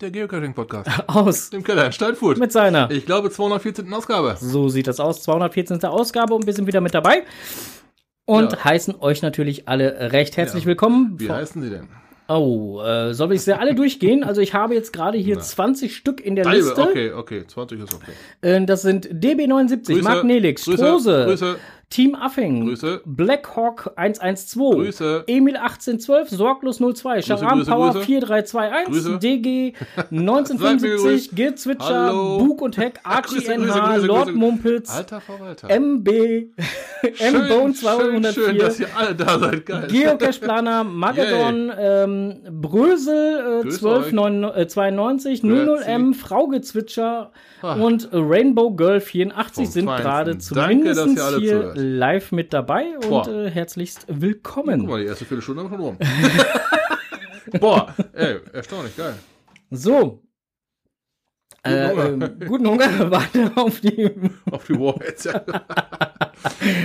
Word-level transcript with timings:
Der 0.00 0.10
Geocaching-Podcast. 0.10 0.88
Aus. 1.08 1.50
Dem 1.50 1.62
Keller 1.62 1.84
in 1.86 1.92
Steinfurt. 1.92 2.38
Mit 2.38 2.52
seiner. 2.52 2.90
Ich 2.90 3.04
glaube 3.04 3.30
214. 3.30 3.92
Ausgabe. 3.92 4.36
So 4.40 4.68
sieht 4.70 4.86
das 4.86 4.98
aus. 4.98 5.22
214. 5.22 5.82
Ausgabe 5.84 6.34
und 6.34 6.46
wir 6.46 6.54
sind 6.54 6.66
wieder 6.66 6.80
mit 6.80 6.94
dabei. 6.94 7.24
Und 8.24 8.52
Ja. 8.52 8.64
heißen 8.64 8.94
euch 9.00 9.20
natürlich 9.20 9.68
alle 9.68 10.12
recht 10.12 10.36
herzlich 10.38 10.64
Ja. 10.64 10.68
willkommen. 10.68 11.16
Wie 11.18 11.30
heißen 11.30 11.60
sie 11.60 11.68
denn? 11.68 11.88
Oh, 12.28 12.80
äh, 12.80 13.12
soll 13.12 13.32
ich 13.32 13.42
sie 13.42 13.58
alle 13.58 13.74
durchgehen? 13.74 14.22
Also 14.24 14.40
ich 14.40 14.54
habe 14.54 14.74
jetzt 14.74 14.92
gerade 14.92 15.18
hier 15.18 15.38
20 15.40 15.94
Stück 15.96 16.24
in 16.24 16.36
der 16.36 16.44
Halbe, 16.46 16.60
Liste. 16.64 16.80
okay, 16.80 17.12
okay. 17.12 17.44
20 17.46 17.80
ist 17.80 17.92
okay. 17.92 18.12
Äh, 18.40 18.64
das 18.64 18.82
sind 18.82 19.06
DB79, 19.08 20.00
Mark 20.02 20.24
Nelix, 20.24 20.64
Grüße, 20.64 20.78
Strose, 20.78 21.24
Grüße, 21.26 21.56
Team 21.90 22.14
Affing, 22.14 22.66
Grüße. 22.66 23.00
Blackhawk 23.04 23.90
112, 23.96 24.74
Grüße. 24.76 25.24
Emil 25.26 25.56
1812, 25.56 26.28
Sorglos 26.30 26.78
02, 26.78 27.20
Sharam 27.22 27.66
Power 27.66 27.90
Grüße. 27.94 28.04
4321, 28.06 28.86
Grüße. 28.92 29.18
DG 29.18 29.72
Seid 29.96 30.12
mir 30.12 30.20
1975, 30.20 31.00
gegrüßt. 31.02 31.36
Gil 31.36 31.54
Zwitscher, 31.56 32.04
Hallo. 32.06 32.38
Bug 32.38 32.62
und 32.62 32.76
Heck, 32.76 33.00
Archie 33.02 33.34
Grüße, 33.38 33.54
NH, 33.58 33.96
Lord. 33.96 34.32
Mumpitz, 34.34 34.94
Alter 34.94 35.20
Verwalter. 35.20 35.68
MB, 35.68 36.08
M-Bone 37.18 37.74
schön, 37.74 38.22
schön, 38.22 38.32
schön, 38.34 38.58
dass 38.58 38.76
204, 38.76 38.86
ihr 38.86 38.96
alle 38.96 39.14
da 39.16 39.38
seid. 39.40 39.66
Geil. 39.66 39.88
Geocache-Planer, 39.90 40.84
Magadon, 40.84 41.72
ähm, 41.76 42.36
Brösel 42.60 43.62
äh, 43.62 43.62
Grüß 43.62 43.84
1292, 43.84 45.40
00M, 45.40 46.14
Fraugezwitscher 46.14 47.32
und 47.62 48.08
Rainbow 48.12 48.70
Girl 48.70 49.00
84 49.00 49.64
Vom 49.64 49.72
sind 49.72 49.86
gerade 49.86 50.38
zumindest 50.38 51.08
hier. 51.38 51.74
Live 51.80 52.32
mit 52.32 52.52
dabei 52.52 52.98
und 53.08 53.26
äh, 53.28 53.50
herzlichst 53.50 54.06
willkommen. 54.08 54.80
Guck 54.80 54.88
mal, 54.90 55.00
die 55.00 55.06
erste 55.06 55.24
Viertelstunde 55.24 55.62
haben 55.64 55.70
wir 55.70 55.76
schon 55.76 55.84
rum. 55.86 55.98
Boah, 57.60 57.94
ey, 58.12 58.36
erstaunlich, 58.52 58.96
geil. 58.96 59.14
So. 59.70 60.22
Äh, 61.62 61.90
Hunger. 61.90 62.04
ähm, 62.06 62.38
guten 62.48 62.66
Hunger, 62.68 63.10
warte 63.10 63.52
auf 63.56 63.80
die. 63.80 64.10
Auf 64.50 64.64
die 64.66 64.78
Warheads, 64.78 65.24
ja. 65.24 65.42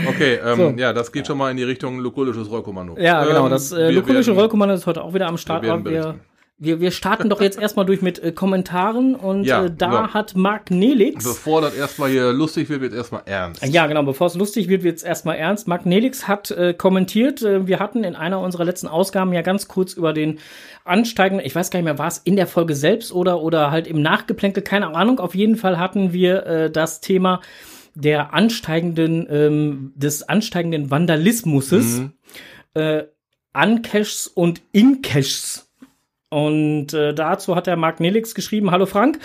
okay, 0.08 0.36
ähm, 0.44 0.58
So. 0.58 0.70
ja, 0.78 0.92
das 0.92 1.12
geht 1.12 1.26
schon 1.28 1.38
mal 1.38 1.50
in 1.52 1.58
die 1.58 1.64
Richtung 1.64 2.00
lukulisches 2.00 2.50
Rollkommando. 2.50 2.98
Ja, 3.00 3.24
genau, 3.24 3.46
Ähm, 3.46 3.52
das 3.52 3.72
äh, 3.72 3.90
wir 3.90 4.06
werden- 4.08 4.34
Rollkommando 4.38 4.76
ist 4.76 4.86
heute 4.86 5.02
auch 5.04 5.14
wieder 5.14 5.28
am 5.28 5.38
Start. 5.38 5.64
wir 5.64 5.86
Wir. 5.86 6.20
Wir, 6.58 6.80
wir 6.80 6.92
starten 6.92 7.30
doch 7.30 7.42
jetzt 7.42 7.60
erstmal 7.62 7.86
durch 7.86 8.02
mit 8.02 8.20
äh, 8.20 8.32
Kommentaren 8.32 9.16
und 9.16 9.44
Ja, 9.44 9.66
äh, 9.66 9.72
da 9.76 10.08
so. 10.08 10.14
hat 10.14 10.36
Mark 10.36 10.72
Nelix. 10.72 11.24
Bevor 11.26 11.62
das 11.62 11.76
erstmal 11.76 12.10
hier 12.10 12.32
lustig 12.32 12.70
wird, 12.70 12.82
wird 12.82 12.94
erstmal 12.94 13.24
ernst. 13.26 13.66
Ja, 13.66 13.88
genau, 13.88 14.04
bevor 14.04 14.28
es 14.28 14.36
lustig 14.36 14.70
wird, 14.70 14.84
wird 14.84 14.98
es 14.98 15.04
erstmal 15.04 15.36
ernst. 15.38 15.68
Mark 15.68 15.86
Nelix 15.86 16.28
hat 16.28 16.52
äh, 16.52 16.74
kommentiert, 16.74 17.42
äh, 17.42 17.68
wir 17.68 17.80
hatten 17.80 18.04
in 18.04 18.16
einer 18.16 18.40
unserer 18.40 18.64
letzten 18.66 18.88
Ausgaben 18.88 19.34
ja 19.34 19.42
ganz 19.42 19.68
kurz 19.68 19.94
über 19.94 20.14
den 20.14 20.40
ansteigenden, 20.86 21.46
ich 21.46 21.56
weiß 21.56 21.72
gar 21.72 21.80
nicht 21.80 21.86
mehr, 21.86 21.98
war 22.00 22.08
es 22.08 22.20
in 22.20 22.36
der 22.36 22.48
Folge 22.48 22.76
selbst 22.76 23.12
oder, 23.12 23.42
oder 23.42 23.72
halt 23.72 23.88
im 23.88 24.02
Nachgeplänkel, 24.02 24.64
keine 24.64 24.96
Ahnung. 24.96 25.20
Auf 25.20 25.36
jeden 25.36 25.56
Fall 25.58 25.78
hatten 25.78 26.14
wir 26.14 26.46
äh, 26.46 26.72
das 26.72 27.02
Thema 27.02 27.42
der 27.96 28.34
ansteigenden, 28.34 29.26
ähm, 29.30 29.94
des 29.96 30.24
ansteigenden 30.28 30.92
Vandalismuses, 30.92 32.00
Mhm. 32.00 32.12
äh, 32.76 33.04
Uncaches 33.54 34.28
und 34.28 34.62
Incaches. 34.74 35.65
Und 36.36 36.94
äh, 36.94 37.14
dazu 37.14 37.56
hat 37.56 37.66
der 37.66 37.78
Mark 37.78 38.02
Nelix 38.02 38.36
geschrieben, 38.36 38.72
Hallo 38.72 38.86
Frank, 38.86 39.20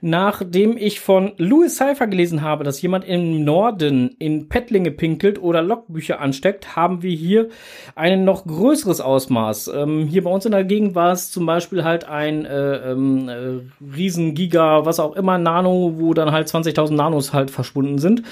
nachdem 0.00 0.76
ich 0.76 0.98
von 0.98 1.30
Louis 1.36 1.76
Cypher 1.76 2.08
gelesen 2.08 2.42
habe, 2.42 2.64
dass 2.64 2.82
jemand 2.82 3.04
im 3.04 3.44
Norden 3.44 4.16
in 4.18 4.48
Pettlinge 4.48 4.90
pinkelt 4.90 5.40
oder 5.40 5.62
Logbücher 5.62 6.18
ansteckt, 6.18 6.74
haben 6.74 7.04
wir 7.04 7.14
hier 7.14 7.48
ein 7.94 8.24
noch 8.24 8.44
größeres 8.44 9.00
Ausmaß. 9.00 9.68
Ähm, 9.68 10.08
hier 10.08 10.24
bei 10.24 10.30
uns 10.30 10.46
in 10.46 10.50
der 10.50 10.64
Gegend 10.64 10.96
war 10.96 11.12
es 11.12 11.30
zum 11.30 11.46
Beispiel 11.46 11.84
halt 11.84 12.08
ein 12.08 12.44
äh, 12.44 12.90
ähm, 12.90 13.28
äh, 13.28 13.94
riesen 13.94 14.34
Giga, 14.34 14.84
was 14.84 14.98
auch 14.98 15.14
immer, 15.14 15.38
Nano, 15.38 15.92
wo 15.98 16.12
dann 16.12 16.32
halt 16.32 16.48
20.000 16.48 16.92
Nanos 16.92 17.32
halt 17.32 17.52
verschwunden 17.52 17.98
sind. 17.98 18.24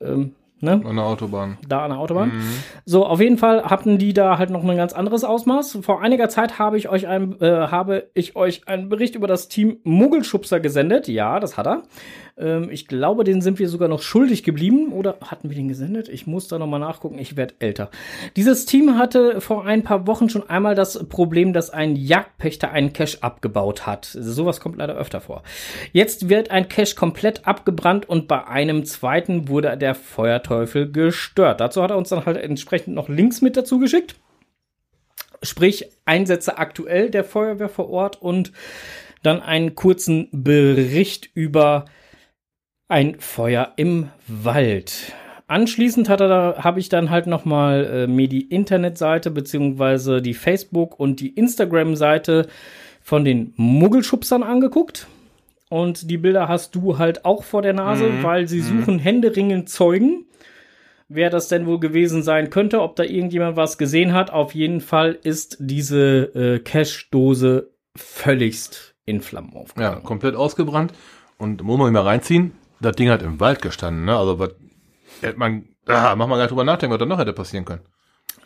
Ähm, 0.00 0.32
ne? 0.62 0.80
An 0.84 0.96
der 0.96 1.04
Autobahn. 1.04 1.58
da 1.66 1.84
an 1.84 1.90
der 1.90 1.98
Autobahn. 1.98 2.32
So, 2.84 3.04
auf 3.04 3.20
jeden 3.20 3.38
Fall 3.38 3.64
hatten 3.64 3.98
die 3.98 4.14
da 4.14 4.38
halt 4.38 4.50
noch 4.50 4.64
ein 4.64 4.76
ganz 4.76 4.92
anderes 4.92 5.24
Ausmaß. 5.24 5.78
Vor 5.82 6.00
einiger 6.00 6.28
Zeit 6.28 6.58
habe 6.58 6.78
ich 6.78 6.88
euch 6.88 7.06
ein, 7.06 7.40
äh, 7.40 7.68
habe 7.68 8.10
ich 8.14 8.36
euch 8.36 8.68
einen 8.68 8.88
Bericht 8.88 9.14
über 9.14 9.26
das 9.26 9.48
Team 9.48 9.78
Muggelschubser 9.84 10.60
gesendet. 10.60 11.08
Ja, 11.08 11.40
das 11.40 11.58
hat 11.58 11.66
er. 11.66 11.82
Ähm, 12.36 12.68
ich 12.70 12.86
glaube, 12.86 13.24
den 13.24 13.40
sind 13.40 13.58
wir 13.58 13.68
sogar 13.68 13.88
noch 13.88 14.02
schuldig 14.02 14.42
geblieben. 14.42 14.92
Oder 14.92 15.18
hatten 15.24 15.50
wir 15.50 15.56
den 15.56 15.68
gesendet? 15.68 16.08
Ich 16.08 16.26
muss 16.26 16.48
da 16.48 16.58
nochmal 16.58 16.80
nachgucken. 16.80 17.18
Ich 17.18 17.36
werde 17.36 17.54
älter. 17.58 17.90
Dieses 18.36 18.66
Team 18.66 18.98
hatte 18.98 19.40
vor 19.40 19.64
ein 19.64 19.82
paar 19.82 20.06
Wochen 20.06 20.28
schon 20.28 20.48
einmal 20.48 20.74
das 20.74 21.06
Problem, 21.08 21.52
dass 21.52 21.70
ein 21.70 21.96
Jagdpächter 21.96 22.70
einen 22.70 22.92
Cache 22.92 23.18
abgebaut 23.20 23.86
hat. 23.86 24.06
Sowas 24.06 24.60
kommt 24.60 24.76
leider 24.76 24.94
öfter 24.94 25.20
vor. 25.20 25.42
Jetzt 25.92 26.28
wird 26.28 26.50
ein 26.50 26.68
Cache 26.68 26.94
komplett 26.94 27.46
abgebrannt 27.46 28.08
und 28.08 28.28
bei 28.28 28.46
einem 28.46 28.84
zweiten 28.84 29.48
wurde 29.48 29.76
der 29.76 29.94
Feuerteufel 29.94 30.90
gestört. 30.90 31.60
Dazu 31.60 31.82
hat 31.82 31.90
er 31.90 31.98
uns 31.98 32.08
dann 32.08 32.26
halt 32.26 32.36
entsprechend 32.36 32.94
noch 32.94 33.08
Links 33.08 33.40
mit 33.42 33.56
dazu 33.56 33.78
geschickt. 33.78 34.16
Sprich, 35.42 35.90
Einsätze 36.04 36.58
aktuell 36.58 37.10
der 37.10 37.24
Feuerwehr 37.24 37.68
vor 37.68 37.90
Ort 37.90 38.22
und 38.22 38.52
dann 39.22 39.40
einen 39.40 39.74
kurzen 39.74 40.28
Bericht 40.32 41.30
über 41.34 41.86
ein 42.92 43.16
Feuer 43.18 43.72
im 43.76 44.10
Wald. 44.28 45.14
Anschließend 45.48 46.08
habe 46.10 46.78
ich 46.78 46.88
dann 46.90 47.08
halt 47.10 47.26
noch 47.26 47.44
mal 47.46 47.84
äh, 47.84 48.06
mir 48.06 48.28
die 48.28 48.42
Internetseite 48.42 49.30
beziehungsweise 49.30 50.20
die 50.20 50.34
Facebook 50.34 51.00
und 51.00 51.20
die 51.20 51.30
Instagram-Seite 51.30 52.48
von 53.02 53.24
den 53.24 53.54
Muggelschubsern 53.56 54.42
angeguckt. 54.42 55.06
Und 55.70 56.10
die 56.10 56.18
Bilder 56.18 56.48
hast 56.48 56.74
du 56.74 56.98
halt 56.98 57.24
auch 57.24 57.44
vor 57.44 57.62
der 57.62 57.72
Nase, 57.72 58.04
weil 58.22 58.46
sie 58.46 58.60
suchen 58.60 58.98
händeringend 58.98 59.70
Zeugen. 59.70 60.26
Wer 61.08 61.30
das 61.30 61.48
denn 61.48 61.66
wohl 61.66 61.80
gewesen 61.80 62.22
sein 62.22 62.50
könnte, 62.50 62.82
ob 62.82 62.96
da 62.96 63.04
irgendjemand 63.04 63.56
was 63.56 63.78
gesehen 63.78 64.12
hat. 64.12 64.30
Auf 64.30 64.54
jeden 64.54 64.80
Fall 64.82 65.18
ist 65.22 65.56
diese 65.60 66.24
äh, 66.34 66.58
Cash-Dose 66.58 67.70
völligst 67.96 68.94
in 69.06 69.22
Flammen 69.22 69.52
Ja, 69.54 69.60
aufgegangen. 69.60 70.02
komplett 70.04 70.36
ausgebrannt. 70.36 70.92
Und 71.38 71.62
muss 71.62 71.78
man 71.78 71.92
mal 71.92 72.02
reinziehen, 72.02 72.52
das 72.82 72.96
Ding 72.96 73.08
hat 73.08 73.22
im 73.22 73.40
Wald 73.40 73.62
gestanden, 73.62 74.04
ne? 74.04 74.16
Also, 74.16 74.38
was 74.38 74.50
hätte 75.20 75.38
man, 75.38 75.68
ah, 75.86 76.14
mach 76.16 76.26
mal 76.26 76.36
gar 76.36 76.42
nicht 76.42 76.50
drüber 76.50 76.64
nachdenken, 76.64 76.92
was 76.92 76.98
da 76.98 77.06
noch 77.06 77.18
hätte 77.18 77.32
passieren 77.32 77.64
können. 77.64 77.82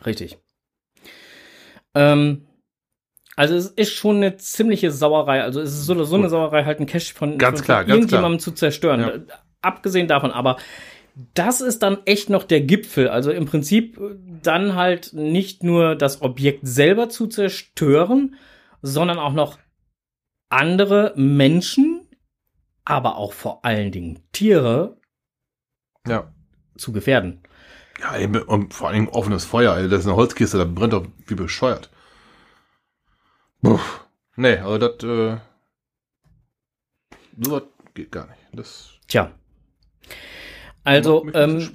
Richtig. 0.04 0.38
Ähm, 1.94 2.46
also 3.36 3.54
es 3.54 3.66
ist 3.68 3.92
schon 3.92 4.16
eine 4.16 4.36
ziemliche 4.36 4.90
Sauerei. 4.90 5.42
Also 5.42 5.60
es 5.60 5.72
ist 5.72 5.86
so, 5.86 6.04
so 6.04 6.16
eine 6.16 6.28
Sauerei, 6.28 6.64
halt 6.64 6.78
einen 6.78 6.86
Cache 6.86 7.14
von, 7.14 7.38
Ganz 7.38 7.60
von, 7.60 7.64
klar, 7.64 7.82
von 7.82 7.90
irgendjemandem 7.90 8.38
zu 8.38 8.52
zerstören. 8.52 9.00
Ja. 9.00 9.12
Abgesehen 9.60 10.08
davon, 10.08 10.30
aber 10.30 10.56
das 11.34 11.60
ist 11.60 11.82
dann 11.82 11.98
echt 12.04 12.30
noch 12.30 12.44
der 12.44 12.60
Gipfel. 12.60 13.08
Also 13.08 13.30
im 13.30 13.46
Prinzip 13.46 13.98
äh, 13.98 14.16
dann 14.42 14.74
halt 14.74 15.12
nicht 15.12 15.62
nur 15.62 15.96
das 15.96 16.22
Objekt 16.22 16.60
selber 16.62 17.08
zu 17.08 17.26
zerstören, 17.26 18.36
sondern 18.82 19.18
auch 19.18 19.32
noch 19.32 19.58
andere 20.48 21.12
Menschen, 21.16 22.05
aber 22.86 23.16
auch 23.16 23.34
vor 23.34 23.62
allen 23.64 23.92
Dingen 23.92 24.20
Tiere 24.32 24.96
Ja. 26.06 26.32
zu 26.78 26.92
gefährden. 26.92 27.42
Ja, 28.00 28.16
eben, 28.18 28.40
und 28.42 28.72
vor 28.74 28.88
allem 28.88 29.08
offenes 29.08 29.44
Feuer, 29.44 29.76
ey, 29.76 29.88
das 29.88 30.00
ist 30.00 30.06
eine 30.06 30.16
Holzkiste, 30.16 30.58
da 30.58 30.64
brennt 30.64 30.92
doch 30.92 31.06
wie 31.26 31.34
bescheuert. 31.34 31.90
Puff. 33.62 34.06
Nee, 34.36 34.58
also 34.58 34.78
das, 34.78 35.02
äh, 35.02 35.38
sowas 37.40 37.62
geht 37.94 38.12
gar 38.12 38.26
nicht. 38.26 38.38
Das 38.52 38.90
Tja. 39.08 39.32
Also, 40.86 41.26
ähm, 41.34 41.68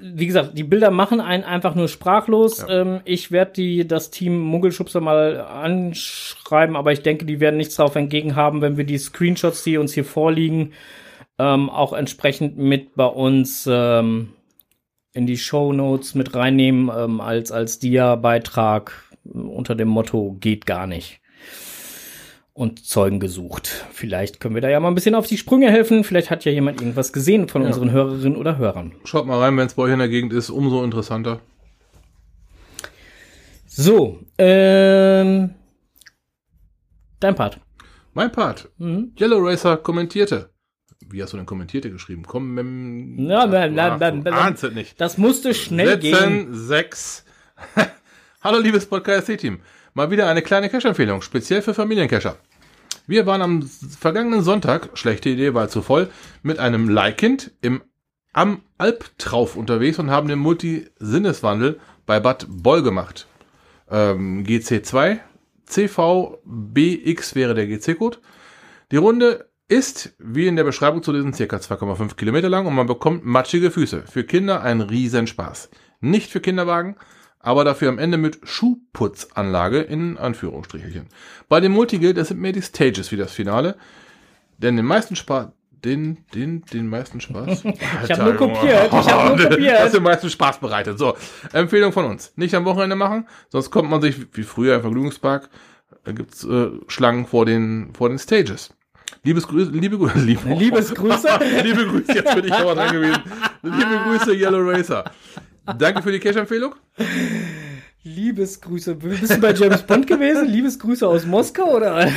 wie 0.00 0.26
gesagt, 0.26 0.58
die 0.58 0.64
Bilder 0.64 0.90
machen 0.90 1.20
einen 1.20 1.44
einfach 1.44 1.76
nur 1.76 1.86
sprachlos. 1.86 2.58
Ja. 2.58 2.80
Ähm, 2.80 3.00
ich 3.04 3.30
werde 3.30 3.52
die 3.52 3.86
das 3.86 4.10
Team 4.10 4.40
Muggelschubser 4.40 5.00
mal 5.00 5.40
anschreiben, 5.40 6.74
aber 6.74 6.90
ich 6.90 7.02
denke, 7.02 7.24
die 7.24 7.38
werden 7.38 7.56
nichts 7.56 7.76
darauf 7.76 7.94
entgegen 7.94 8.34
haben, 8.34 8.62
wenn 8.62 8.76
wir 8.76 8.84
die 8.84 8.98
Screenshots, 8.98 9.62
die 9.62 9.78
uns 9.78 9.92
hier 9.92 10.04
vorliegen, 10.04 10.72
ähm, 11.38 11.70
auch 11.70 11.92
entsprechend 11.92 12.58
mit 12.58 12.96
bei 12.96 13.06
uns 13.06 13.68
ähm, 13.70 14.30
in 15.12 15.26
die 15.26 15.38
Show 15.38 15.72
Notes 15.72 16.16
mit 16.16 16.34
reinnehmen 16.34 16.90
ähm, 16.92 17.20
als 17.20 17.52
als 17.52 17.78
Dia-Beitrag 17.78 19.04
unter 19.32 19.76
dem 19.76 19.88
Motto 19.88 20.36
geht 20.40 20.66
gar 20.66 20.88
nicht. 20.88 21.20
Und 22.56 22.86
Zeugen 22.86 23.20
gesucht. 23.20 23.84
Vielleicht 23.92 24.40
können 24.40 24.54
wir 24.54 24.62
da 24.62 24.70
ja 24.70 24.80
mal 24.80 24.88
ein 24.88 24.94
bisschen 24.94 25.14
auf 25.14 25.26
die 25.26 25.36
Sprünge 25.36 25.70
helfen. 25.70 26.04
Vielleicht 26.04 26.30
hat 26.30 26.46
ja 26.46 26.52
jemand 26.52 26.80
irgendwas 26.80 27.12
gesehen 27.12 27.50
von 27.50 27.60
Ja. 27.60 27.68
unseren 27.68 27.90
Hörerinnen 27.90 28.34
oder 28.38 28.56
Hörern. 28.56 28.94
Schaut 29.04 29.26
mal 29.26 29.38
rein, 29.38 29.58
wenn 29.58 29.66
es 29.66 29.74
bei 29.74 29.82
euch 29.82 29.92
in 29.92 29.98
der 29.98 30.08
Gegend 30.08 30.32
ist, 30.32 30.48
umso 30.48 30.82
interessanter. 30.82 31.40
So, 33.66 34.20
ähm, 34.38 35.50
dein 37.20 37.34
Part. 37.34 37.60
Mein 38.14 38.32
Part. 38.32 38.70
Mhm. 38.78 39.12
Yellow 39.20 39.36
Racer 39.46 39.76
kommentierte. 39.76 40.48
Wie 41.10 41.22
hast 41.22 41.34
du 41.34 41.36
denn 41.36 41.44
kommentierte 41.44 41.90
geschrieben? 41.90 42.22
Komm, 42.26 42.56
ähm, 42.56 43.16
Ja, 43.28 43.46
du 43.46 43.70
bla. 44.22 44.30
ahnst 44.32 44.64
es 44.64 44.72
nicht. 44.74 44.98
Das 44.98 45.18
musste 45.18 45.52
schnell 45.52 45.98
gehen. 45.98 46.14
Setzen 46.14 46.54
sechs. 46.54 47.24
Hallo 48.40 48.60
liebes 48.60 48.86
Podcast-Team. 48.86 49.60
Mal 49.96 50.10
wieder 50.10 50.28
eine 50.28 50.42
kleine 50.42 50.68
Cash-Empfehlung, 50.68 51.22
speziell 51.22 51.62
für 51.62 51.72
Familiencacher. 51.72 52.36
Wir 53.06 53.24
waren 53.24 53.40
am 53.40 53.62
vergangenen 53.62 54.42
Sonntag, 54.42 54.90
schlechte 54.92 55.30
Idee, 55.30 55.54
weil 55.54 55.70
zu 55.70 55.80
voll, 55.80 56.10
mit 56.42 56.58
einem 56.58 56.90
Leihkind 56.90 57.52
im 57.62 57.80
am 58.34 58.60
Albtrauf 58.76 59.56
unterwegs 59.56 59.98
und 59.98 60.10
haben 60.10 60.28
den 60.28 60.38
Multisinneswandel 60.38 61.80
bei 62.04 62.20
Bad 62.20 62.44
Boll 62.46 62.82
gemacht. 62.82 63.26
Ähm, 63.90 64.44
GC2, 64.44 65.20
CVBX 65.64 67.34
wäre 67.34 67.54
der 67.54 67.66
GC-Code. 67.66 68.18
Die 68.92 68.98
Runde 68.98 69.48
ist, 69.66 70.14
wie 70.18 70.46
in 70.46 70.56
der 70.56 70.64
Beschreibung 70.64 71.02
zu 71.02 71.10
lesen, 71.10 71.32
circa 71.32 71.56
2,5 71.56 72.16
Kilometer 72.16 72.50
lang 72.50 72.66
und 72.66 72.74
man 72.74 72.86
bekommt 72.86 73.24
matschige 73.24 73.70
Füße. 73.70 74.02
Für 74.06 74.24
Kinder 74.24 74.60
ein 74.60 74.82
Riesenspaß. 74.82 75.70
Nicht 76.02 76.30
für 76.30 76.40
Kinderwagen, 76.40 76.96
aber 77.46 77.62
dafür 77.62 77.90
am 77.90 78.00
Ende 78.00 78.18
mit 78.18 78.40
Schuhputzanlage 78.42 79.78
in 79.80 80.18
Anführungsstrichelchen. 80.18 81.06
Bei 81.48 81.60
dem 81.60 81.70
Multi 81.70 82.00
gilt, 82.00 82.18
es 82.18 82.28
sind 82.28 82.40
mehr 82.40 82.50
die 82.50 82.60
Stages 82.60 83.12
wie 83.12 83.16
das 83.16 83.30
Finale, 83.30 83.76
denn 84.58 84.76
den 84.76 84.84
meisten 84.84 85.14
Spaß, 85.14 85.50
den, 85.70 86.24
den, 86.34 86.62
den 86.62 86.88
meisten 86.88 87.20
Spaß. 87.20 87.62
Ich 88.04 88.10
habe 88.10 88.24
nur 88.24 88.34
kopiert, 88.34 88.86
ich 88.88 89.12
habe 89.12 89.36
nur 89.36 89.48
kopiert. 89.48 89.78
Hast 89.80 89.94
den 89.94 90.02
meisten 90.02 90.28
Spaß 90.28 90.58
bereitet. 90.58 90.98
So, 90.98 91.16
Empfehlung 91.52 91.92
von 91.92 92.06
uns. 92.06 92.32
Nicht 92.34 92.52
am 92.56 92.64
Wochenende 92.64 92.96
machen, 92.96 93.28
sonst 93.50 93.70
kommt 93.70 93.90
man 93.90 94.02
sich 94.02 94.26
wie 94.32 94.42
früher 94.42 94.74
im 94.74 94.80
Vergnügungspark, 94.80 95.48
da 96.02 96.10
gibt's 96.10 96.42
äh, 96.42 96.70
Schlangen 96.88 97.26
vor 97.26 97.46
den, 97.46 97.94
vor 97.96 98.08
den 98.08 98.18
Stages. 98.18 98.74
Liebes 99.22 99.46
Grüße, 99.46 99.70
liebe 99.70 99.98
Grüße, 99.98 100.18
liebe, 100.18 100.52
Liebesgrüße. 100.52 101.28
liebe 101.62 101.86
Grüße, 101.86 102.12
jetzt 102.12 102.34
bin 102.34 102.44
ich 102.44 102.52
aber 102.52 102.74
dran 102.74 102.92
gewesen. 102.92 103.22
Liebe 103.62 104.00
Grüße, 104.04 104.34
Yellow 104.34 104.68
Racer. 104.68 105.04
Danke 105.78 106.02
für 106.02 106.12
die 106.12 106.20
Cash-Empfehlung. 106.20 106.74
Liebesgrüße. 108.02 108.94
Bist 108.94 109.30
du 109.30 109.40
bei 109.40 109.52
James 109.52 109.82
Bond 109.82 110.06
gewesen? 110.06 110.46
Liebesgrüße 110.46 111.06
aus 111.06 111.26
Moskau 111.26 111.76
oder? 111.76 112.08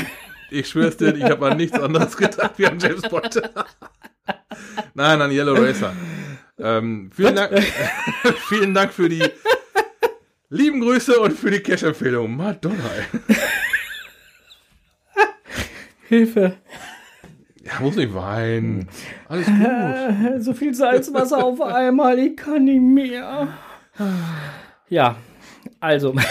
Ich 0.52 0.70
schwör's 0.70 0.98
dir, 0.98 1.16
ich 1.16 1.24
habe 1.24 1.50
an 1.50 1.58
nichts 1.58 1.80
anderes 1.80 2.16
gedacht 2.16 2.54
wie 2.58 2.66
an 2.66 2.80
James 2.80 3.02
Bond. 3.02 3.42
Nein, 4.94 5.22
an 5.22 5.32
Yellow 5.32 5.54
Racer. 5.54 5.94
Ähm, 6.58 7.10
vielen, 7.14 7.36
Dank, 7.36 7.64
vielen 8.50 8.74
Dank 8.74 8.94
für 8.94 9.10
die 9.10 9.24
lieben 10.50 10.82
Grüße 10.82 11.20
und 11.20 11.38
für 11.38 11.52
die 11.52 11.60
Cash-Empfehlung. 11.60 12.36
Madonna. 12.36 12.76
Hilfe. 16.08 16.58
Ja, 17.64 17.74
muss 17.82 17.96
nicht 17.96 18.14
weinen. 18.14 18.88
Alles 19.28 19.48
gut. 19.48 20.44
So 20.44 20.54
viel 20.54 20.74
Salzwasser 20.74 21.44
auf 21.44 21.62
einmal, 21.62 22.18
ich 22.20 22.38
kann 22.38 22.64
nicht 22.66 22.82
mehr. 22.82 23.50
Ja, 24.88 25.16
also. 25.80 26.16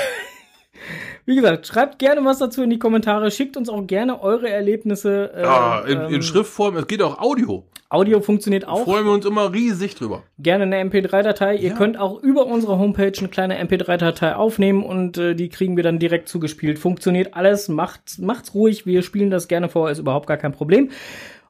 Wie 1.26 1.34
gesagt, 1.36 1.66
schreibt 1.66 1.98
gerne 1.98 2.25
was 2.25 2.38
dazu 2.38 2.62
in 2.62 2.70
die 2.70 2.78
Kommentare. 2.78 3.30
Schickt 3.30 3.58
uns 3.58 3.69
auch 3.69 3.86
gerne 3.86 4.22
eure 4.22 4.48
Erlebnisse. 4.48 5.30
Äh, 5.34 5.42
Ah, 5.44 5.84
in, 5.86 6.00
ähm, 6.00 6.14
in 6.14 6.22
Schriftform, 6.22 6.76
es 6.78 6.86
geht 6.86 7.02
auch 7.02 7.19
Audio. 7.19 7.64
Audio 7.90 8.20
funktioniert 8.20 8.69
auch. 8.69 8.85
Freuen 8.85 9.06
wir 9.06 9.12
uns 9.12 9.25
immer 9.25 9.50
riesig 9.52 9.94
drüber. 9.94 10.23
Gerne 10.38 10.64
eine 10.64 10.76
MP3-Datei. 10.90 11.56
Ihr 11.56 11.70
Ja. 11.70 11.75
könnt 11.75 11.99
auch 11.99 12.23
über 12.23 12.44
unsere 12.46 12.79
Homepage 12.79 13.12
eine 13.19 13.29
kleine 13.29 13.58
MP3-Datei 13.58 14.35
aufnehmen 14.37 14.82
und 14.82 15.17
äh, 15.17 15.35
die 15.35 15.49
kriegen 15.49 15.75
wir 15.76 15.82
dann 15.82 15.99
direkt 15.99 16.29
zugespielt. 16.29 16.79
Funktioniert 16.79 17.32
alles. 17.35 17.69
Macht's, 17.69 18.19
macht's 18.19 18.52
ruhig. 18.55 18.85
Wir 18.85 19.00
spielen 19.02 19.31
das 19.31 19.49
gerne 19.49 19.70
vor. 19.70 19.90
Ist 19.90 20.00
überhaupt 20.00 20.26
gar 20.26 20.37
kein 20.37 20.52
Problem. 20.52 20.90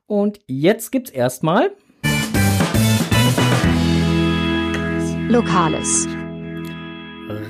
Und 0.07 0.39
jetzt 0.47 0.93
gibt's 0.93 1.11
erstmal 1.11 1.73
Lokales. 5.29 6.07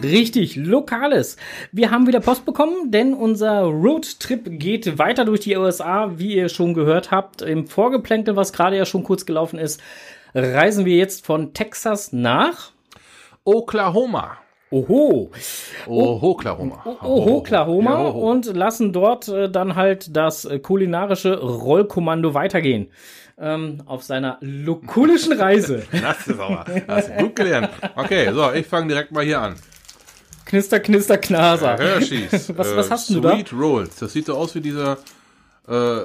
Richtig, 0.02 0.54
Lokales. 0.56 1.36
Wir 1.72 1.90
haben 1.90 2.06
wieder 2.06 2.20
Post 2.20 2.44
bekommen, 2.44 2.90
denn 2.90 3.14
unser 3.14 3.62
Roadtrip 3.62 4.58
geht 4.58 4.98
weiter 4.98 5.24
durch 5.24 5.40
die 5.40 5.56
USA, 5.56 6.12
wie 6.18 6.36
ihr 6.36 6.48
schon 6.48 6.72
gehört 6.74 7.10
habt. 7.10 7.42
Im 7.42 7.66
Vorgeplänkel, 7.66 8.36
was 8.36 8.52
gerade 8.52 8.76
ja 8.76 8.84
schon 8.86 9.02
kurz 9.02 9.26
gelaufen 9.26 9.58
ist, 9.58 9.80
reisen 10.34 10.84
wir 10.84 10.96
jetzt 10.96 11.26
von 11.26 11.52
Texas 11.52 12.12
nach 12.12 12.70
Oklahoma. 13.44 14.38
Oho, 14.70 15.30
Oh, 15.86 16.18
Oklahoma. 16.20 16.82
oh, 17.02 17.36
Oklahoma 17.38 18.02
und 18.08 18.44
lassen 18.54 18.92
dort 18.92 19.26
äh, 19.28 19.50
dann 19.50 19.76
halt 19.76 20.14
das 20.14 20.44
äh, 20.44 20.58
kulinarische 20.58 21.40
Rollkommando 21.40 22.34
weitergehen. 22.34 22.90
Ähm, 23.40 23.82
auf 23.86 24.02
seiner 24.02 24.36
lokulischen 24.42 25.32
Reise. 25.40 25.84
Das 26.02 26.26
ist 26.26 26.38
aber, 26.38 26.66
hast 26.86 27.08
du 27.08 27.14
gut 27.14 27.36
gelernt. 27.36 27.70
Okay, 27.96 28.30
so, 28.34 28.52
ich 28.52 28.66
fange 28.66 28.88
direkt 28.88 29.10
mal 29.10 29.24
hier 29.24 29.40
an. 29.40 29.54
Knister, 30.48 30.80
knister, 30.80 31.18
knaser. 31.18 31.76
Hershey's. 31.76 32.52
Was- 32.56 32.68
äh, 32.72 32.76
was 32.76 32.90
hast 32.90 33.08
denn 33.10 33.16
du 33.16 33.22
da? 33.22 33.34
Sweet 33.34 33.52
Rolls. 33.52 33.96
Das 33.96 34.12
sieht 34.12 34.26
so 34.26 34.34
aus 34.36 34.54
wie 34.54 34.60
diese 34.60 34.96
äh, 35.68 35.74
äh, 35.74 36.00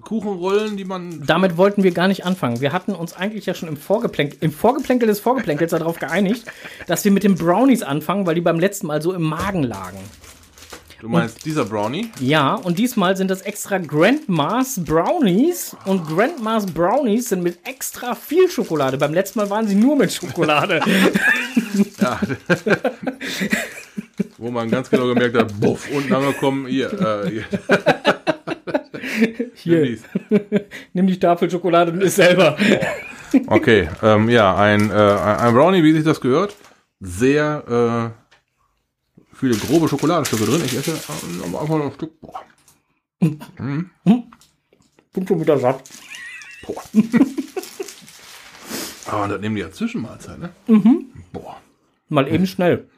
Kuchenrollen, 0.00 0.76
die 0.76 0.84
man. 0.84 1.24
Damit 1.26 1.56
wollten 1.56 1.82
wir 1.82 1.90
gar 1.90 2.06
nicht 2.08 2.24
anfangen. 2.24 2.60
Wir 2.60 2.72
hatten 2.72 2.92
uns 2.94 3.12
eigentlich 3.14 3.46
ja 3.46 3.54
schon 3.54 3.68
im 3.68 3.76
Vorgeplänkel, 3.76 4.38
im 4.40 4.52
Vorgeplänkel 4.52 5.08
des 5.08 5.18
Vorgeplänkels 5.20 5.72
darauf 5.72 5.98
geeinigt, 5.98 6.44
dass 6.86 7.04
wir 7.04 7.10
mit 7.10 7.24
den 7.24 7.34
Brownies 7.34 7.82
anfangen, 7.82 8.24
weil 8.26 8.36
die 8.36 8.40
beim 8.40 8.60
letzten 8.60 8.86
Mal 8.86 9.02
so 9.02 9.12
im 9.12 9.22
Magen 9.22 9.64
lagen. 9.64 9.98
Du 11.02 11.08
meinst 11.08 11.44
dieser 11.44 11.64
Brownie? 11.64 12.12
Ja, 12.20 12.54
und 12.54 12.78
diesmal 12.78 13.16
sind 13.16 13.28
das 13.28 13.42
extra 13.42 13.78
Grandma's 13.78 14.78
Brownies 14.84 15.76
und 15.84 16.06
Grandma's 16.06 16.64
Brownies 16.64 17.30
sind 17.30 17.42
mit 17.42 17.58
extra 17.66 18.14
viel 18.14 18.48
Schokolade. 18.48 18.96
Beim 18.98 19.12
letzten 19.12 19.40
Mal 19.40 19.50
waren 19.50 19.66
sie 19.66 19.74
nur 19.74 19.96
mit 19.96 20.12
Schokolade. 20.12 20.80
Ja. 22.00 22.20
Wo 24.38 24.50
man 24.50 24.70
ganz 24.70 24.90
genau 24.90 25.06
gemerkt 25.06 25.36
hat, 25.36 25.58
buff, 25.60 25.88
unten 25.92 26.12
angekommen, 26.12 26.66
hier, 26.66 26.92
äh, 26.92 27.30
hier. 27.30 27.44
Hier, 29.54 29.98
nimm 30.92 31.06
die 31.06 31.18
Tafel 31.18 31.50
Schokolade 31.50 31.92
und 31.92 32.02
isst 32.02 32.16
selber. 32.16 32.56
Okay, 33.46 33.88
ähm, 34.02 34.28
ja, 34.28 34.54
ein, 34.56 34.90
äh, 34.90 34.94
ein 34.94 35.54
Brownie, 35.54 35.82
wie 35.82 35.92
sich 35.92 36.04
das 36.04 36.20
gehört. 36.20 36.56
Sehr 37.00 38.12
äh, 38.14 38.21
viele 39.42 39.56
grobe 39.56 39.88
Schokoladestücke 39.88 40.44
drin. 40.44 40.62
Ich 40.64 40.76
esse 40.76 40.92
äh, 40.92 41.44
einfach 41.44 41.80
ein 41.80 41.90
Stück. 41.92 42.20
Boah. 42.20 42.44
Bin 43.18 43.50
schon 45.26 45.40
wieder 45.40 45.58
satt. 45.58 45.82
Boah. 46.64 46.80
Aber 49.06 49.28
das 49.28 49.40
nehmen 49.40 49.56
die 49.56 49.62
ja 49.62 49.72
Zwischenmahlzeit, 49.72 50.38
ne? 50.38 50.52
Boah. 51.32 51.60
Mal 52.08 52.32
eben 52.32 52.46
schnell. 52.46 52.88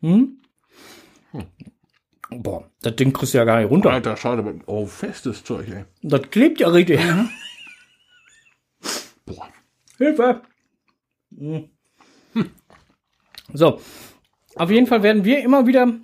Hm? 0.00 0.42
Boah, 2.28 2.70
das 2.82 2.96
Ding 2.96 3.14
kriegst 3.14 3.32
du 3.32 3.38
ja 3.38 3.44
gar 3.44 3.60
nicht 3.60 3.70
runter. 3.70 3.92
Alter, 3.92 4.18
schade. 4.18 4.60
Oh, 4.66 4.84
festes 4.84 5.42
Zeug, 5.42 5.68
ey. 5.68 5.86
Das 6.02 6.20
klebt 6.30 6.60
ja 6.60 6.68
richtig. 6.68 7.00
Boah. 9.24 9.48
Hilfe! 9.96 10.42
Hm. 11.34 11.70
So, 13.52 13.80
auf 14.60 14.70
jeden 14.70 14.86
Fall 14.86 15.02
werden 15.02 15.24
wir 15.24 15.42
immer 15.42 15.66
wieder 15.66 15.94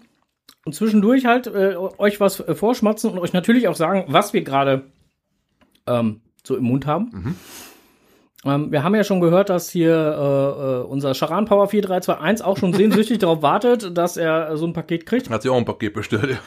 zwischendurch 0.71 1.27
halt 1.27 1.47
äh, 1.47 1.77
euch 1.77 2.21
was 2.21 2.41
äh, 2.41 2.55
vorschmatzen 2.55 3.11
und 3.11 3.19
euch 3.19 3.35
natürlich 3.35 3.69
auch 3.69 3.77
sagen, 3.77 4.05
was 4.09 4.33
wir 4.33 4.43
gerade 4.43 4.87
ähm, 5.87 6.23
so 6.43 6.57
im 6.57 6.65
Mund 6.65 6.87
haben. 6.87 7.37
Ähm, 8.47 8.73
wir 8.73 8.83
haben 8.83 8.95
ja 8.95 9.05
schon 9.05 9.21
gehört, 9.21 9.51
dass 9.51 9.69
hier 9.69 9.95
äh, 9.95 10.63
äh, 10.63 10.85
unser 10.85 11.13
Charan 11.13 11.45
Power 11.45 11.69
4321 11.69 12.47
auch 12.47 12.57
schon 12.57 12.73
sehnsüchtig 12.73 13.19
darauf 13.21 13.43
wartet, 13.43 13.97
dass 13.97 14.17
er 14.17 14.57
so 14.57 14.67
ein 14.67 14.73
Paket 14.73 15.05
kriegt. 15.05 15.29
Hat 15.29 15.43
sich 15.43 15.51
auch 15.51 15.57
ein 15.57 15.65
Paket 15.67 15.93
bestellt, 15.93 16.39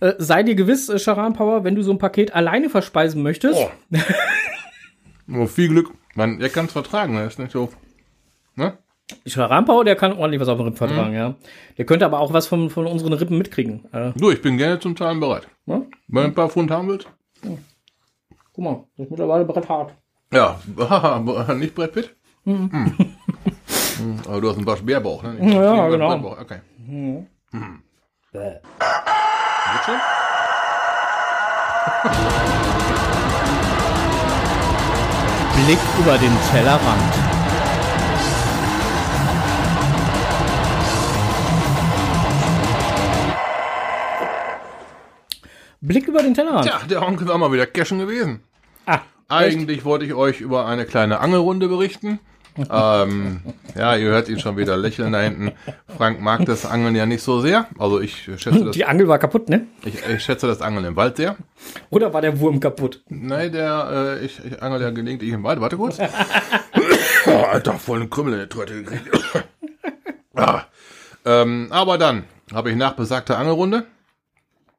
ja. 0.00 0.08
Äh, 0.08 0.14
sei 0.18 0.44
dir 0.44 0.54
gewiss, 0.54 0.88
äh, 0.88 0.98
Charan 0.98 1.32
Power, 1.32 1.64
wenn 1.64 1.74
du 1.74 1.82
so 1.82 1.90
ein 1.90 1.98
Paket 1.98 2.32
alleine 2.32 2.70
verspeisen 2.70 3.22
möchtest, 3.22 3.58
Oh. 3.58 3.70
oh 5.34 5.46
viel 5.46 5.68
Glück. 5.68 5.90
Man, 6.14 6.40
er 6.40 6.48
kann 6.48 6.66
es 6.66 6.72
vertragen, 6.72 7.14
ne? 7.14 7.26
Ist 7.26 7.38
nicht 7.38 7.52
so. 7.52 7.70
Ne? 8.54 8.78
Power, 9.66 9.84
der 9.84 9.96
kann 9.96 10.12
ordentlich 10.12 10.40
was 10.40 10.48
auf 10.48 10.56
den 10.58 10.64
Rippen 10.64 10.76
vertragen, 10.76 11.12
ja. 11.14 11.34
Der 11.78 11.84
könnte 11.86 12.04
aber 12.06 12.20
auch 12.20 12.32
was 12.32 12.46
von, 12.46 12.70
von 12.70 12.86
unseren 12.86 13.12
Rippen 13.12 13.38
mitkriegen. 13.38 13.84
Äh, 13.92 14.12
Du, 14.16 14.30
ich 14.30 14.40
bin 14.42 14.56
gerne 14.58 14.78
zum 14.78 14.96
Zahlen 14.96 15.20
bereit. 15.20 15.46
ne? 15.66 15.86
Wenn 16.08 16.22
du 16.22 16.28
ein 16.28 16.34
paar 16.34 16.48
Pfund 16.48 16.70
haben 16.70 16.88
willst? 16.88 17.08
Guck 18.52 18.64
mal, 18.64 18.84
das 18.96 19.04
ist 19.06 19.10
mittlerweile 19.10 19.44
Brett 19.44 19.68
hart. 19.68 19.94
Ja, 20.32 20.58
nicht 21.54 21.74
Brett 21.74 21.92
Pitt? 21.92 22.14
Hm. 22.44 22.70
Hm, 22.72 24.16
Aber 24.28 24.40
du 24.40 24.48
hast 24.48 24.56
einen 24.56 24.66
Waschbärbauch, 24.66 25.22
ne? 25.22 25.34
Nicht- 25.34 25.54
Ja, 25.54 25.88
genau. 25.88 26.08
Brettbauch, 26.10 26.40
Okay. 26.40 26.58
Bäh. 28.32 28.38
Wird 28.38 29.84
schon? 29.84 29.96
Blick 35.66 35.78
über 36.00 36.16
den 36.18 36.32
Tellerrand. 36.50 37.29
Blick 45.80 46.06
über 46.08 46.22
den 46.22 46.34
Tellerrand. 46.34 46.66
Tja, 46.66 46.80
der 46.88 47.02
Onkel 47.02 47.26
war 47.28 47.38
mal 47.38 47.52
wieder 47.52 47.66
cashen 47.66 47.98
gewesen. 47.98 48.40
Ah, 48.86 49.00
Eigentlich 49.28 49.84
wollte 49.84 50.04
ich 50.04 50.14
euch 50.14 50.40
über 50.40 50.66
eine 50.66 50.84
kleine 50.84 51.20
Angelrunde 51.20 51.68
berichten. 51.68 52.18
ähm, 52.70 53.40
ja, 53.76 53.94
ihr 53.94 54.08
hört 54.08 54.28
ihn 54.28 54.40
schon 54.40 54.56
wieder 54.56 54.76
lächeln 54.76 55.12
da 55.12 55.20
hinten. 55.20 55.52
Frank 55.96 56.20
mag 56.20 56.44
das 56.44 56.66
Angeln 56.66 56.94
ja 56.96 57.06
nicht 57.06 57.22
so 57.22 57.40
sehr. 57.40 57.66
Also 57.78 58.00
ich 58.00 58.24
schätze 58.36 58.64
das, 58.64 58.74
Die 58.76 58.84
Angel 58.84 59.08
war 59.08 59.18
kaputt, 59.18 59.48
ne? 59.48 59.66
ich, 59.84 60.04
ich 60.04 60.22
schätze 60.22 60.46
das 60.46 60.60
Angeln 60.60 60.84
im 60.84 60.96
Wald 60.96 61.16
sehr. 61.16 61.36
Oder 61.90 62.12
war 62.12 62.20
der 62.20 62.38
Wurm 62.40 62.60
kaputt? 62.60 63.02
Nein, 63.08 63.52
der, 63.52 64.18
äh, 64.20 64.24
ich, 64.24 64.44
ich 64.44 64.60
angel 64.62 64.82
ja 64.82 64.90
gelegentlich 64.90 65.30
im 65.32 65.44
Wald. 65.44 65.60
Warte 65.60 65.76
kurz. 65.76 65.98
oh, 67.26 67.30
Alter, 67.50 67.74
voll 67.74 68.00
einen 68.00 68.10
Krümmel 68.10 68.34
in 68.34 68.38
der 68.40 68.48
Torte 68.48 68.82
gekriegt. 68.82 69.08
ah. 70.34 70.62
ähm, 71.24 71.68
aber 71.70 71.96
dann 71.96 72.24
habe 72.52 72.70
ich 72.70 72.76
nach 72.76 72.92
besagter 72.94 73.38
Angelrunde. 73.38 73.86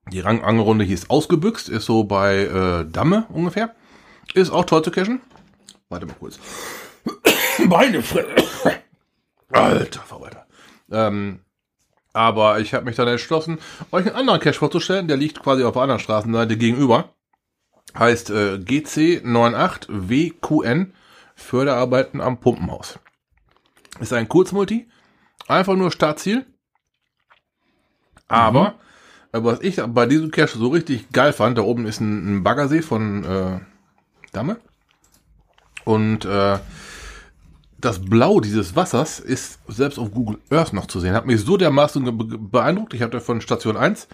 Die 0.09 0.19
Rang 0.19 0.43
Angelrunde 0.43 0.83
hieß 0.83 1.09
ausgebüxt, 1.09 1.69
ist 1.69 1.85
so 1.85 2.03
bei 2.03 2.45
äh, 2.45 2.85
Damme 2.89 3.25
ungefähr. 3.29 3.75
Ist 4.33 4.49
auch 4.49 4.65
toll 4.65 4.83
zu 4.83 4.91
cashen. 4.91 5.21
Warte 5.89 6.05
mal 6.05 6.15
kurz. 6.19 6.37
Fresse. 8.01 8.79
Alter 9.51 10.01
Verwalter. 10.01 10.45
Ähm, 10.91 11.39
aber 12.13 12.59
ich 12.59 12.73
habe 12.73 12.85
mich 12.85 12.95
dann 12.95 13.07
entschlossen, 13.07 13.59
euch 13.91 14.07
einen 14.07 14.15
anderen 14.15 14.39
Cache 14.39 14.59
vorzustellen. 14.59 15.07
Der 15.07 15.17
liegt 15.17 15.41
quasi 15.41 15.63
auf 15.63 15.73
der 15.73 15.81
anderen 15.83 15.99
Straßenseite 15.99 16.57
gegenüber. 16.57 17.13
Heißt 17.97 18.31
äh, 18.31 18.55
GC98WQN 18.55 20.91
Förderarbeiten 21.35 22.21
am 22.21 22.39
Pumpenhaus. 22.39 22.99
Ist 23.99 24.13
ein 24.13 24.29
Kurzmulti. 24.29 24.89
Einfach 25.47 25.75
nur 25.75 25.91
Startziel. 25.91 26.45
Aber 28.27 28.67
äh, 28.67 28.73
was 29.31 29.61
ich 29.61 29.81
bei 29.81 30.05
diesem 30.05 30.31
Cache 30.31 30.57
so 30.57 30.67
richtig 30.69 31.09
geil 31.11 31.33
fand, 31.33 31.57
da 31.57 31.61
oben 31.61 31.85
ist 31.85 32.01
ein, 32.01 32.37
ein 32.37 32.43
Baggersee 32.43 32.81
von 32.81 33.23
äh, 33.23 33.59
Damme. 34.31 34.57
Und 35.85 36.25
äh, 36.25 36.59
das 37.79 37.99
Blau 37.99 38.39
dieses 38.39 38.75
Wassers 38.75 39.19
ist 39.19 39.59
selbst 39.67 39.97
auf 39.97 40.11
Google 40.11 40.39
Earth 40.49 40.73
noch 40.73 40.85
zu 40.85 40.99
sehen. 40.99 41.13
Hat 41.13 41.25
mich 41.25 41.41
so 41.41 41.57
dermaßen 41.57 42.49
beeindruckt. 42.51 42.93
Ich 42.93 43.01
hatte 43.01 43.21
von 43.21 43.41
Station 43.41 43.77
1, 43.77 44.07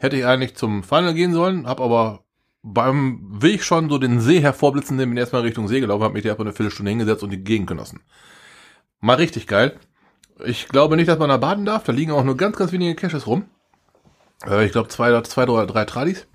hätte 0.00 0.16
ich 0.16 0.26
eigentlich 0.26 0.56
zum 0.56 0.82
Final 0.82 1.14
gehen 1.14 1.32
sollen, 1.32 1.66
habe 1.66 1.82
aber 1.82 2.24
beim 2.62 3.20
Weg 3.42 3.62
schon 3.62 3.90
so 3.90 3.98
den 3.98 4.20
See 4.20 4.40
hervorblitzen 4.40 4.96
bin 4.96 5.16
erstmal 5.16 5.42
Richtung 5.42 5.68
See 5.68 5.80
gelaufen, 5.80 6.02
habe 6.02 6.14
mich 6.14 6.24
da 6.24 6.34
eine 6.34 6.52
Viertelstunde 6.52 6.90
hingesetzt 6.90 7.22
und 7.22 7.30
die 7.30 7.44
Gegend 7.44 7.68
genossen. 7.68 8.00
Mal 9.00 9.16
richtig 9.16 9.46
geil. 9.46 9.78
Ich 10.44 10.68
glaube 10.68 10.96
nicht, 10.96 11.08
dass 11.08 11.18
man 11.18 11.28
da 11.28 11.36
baden 11.36 11.66
darf. 11.66 11.84
Da 11.84 11.92
liegen 11.92 12.10
auch 12.10 12.24
nur 12.24 12.36
ganz, 12.36 12.56
ganz 12.56 12.72
wenige 12.72 12.94
Caches 12.94 13.26
rum. 13.26 13.44
Äh, 14.46 14.66
ich 14.66 14.72
glaube 14.72 14.88
zwei, 14.88 15.20
zwei 15.22 15.44
oder 15.44 15.66
drei 15.66 15.84
Tradis. 15.84 16.26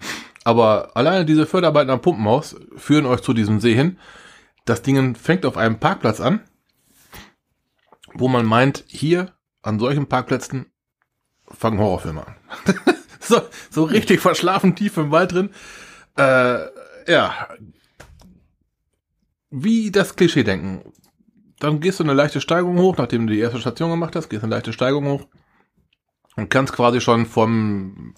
Aber 0.43 0.95
alleine 0.95 1.25
diese 1.25 1.45
Förderarbeiten 1.45 1.89
am 1.89 2.01
Pumpenhaus 2.01 2.55
führen 2.75 3.05
euch 3.05 3.21
zu 3.21 3.33
diesem 3.33 3.59
See 3.59 3.75
hin. 3.75 3.99
Das 4.65 4.81
Ding 4.81 5.15
fängt 5.15 5.45
auf 5.45 5.57
einem 5.57 5.79
Parkplatz 5.79 6.19
an, 6.19 6.41
wo 8.13 8.27
man 8.27 8.45
meint, 8.45 8.83
hier 8.87 9.33
an 9.61 9.79
solchen 9.79 10.07
Parkplätzen 10.07 10.67
fangen 11.47 11.79
Horrorfilme 11.79 12.25
an. 12.25 12.35
so, 13.19 13.41
so 13.69 13.83
richtig 13.83 14.21
verschlafen 14.21 14.75
tief 14.75 14.97
im 14.97 15.11
Wald 15.11 15.33
drin. 15.33 15.49
Äh, 16.17 16.65
ja. 17.11 17.47
Wie 19.49 19.91
das 19.91 20.15
Klischee 20.15 20.43
denken. 20.43 20.93
Dann 21.59 21.79
gehst 21.81 21.99
du 21.99 22.03
eine 22.03 22.13
leichte 22.13 22.39
Steigung 22.39 22.77
hoch, 22.77 22.95
nachdem 22.97 23.27
du 23.27 23.33
die 23.33 23.39
erste 23.39 23.59
Station 23.59 23.89
gemacht 23.89 24.15
hast, 24.15 24.29
gehst 24.29 24.43
eine 24.43 24.55
leichte 24.55 24.71
Steigung 24.71 25.07
hoch 25.07 25.27
und 26.39 26.49
kannst 26.49 26.73
quasi 26.73 27.01
schon 27.01 27.25
vom 27.25 28.13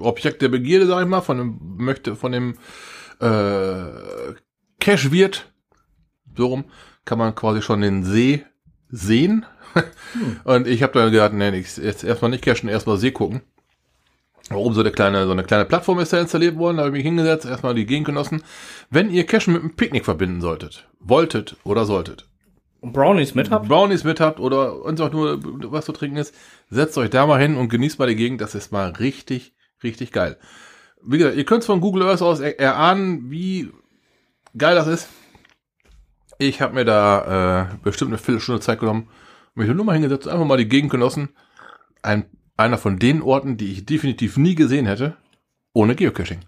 Objekt 0.00 0.42
der 0.42 0.48
Begierde, 0.48 0.86
sag 0.86 1.02
ich 1.02 1.08
mal, 1.08 1.20
von 1.20 1.38
dem 1.38 1.58
möchte, 1.76 2.16
von 2.16 2.32
dem 2.32 2.54
äh, 3.20 4.34
Cash-Wirt, 4.80 5.52
so 6.36 6.46
rum, 6.46 6.64
kann 7.04 7.18
man 7.18 7.34
quasi 7.34 7.62
schon 7.62 7.80
den 7.80 8.04
See 8.04 8.44
sehen. 8.88 9.46
Und 10.44 10.66
ich 10.66 10.82
habe 10.82 10.94
dann 10.94 11.10
gedacht, 11.10 11.32
nee, 11.32 11.56
ich 11.58 11.76
jetzt 11.76 12.04
erstmal 12.04 12.30
nicht 12.30 12.44
cashen, 12.44 12.68
erstmal 12.68 12.96
See 12.96 13.10
gucken. 13.10 13.42
Warum 14.48 14.74
so 14.74 14.80
eine 14.80 14.92
kleine, 14.92 15.26
so 15.26 15.32
eine 15.32 15.42
kleine 15.42 15.64
Plattform 15.64 15.98
ist 15.98 16.12
da 16.12 16.20
installiert 16.20 16.56
worden, 16.56 16.76
da 16.76 16.84
habe 16.84 16.96
ich 16.96 17.02
mich 17.02 17.10
hingesetzt, 17.10 17.46
erstmal 17.46 17.74
die 17.74 17.84
Gegend 17.84 18.06
genossen. 18.06 18.42
Wenn 18.90 19.10
ihr 19.10 19.26
Cashen 19.26 19.52
mit 19.52 19.62
einem 19.62 19.74
Picknick 19.74 20.04
verbinden 20.04 20.40
solltet, 20.40 20.88
wolltet 21.00 21.56
oder 21.64 21.84
solltet, 21.84 22.25
Brownies 22.92 23.34
mit 23.34 23.50
habt? 23.50 23.68
Brownies 23.68 24.04
mit 24.04 24.20
habt 24.20 24.40
oder 24.40 24.82
uns 24.82 25.00
auch 25.00 25.12
nur 25.12 25.40
was 25.72 25.84
zu 25.84 25.92
trinken 25.92 26.16
ist, 26.16 26.34
setzt 26.70 26.96
euch 26.98 27.10
da 27.10 27.26
mal 27.26 27.40
hin 27.40 27.56
und 27.56 27.68
genießt 27.68 27.98
mal 27.98 28.08
die 28.08 28.16
Gegend. 28.16 28.40
Das 28.40 28.54
ist 28.54 28.72
mal 28.72 28.90
richtig, 28.90 29.54
richtig 29.82 30.12
geil. 30.12 30.38
Wie 31.02 31.18
gesagt, 31.18 31.36
ihr 31.36 31.44
könnt 31.44 31.64
von 31.64 31.80
Google 31.80 32.02
Earth 32.02 32.22
aus 32.22 32.40
er 32.40 32.58
erahnen, 32.58 33.30
wie 33.30 33.70
geil 34.56 34.74
das 34.74 34.86
ist. 34.86 35.08
Ich 36.38 36.60
habe 36.60 36.74
mir 36.74 36.84
da 36.84 37.70
äh, 37.72 37.76
bestimmt 37.82 38.10
eine 38.10 38.18
Viertelstunde 38.18 38.60
Zeit 38.60 38.80
genommen, 38.80 39.08
mich 39.54 39.68
nur 39.68 39.84
mal 39.84 39.94
hingesetzt, 39.94 40.28
einfach 40.28 40.44
mal 40.44 40.58
die 40.58 40.68
Gegend 40.68 40.90
genossen. 40.90 41.30
Ein, 42.02 42.26
einer 42.56 42.76
von 42.76 42.98
den 42.98 43.22
Orten, 43.22 43.56
die 43.56 43.72
ich 43.72 43.86
definitiv 43.86 44.36
nie 44.36 44.54
gesehen 44.54 44.86
hätte, 44.86 45.16
ohne 45.72 45.94
Geocaching. 45.94 46.40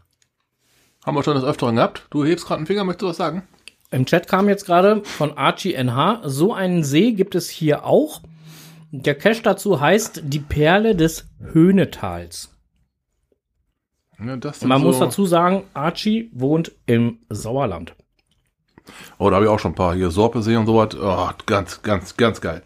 Haben 1.07 1.17
wir 1.17 1.23
schon 1.23 1.37
das 1.37 1.45
Öfteren 1.45 1.77
gehabt. 1.77 2.07
Du 2.11 2.25
hebst 2.25 2.47
gerade 2.47 2.59
einen 2.59 2.67
Finger, 2.67 2.85
möchtest 2.85 3.03
du 3.03 3.09
was 3.09 3.17
sagen? 3.17 3.49
Im 3.91 4.05
Chat 4.07 4.29
kam 4.29 4.49
jetzt 4.49 4.67
gerade 4.67 5.03
von 5.05 5.37
Archie 5.37 5.73
NH, 5.75 6.23
so 6.25 6.53
einen 6.53 6.85
See 6.85 7.13
gibt 7.13 7.35
es 7.35 7.49
hier 7.49 7.85
auch. 7.85 8.21
Der 8.91 9.15
Cache 9.15 9.43
dazu 9.43 9.81
heißt 9.81 10.23
die 10.25 10.41
Perle 10.41 10.95
des 10.97 11.27
Höhnetals. 11.53 12.55
Ja, 14.19 14.37
Man 14.67 14.83
muss 14.83 14.99
so- 14.99 15.05
dazu 15.05 15.27
sagen, 15.27 15.65
Archie 15.75 16.31
wohnt 16.33 16.73
im 16.87 17.19
Sauerland. 17.29 17.95
Oh, 19.19 19.29
da 19.31 19.37
habe 19.37 19.45
ich 19.45 19.51
auch 19.51 19.59
schon 19.59 19.73
ein 19.73 19.77
paar 19.77 19.95
hier 19.95 20.11
Sorpesee 20.11 20.57
und 20.57 20.67
sowas. 20.67 20.95
Oh, 21.01 21.31
ganz, 21.47 21.83
ganz, 21.83 22.17
ganz 22.17 22.41
geil. 22.41 22.63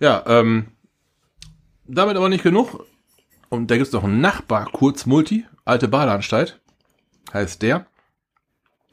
Ja, 0.00 0.22
ähm, 0.26 0.68
damit 1.86 2.16
aber 2.16 2.28
nicht 2.28 2.44
genug. 2.44 2.86
Und 3.48 3.70
da 3.70 3.76
gibt's 3.76 3.92
noch 3.92 4.04
einen 4.04 4.20
Nachbar, 4.20 4.66
kurz 4.72 5.04
Multi, 5.06 5.44
alte 5.64 5.88
Badeanstalt, 5.88 6.60
heißt 7.32 7.60
der. 7.62 7.86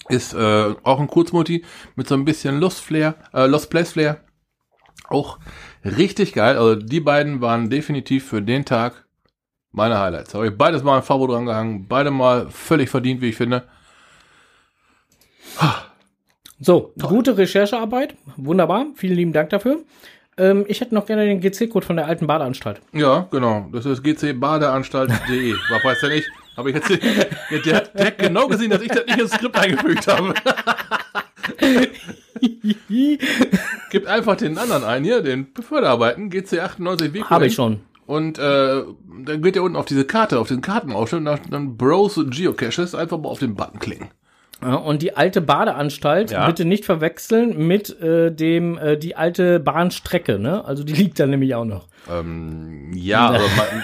Ist 0.09 0.33
äh, 0.33 0.75
auch 0.83 0.99
ein 0.99 1.07
Kurzmulti 1.07 1.63
mit 1.95 2.07
so 2.07 2.15
ein 2.15 2.25
bisschen 2.25 2.59
Lost 2.59 2.81
Flair, 2.81 3.15
äh, 3.33 3.45
Lost 3.45 3.69
Place 3.69 3.93
Flair. 3.93 4.21
Auch 5.09 5.39
richtig 5.83 6.33
geil. 6.33 6.57
Also 6.57 6.75
die 6.75 6.99
beiden 6.99 7.41
waren 7.41 7.69
definitiv 7.69 8.27
für 8.27 8.41
den 8.41 8.65
Tag 8.65 9.05
meine 9.71 9.99
Highlights. 9.99 10.33
Habe 10.33 10.47
ich 10.47 10.57
beides 10.57 10.83
mal 10.83 10.97
ein 10.97 11.03
Favo 11.03 11.27
dran 11.27 11.45
gehangen, 11.45 11.87
beide 11.87 12.11
mal 12.11 12.49
völlig 12.49 12.89
verdient, 12.89 13.21
wie 13.21 13.29
ich 13.29 13.35
finde. 13.35 13.63
So, 16.59 16.93
gute 17.01 17.37
Recherchearbeit. 17.37 18.15
Wunderbar. 18.37 18.87
Vielen 18.95 19.15
lieben 19.15 19.33
Dank 19.33 19.49
dafür. 19.49 19.79
Ähm, 20.37 20.65
ich 20.67 20.79
hätte 20.79 20.93
noch 20.93 21.05
gerne 21.05 21.25
den 21.25 21.41
GC-Code 21.41 21.85
von 21.85 21.95
der 21.95 22.05
alten 22.05 22.27
Badeanstalt. 22.27 22.81
Ja, 22.93 23.27
genau. 23.31 23.67
Das 23.71 23.85
ist 23.85 24.03
gcbadeanstalt.de. 24.03 25.55
Was 25.69 25.83
weiß 25.83 25.99
der 26.01 26.09
nicht? 26.09 26.29
Habe 26.57 26.69
ich 26.69 26.75
jetzt 26.75 26.89
der, 26.89 27.59
der, 27.59 27.81
der 27.81 28.05
hat 28.07 28.17
genau 28.17 28.47
gesehen, 28.47 28.69
dass 28.71 28.81
ich 28.81 28.89
das 28.89 29.05
nicht 29.05 29.19
ins 29.19 29.31
Skript 29.31 29.57
eingefügt 29.57 30.07
habe. 30.07 30.33
Gibt 33.89 34.07
einfach 34.07 34.35
den 34.35 34.57
anderen 34.57 34.83
ein 34.83 35.03
hier, 35.03 35.21
den 35.21 35.47
Förderarbeiten, 35.59 36.29
GC98W. 36.29 37.23
Habe 37.25 37.47
ich 37.47 37.53
schon. 37.55 37.81
Und 38.05 38.37
äh, 38.39 38.83
dann 39.25 39.41
geht 39.41 39.55
ihr 39.55 39.63
unten 39.63 39.77
auf 39.77 39.85
diese 39.85 40.05
Karte, 40.05 40.39
auf 40.39 40.47
den 40.49 40.61
Kartenausschnitt, 40.61 41.19
und 41.19 41.25
dann- 41.25 41.39
dann 41.49 41.77
Browse 41.77 42.25
Geocaches, 42.25 42.93
einfach 42.95 43.17
mal 43.17 43.29
auf 43.29 43.39
den 43.39 43.55
Button 43.55 43.79
klicken. 43.79 44.09
Ja, 44.61 44.75
und 44.75 45.01
die 45.01 45.15
alte 45.15 45.41
Badeanstalt 45.41 46.31
Ja. 46.31 46.45
bitte 46.45 46.65
nicht 46.65 46.85
verwechseln 46.85 47.65
mit 47.67 47.99
äh, 48.01 48.31
dem 48.31 48.77
äh, 48.77 48.97
die 48.97 49.15
alte 49.15 49.59
Bahnstrecke, 49.59 50.37
ne? 50.37 50.63
Also 50.65 50.83
die 50.83 50.93
liegt 50.93 51.19
da 51.19 51.25
nämlich 51.25 51.55
auch 51.55 51.65
noch. 51.65 51.87
Ähm, 52.11 52.91
ja, 52.93 53.27
aber 53.29 53.39
man, 53.57 53.83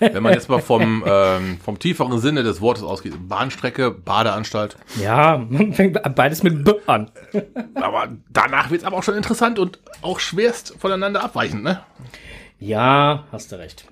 wenn 0.00 0.22
man 0.22 0.32
jetzt 0.32 0.48
mal 0.48 0.60
vom, 0.60 1.04
ähm, 1.06 1.58
vom 1.64 1.78
tieferen 1.78 2.18
Sinne 2.20 2.42
des 2.42 2.60
Wortes 2.60 2.82
ausgeht, 2.82 3.14
Bahnstrecke, 3.28 3.90
Badeanstalt, 3.90 4.76
Ja, 5.00 5.44
fängt 5.72 5.98
beides 6.14 6.42
mit 6.42 6.64
B 6.64 6.72
an. 6.86 7.10
Aber 7.74 8.08
danach 8.30 8.70
wird's 8.70 8.84
aber 8.84 8.96
auch 8.96 9.02
schon 9.02 9.16
interessant 9.16 9.58
und 9.58 9.78
auch 10.02 10.20
schwerst 10.20 10.74
voneinander 10.78 11.22
abweichend, 11.22 11.62
ne? 11.64 11.80
Ja, 12.58 13.24
hast 13.32 13.52
du 13.52 13.56
recht. 13.58 13.84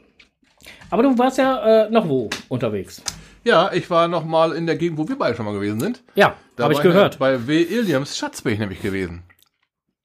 Aber 0.91 1.03
du 1.03 1.19
warst 1.19 1.39
ja 1.39 1.85
äh, 1.87 1.91
noch 1.91 2.09
wo 2.09 2.31
unterwegs? 2.49 3.03
Ja, 3.45 3.71
ich 3.73 3.89
war 3.91 4.09
noch 4.09 4.25
mal 4.25 4.53
in 4.53 4.67
der 4.67 4.75
Gegend, 4.77 4.99
wo 4.99 5.09
wir 5.09 5.17
beide 5.17 5.37
schon 5.37 5.45
mal 5.47 5.55
gewesen 5.55 5.79
sind. 5.79 6.03
Ja, 6.17 6.35
Da 6.57 6.65
habe 6.65 6.75
ich 6.75 6.81
gehört. 6.81 7.19
Bei 7.21 7.47
W. 7.47 7.63
Illiams 7.63 8.17
Schatz 8.19 8.43
bin 8.43 8.55
ich 8.55 8.59
nämlich 8.59 8.83
gewesen. 8.83 9.23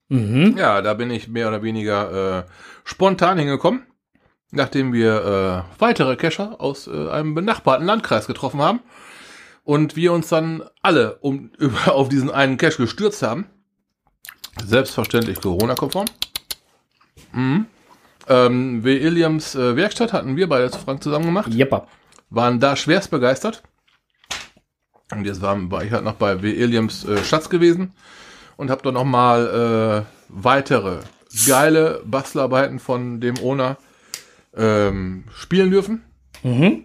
Mhm. 0.09 0.55
Ja, 0.57 0.81
da 0.81 0.93
bin 0.93 1.09
ich 1.09 1.27
mehr 1.27 1.47
oder 1.47 1.63
weniger 1.63 2.39
äh, 2.39 2.43
spontan 2.83 3.37
hingekommen, 3.39 3.83
nachdem 4.51 4.93
wir 4.93 5.65
äh, 5.77 5.79
weitere 5.79 6.15
Kescher 6.17 6.59
aus 6.59 6.87
äh, 6.87 7.09
einem 7.09 7.33
benachbarten 7.33 7.85
Landkreis 7.85 8.27
getroffen 8.27 8.61
haben 8.61 8.81
und 9.63 9.95
wir 9.95 10.13
uns 10.13 10.27
dann 10.27 10.63
alle 10.81 11.15
um, 11.21 11.51
über, 11.57 11.95
auf 11.95 12.09
diesen 12.09 12.29
einen 12.29 12.57
Cache 12.57 12.77
gestürzt 12.77 13.23
haben. 13.23 13.47
Selbstverständlich 14.63 15.41
Corona-konform. 15.41 16.05
Mhm. 17.31 17.65
Ähm, 18.27 18.83
W. 18.83 18.97
Illiams 18.97 19.55
äh, 19.55 19.75
Werkstatt 19.75 20.13
hatten 20.13 20.35
wir 20.35 20.47
beide 20.47 20.69
zu 20.69 20.79
Frank 20.79 21.01
zusammen 21.01 21.25
gemacht. 21.25 21.51
Jeppa. 21.53 21.87
waren 22.29 22.59
da 22.59 22.75
schwerst 22.75 23.09
begeistert. 23.09 23.63
Und 25.11 25.25
jetzt 25.25 25.41
war, 25.41 25.57
war 25.71 25.83
ich 25.83 25.91
halt 25.91 26.03
noch 26.03 26.15
bei 26.15 26.41
W. 26.41 26.57
Williams 26.57 27.05
äh, 27.05 27.23
Schatz 27.23 27.49
gewesen 27.49 27.93
und 28.57 28.69
habe 28.69 28.83
dann 28.83 28.93
noch 28.93 29.05
mal 29.05 30.05
weitere 30.29 30.99
geile 31.47 32.01
Bastelarbeiten 32.05 32.79
von 32.79 33.19
dem 33.19 33.39
Owner 33.39 33.77
ähm, 34.55 35.23
spielen 35.35 35.71
dürfen. 35.71 36.03
Mhm. 36.43 36.83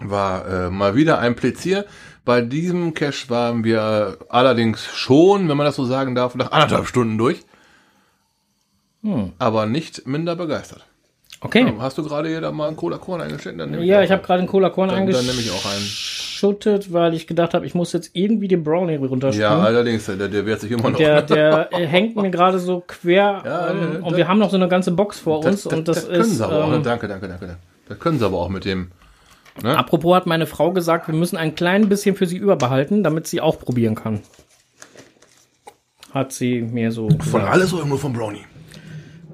War 0.00 0.46
äh, 0.48 0.70
mal 0.70 0.94
wieder 0.96 1.18
ein 1.18 1.36
Pläzier. 1.36 1.86
Bei 2.24 2.40
diesem 2.40 2.94
Cache 2.94 3.28
waren 3.28 3.64
wir 3.64 4.18
allerdings 4.28 4.84
schon, 4.86 5.48
wenn 5.48 5.56
man 5.56 5.66
das 5.66 5.76
so 5.76 5.84
sagen 5.84 6.14
darf, 6.14 6.34
nach 6.34 6.52
anderthalb 6.52 6.86
Stunden 6.86 7.18
durch. 7.18 7.44
Aber 9.38 9.66
nicht 9.66 10.06
minder 10.06 10.34
begeistert. 10.34 10.86
Okay. 11.42 11.70
Hast 11.78 11.98
du 11.98 12.02
gerade 12.02 12.30
hier 12.30 12.40
da 12.40 12.50
mal 12.52 12.68
einen 12.68 12.76
Cola 12.76 12.96
Korn 12.96 13.20
nehme 13.70 13.84
Ja, 13.84 13.98
auch 13.98 14.02
ich 14.02 14.10
habe 14.10 14.22
gerade 14.22 14.38
einen 14.38 14.48
Cola 14.48 14.70
Korn 14.70 14.88
Dann- 14.88 15.06
dann 15.10 15.26
nehme 15.26 15.40
ich 15.40 15.50
auch 15.50 15.66
einen. 15.66 15.86
Eingeschüttet, 16.48 16.92
weil 16.92 17.14
ich 17.14 17.26
gedacht 17.26 17.54
habe, 17.54 17.66
ich 17.66 17.74
muss 17.74 17.92
jetzt 17.92 18.10
irgendwie 18.14 18.48
den 18.48 18.62
Brownie 18.64 18.96
runterspringen. 18.96 19.50
Ja, 19.50 19.58
allerdings, 19.58 20.06
der, 20.06 20.28
der 20.28 20.46
wehrt 20.46 20.60
sich 20.60 20.70
immer 20.70 20.90
noch. 20.90 20.98
Der, 20.98 21.22
der 21.22 21.72
äh, 21.72 21.86
hängt 21.86 22.16
mir 22.16 22.30
gerade 22.30 22.58
so 22.58 22.82
quer 22.86 23.42
Ja, 23.44 23.70
ähm, 23.70 23.78
ja, 23.80 23.98
und 23.98 24.04
das- 24.10 24.16
wir 24.16 24.28
haben 24.28 24.38
noch 24.38 24.50
so 24.50 24.56
eine 24.56 24.68
ganze 24.68 24.92
Box 24.92 25.20
vor 25.20 25.44
uns 25.44 25.66
und 25.66 25.88
das, 25.88 26.06
können 26.08 26.20
ist. 26.20 26.36
sie 26.38 26.44
aber 26.44 26.64
auch. 26.64 26.68
ne? 26.70 26.76
Ähm, 26.76 26.82
Danke, 26.82 27.08
danke, 27.08 27.28
danke. 27.28 27.46
danke. 27.46 27.60
Das 27.88 27.98
können 27.98 28.18
sie 28.18 28.24
aber 28.24 28.38
auch 28.38 28.48
mit 28.48 28.64
dem. 28.64 28.90
Ne? 29.62 29.78
apropos 29.78 30.16
hat 30.16 30.26
meine 30.26 30.46
Frau 30.46 30.72
gesagt, 30.72 31.06
wir 31.06 31.14
müssen 31.14 31.36
ein 31.36 31.54
klein 31.54 31.88
bisschen 31.88 32.16
für 32.16 32.26
sie 32.26 32.36
überbehalten, 32.36 33.04
damit 33.04 33.28
sie 33.28 33.40
auch 33.40 33.56
probieren 33.60 33.94
kann. 33.94 34.20
Hat 36.12 36.32
sie 36.32 36.60
mir 36.60 36.90
so 36.90 37.08
Von 37.08 37.18
gesagt. 37.18 37.50
alles 37.52 37.72
oder 37.72 37.84
nur 37.84 37.98
vom 37.98 38.12
Brownie? 38.12 38.44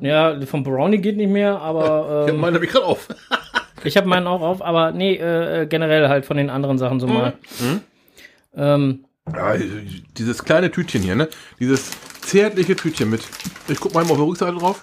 Ja, 0.02 0.38
vom 0.44 0.62
Brownie 0.62 0.98
geht 0.98 1.16
nicht 1.16 1.30
mehr, 1.30 1.58
aber 1.60 2.26
ähm, 2.28 2.38
meine, 2.38 2.62
ich 2.62 2.70
gerade 2.70 2.84
auf. 2.86 3.08
ich 3.84 3.96
habe 3.96 4.08
meinen 4.08 4.26
auch 4.26 4.42
auf, 4.42 4.62
aber 4.62 4.92
nee, 4.92 5.14
äh, 5.14 5.62
äh, 5.62 5.66
generell 5.66 6.08
halt 6.08 6.24
von 6.24 6.36
den 6.36 6.50
anderen 6.50 6.78
Sachen 6.78 7.00
so 7.00 7.06
mal. 7.06 7.34
Mhm. 7.60 7.80
Ähm, 8.56 9.04
Ja, 9.32 9.54
dieses 10.16 10.44
kleine 10.44 10.70
Tütchen 10.70 11.02
hier, 11.02 11.14
ne? 11.14 11.28
Dieses 11.58 11.90
zärtliche 12.20 12.76
Tütchen 12.76 13.10
mit. 13.10 13.22
Ich 13.68 13.78
guck 13.78 13.94
mal 13.94 14.02
auf 14.02 14.08
der 14.08 14.18
Rückseite 14.18 14.56
drauf. 14.56 14.82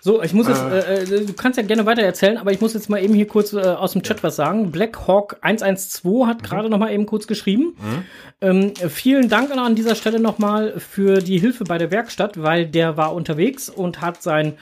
So, 0.00 0.22
ich 0.22 0.32
muss 0.32 0.46
jetzt, 0.46 0.62
äh, 0.62 1.02
äh, 1.02 1.26
du 1.26 1.32
kannst 1.32 1.56
ja 1.56 1.64
gerne 1.64 1.84
weiter 1.84 2.02
erzählen, 2.02 2.38
aber 2.38 2.52
ich 2.52 2.60
muss 2.60 2.72
jetzt 2.72 2.88
mal 2.88 3.02
eben 3.02 3.14
hier 3.14 3.26
kurz 3.26 3.52
äh, 3.52 3.58
aus 3.58 3.92
dem 3.92 4.02
Chat 4.02 4.22
was 4.22 4.36
sagen. 4.36 4.70
Blackhawk 4.70 5.38
112 5.40 6.26
hat 6.26 6.42
gerade 6.44 6.70
noch 6.70 6.78
mal 6.78 6.92
eben 6.92 7.04
kurz 7.04 7.26
geschrieben. 7.26 7.76
Ähm, 8.40 8.72
vielen 8.88 9.28
Dank 9.28 9.50
an 9.50 9.74
dieser 9.74 9.96
Stelle 9.96 10.20
noch 10.20 10.38
mal 10.38 10.78
für 10.78 11.18
die 11.18 11.38
Hilfe 11.38 11.64
bei 11.64 11.78
der 11.78 11.90
Werkstatt, 11.90 12.40
weil 12.40 12.66
der 12.66 12.96
war 12.96 13.12
unterwegs 13.12 13.68
und 13.68 14.00
hat 14.00 14.22
seinen 14.22 14.54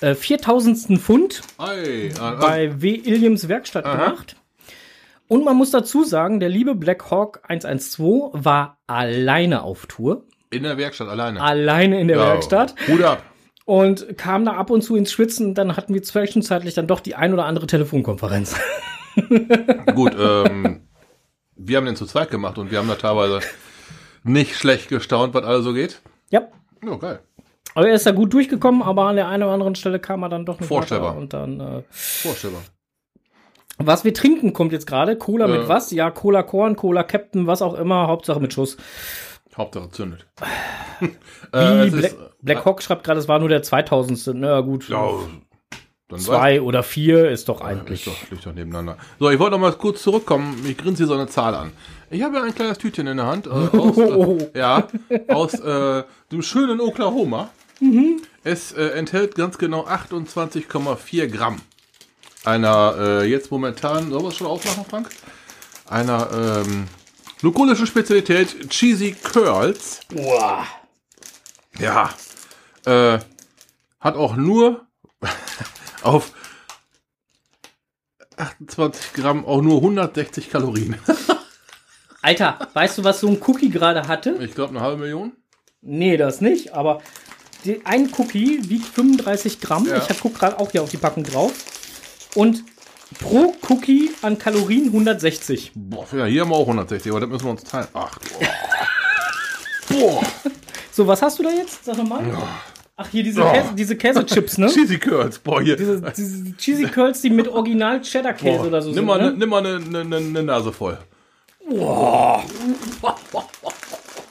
äh, 0.00 0.14
4000. 0.14 1.00
Pfund 1.00 1.42
Ei, 1.58 2.10
ah, 2.18 2.30
ah, 2.30 2.34
bei 2.40 2.80
W. 2.82 2.94
Illiams 2.94 3.48
Werkstatt 3.48 3.84
gemacht. 3.84 4.36
Und 5.28 5.44
man 5.44 5.56
muss 5.56 5.70
dazu 5.72 6.04
sagen, 6.04 6.38
der 6.38 6.48
liebe 6.48 6.74
Blackhawk 6.74 7.40
112 7.48 8.30
war 8.32 8.78
alleine 8.86 9.62
auf 9.62 9.86
Tour. 9.86 10.24
in 10.50 10.62
der 10.62 10.76
Werkstatt 10.78 11.08
alleine. 11.08 11.40
Alleine 11.40 12.00
in 12.00 12.08
der 12.08 12.18
Ja, 12.18 12.26
Werkstatt. 12.28 12.74
Hut 12.88 13.02
ab. 13.02 13.22
und 13.64 14.16
kam 14.16 14.44
da 14.44 14.52
ab 14.52 14.70
und 14.70 14.82
zu 14.82 14.94
ins 14.96 15.10
Schwitzen. 15.10 15.54
Dann 15.54 15.76
hatten 15.76 15.92
wir 15.94 16.02
zwischenzeitlich 16.02 16.74
dann 16.74 16.86
doch 16.86 17.00
die 17.00 17.16
ein 17.16 17.32
oder 17.32 17.44
andere 17.46 17.66
Telefonkonferenz. 17.66 18.54
Gut, 19.94 20.14
ähm, 20.18 20.82
wir 21.56 21.76
haben 21.78 21.86
den 21.86 21.96
zu 21.96 22.06
zweit 22.06 22.30
gemacht 22.30 22.58
und 22.58 22.70
wir 22.70 22.78
haben 22.78 22.88
da 22.88 22.94
teilweise 22.96 23.40
nicht 24.22 24.54
schlecht 24.56 24.88
gestaunt, 24.88 25.34
was 25.34 25.44
alles 25.44 25.64
so 25.64 25.72
geht. 25.72 26.00
ja. 26.30 26.42
Ja, 26.84 26.94
geil. 26.96 27.20
Aber 27.76 27.88
er 27.88 27.94
ist 27.94 28.06
da 28.06 28.10
gut 28.12 28.32
durchgekommen, 28.32 28.82
aber 28.82 29.04
an 29.04 29.16
der 29.16 29.28
einen 29.28 29.42
oder 29.42 29.52
anderen 29.52 29.74
Stelle 29.74 30.00
kam 30.00 30.22
er 30.22 30.28
dann 30.30 30.46
doch 30.46 30.58
nicht 30.58 30.68
Vorstellbar. 30.68 31.10
weiter. 31.10 31.18
Und 31.20 31.32
dann, 31.34 31.60
äh, 31.60 31.82
Vorstellbar. 31.90 32.62
was 33.78 34.02
wir 34.04 34.14
trinken, 34.14 34.52
kommt 34.54 34.72
jetzt 34.72 34.86
gerade. 34.86 35.16
Cola 35.16 35.46
mit 35.46 35.62
Äh. 35.62 35.68
was? 35.68 35.90
Ja, 35.90 36.10
Cola 36.10 36.42
Korn, 36.42 36.76
Cola 36.76 37.02
Captain, 37.02 37.46
was 37.46 37.60
auch 37.60 37.74
immer. 37.74 38.06
Hauptsache 38.06 38.40
mit 38.40 38.54
Schuss. 38.54 38.78
Hauptsache 39.56 39.90
zündet. 39.90 40.26
Wie 41.00 41.06
äh, 41.58 41.90
Black, 41.90 42.04
ist, 42.12 42.16
Black 42.40 42.64
Hawk 42.64 42.82
schreibt 42.82 43.04
gerade, 43.04 43.20
es 43.20 43.28
war 43.28 43.38
nur 43.38 43.50
der 43.50 43.62
2000. 43.62 44.30
Na 44.40 44.48
ja, 44.48 44.60
gut. 44.60 44.88
ja, 44.88 45.10
Zwei 46.16 46.60
oder 46.62 46.82
vier 46.84 47.30
ist 47.30 47.48
doch 47.48 47.60
eigentlich. 47.60 48.04
doch, 48.04 48.30
liegt 48.30 48.46
doch 48.46 48.54
nebeneinander. 48.54 48.96
So, 49.18 49.28
ich 49.28 49.38
wollte 49.40 49.52
noch 49.56 49.58
mal 49.60 49.72
kurz 49.72 50.02
zurückkommen. 50.02 50.64
Ich 50.66 50.78
grinse 50.78 50.98
hier 50.98 51.08
so 51.08 51.14
eine 51.14 51.26
Zahl 51.26 51.54
an. 51.54 51.72
Ich 52.10 52.22
habe 52.22 52.36
ja 52.36 52.44
ein 52.44 52.54
kleines 52.54 52.78
Tütchen 52.78 53.08
in 53.08 53.16
der 53.16 53.26
Hand. 53.26 53.48
Äh, 53.48 53.50
aus, 53.76 53.98
äh, 53.98 54.50
ja, 54.58 54.86
aus 55.28 55.54
äh, 55.58 56.04
dem 56.30 56.42
schönen 56.42 56.80
Oklahoma. 56.80 57.50
Es 58.44 58.72
äh, 58.72 58.88
enthält 58.90 59.34
ganz 59.34 59.58
genau 59.58 59.86
28,4 59.86 61.26
Gramm. 61.28 61.60
Einer 62.44 62.94
äh, 62.98 63.24
jetzt 63.24 63.50
momentan, 63.50 64.10
sollen 64.10 64.24
wir 64.24 64.28
es 64.28 64.36
schon 64.36 64.46
aufmachen, 64.46 64.84
Frank? 64.84 65.10
Einer 65.88 66.62
ähm, 66.64 66.86
lokolischen 67.42 67.86
Spezialität 67.86 68.70
Cheesy 68.70 69.12
Curls. 69.12 70.00
Boah. 70.08 70.66
Ja. 71.78 72.14
Äh, 72.84 73.18
hat 74.00 74.16
auch 74.16 74.36
nur 74.36 74.86
auf 76.02 76.32
28 78.36 79.12
Gramm 79.14 79.44
auch 79.44 79.62
nur 79.62 79.78
160 79.78 80.50
Kalorien. 80.50 80.96
Alter, 82.22 82.58
weißt 82.72 82.98
du, 82.98 83.04
was 83.04 83.20
so 83.20 83.28
ein 83.28 83.40
Cookie 83.46 83.70
gerade 83.70 84.08
hatte? 84.08 84.36
Ich 84.40 84.54
glaube 84.54 84.70
eine 84.70 84.80
halbe 84.80 85.02
Million. 85.02 85.32
Nee, 85.80 86.16
das 86.16 86.40
nicht, 86.40 86.74
aber 86.74 87.00
die, 87.64 87.80
ein 87.84 88.10
Cookie 88.18 88.60
wiegt 88.68 88.86
35 88.86 89.60
Gramm. 89.60 89.86
Ja. 89.86 89.96
Ich 89.98 90.08
hab- 90.08 90.20
guck 90.20 90.34
gerade 90.38 90.58
auch 90.58 90.70
hier 90.70 90.82
auf 90.82 90.90
die 90.90 90.96
Packung 90.96 91.24
drauf. 91.24 91.52
Und 92.34 92.64
pro 93.20 93.54
Cookie 93.68 94.10
an 94.22 94.38
Kalorien 94.38 94.86
160. 94.86 95.72
Boah, 95.74 96.06
ja, 96.16 96.24
hier 96.26 96.42
haben 96.42 96.50
wir 96.50 96.56
auch 96.56 96.66
160, 96.66 97.10
aber 97.10 97.20
das 97.20 97.28
müssen 97.30 97.44
wir 97.44 97.50
uns 97.52 97.64
teilen. 97.64 97.86
Ach, 97.94 98.18
boah. 98.18 99.98
boah. 99.98 100.22
So, 100.92 101.06
was 101.06 101.20
hast 101.20 101.38
du 101.38 101.42
da 101.42 101.50
jetzt? 101.50 101.84
Sag 101.84 101.98
nochmal. 101.98 102.24
Ach, 102.96 103.06
hier 103.10 103.22
diese, 103.22 103.40
Ja. 103.40 103.52
Käse, 103.52 103.68
diese 103.74 103.96
Käsechips, 103.96 104.56
ne? 104.56 104.66
Cheesy 104.72 104.98
Curls. 104.98 105.38
Boah, 105.40 105.60
hier. 105.60 105.76
diese, 105.76 106.00
diese 106.16 106.56
Cheesy 106.56 106.84
Curls, 106.86 107.20
die 107.20 107.28
mit 107.28 107.48
Original 107.48 108.00
Cheddar-Käse 108.00 108.60
Boah, 108.60 108.66
oder 108.66 108.80
so 108.80 108.88
nimm 108.88 108.94
sind. 108.96 109.04
mal, 109.04 109.18
ne, 109.18 109.30
Ne? 109.32 109.36
nimm 109.36 109.48
mal 109.50 109.58
eine 109.58 109.78
ne, 109.78 110.04
ne, 110.06 110.20
ne 110.22 110.42
Nase 110.42 110.72
voll. 110.72 110.96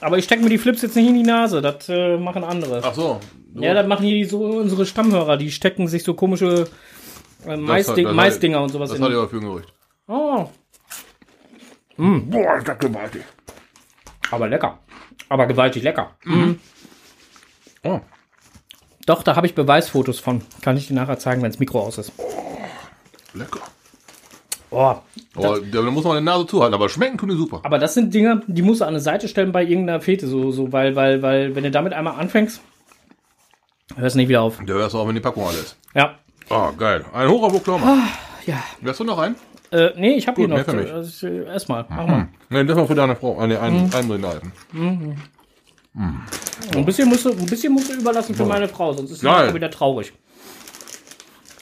Aber 0.00 0.18
ich 0.18 0.24
stecke 0.24 0.42
mir 0.42 0.50
die 0.50 0.58
Flips 0.58 0.82
jetzt 0.82 0.94
nicht 0.96 1.08
in 1.08 1.14
die 1.14 1.22
Nase. 1.22 1.62
Das 1.62 1.88
äh, 1.88 2.16
machen 2.18 2.44
andere. 2.44 2.80
Ach 2.84 2.94
so. 2.94 3.20
Du- 3.54 3.62
Ja, 3.62 3.72
das 3.74 3.86
machen 3.86 4.04
hier 4.04 4.14
die, 4.16 4.24
so 4.24 4.44
unsere 4.44 4.84
Stammhörer. 4.86 5.36
Die 5.36 5.50
stecken 5.50 5.88
sich 5.88 6.02
so 6.04 6.14
komische 6.14 6.68
äh, 7.46 7.56
Maisding, 7.56 8.04
das 8.04 8.10
hat- 8.10 8.16
Maisdinger 8.16 8.62
und 8.62 8.68
sowas 8.70 8.90
Das 8.90 8.98
in. 8.98 9.04
hatte 9.04 9.14
ich 9.14 9.18
aber 9.18 9.28
für 9.28 9.36
ein 9.36 9.42
Gerücht. 9.42 9.72
Oh, 10.08 10.48
Boah, 11.98 12.56
ist 12.58 12.68
das 12.68 12.78
gewaltig. 12.78 13.22
aber 14.30 14.48
lecker. 14.48 14.78
Aber 15.30 15.46
gewaltig 15.46 15.82
lecker. 15.82 16.10
Oh, 17.82 18.00
Doch, 19.06 19.22
da 19.22 19.34
habe 19.34 19.46
ich 19.46 19.54
Beweisfotos 19.54 20.20
von. 20.20 20.42
Kann 20.60 20.76
ich 20.76 20.88
dir 20.88 20.94
nachher 20.94 21.18
zeigen, 21.18 21.40
wenn 21.42 21.50
das 21.50 21.58
Mikro 21.58 21.80
aus 21.80 21.96
ist. 21.98 22.12
lecker. 23.34 23.60
Oh, 24.70 24.94
Aber 25.36 25.60
da 25.60 25.82
muss 25.82 26.04
man 26.04 26.16
die 26.18 26.24
Nase 26.24 26.46
zuhalten, 26.46 26.74
aber 26.74 26.88
schmecken 26.88 27.18
tun 27.18 27.28
die 27.28 27.36
super. 27.36 27.60
aber 27.62 27.78
das 27.78 27.94
sind 27.94 28.12
Dinge, 28.12 28.42
die 28.48 28.62
musst 28.62 28.80
du 28.80 28.84
an 28.84 28.90
eine 28.90 29.00
Seite 29.00 29.28
stellen 29.28 29.52
bei 29.52 29.62
irgendeiner 29.62 30.00
Fete, 30.00 30.26
so, 30.26 30.50
so, 30.50 30.72
weil, 30.72 30.96
weil, 30.96 31.22
weil, 31.22 31.54
wenn 31.54 31.62
du 31.62 31.70
damit 31.70 31.92
einmal 31.92 32.18
anfängst, 32.18 32.60
hörst 33.96 34.14
du 34.16 34.18
nicht 34.18 34.28
wieder 34.28 34.42
auf. 34.42 34.58
Der 34.66 34.74
hörst 34.74 34.94
du 34.94 34.98
auch, 34.98 35.06
wenn 35.06 35.14
die 35.14 35.20
Packung 35.20 35.44
alle 35.46 35.58
ist. 35.58 35.76
Ja. 35.94 36.16
Oh, 36.50 36.70
geil. 36.76 37.04
Ein 37.12 37.28
Hoch 37.28 37.42
auf 37.44 37.54
Oklahoma. 37.54 38.08
Ja. 38.46 38.62
Hast 38.84 39.00
du 39.00 39.04
noch 39.04 39.18
einen? 39.18 39.36
Äh, 39.72 39.90
nee, 39.96 40.14
ich 40.14 40.26
habe 40.28 40.36
hier 40.40 40.48
noch. 40.48 40.56
mehr 40.56 40.64
für 40.64 40.72
mich. 40.76 40.86
Mhm. 40.90 40.94
Das, 40.96 41.22
äh, 41.22 41.44
Erstmal. 41.44 41.84
Mach 41.88 42.06
mal. 42.06 42.28
Nee, 42.50 42.64
das 42.64 42.76
war 42.76 42.86
für 42.86 42.94
deine 42.94 43.16
Frau. 43.16 43.38
Ah, 43.38 43.46
nee, 43.46 43.56
einen, 43.56 43.86
Mhm. 43.86 43.94
einen 43.94 44.26
halten. 44.26 44.52
Ein 46.74 46.84
bisschen 46.84 47.08
musst 47.08 47.24
du, 47.24 47.30
ein 47.30 47.46
bisschen 47.46 47.72
musst 47.72 47.88
du 47.90 47.94
überlassen 47.94 48.34
für 48.34 48.44
meine 48.44 48.68
Frau, 48.68 48.92
sonst 48.92 49.10
ist 49.10 49.20
sie 49.20 49.26
wieder 49.54 49.70
traurig. 49.70 50.12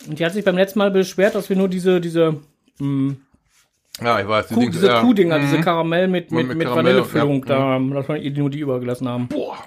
Und 0.09 0.19
die 0.19 0.25
hat 0.25 0.33
sich 0.33 0.45
beim 0.45 0.57
letzten 0.57 0.79
Mal 0.81 0.90
beschwert, 0.90 1.35
dass 1.35 1.49
wir 1.49 1.57
nur 1.57 1.69
diese, 1.69 2.01
diese, 2.01 2.40
Ja, 2.81 4.21
ich 4.21 4.29
weiß. 4.29 4.49
Die 4.49 4.55
Kuh, 4.55 4.61
Dings- 4.61 4.73
diese 4.73 4.87
ja. 4.89 5.01
Kuhdinger, 5.01 5.39
diese 5.39 5.61
Karamell 5.61 6.09
mit, 6.09 6.31
mit, 6.33 6.49
Mit 6.49 6.57
mit 6.59 6.67
Karamell, 6.67 6.95
Vanillefüllung, 6.97 7.45
ja. 7.47 7.79
da, 7.79 7.95
dass 7.95 8.09
wir 8.09 8.17
ihr 8.17 8.33
nur 8.33 8.51
die 8.51 8.59
übergelassen 8.61 9.09
haben. 9.09 9.29
Boah. 9.29 9.59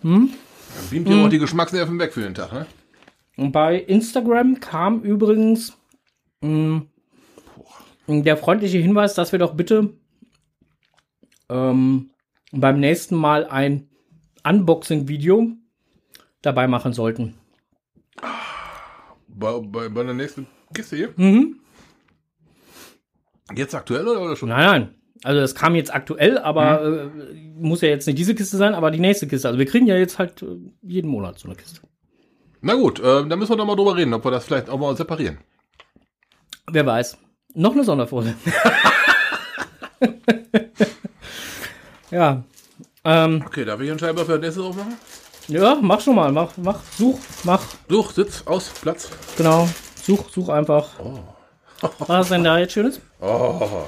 Hm? 0.00 0.30
Dann 0.74 0.90
beamt 0.90 1.08
dir 1.08 1.24
auch 1.24 1.28
die 1.28 1.38
Geschmacksnerven 1.38 1.98
weg 1.98 2.12
für 2.14 2.22
den 2.22 2.34
Tag, 2.34 2.52
ne? 2.52 2.66
Und 3.36 3.52
bei 3.52 3.76
Instagram 3.76 4.60
kam 4.60 5.00
übrigens 5.02 5.76
mh, 6.40 6.82
der 8.08 8.36
freundliche 8.36 8.78
Hinweis, 8.78 9.14
dass 9.14 9.32
wir 9.32 9.38
doch 9.38 9.54
bitte 9.54 9.94
ähm, 11.48 12.10
beim 12.52 12.80
nächsten 12.80 13.16
Mal 13.16 13.46
ein 13.46 13.88
Unboxing-Video 14.44 15.48
dabei 16.42 16.66
machen 16.68 16.92
sollten. 16.92 17.34
Bei, 19.28 19.60
bei, 19.60 19.88
bei 19.88 20.02
der 20.02 20.14
nächsten 20.14 20.46
Kiste 20.74 20.96
hier? 20.96 21.12
Mhm. 21.16 21.58
Jetzt 23.56 23.74
aktuell 23.74 24.06
oder 24.06 24.36
schon? 24.36 24.50
Nein, 24.50 24.66
nein. 24.66 24.94
Also 25.24 25.40
das 25.40 25.54
kam 25.54 25.74
jetzt 25.76 25.94
aktuell, 25.94 26.36
aber 26.38 26.82
äh, 26.84 27.06
muss 27.56 27.80
ja 27.80 27.88
jetzt 27.88 28.06
nicht 28.06 28.18
diese 28.18 28.34
Kiste 28.34 28.56
sein, 28.56 28.74
aber 28.74 28.90
die 28.90 28.98
nächste 28.98 29.26
Kiste. 29.28 29.48
Also 29.48 29.58
wir 29.58 29.66
kriegen 29.66 29.86
ja 29.86 29.96
jetzt 29.96 30.18
halt 30.18 30.42
äh, 30.42 30.46
jeden 30.82 31.08
Monat 31.08 31.38
so 31.38 31.48
eine 31.48 31.56
Kiste. 31.56 31.80
Na 32.60 32.74
gut, 32.74 32.98
äh, 33.00 33.26
dann 33.26 33.38
müssen 33.38 33.52
wir 33.52 33.56
doch 33.56 33.66
mal 33.66 33.76
drüber 33.76 33.96
reden, 33.96 34.14
ob 34.14 34.24
wir 34.24 34.30
das 34.30 34.44
vielleicht 34.44 34.68
auch 34.68 34.78
mal 34.78 34.96
separieren. 34.96 35.38
Wer 36.70 36.86
weiß. 36.86 37.18
Noch 37.54 37.72
eine 37.72 37.84
Sonderfolge. 37.84 38.34
ja. 42.10 42.42
Ähm, 43.04 43.42
Okay, 43.46 43.64
darf 43.64 43.80
ich 43.80 43.90
einen 43.90 43.98
Scheibe 43.98 44.24
für 44.24 44.32
das 44.32 44.40
nächste 44.40 44.60
drauf 44.60 44.76
machen? 44.76 44.96
ja, 45.48 45.76
mach 45.80 46.00
schon 46.00 46.16
mal. 46.16 46.32
Mach, 46.32 46.52
mach, 46.56 46.80
such, 46.96 47.18
mach. 47.44 47.62
Such, 47.88 48.12
Sitz, 48.12 48.42
aus, 48.46 48.70
Platz. 48.80 49.10
Genau. 49.36 49.68
Such, 50.02 50.28
such 50.30 50.48
einfach. 50.48 50.88
Was 51.98 52.26
ist 52.26 52.32
denn 52.32 52.44
da 52.44 52.58
jetzt 52.58 52.72
Schönes? 52.72 53.00
Oh. 53.22 53.84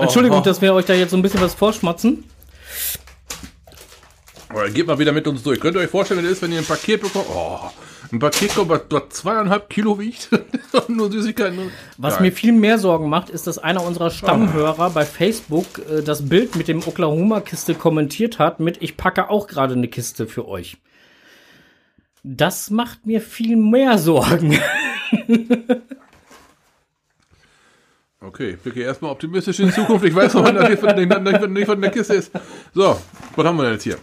Entschuldigung, 0.00 0.42
dass 0.42 0.62
wir 0.62 0.72
euch 0.72 0.86
da 0.86 0.94
jetzt 0.94 1.10
so 1.10 1.16
ein 1.16 1.22
bisschen 1.22 1.42
was 1.42 1.52
vorschmatzen. 1.52 2.24
Aber 4.48 4.68
geht 4.70 4.86
mal 4.86 4.98
wieder 4.98 5.12
mit 5.12 5.26
uns 5.26 5.42
durch. 5.42 5.60
Könnt 5.60 5.76
ihr 5.76 5.80
euch 5.80 5.90
vorstellen, 5.90 6.20
wie 6.20 6.24
das 6.24 6.32
ist, 6.32 6.42
wenn 6.42 6.52
ihr 6.52 6.58
ein 6.58 6.64
Paket 6.64 7.02
bekommt? 7.02 7.26
Oh, 7.28 7.58
ein 8.10 8.18
Paket 8.18 8.54
kommt, 8.54 8.70
was 8.70 8.82
dort 8.88 9.12
zweieinhalb 9.12 9.68
Kilo 9.68 9.98
wiegt. 9.98 10.30
Nur 10.88 11.10
Süßigkeiten. 11.12 11.70
Was 11.98 12.14
Geil. 12.14 12.22
mir 12.22 12.32
viel 12.32 12.52
mehr 12.52 12.78
Sorgen 12.78 13.08
macht, 13.10 13.28
ist, 13.28 13.46
dass 13.46 13.58
einer 13.58 13.82
unserer 13.84 14.10
Stammhörer 14.10 14.90
bei 14.90 15.04
Facebook 15.04 15.66
äh, 15.90 16.02
das 16.02 16.28
Bild 16.28 16.56
mit 16.56 16.68
dem 16.68 16.86
Oklahoma-Kiste 16.86 17.74
kommentiert 17.74 18.38
hat 18.38 18.60
mit 18.60 18.80
Ich 18.82 18.96
packe 18.96 19.28
auch 19.28 19.46
gerade 19.46 19.74
eine 19.74 19.88
Kiste 19.88 20.26
für 20.26 20.48
euch. 20.48 20.78
Das 22.22 22.70
macht 22.70 23.06
mir 23.06 23.20
viel 23.20 23.56
mehr 23.56 23.98
Sorgen. 23.98 24.58
Okay, 28.24 28.50
ich 28.50 28.58
blicke 28.60 28.82
erstmal 28.82 29.10
optimistisch 29.10 29.58
in 29.58 29.66
die 29.66 29.72
Zukunft. 29.72 30.04
Ich 30.04 30.14
weiß 30.14 30.34
noch 30.34 30.52
nicht, 30.52 30.78
von, 30.78 30.94
nicht, 30.94 31.48
nicht 31.50 31.66
von 31.66 31.80
der 31.80 31.90
Kiste 31.90 32.14
ist. 32.14 32.30
So, 32.72 33.00
was 33.34 33.46
haben 33.46 33.56
wir 33.56 33.64
denn 33.64 33.72
jetzt 33.72 33.82
hier? 33.82 33.98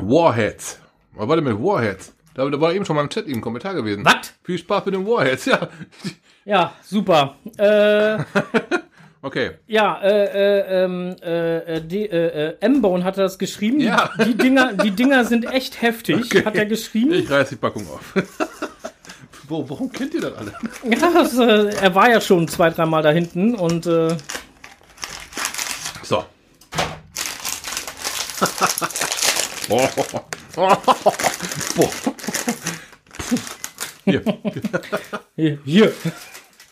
Warheads. 0.00 0.78
Was 1.14 1.26
war 1.28 1.36
denn 1.36 1.44
mit 1.44 1.58
Warheads? 1.58 2.14
Da, 2.34 2.48
da 2.48 2.60
war 2.60 2.72
eben 2.72 2.84
schon 2.84 2.94
mal 2.94 3.02
im 3.02 3.08
Chat 3.08 3.26
eben 3.26 3.38
ein 3.38 3.40
Kommentar 3.40 3.74
gewesen. 3.74 4.04
Was? 4.04 4.34
Viel 4.44 4.58
Spaß 4.58 4.84
mit 4.86 4.94
den 4.94 5.06
Warheads, 5.06 5.46
ja. 5.46 5.68
Ja, 6.44 6.72
super. 6.84 7.34
Äh, 7.56 8.18
Okay. 9.22 9.52
ja, 9.66 10.00
äh, 10.02 10.60
äh, 10.60 10.84
ähm, 10.84 11.16
äh, 11.20 11.56
äh, 11.58 11.80
die, 11.84 12.04
äh, 12.04 12.50
äh, 12.50 12.56
M-Bone 12.60 13.02
hatte 13.02 13.22
das 13.22 13.38
geschrieben. 13.38 13.80
Ja. 13.80 14.10
Die, 14.20 14.26
die, 14.26 14.36
Dinger, 14.36 14.74
die 14.74 14.92
Dinger 14.92 15.24
sind 15.24 15.50
echt 15.52 15.82
heftig, 15.82 16.32
hat 16.44 16.54
er 16.54 16.66
geschrieben. 16.66 17.12
Ich 17.12 17.28
reiß 17.28 17.48
die 17.48 17.56
Packung 17.56 17.88
auf. 17.88 18.14
Wo, 19.48 19.68
warum 19.68 19.90
kennt 19.92 20.14
ihr 20.14 20.20
das 20.22 20.34
alle? 20.36 20.52
Ja, 20.84 21.10
das, 21.12 21.38
äh, 21.38 21.68
er 21.80 21.94
war 21.94 22.10
ja 22.10 22.20
schon 22.20 22.48
zwei, 22.48 22.70
dreimal 22.70 23.02
da 23.02 23.10
hinten 23.10 23.54
und 23.54 23.86
äh, 23.86 24.16
So. 26.02 26.24
Hier. 34.04 34.22
hier, 35.34 35.58
hier. 35.64 35.92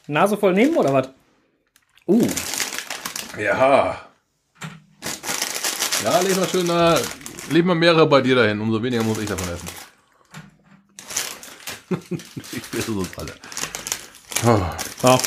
Nase 0.06 0.37
voll 0.37 0.52
nehmen 0.52 0.76
oder 0.76 0.92
was? 0.92 1.08
Uh, 2.06 2.26
Ja. 3.38 4.00
Ja, 6.04 6.20
leg 6.20 6.37
mal 6.37 6.48
schön 6.48 6.68
da. 6.68 6.98
Leg 7.50 7.64
mal 7.64 7.74
mehrere 7.74 8.06
bei 8.06 8.20
dir 8.20 8.37
dahin, 8.37 8.60
umso 8.60 8.80
weniger 8.82 9.02
muss 9.02 9.18
ich 9.18 9.28
davon 9.28 9.48
essen. 9.52 9.68
Ich 12.52 12.62
fresse 12.62 12.92
uns 12.92 13.18
alle. 13.18 13.35
Oh. 14.44 14.61
ja. 15.02 15.18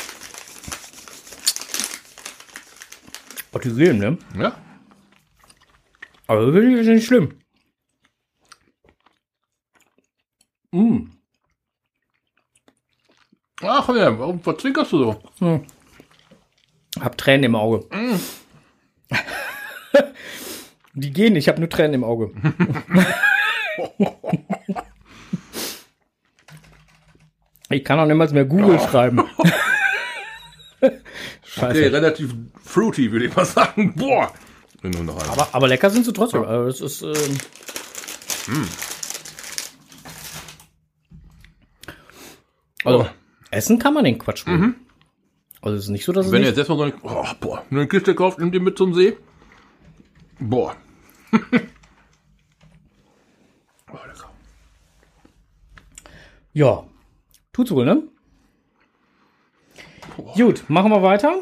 Oh, 3.52 3.60
die 3.60 3.74
gehen, 3.74 3.98
ne? 3.98 4.18
Ja? 4.38 4.56
Aber 6.28 6.54
wirklich 6.54 6.82
ist 6.82 6.88
nicht 6.88 7.08
schlimm. 7.08 7.40
Mm. 10.72 11.10
Ach 13.62 13.90
ja, 13.90 14.20
warum 14.20 14.40
verzwinkerst 14.42 14.92
du 14.92 15.16
so? 15.40 15.66
Hab 17.00 17.18
Tränen 17.18 17.46
im 17.46 17.56
Auge. 17.56 17.88
Die 20.94 21.12
gehen, 21.12 21.36
ich 21.36 21.48
habe 21.48 21.60
nur 21.60 21.70
Tränen 21.70 21.96
im 21.96 22.04
Auge. 22.04 22.32
ich 27.70 27.84
kann 27.84 28.00
auch 28.00 28.06
niemals 28.06 28.34
mehr 28.34 28.46
Google 28.46 28.80
schreiben. 28.80 29.24
Scheiße. 31.44 31.80
Okay, 31.80 31.88
relativ 31.88 32.34
fruity, 32.64 33.12
würde 33.12 33.26
ich 33.26 33.36
mal 33.36 33.46
sagen. 33.46 33.94
Boah. 33.96 34.32
Aber, 35.32 35.50
aber 35.52 35.68
lecker 35.68 35.90
sind 35.90 36.06
sie 36.06 36.14
trotzdem. 36.14 36.44
Also 36.44 36.86
es 36.86 37.02
ist, 37.02 37.02
ähm, 37.02 37.38
Also, 42.84 43.04
Oh. 43.04 43.08
essen 43.52 43.80
kann 43.80 43.94
man 43.94 44.04
den 44.06 44.18
Quatsch 44.18 44.46
wohl. 44.48 44.76
Also 45.62 45.78
es 45.78 45.84
ist 45.86 45.90
nicht 45.90 46.06
so, 46.06 46.12
dass 46.14 46.28
es 46.28 46.32
Wenn 46.32 46.44
ihr 46.44 46.50
jetzt 46.50 46.58
erstmal 46.58 46.78
so 46.78 46.84
eine, 46.84 46.94
oh, 47.02 47.26
boah, 47.40 47.66
eine 47.70 47.88
Kiste 47.88 48.16
kauft, 48.16 48.40
nehmt 48.40 48.54
ihr 48.54 48.62
mit 48.62 48.78
zum 48.78 48.94
See. 48.94 49.18
Boah. 50.40 50.76
oh, 51.34 51.38
lecker. 54.08 54.30
Ja, 56.54 56.86
tut's 57.58 57.72
wohl, 57.72 57.86
ne? 57.86 58.04
Gut, 60.36 60.64
machen 60.70 60.92
wir 60.92 61.02
weiter. 61.02 61.40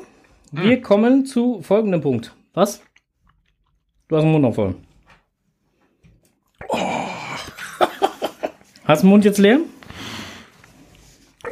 Wir 0.52 0.82
kommen 0.82 1.26
zu 1.26 1.62
folgendem 1.62 2.00
Punkt. 2.02 2.34
Was? 2.54 2.82
Du 4.08 4.16
hast 4.16 4.24
den 4.24 4.32
Mund 4.32 4.44
noch 4.44 4.56
voll. 4.56 4.76
Hast 8.86 9.02
du 9.04 9.08
den 9.08 9.10
Mund 9.10 9.26
jetzt 9.26 9.40
leer? 9.40 9.60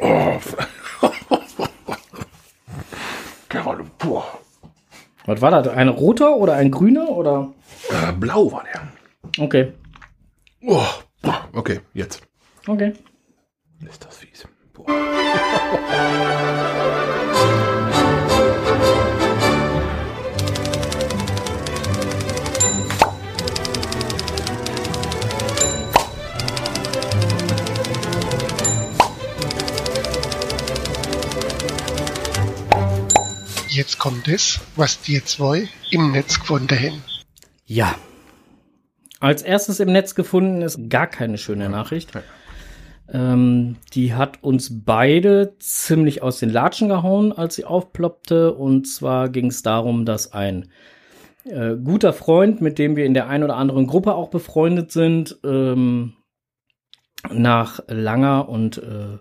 Gerade, 3.48 3.84
boah. 3.98 4.38
Was 5.26 5.40
war 5.40 5.50
das? 5.50 5.68
Ein 5.68 5.88
roter 5.88 6.36
oder 6.36 6.54
ein 6.54 6.70
grüner 6.70 7.08
oder? 7.10 7.52
Äh, 7.90 8.12
blau 8.12 8.50
war 8.52 8.64
der. 8.64 8.88
Okay, 9.44 9.72
Oh, 10.66 10.82
boah. 11.20 11.48
Okay, 11.52 11.80
jetzt. 11.92 12.22
okay. 12.66 12.94
Ist 13.86 14.04
das 14.04 14.16
fies. 14.16 14.48
Jetzt 33.74 33.98
kommt 33.98 34.28
es, 34.28 34.60
was 34.76 35.00
die 35.00 35.24
zwei 35.24 35.68
im 35.90 36.12
Netz 36.12 36.38
gefunden 36.38 36.78
haben. 36.78 37.02
Ja. 37.66 37.96
Als 39.18 39.42
erstes 39.42 39.80
im 39.80 39.90
Netz 39.90 40.14
gefunden 40.14 40.62
ist 40.62 40.88
gar 40.88 41.08
keine 41.08 41.38
schöne 41.38 41.68
Nachricht. 41.68 42.12
Ähm, 43.12 43.76
die 43.92 44.14
hat 44.14 44.42
uns 44.42 44.84
beide 44.84 45.54
ziemlich 45.58 46.22
aus 46.22 46.38
den 46.38 46.50
Latschen 46.50 46.88
gehauen, 46.88 47.32
als 47.32 47.54
sie 47.54 47.64
aufploppte. 47.64 48.54
Und 48.54 48.86
zwar 48.86 49.28
ging 49.28 49.46
es 49.46 49.62
darum, 49.62 50.04
dass 50.04 50.32
ein 50.32 50.70
äh, 51.44 51.76
guter 51.76 52.12
Freund, 52.12 52.60
mit 52.60 52.78
dem 52.78 52.96
wir 52.96 53.04
in 53.04 53.14
der 53.14 53.28
einen 53.28 53.44
oder 53.44 53.56
anderen 53.56 53.86
Gruppe 53.86 54.14
auch 54.14 54.30
befreundet 54.30 54.90
sind, 54.92 55.38
ähm, 55.44 56.14
nach 57.30 57.80
langer 57.88 58.48
und 58.48 58.78
äh, 58.78 59.18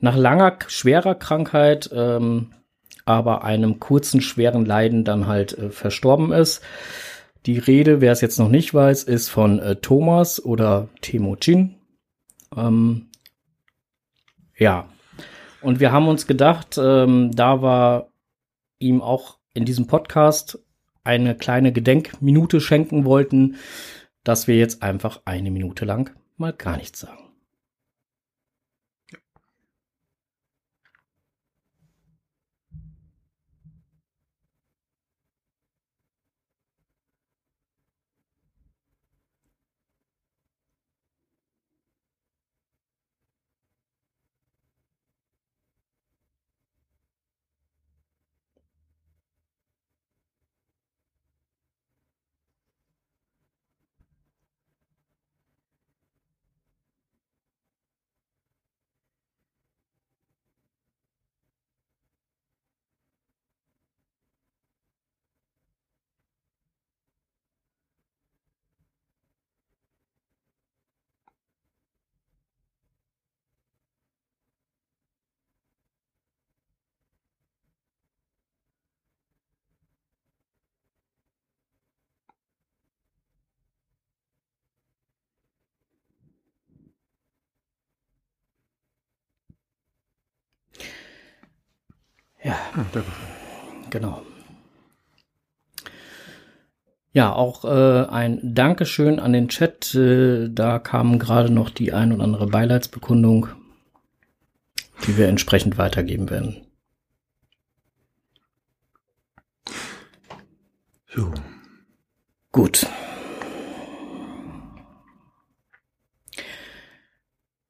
nach 0.00 0.16
langer 0.16 0.58
schwerer 0.66 1.14
Krankheit, 1.14 1.90
ähm, 1.92 2.52
aber 3.06 3.44
einem 3.44 3.80
kurzen 3.80 4.20
schweren 4.20 4.64
Leiden 4.64 5.04
dann 5.04 5.26
halt 5.26 5.56
äh, 5.56 5.70
verstorben 5.70 6.32
ist. 6.32 6.62
Die 7.46 7.58
Rede, 7.58 8.00
wer 8.00 8.12
es 8.12 8.20
jetzt 8.20 8.38
noch 8.38 8.48
nicht 8.48 8.72
weiß, 8.72 9.04
ist 9.04 9.28
von 9.28 9.58
äh, 9.58 9.76
Thomas 9.76 10.42
oder 10.42 10.88
Temujin. 11.00 11.76
Ähm, 12.56 13.08
ja. 14.56 14.88
Und 15.60 15.80
wir 15.80 15.92
haben 15.92 16.08
uns 16.08 16.26
gedacht, 16.26 16.78
ähm, 16.78 17.30
da 17.34 17.62
wir 17.62 18.08
ihm 18.78 19.00
auch 19.00 19.38
in 19.54 19.64
diesem 19.64 19.86
Podcast 19.86 20.58
eine 21.04 21.34
kleine 21.36 21.72
Gedenkminute 21.72 22.60
schenken 22.60 23.04
wollten, 23.04 23.56
dass 24.24 24.46
wir 24.46 24.56
jetzt 24.56 24.82
einfach 24.82 25.20
eine 25.24 25.50
Minute 25.50 25.84
lang 25.84 26.10
mal 26.36 26.52
gar 26.52 26.76
nichts 26.76 27.00
sagen. 27.00 27.23
Ja. 92.44 92.58
Genau. 93.90 94.22
Ja, 97.12 97.32
auch 97.32 97.64
äh, 97.64 98.06
ein 98.08 98.40
Dankeschön 98.42 99.20
an 99.20 99.32
den 99.32 99.48
Chat. 99.48 99.94
Äh, 99.94 100.48
da 100.50 100.78
kam 100.78 101.18
gerade 101.18 101.50
noch 101.50 101.70
die 101.70 101.92
ein 101.92 102.12
oder 102.12 102.24
andere 102.24 102.46
Beileidsbekundung, 102.48 103.48
die 105.06 105.16
wir 105.16 105.28
entsprechend 105.28 105.78
weitergeben 105.78 106.28
werden. 106.28 106.66
Jo. 111.14 111.32
Gut. 112.50 112.83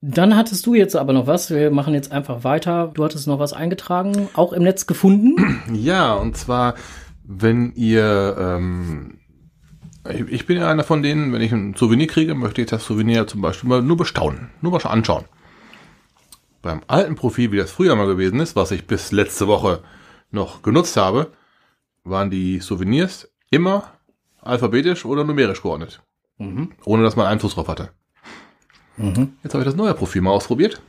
Dann 0.07 0.37
hattest 0.37 0.67
du 0.67 0.75
jetzt 0.75 0.97
aber 0.97 1.15
noch 1.15 1.27
was. 1.27 1.49
Wir 1.49 1.71
machen 1.71 1.95
jetzt 1.95 2.13
einfach 2.13 2.45
weiter. 2.45 2.91
Du 2.93 3.05
hattest 3.05 3.27
noch 3.27 3.39
was 3.39 3.55
eingetragen, 3.55 4.29
auch 4.35 4.53
im 4.53 4.63
Netz 4.63 4.87
gefunden. 4.87 5.63
Ja, 5.73 6.13
und 6.15 6.37
zwar, 6.37 6.75
wenn 7.25 7.73
ihr, 7.73 8.37
ähm, 8.39 9.19
ich, 10.29 10.45
bin 10.47 10.59
ja 10.59 10.71
einer 10.71 10.85
von 10.85 11.03
denen, 11.03 11.33
wenn 11.33 11.41
ich 11.41 11.53
ein 11.53 11.75
Souvenir 11.75 12.07
kriege, 12.07 12.35
möchte 12.35 12.61
ich 12.61 12.69
das 12.69 12.85
Souvenir 12.85 13.27
zum 13.27 13.41
Beispiel 13.41 13.69
mal 13.69 13.81
nur 13.81 13.97
bestaunen, 13.97 14.51
nur 14.61 14.73
mal 14.73 14.87
anschauen. 14.87 15.25
Beim 16.61 16.83
alten 16.87 17.15
Profil, 17.15 17.51
wie 17.53 17.57
das 17.57 17.71
früher 17.71 17.97
mal 17.97 18.07
gewesen 18.07 18.41
ist, 18.41 18.57
was 18.57 18.73
ich 18.73 18.87
bis 18.87 19.11
letzte 19.11 19.47
Woche 19.47 19.81
noch 20.31 20.61
genutzt 20.61 20.99
habe, 20.99 21.33
waren 22.05 22.31
die 22.31 22.61
Souvenirs 22.61 23.33
immer 23.51 23.93
alphabetisch 24.43 25.07
oder 25.07 25.25
numerisch 25.25 25.63
geordnet. 25.63 26.03
Ohne 26.85 27.03
dass 27.05 27.17
man 27.17 27.27
Einfluss 27.27 27.55
drauf 27.55 27.69
hatte. 27.69 27.91
Jetzt 29.43 29.55
habe 29.55 29.63
ich 29.63 29.69
das 29.69 29.77
neue 29.77 29.95
Profil 29.95 30.23
mal 30.23 30.31
ausprobiert. 30.31 30.81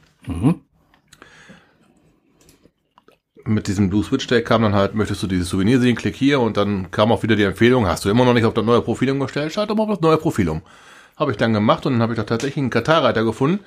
Mit 3.47 3.67
diesem 3.67 3.89
Blue 3.89 4.03
Switch 4.03 4.25
Day 4.27 4.41
kam 4.43 4.63
dann 4.63 4.73
halt, 4.73 4.95
möchtest 4.95 5.21
du 5.21 5.27
dieses 5.27 5.49
Souvenir 5.49 5.79
sehen, 5.79 5.95
klick 5.95 6.15
hier 6.15 6.39
und 6.39 6.57
dann 6.57 6.89
kam 6.89 7.11
auch 7.11 7.21
wieder 7.21 7.35
die 7.35 7.43
Empfehlung, 7.43 7.85
hast 7.85 8.03
du 8.03 8.09
immer 8.09 8.25
noch 8.25 8.33
nicht 8.33 8.45
auf 8.45 8.55
das 8.55 8.65
neue 8.65 8.81
Profil 8.81 9.11
umgestellt, 9.11 9.53
schalt 9.53 9.69
doch 9.69 9.75
mal 9.75 9.83
auf 9.83 9.89
das 9.89 10.01
neue 10.01 10.17
Profil 10.17 10.49
um. 10.49 10.61
Habe 11.15 11.31
ich 11.31 11.37
dann 11.37 11.53
gemacht 11.53 11.85
und 11.85 11.93
dann 11.93 12.01
habe 12.01 12.13
ich 12.13 12.17
da 12.17 12.23
tatsächlich 12.23 12.57
einen 12.57 12.71
Karteireiter 12.71 13.23
gefunden. 13.23 13.63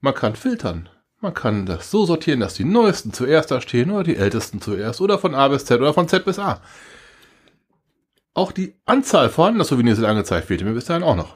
Man 0.00 0.14
kann 0.14 0.36
filtern. 0.36 0.88
Man 1.20 1.34
kann 1.34 1.66
das 1.66 1.90
so 1.90 2.06
sortieren, 2.06 2.40
dass 2.40 2.54
die 2.54 2.64
neuesten 2.64 3.12
zuerst 3.12 3.50
da 3.50 3.60
stehen 3.60 3.90
oder 3.90 4.04
die 4.04 4.16
ältesten 4.16 4.60
zuerst 4.60 5.00
oder 5.00 5.18
von 5.18 5.34
A 5.34 5.48
bis 5.48 5.64
Z 5.64 5.80
oder 5.80 5.94
von 5.94 6.08
Z 6.08 6.24
bis 6.24 6.38
A. 6.38 6.60
Auch 8.34 8.52
die 8.52 8.74
Anzahl 8.84 9.30
vorhandener 9.30 9.64
Souvenirs 9.64 9.96
sind 9.96 10.04
angezeigt, 10.04 10.46
fehlte 10.46 10.64
mir 10.64 10.74
bis 10.74 10.84
dahin 10.84 11.02
auch 11.02 11.16
noch. 11.16 11.34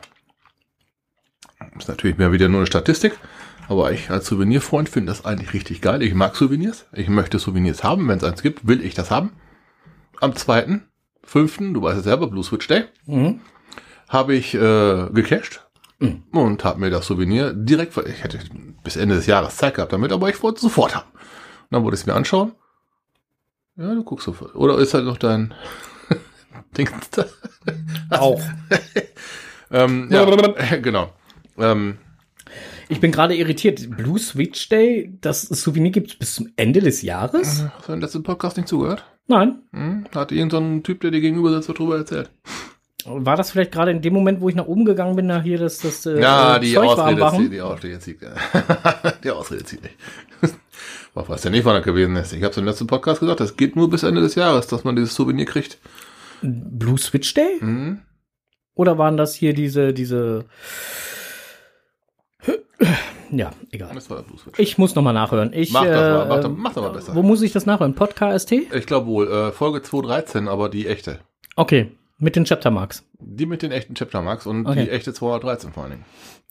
Ist 1.79 1.89
natürlich 1.89 2.19
mehr 2.19 2.33
wieder 2.33 2.49
nur 2.49 2.61
eine 2.61 2.67
Statistik, 2.67 3.19
aber 3.69 3.93
ich 3.93 4.11
als 4.11 4.27
Souvenirfreund 4.27 4.89
finde 4.89 5.13
das 5.13 5.25
eigentlich 5.25 5.53
richtig 5.53 5.81
geil. 5.81 6.03
Ich 6.03 6.15
mag 6.15 6.37
Souvenirs. 6.37 6.87
Ich 6.93 7.09
möchte 7.09 7.39
Souvenirs 7.39 7.85
haben. 7.85 8.09
Wenn 8.09 8.19
es 8.19 8.25
eins 8.25 8.43
gibt, 8.43 8.67
will 8.67 8.85
ich 8.85 8.95
das 8.95 9.11
haben. 9.11 9.33
Am 10.21 10.35
zweiten, 10.37 10.89
fünften, 11.23 11.73
du 11.73 11.83
weißt 11.83 11.99
es 11.99 12.05
selber, 12.05 12.27
Blue 12.27 12.45
Switch 12.45 12.67
Day, 12.67 12.85
habe 14.09 14.35
ich 14.35 14.55
äh, 14.55 15.09
gecached 15.13 15.67
und 16.33 16.65
habe 16.65 16.81
mir 16.81 16.91
das 16.91 17.07
Souvenir 17.07 17.53
direkt, 17.53 17.97
ich 17.97 18.25
hätte 18.25 18.39
bis 18.83 18.97
Ende 18.97 19.15
des 19.17 19.27
Jahres 19.27 19.57
Zeit 19.57 19.75
gehabt 19.75 19.93
damit, 19.93 20.13
aber 20.13 20.29
ich 20.29 20.43
wollte 20.43 20.57
es 20.57 20.63
sofort 20.63 20.95
haben. 20.95 21.09
Und 21.13 21.71
dann 21.71 21.85
wollte 21.85 21.95
ich 21.95 22.01
es 22.01 22.07
mir 22.07 22.15
anschauen. 22.15 22.53
Ja, 23.77 23.95
du 23.95 24.03
guckst 24.03 24.25
sofort. 24.27 24.55
Oder 24.57 24.79
ist 24.79 24.95
halt 24.95 25.05
noch 25.05 25.19
dein 25.19 25.55
Ding 26.77 26.91
da? 27.13 27.25
Auch. 28.11 28.41
ähm, 29.71 30.09
ja, 30.11 30.25
genau. 30.83 31.13
Ähm, 31.61 31.99
Ich 32.89 33.01
bin 33.01 33.13
gerade 33.13 33.35
irritiert. 33.37 33.89
Blue 33.97 34.19
Switch 34.19 34.69
Day, 34.69 35.17
das 35.21 35.43
Souvenir 35.43 35.93
gibt 35.93 36.11
es 36.11 36.17
bis 36.17 36.35
zum 36.35 36.49
Ende 36.57 36.81
des 36.81 37.03
Jahres? 37.03 37.65
hast 37.77 37.89
du 37.89 37.93
den 37.93 38.01
letzten 38.01 38.23
Podcast 38.23 38.57
nicht 38.57 38.69
zugehört? 38.69 39.05
Nein. 39.27 39.61
Hm? 39.73 40.07
Hat 40.15 40.33
irgendein 40.33 40.77
so 40.79 40.81
Typ, 40.83 41.01
der 41.01 41.13
dir 41.13 41.21
gegenüber 41.21 41.53
sitzt, 41.53 41.69
darüber 41.69 41.99
erzählt. 41.99 42.31
War 43.07 43.37
das 43.37 43.51
vielleicht 43.51 43.73
gerade 43.73 43.93
in 43.93 44.03
dem 44.03 44.13
Moment, 44.13 44.41
wo 44.41 44.49
ich 44.49 44.55
nach 44.55 44.67
oben 44.67 44.85
gegangen 44.85 45.17
bin, 45.17 45.29
da 45.29 45.41
hier 45.41 45.59
das, 45.59 45.79
das 45.79 46.05
äh, 46.05 46.21
Ja, 46.21 46.57
äh, 46.57 46.61
die 46.61 46.75
Zeug 46.75 46.89
Ausrede, 46.89 47.31
zieht, 47.37 47.53
die 47.53 47.61
Ausrede 47.61 47.99
zieht. 47.99 48.19
die 49.25 49.31
Ausrede 49.31 49.65
zieht 49.65 49.83
nicht. 49.83 49.95
Ich 50.43 51.29
weiß 51.29 51.45
ja 51.45 51.51
nicht, 51.51 51.65
wann 51.65 51.77
das 51.77 51.85
gewesen 51.85 52.17
ist. 52.17 52.33
Ich 52.33 52.43
habe 52.43 52.51
es 52.53 52.57
im 52.59 52.65
letzten 52.65 52.87
Podcast 52.87 53.21
gesagt, 53.21 53.41
es 53.41 53.57
geht 53.57 53.75
nur 53.77 53.91
bis 53.91 54.03
Ende 54.03 54.21
des 54.21 54.35
Jahres, 54.35 54.67
dass 54.67 54.85
man 54.85 54.97
dieses 54.97 55.15
Souvenir 55.15 55.47
kriegt. 55.47 55.79
Blue 56.43 56.99
Switch 56.99 57.35
Day? 57.35 57.59
Mhm. 57.61 58.01
Oder 58.75 58.97
waren 58.99 59.17
das 59.17 59.35
hier 59.35 59.53
diese, 59.53 59.93
diese. 59.93 60.45
Ja, 63.31 63.51
egal. 63.71 63.91
Ich 64.57 64.79
muss 64.79 64.95
nochmal 64.95 65.13
nachhören. 65.15 65.53
Ich, 65.53 65.73
Mach 65.73 65.85
das 65.85 65.91
mal, 65.91 66.25
äh, 66.25 66.29
mach 66.29 66.41
das- 66.41 66.51
mach 66.57 66.73
das 66.75 66.83
mal 66.83 66.89
besser. 66.91 67.15
Wo 67.15 67.23
muss 67.23 67.43
ich 67.43 67.53
das 67.53 67.65
nachhören? 67.67 67.95
Podcast? 67.95 68.51
Ich 68.51 68.87
glaube 68.87 69.07
wohl, 69.07 69.29
äh, 69.31 69.53
Folge 69.53 69.83
213, 69.83 70.49
aber 70.49 70.69
die 70.69 70.87
echte. 70.89 71.21
Okay, 71.57 71.93
mit 72.19 72.35
den 72.37 72.45
Chaptermarks. 72.45 73.05
Die 73.21 73.47
mit 73.47 73.63
den 73.63 73.71
echten 73.71 73.95
Chaptermarks 73.95 74.47
und 74.47 74.67
Okay. 74.67 74.85
die 74.85 74.91
echte 74.91 75.13
213 75.13 75.73
vor 75.73 75.85
allen 75.85 75.93
Dingen. 75.93 76.05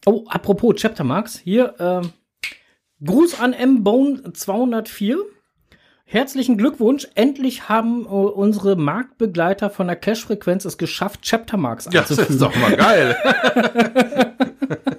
Oh, 0.05 0.23
apropos 0.29 0.75
Chaptermarks, 0.79 1.37
hier 1.39 1.73
ähm, 1.79 2.11
Gruß 3.03 3.39
an 3.41 3.53
M-Bone 3.53 4.31
204. 4.33 5.17
Herzlichen 6.05 6.57
Glückwunsch, 6.57 7.07
endlich 7.15 7.67
haben 7.69 8.05
äh, 8.05 8.07
unsere 8.09 8.75
Marktbegleiter 8.75 9.69
von 9.69 9.87
der 9.87 9.95
Cash-Frequenz 9.95 10.65
es 10.65 10.77
geschafft, 10.77 11.21
Chaptermarks 11.23 11.85
Ja, 11.91 12.01
das 12.01 12.11
ist 12.11 12.19
einzufügen. 12.19 12.39
doch 12.39 12.55
mal 12.55 12.75
geil. 12.77 13.17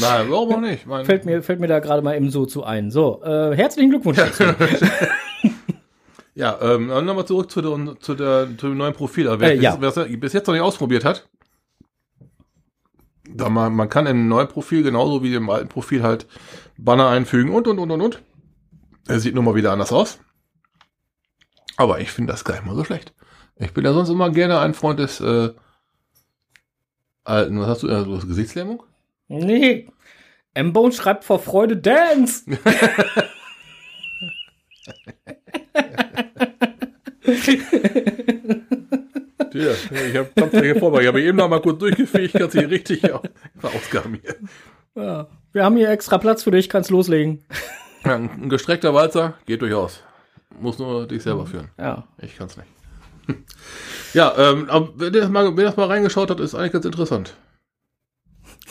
Nein, 0.00 0.26
warum 0.28 0.54
auch 0.54 0.60
nicht? 0.60 0.86
Mein, 0.86 1.04
Fällt 1.04 1.24
mir, 1.24 1.42
fällt 1.42 1.60
mir 1.60 1.68
da 1.68 1.78
gerade 1.80 2.02
mal 2.02 2.16
eben 2.16 2.30
so 2.30 2.46
zu 2.46 2.64
ein. 2.64 2.90
So, 2.90 3.22
äh, 3.22 3.54
herzlichen 3.56 3.90
Glückwunsch. 3.90 4.18
Ja, 6.36 6.58
ähm, 6.60 6.88
dann 6.88 7.04
nochmal 7.04 7.26
zurück 7.26 7.48
zu, 7.50 7.62
der, 7.62 8.00
zu, 8.00 8.14
der, 8.16 8.48
zu 8.58 8.66
dem 8.68 8.76
neuen 8.76 8.92
Profil. 8.92 9.28
Wer 9.38 9.52
Äh, 9.52 9.60
ja. 9.60 9.78
es 9.80 10.18
bis 10.18 10.32
jetzt 10.32 10.46
noch 10.48 10.54
nicht 10.54 10.62
ausprobiert 10.62 11.04
hat, 11.04 11.28
da 13.28 13.48
man, 13.48 13.74
man 13.74 13.88
kann 13.88 14.06
im 14.06 14.28
neuen 14.28 14.48
Profil 14.48 14.82
genauso 14.82 15.22
wie 15.22 15.34
im 15.34 15.48
alten 15.48 15.68
Profil 15.68 16.02
halt 16.02 16.26
Banner 16.76 17.08
einfügen 17.08 17.52
und 17.52 17.68
und 17.68 17.78
und 17.78 17.90
und 17.90 18.00
und. 18.00 18.22
Er 19.06 19.20
sieht 19.20 19.34
nur 19.34 19.44
mal 19.44 19.54
wieder 19.54 19.72
anders 19.72 19.92
aus. 19.92 20.18
Aber 21.76 22.00
ich 22.00 22.10
finde 22.10 22.32
das 22.32 22.44
gar 22.44 22.54
nicht 22.54 22.66
mal 22.66 22.74
so 22.74 22.84
schlecht. 22.84 23.14
Ich 23.56 23.72
bin 23.72 23.84
ja 23.84 23.92
sonst 23.92 24.08
immer 24.08 24.30
gerne 24.30 24.58
ein 24.58 24.74
Freund 24.74 24.98
des 24.98 25.20
äh, 25.20 25.50
alten. 27.22 27.60
Was 27.60 27.68
hast 27.68 27.82
du? 27.84 27.88
Äh, 27.88 28.06
hast 28.06 28.26
Gesichtslähmung? 28.26 28.82
Nee. 29.28 29.88
M-Bone 30.54 30.92
schreibt 30.92 31.24
vor 31.24 31.38
Freude 31.40 31.76
Dance. 31.76 32.44
Ja, 39.54 39.70
ich 39.70 40.16
habe 40.16 40.30
Kampf 40.34 40.52
hier 40.60 40.76
vorbei. 40.76 41.02
Ich 41.02 41.06
habe 41.06 41.22
eben 41.22 41.38
noch 41.38 41.48
mal 41.48 41.60
kurz 41.62 41.78
durchgefegt, 41.78 42.34
kannst 42.34 42.58
hier 42.58 42.68
richtig 42.68 43.00
verausgaben 43.58 44.18
hier. 44.20 44.34
Ja, 44.96 45.28
wir 45.52 45.64
haben 45.64 45.76
hier 45.76 45.90
extra 45.90 46.18
Platz 46.18 46.42
für 46.42 46.50
dich, 46.50 46.68
kannst 46.68 46.90
loslegen. 46.90 47.44
Ja, 48.04 48.16
ein 48.16 48.48
gestreckter 48.48 48.94
Walzer 48.94 49.34
geht 49.46 49.62
durchaus. 49.62 50.02
Muss 50.60 50.78
nur 50.78 51.06
dich 51.06 51.22
selber 51.22 51.46
führen. 51.46 51.70
Ja. 51.78 52.04
Ich 52.18 52.36
kann's 52.36 52.56
nicht. 52.56 52.68
Ja, 54.12 54.32
ähm, 54.38 54.70
aber 54.70 54.90
wer 54.94 55.10
das, 55.10 55.28
mal, 55.28 55.56
wer 55.56 55.64
das 55.64 55.76
mal 55.76 55.86
reingeschaut 55.88 56.30
hat, 56.30 56.38
ist 56.38 56.54
eigentlich 56.54 56.70
ganz 56.70 56.84
interessant. 56.84 57.34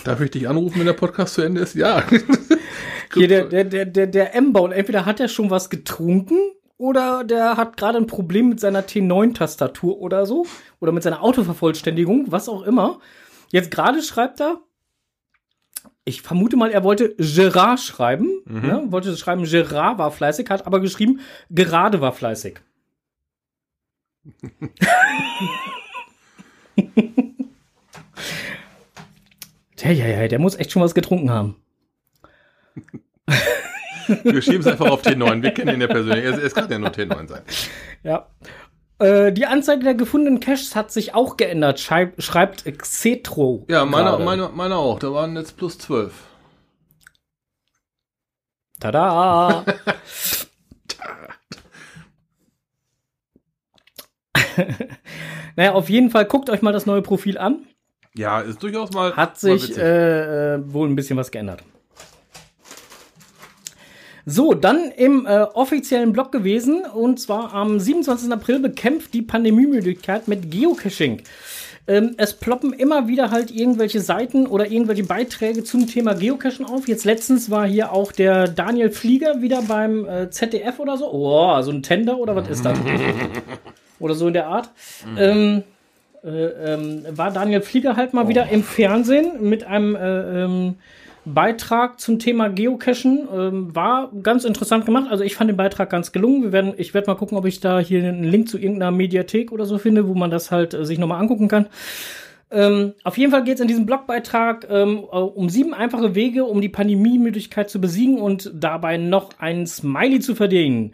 Darf 0.03 0.19
ich 0.21 0.31
dich 0.31 0.47
anrufen, 0.49 0.79
wenn 0.79 0.85
der 0.85 0.93
Podcast 0.93 1.35
zu 1.35 1.41
Ende 1.41 1.61
ist? 1.61 1.75
Ja. 1.75 2.03
Hier, 3.13 3.27
der, 3.27 3.45
der, 3.45 3.63
der, 3.63 3.85
der, 3.85 4.07
der 4.07 4.35
M-Bone, 4.35 4.73
entweder 4.73 5.05
hat 5.05 5.19
er 5.19 5.27
schon 5.27 5.49
was 5.49 5.69
getrunken 5.69 6.37
oder 6.77 7.23
der 7.23 7.57
hat 7.57 7.77
gerade 7.77 7.99
ein 7.99 8.07
Problem 8.07 8.49
mit 8.49 8.59
seiner 8.59 8.81
T9-Tastatur 8.83 9.99
oder 9.99 10.25
so. 10.25 10.45
Oder 10.79 10.91
mit 10.91 11.03
seiner 11.03 11.21
Autovervollständigung, 11.21 12.31
was 12.31 12.49
auch 12.49 12.63
immer. 12.63 12.99
Jetzt 13.51 13.71
gerade 13.71 14.01
schreibt 14.01 14.41
er, 14.41 14.59
ich 16.05 16.21
vermute 16.21 16.57
mal, 16.57 16.71
er 16.71 16.83
wollte 16.83 17.15
Gerard 17.17 17.79
schreiben. 17.79 18.41
Ne? 18.45 18.83
Wollte 18.89 19.15
schreiben, 19.15 19.43
Gerard 19.45 19.97
war 19.99 20.11
fleißig, 20.11 20.49
hat 20.49 20.67
aber 20.67 20.81
geschrieben, 20.81 21.21
gerade 21.49 22.01
war 22.01 22.11
fleißig. 22.11 22.59
Tja, 29.83 29.91
ja, 29.91 30.07
ja, 30.07 30.27
der 30.29 30.39
muss 30.39 30.55
echt 30.55 30.71
schon 30.71 30.81
was 30.81 30.95
getrunken 30.95 31.29
haben. 31.29 31.57
Wir 34.23 34.41
schieben 34.41 34.61
es 34.61 34.67
einfach 34.67 34.89
auf 34.89 35.01
T9. 35.03 35.43
Wir 35.43 35.51
kennen 35.51 35.73
ihn 35.73 35.81
ja 35.81 35.87
persönlich. 35.87 36.23
Es, 36.23 36.37
es 36.37 36.55
kann 36.55 36.71
ja 36.71 36.79
nur 36.79 36.87
T9 36.89 37.27
sein. 37.27 37.41
Ja. 38.01 38.27
Äh, 38.99 39.33
die 39.33 39.45
Anzeige 39.45 39.83
der 39.83 39.95
gefundenen 39.95 40.39
Caches 40.39 40.73
hat 40.77 40.93
sich 40.93 41.13
auch 41.13 41.35
geändert, 41.35 41.81
schreib, 41.81 42.21
schreibt 42.21 42.63
Xetro. 42.63 43.65
Ja, 43.67 43.83
meiner 43.83 44.19
meine, 44.19 44.49
meine 44.53 44.77
auch. 44.77 44.99
Da 44.99 45.13
waren 45.13 45.35
jetzt 45.35 45.57
plus 45.57 45.77
12. 45.79 46.13
Tada! 48.79 49.65
naja, 55.57 55.73
auf 55.73 55.89
jeden 55.89 56.09
Fall 56.09 56.23
guckt 56.23 56.49
euch 56.49 56.61
mal 56.61 56.71
das 56.71 56.85
neue 56.85 57.01
Profil 57.01 57.37
an. 57.37 57.65
Ja, 58.15 58.41
ist 58.41 58.61
durchaus 58.61 58.91
mal. 58.91 59.15
Hat 59.15 59.31
mal 59.31 59.35
sich 59.35 59.69
witzig. 59.69 59.83
äh, 59.83 60.55
äh, 60.55 60.73
wohl 60.73 60.87
ein 60.87 60.95
bisschen 60.95 61.17
was 61.17 61.31
geändert. 61.31 61.63
So, 64.25 64.53
dann 64.53 64.91
im 64.91 65.25
äh, 65.25 65.41
offiziellen 65.41 66.13
Blog 66.13 66.31
gewesen 66.31 66.85
und 66.85 67.19
zwar 67.19 67.53
am 67.53 67.79
27. 67.79 68.31
April 68.31 68.59
bekämpft 68.59 69.13
die 69.13 69.21
Pandemiemüdigkeit 69.21 70.29
mit 70.29 70.49
Geocaching. 70.49 71.23
Ähm, 71.85 72.13
es 72.15 72.33
ploppen 72.33 72.71
immer 72.71 73.09
wieder 73.09 73.31
halt 73.31 73.51
irgendwelche 73.51 73.99
Seiten 73.99 74.47
oder 74.47 74.71
irgendwelche 74.71 75.03
Beiträge 75.03 75.65
zum 75.65 75.87
Thema 75.87 76.13
Geocachen 76.13 76.65
auf. 76.65 76.87
Jetzt 76.87 77.03
letztens 77.03 77.49
war 77.49 77.67
hier 77.67 77.91
auch 77.91 78.13
der 78.13 78.47
Daniel 78.47 78.89
Flieger 78.91 79.41
wieder 79.41 79.61
beim 79.63 80.05
äh, 80.05 80.29
ZDF 80.29 80.79
oder 80.79 80.95
so. 80.95 81.11
Oh, 81.11 81.61
so 81.61 81.71
ein 81.71 81.83
Tender 81.83 82.17
oder 82.17 82.37
was 82.37 82.47
ist 82.47 82.63
das? 82.63 82.79
oder 83.99 84.13
so 84.13 84.27
in 84.27 84.33
der 84.33 84.47
Art. 84.47 84.71
Ähm, 85.17 85.63
äh, 86.23 86.73
ähm, 86.73 87.05
war 87.09 87.31
Daniel 87.31 87.61
Flieger 87.61 87.95
halt 87.95 88.13
mal 88.13 88.27
wieder 88.27 88.49
im 88.49 88.63
Fernsehen 88.63 89.49
mit 89.49 89.65
einem 89.65 89.95
äh, 89.95 90.43
ähm, 90.43 90.75
Beitrag 91.25 91.99
zum 91.99 92.19
Thema 92.19 92.49
Geocachen. 92.49 93.27
Ähm, 93.33 93.75
war 93.75 94.11
ganz 94.23 94.45
interessant 94.45 94.85
gemacht. 94.85 95.07
Also 95.09 95.23
ich 95.23 95.35
fand 95.35 95.49
den 95.49 95.57
Beitrag 95.57 95.89
ganz 95.89 96.11
gelungen. 96.11 96.43
Wir 96.43 96.51
werden, 96.51 96.73
ich 96.77 96.93
werde 96.93 97.09
mal 97.09 97.15
gucken, 97.15 97.37
ob 97.37 97.45
ich 97.45 97.59
da 97.59 97.79
hier 97.79 97.99
einen 97.99 98.23
Link 98.23 98.49
zu 98.49 98.57
irgendeiner 98.57 98.91
Mediathek 98.91 99.51
oder 99.51 99.65
so 99.65 99.77
finde, 99.77 100.07
wo 100.07 100.13
man 100.13 100.31
das 100.31 100.51
halt 100.51 100.73
äh, 100.73 100.85
sich 100.85 100.99
nochmal 100.99 101.19
angucken 101.19 101.47
kann. 101.47 101.67
Ähm, 102.51 102.93
auf 103.03 103.17
jeden 103.17 103.31
Fall 103.31 103.43
geht 103.43 103.55
es 103.55 103.61
in 103.61 103.67
diesem 103.67 103.85
Blogbeitrag 103.85 104.67
ähm, 104.69 104.99
äh, 105.11 105.17
um 105.17 105.49
sieben 105.49 105.73
einfache 105.73 106.13
Wege, 106.13 106.45
um 106.45 106.61
die 106.61 106.69
Pandemiemüdigkeit 106.69 107.69
zu 107.69 107.81
besiegen 107.81 108.19
und 108.19 108.51
dabei 108.53 108.97
noch 108.97 109.31
ein 109.39 109.65
Smiley 109.65 110.19
zu 110.19 110.35
verdienen. 110.35 110.93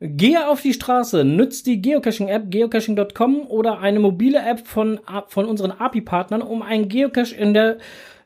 Gehe 0.00 0.48
auf 0.48 0.60
die 0.60 0.74
Straße, 0.74 1.24
nützt 1.24 1.66
die 1.66 1.80
Geocaching-App 1.80 2.50
geocaching.com 2.50 3.46
oder 3.46 3.78
eine 3.78 3.98
mobile 3.98 4.38
App 4.38 4.66
von, 4.66 5.00
von 5.28 5.46
unseren 5.46 5.70
API-Partnern, 5.72 6.42
um 6.42 6.60
einen 6.60 6.88
Geocache 6.88 7.34
in 7.34 7.54
der 7.54 7.78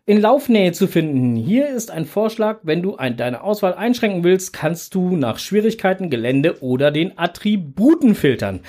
in 0.07 0.21
Laufnähe 0.21 0.73
zu 0.73 0.89
finden. 0.89 1.37
Hier 1.37 1.69
ist 1.69 1.93
ein 1.93 2.05
Vorschlag, 2.05 2.61
wenn 2.65 2.83
du 2.83 2.97
ein, 2.97 3.17
deine 3.17 3.43
Auswahl 3.43 3.75
einschränken 3.75 4.25
willst, 4.25 4.53
kannst 4.53 4.97
du 4.97 5.17
nach 5.17 5.39
Schwierigkeiten, 5.39 6.11
Gelände 6.11 6.61
oder 6.63 6.91
den 6.91 7.17
Attributen 7.17 8.17
filtern. 8.17 8.61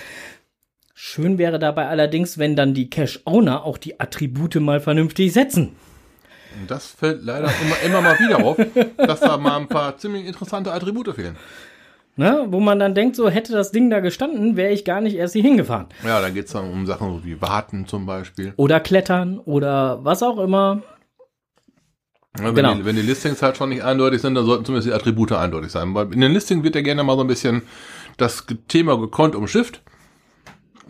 Schön 0.94 1.40
wäre 1.40 1.58
dabei 1.58 1.88
allerdings, 1.88 2.38
wenn 2.38 2.56
dann 2.56 2.76
die 2.76 2.92
Cache-Owner 2.92 3.64
auch 3.64 3.80
die 3.80 4.00
Attribute 4.00 4.56
mal 4.58 4.80
vernünftig 4.80 5.34
setzen. 5.34 5.76
Das 6.68 6.92
fällt 6.92 7.24
leider 7.24 7.52
immer, 7.64 7.82
immer 7.84 8.02
mal 8.02 8.20
wieder 8.20 8.46
auf, 8.46 8.58
dass 8.98 9.22
da 9.22 9.38
mal 9.38 9.58
ein 9.58 9.68
paar 9.68 9.98
ziemlich 9.98 10.28
interessante 10.28 10.72
Attribute 10.72 11.16
fehlen. 11.16 11.38
Ne, 12.22 12.46
wo 12.50 12.60
man 12.60 12.78
dann 12.78 12.94
denkt, 12.94 13.16
so 13.16 13.30
hätte 13.32 13.52
das 13.52 13.72
Ding 13.72 13.90
da 13.90 14.00
gestanden, 14.00 14.56
wäre 14.56 14.72
ich 14.72 14.86
gar 14.86 15.02
nicht 15.02 15.16
erst 15.16 15.34
hier 15.34 15.42
hingefahren. 15.42 15.88
Ja, 16.06 16.22
da 16.22 16.30
geht 16.30 16.46
es 16.46 16.52
dann 16.52 16.72
um 16.72 16.86
Sachen 16.86 17.26
wie 17.26 17.42
Warten 17.42 17.88
zum 17.88 18.06
Beispiel. 18.06 18.54
Oder 18.58 18.80
Klettern 18.80 19.40
oder 19.40 20.06
was 20.06 20.22
auch 20.22 20.38
immer. 20.38 20.84
Ja, 22.38 22.46
wenn, 22.46 22.54
Genau. 22.56 22.76
die, 22.76 22.86
wenn 22.86 22.96
die 22.96 23.02
Listings 23.02 23.42
halt 23.42 23.58
schon 23.58 23.70
nicht 23.70 23.84
eindeutig 23.84 24.22
sind, 24.22 24.36
dann 24.36 24.46
sollten 24.46 24.66
zumindest 24.66 24.88
die 24.88 24.94
Attribute 24.94 25.32
eindeutig 25.32 25.72
sein. 25.72 25.96
Weil 25.96 26.14
in 26.14 26.22
den 26.22 26.32
Listings 26.32 26.64
wird 26.64 26.76
ja 26.76 26.82
gerne 26.82 27.04
mal 27.04 27.16
so 27.16 27.22
ein 27.22 27.28
bisschen 27.28 27.64
das 28.18 28.46
Thema 28.68 29.00
gekonnt 29.00 29.36
umschifft. 29.36 29.82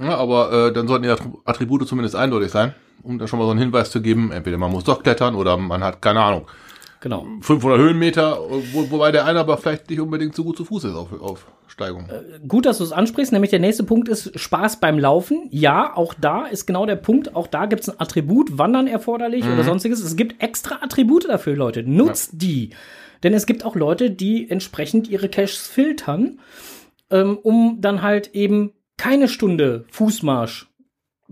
Ja, 0.01 0.17
aber 0.17 0.51
äh, 0.51 0.73
dann 0.73 0.89
sollten 0.89 1.03
die 1.03 1.09
Attri- 1.11 1.37
Attribute 1.45 1.87
zumindest 1.87 2.15
eindeutig 2.17 2.51
sein, 2.51 2.73
um 3.03 3.17
da 3.19 3.25
schon 3.27 3.39
mal 3.39 3.45
so 3.45 3.51
einen 3.51 3.59
Hinweis 3.61 3.89
zu 3.89 4.01
geben. 4.01 4.33
Entweder 4.33 4.57
man 4.57 4.69
muss 4.71 4.83
doch 4.83 5.01
klettern 5.01 5.35
oder 5.35 5.55
man 5.55 5.81
hat, 5.81 6.01
keine 6.01 6.19
Ahnung, 6.19 6.47
Genau. 7.01 7.25
500 7.41 7.79
Höhenmeter, 7.79 8.39
wo, 8.73 8.91
wobei 8.91 9.11
der 9.11 9.25
eine 9.25 9.39
aber 9.39 9.57
vielleicht 9.57 9.89
nicht 9.89 9.99
unbedingt 9.99 10.35
so 10.35 10.43
gut 10.43 10.55
zu 10.55 10.65
Fuß 10.65 10.83
ist 10.83 10.93
auf, 10.93 11.11
auf 11.19 11.47
Steigung. 11.67 12.07
Gut, 12.47 12.67
dass 12.67 12.77
du 12.77 12.83
es 12.83 12.91
ansprichst, 12.91 13.33
nämlich 13.33 13.49
der 13.49 13.59
nächste 13.59 13.83
Punkt 13.83 14.07
ist 14.07 14.39
Spaß 14.39 14.79
beim 14.79 14.99
Laufen. 14.99 15.47
Ja, 15.49 15.97
auch 15.97 16.13
da 16.13 16.45
ist 16.45 16.67
genau 16.67 16.85
der 16.85 16.97
Punkt. 16.97 17.35
Auch 17.35 17.47
da 17.47 17.65
gibt 17.65 17.81
es 17.81 17.89
ein 17.89 17.99
Attribut, 17.99 18.59
Wandern 18.59 18.85
erforderlich 18.85 19.45
oder 19.45 19.63
sonstiges. 19.63 20.03
Es 20.03 20.15
gibt 20.15 20.43
extra 20.43 20.75
Attribute 20.83 21.27
dafür, 21.27 21.55
Leute. 21.55 21.81
Nutzt 21.81 22.33
die. 22.33 22.69
Denn 23.23 23.33
es 23.33 23.47
gibt 23.47 23.65
auch 23.65 23.75
Leute, 23.75 24.11
die 24.11 24.49
entsprechend 24.49 25.07
ihre 25.07 25.27
Caches 25.27 25.67
filtern, 25.67 26.39
ähm, 27.09 27.37
um 27.41 27.79
dann 27.81 28.03
halt 28.03 28.35
eben 28.35 28.73
keine 28.97 29.27
Stunde 29.27 29.85
Fußmarsch 29.89 30.70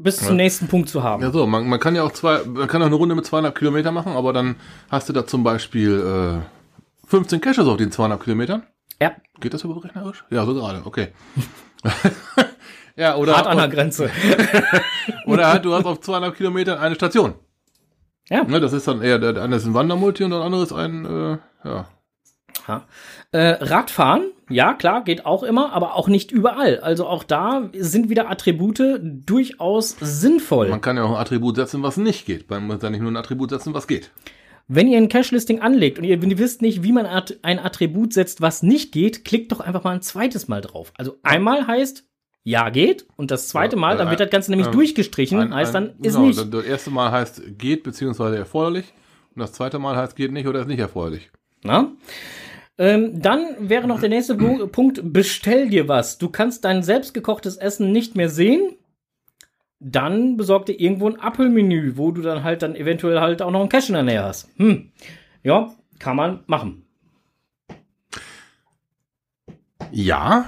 bis 0.03 0.17
zum 0.17 0.35
nächsten 0.35 0.67
Punkt 0.67 0.89
zu 0.89 1.03
haben. 1.03 1.21
Ja, 1.21 1.31
so, 1.31 1.45
man, 1.45 1.67
man 1.67 1.79
kann 1.79 1.95
ja 1.95 2.03
auch 2.03 2.12
zwei, 2.12 2.43
man 2.45 2.67
kann 2.67 2.81
auch 2.81 2.88
eine 2.88 2.95
Runde 2.95 3.15
mit 3.15 3.25
200 3.25 3.55
Kilometer 3.57 3.91
machen, 3.91 4.13
aber 4.13 4.33
dann 4.33 4.55
hast 4.89 5.09
du 5.09 5.13
da 5.13 5.25
zum 5.25 5.43
Beispiel 5.43 6.41
äh, 6.43 7.07
15 7.07 7.41
Caches 7.41 7.67
auf 7.67 7.77
den 7.77 7.91
200 7.91 8.21
Kilometern. 8.23 8.63
Ja, 9.01 9.13
Geht 9.39 9.53
das 9.53 9.63
überhaupt 9.63 9.85
rechnerisch? 9.85 10.25
Ja, 10.29 10.45
so 10.45 10.53
gerade, 10.53 10.81
okay. 10.85 11.09
ja, 12.95 13.15
oder, 13.15 13.38
hart 13.38 13.47
an 13.47 13.57
der 13.57 13.69
Grenze. 13.69 14.09
oder 15.25 15.47
halt, 15.47 15.63
du 15.63 15.73
hast 15.73 15.85
auf 15.85 16.01
200 16.01 16.35
Kilometern 16.35 16.77
eine 16.77 16.95
Station. 16.95 17.35
Ja. 18.29 18.43
Ne, 18.43 18.59
das 18.59 18.73
ist 18.73 18.88
dann 18.88 19.01
eher, 19.01 19.17
der 19.17 19.41
eine 19.41 19.55
ist 19.55 19.65
ein 19.65 19.73
Wandermulti 19.73 20.23
und 20.23 20.31
der 20.31 20.41
andere 20.41 20.63
ist 20.63 20.73
ein, 20.73 21.05
äh, 21.05 21.38
ja. 21.67 21.88
Ja. 22.67 22.86
Äh, 23.32 23.63
Radfahren, 23.63 24.24
ja 24.50 24.74
klar, 24.74 25.04
geht 25.04 25.26
auch 25.26 25.43
immer, 25.43 25.74
aber 25.74 25.95
auch 25.95 26.08
nicht 26.08 26.32
überall. 26.32 26.80
Also 26.80 27.08
auch 27.08 27.24
da 27.24 27.69
sind 27.74 28.10
wieder 28.10 28.30
Attribute 28.30 28.82
durchaus 29.02 29.95
sinnvoll. 30.00 30.69
Man 30.69 30.82
kann 30.82 30.98
ja 30.98 31.04
auch 31.04 31.12
ein 31.12 31.17
Attribut 31.22 31.56
setzen, 31.56 31.84
was 31.84 31.98
nicht 31.98 32.26
geht. 32.26 32.50
Man 32.50 32.67
muss 32.67 32.82
ja 32.82 32.89
nicht 32.89 33.02
nur 33.02 33.12
ein 33.12 33.17
Attribut 33.17 33.50
setzen, 33.50 33.74
was 33.74 33.88
geht. 33.88 34.12
Wenn 34.67 34.88
ihr 34.88 34.98
ein 35.00 35.10
Cache-Listing 35.10 35.62
anlegt 35.62 35.98
und 35.98 36.04
ihr, 36.04 36.22
wisst 36.38 36.62
nicht, 36.62 36.84
wie 36.84 36.91
man 36.91 37.08
ein 37.08 37.60
Attribut 37.60 38.13
setzt, 38.13 38.39
was 38.39 38.62
nicht 38.62 38.91
geht, 38.91 39.26
klickt 39.26 39.52
doch 39.52 39.62
einfach 39.62 39.84
mal 39.84 39.95
ein 39.95 40.04
zweites 40.04 40.48
Mal 40.48 40.62
drauf. 40.62 40.93
Also 40.95 41.17
einmal 41.24 41.65
heißt 41.65 42.06
ja 42.43 42.69
geht 42.69 43.08
und 43.15 43.32
das 43.32 43.48
zweite 43.48 43.76
Mal, 43.76 43.98
dann 43.98 44.08
äh, 44.08 44.12
wird 44.12 44.19
das 44.19 44.30
Ganze 44.30 44.52
nämlich 44.52 44.67
ähm, 44.67 44.74
durchgestrichen, 44.74 45.39
Ein- 45.39 45.54
heißt 45.54 45.76
ein- 45.76 45.88
dann 45.88 46.00
ist 46.06 46.13
genau, 46.13 46.28
nicht. 46.28 46.39
Das, 46.39 46.50
das 46.50 46.63
erste 46.65 46.91
Mal 46.91 47.12
heißt 47.12 47.41
geht, 47.58 47.84
beziehungsweise 47.84 48.38
erforderlich. 48.38 48.93
Und 49.36 49.41
das 49.41 49.54
zweite 49.54 49.80
Mal 49.80 49.95
heißt 49.95 50.15
geht 50.15 50.32
nicht 50.32 50.48
oder 50.48 50.62
ist 50.62 50.67
nicht 50.67 50.80
erforderlich. 50.80 51.32
Na? 51.63 51.91
Ähm, 52.80 53.22
dann 53.22 53.70
wäre 53.70 53.88
noch 53.88 54.00
der 54.00 54.08
nächste 54.10 54.36
Pu- 54.36 54.65
Punkt, 54.68 55.02
bestell 55.13 55.70
dir 55.70 55.88
was. 55.89 56.18
Du 56.18 56.30
kannst 56.30 56.63
dein 56.63 56.82
selbstgekochtes 56.82 57.58
Essen 57.58 57.92
nicht 57.92 58.15
mehr 58.15 58.30
sehen. 58.30 58.74
Dann 59.82 60.38
besorg 60.38 60.65
dir 60.65 60.80
irgendwo 60.80 61.08
ein 61.10 61.20
Apfelmenü, 61.20 61.98
wo 61.98 62.12
du 62.12 62.22
dann 62.22 62.44
halt 62.44 62.62
dann 62.62 62.76
eventuell 62.76 63.20
halt 63.20 63.42
auch 63.42 63.52
noch 63.52 63.60
einen 63.60 63.70
Cache 63.70 63.89
in 63.89 63.94
der 63.94 64.04
Nähe 64.04 64.24
hast. 64.24 64.50
Hm. 64.58 64.92
Ja, 65.44 65.74
kann 66.00 66.15
man 66.15 66.44
machen. 66.48 66.86
Ja. 69.92 70.46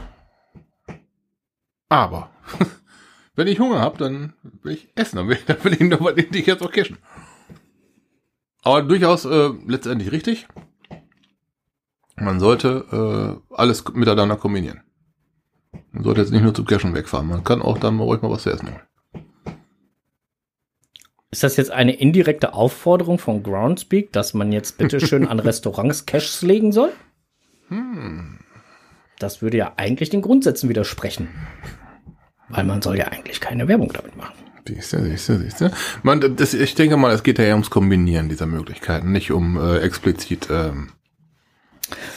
Aber 1.90 2.30
wenn 3.36 3.48
ich 3.48 3.60
Hunger 3.60 3.80
habe, 3.80 3.98
dann 3.98 4.34
will 4.64 4.74
ich 4.74 4.88
essen. 4.96 5.18
Dann 5.18 5.28
will, 5.28 5.38
dann 5.48 5.64
will 5.64 5.74
ich 5.74 5.80
nur 5.82 6.00
was 6.02 6.16
ich 6.18 6.46
jetzt 6.48 6.62
auch 6.64 6.72
cashen. 6.72 6.98
Aber 8.64 8.84
durchaus 8.84 9.26
äh, 9.26 9.50
letztendlich 9.68 10.12
richtig. 10.12 10.48
Man 12.24 12.40
sollte 12.40 13.40
äh, 13.52 13.56
alles 13.56 13.84
miteinander 13.94 14.36
kombinieren. 14.36 14.82
Man 15.92 16.04
sollte 16.04 16.22
jetzt 16.22 16.32
nicht 16.32 16.44
nur 16.44 16.54
zum 16.54 16.66
Cashen 16.66 16.94
wegfahren. 16.94 17.28
Man 17.28 17.44
kann 17.44 17.62
auch 17.62 17.78
dann 17.78 17.96
mal 17.96 18.04
ruhig 18.04 18.22
mal 18.22 18.32
was 18.32 18.44
zu 18.44 18.52
essen 18.52 18.70
holen. 18.70 18.82
Ist 21.32 21.44
das 21.44 21.56
jetzt 21.56 21.72
eine 21.72 21.94
indirekte 21.94 22.54
Aufforderung 22.54 23.18
von 23.18 23.42
Groundspeak, 23.42 24.12
dass 24.12 24.34
man 24.34 24.52
jetzt 24.52 24.78
bitte 24.78 25.00
schön 25.00 25.28
an 25.28 25.40
Restaurants 25.40 26.06
Caches 26.06 26.42
legen 26.42 26.74
soll? 26.74 26.92
Das 29.18 29.42
würde 29.42 29.58
ja 29.58 29.74
eigentlich 29.78 30.10
den 30.10 30.22
Grundsätzen 30.22 30.68
widersprechen. 30.68 31.30
Weil 32.50 32.66
man 32.66 32.82
soll 32.82 32.98
ja 32.98 33.06
eigentlich 33.06 33.40
keine 33.40 33.68
Werbung 33.70 33.94
damit 33.94 34.18
machen. 34.18 34.34
Siehst 34.68 34.94
du, 34.94 35.04
siehst 35.04 35.30
du, 35.30 35.38
siehst 35.38 35.62
du. 35.62 35.72
Man, 36.04 36.36
das, 36.36 36.54
ich 36.54 36.76
denke 36.76 36.98
mal, 36.98 37.12
es 37.12 37.24
geht 37.24 37.40
ja 37.40 37.46
eher 37.46 37.54
ums 37.54 37.70
Kombinieren 37.70 38.30
dieser 38.30 38.46
Möglichkeiten, 38.46 39.12
nicht 39.12 39.32
um 39.32 39.58
äh, 39.58 39.80
explizit, 39.80 40.50
ähm, 40.52 40.92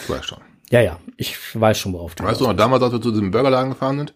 du 0.06 0.12
weißt 0.12 0.24
schon. 0.26 0.38
Ja, 0.70 0.80
ja, 0.80 0.98
ich 1.16 1.36
weiß 1.60 1.78
schon, 1.78 1.92
worauf 1.92 2.14
du 2.14 2.24
Weißt 2.24 2.40
du 2.40 2.44
noch, 2.46 2.54
damals, 2.56 2.82
als 2.82 2.92
wir 2.92 3.00
zu 3.00 3.10
diesem 3.10 3.30
Burgerladen 3.30 3.70
gefahren 3.70 3.98
sind, 3.98 4.14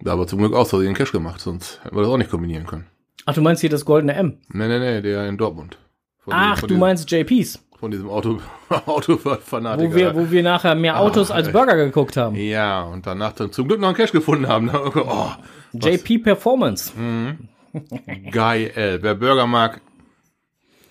da 0.00 0.12
haben 0.12 0.20
wir 0.20 0.26
zum 0.26 0.38
Glück 0.40 0.54
auch 0.54 0.66
so 0.66 0.80
den 0.80 0.94
Cash 0.94 1.12
gemacht, 1.12 1.40
sonst 1.40 1.80
hätten 1.84 1.96
wir 1.96 2.02
das 2.02 2.10
auch 2.10 2.16
nicht 2.18 2.30
kombinieren 2.30 2.66
können. 2.66 2.86
Ach, 3.26 3.34
du 3.34 3.42
meinst 3.42 3.60
hier 3.60 3.70
das 3.70 3.84
goldene 3.84 4.14
M? 4.14 4.38
Nee, 4.48 4.68
nee, 4.68 4.78
nee, 4.78 5.02
der 5.02 5.28
in 5.28 5.36
Dortmund. 5.38 5.78
Von 6.20 6.32
Ach, 6.34 6.54
diesem- 6.54 6.60
du 6.60 6.66
diesem, 6.68 6.80
meinst 6.80 7.10
JPs, 7.10 7.58
Von 7.78 7.90
diesem 7.90 8.08
Auto, 8.08 8.40
Autofanatiker. 8.86 9.90
wo 9.90 9.94
wir, 9.96 10.14
wo 10.16 10.30
wir 10.30 10.42
nachher 10.42 10.74
mehr 10.74 10.98
Autos 10.98 11.30
Ah, 11.30 11.34
als. 11.34 11.52
Burger 11.52 11.76
geguckt 11.76 12.16
haben. 12.16 12.34
ja, 12.36 12.82
und 12.82 13.06
danach 13.06 13.32
dann 13.32 13.52
zum 13.52 13.68
Glück 13.68 13.80
noch 13.80 13.88
einen 13.88 13.96
Cash 13.96 14.12
gefunden 14.12 14.48
haben. 14.48 14.70
Oh, 14.96 15.30
JP 15.72 16.18
Performance. 16.18 16.92
geil. 18.30 18.98
Wer 19.02 19.14
Burger 19.14 19.46
mag, 19.46 19.80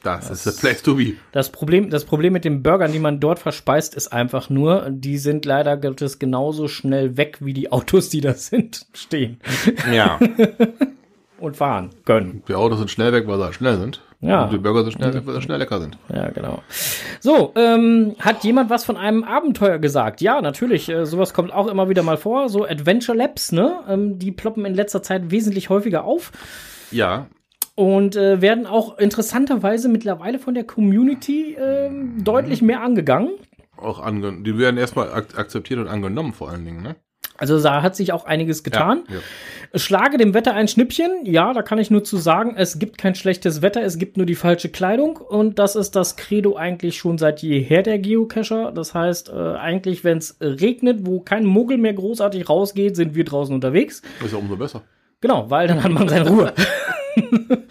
das, 0.05 0.29
ist 0.29 0.43
the 0.43 0.51
place 0.59 0.81
to 0.83 0.95
be. 0.95 1.13
Das 1.31 1.49
Problem, 1.49 1.89
das 1.89 2.05
Problem 2.05 2.33
mit 2.33 2.45
den 2.45 2.63
Burgern, 2.63 2.91
die 2.91 2.99
man 2.99 3.19
dort 3.19 3.39
verspeist, 3.39 3.95
ist 3.95 4.09
einfach 4.13 4.49
nur, 4.49 4.87
die 4.89 5.17
sind 5.17 5.45
leider 5.45 5.77
Gottes 5.77 6.19
genauso 6.19 6.67
schnell 6.67 7.17
weg, 7.17 7.37
wie 7.41 7.53
die 7.53 7.71
Autos, 7.71 8.09
die 8.09 8.21
da 8.21 8.33
sind, 8.33 8.85
stehen 8.93 9.39
Ja. 9.91 10.19
und 11.39 11.57
fahren 11.57 11.89
können. 12.05 12.43
Die 12.47 12.53
Autos 12.55 12.79
sind 12.79 12.91
schnell 12.91 13.11
weg, 13.11 13.27
weil 13.27 13.37
sie 13.39 13.53
schnell 13.53 13.77
sind. 13.77 14.01
Ja. 14.21 14.45
Und 14.45 14.53
die 14.53 14.57
Burger 14.57 14.83
sind 14.83 14.93
schnell 14.93 15.13
weg, 15.13 15.23
weil 15.25 15.35
sie 15.35 15.41
schnell 15.41 15.59
lecker 15.59 15.79
sind. 15.81 15.97
Ja, 16.13 16.29
genau. 16.29 16.63
So, 17.19 17.51
ähm, 17.55 18.15
hat 18.19 18.43
jemand 18.43 18.69
was 18.69 18.85
von 18.85 18.97
einem 18.97 19.23
Abenteuer 19.23 19.77
gesagt? 19.77 20.21
Ja, 20.21 20.41
natürlich. 20.41 20.89
Äh, 20.89 21.05
sowas 21.05 21.33
kommt 21.33 21.53
auch 21.53 21.67
immer 21.67 21.89
wieder 21.89 22.01
mal 22.03 22.17
vor. 22.17 22.49
So 22.49 22.65
Adventure 22.65 23.17
Labs, 23.17 23.51
ne? 23.51 23.79
Ähm, 23.87 24.17
die 24.17 24.31
ploppen 24.31 24.65
in 24.65 24.73
letzter 24.73 25.03
Zeit 25.03 25.29
wesentlich 25.29 25.69
häufiger 25.69 26.05
auf 26.05 26.31
Ja, 26.91 27.27
und 27.75 28.15
äh, 28.15 28.41
werden 28.41 28.65
auch 28.65 28.97
interessanterweise 28.97 29.89
mittlerweile 29.89 30.39
von 30.39 30.53
der 30.53 30.63
Community 30.63 31.55
ähm, 31.59 32.23
deutlich 32.23 32.61
mehr 32.61 32.81
angegangen. 32.81 33.31
auch 33.77 33.99
angenommen. 33.99 34.43
Die 34.43 34.57
werden 34.57 34.77
erstmal 34.77 35.11
ak 35.11 35.37
akzeptiert 35.37 35.79
und 35.79 35.87
angenommen, 35.87 36.33
vor 36.33 36.49
allen 36.49 36.65
Dingen, 36.65 36.81
ne? 36.81 36.95
Also 37.37 37.61
da 37.61 37.81
hat 37.81 37.97
sich 37.97 38.13
auch 38.13 38.23
einiges 38.23 38.63
getan. 38.63 39.03
Ja, 39.09 39.15
ja. 39.15 39.79
Schlage 39.79 40.17
dem 40.17 40.33
Wetter 40.33 40.53
ein 40.53 40.69
Schnippchen. 40.69 41.25
Ja, 41.25 41.51
da 41.51 41.63
kann 41.63 41.79
ich 41.79 41.91
nur 41.91 42.01
zu 42.01 42.15
sagen, 42.15 42.55
es 42.55 42.79
gibt 42.79 42.97
kein 42.97 43.13
schlechtes 43.13 43.61
Wetter, 43.61 43.81
es 43.83 43.97
gibt 43.97 44.15
nur 44.15 44.25
die 44.25 44.35
falsche 44.35 44.69
Kleidung. 44.69 45.17
Und 45.17 45.59
das 45.59 45.75
ist 45.75 45.97
das 45.97 46.15
Credo 46.15 46.55
eigentlich 46.55 46.95
schon 46.97 47.17
seit 47.17 47.41
jeher 47.41 47.83
der 47.83 47.99
Geocacher. 47.99 48.71
Das 48.71 48.93
heißt, 48.93 49.29
äh, 49.29 49.33
eigentlich, 49.33 50.05
wenn 50.05 50.19
es 50.19 50.37
regnet, 50.39 51.05
wo 51.05 51.19
kein 51.19 51.43
Muggel 51.43 51.77
mehr 51.77 51.93
großartig 51.93 52.47
rausgeht, 52.47 52.95
sind 52.95 53.15
wir 53.15 53.25
draußen 53.25 53.53
unterwegs. 53.53 54.01
Ist 54.23 54.31
ja 54.31 54.37
umso 54.37 54.55
besser. 54.55 54.83
Genau, 55.19 55.49
weil 55.49 55.67
dann 55.67 55.83
hat 55.83 55.91
man 55.91 56.07
seine 56.07 56.29
Ruhe. 56.29 56.53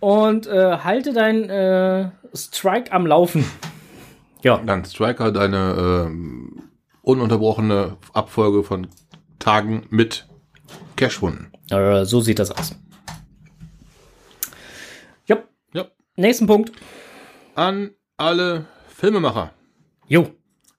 Und 0.00 0.46
äh, 0.46 0.78
halte 0.78 1.12
dein 1.12 1.50
äh, 1.50 2.10
Strike 2.34 2.90
am 2.92 3.06
Laufen. 3.06 3.44
Ja. 4.42 4.58
Dann 4.58 4.84
Striker 4.84 5.32
deine 5.32 6.06
ähm, 6.06 6.70
ununterbrochene 7.02 7.96
Abfolge 8.14 8.62
von 8.62 8.88
Tagen 9.38 9.86
mit 9.90 10.26
Cashwunden. 10.96 11.52
Äh, 11.70 12.04
so 12.04 12.20
sieht 12.20 12.38
das 12.38 12.50
aus. 12.50 12.74
Ja. 15.26 15.42
Ja. 15.74 15.86
Nächsten 16.16 16.46
Punkt. 16.46 16.72
An 17.54 17.90
alle 18.16 18.66
Filmemacher. 18.88 19.52
Jo. 20.08 20.30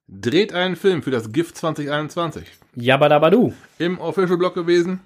Dreht 0.07 0.53
einen 0.53 0.75
Film 0.75 1.03
für 1.03 1.11
das 1.11 1.31
GIF 1.31 1.53
2021. 1.53 2.45
Jabadabadu. 2.75 3.53
Im 3.77 3.99
Official 3.99 4.37
Blog 4.37 4.55
gewesen. 4.55 4.99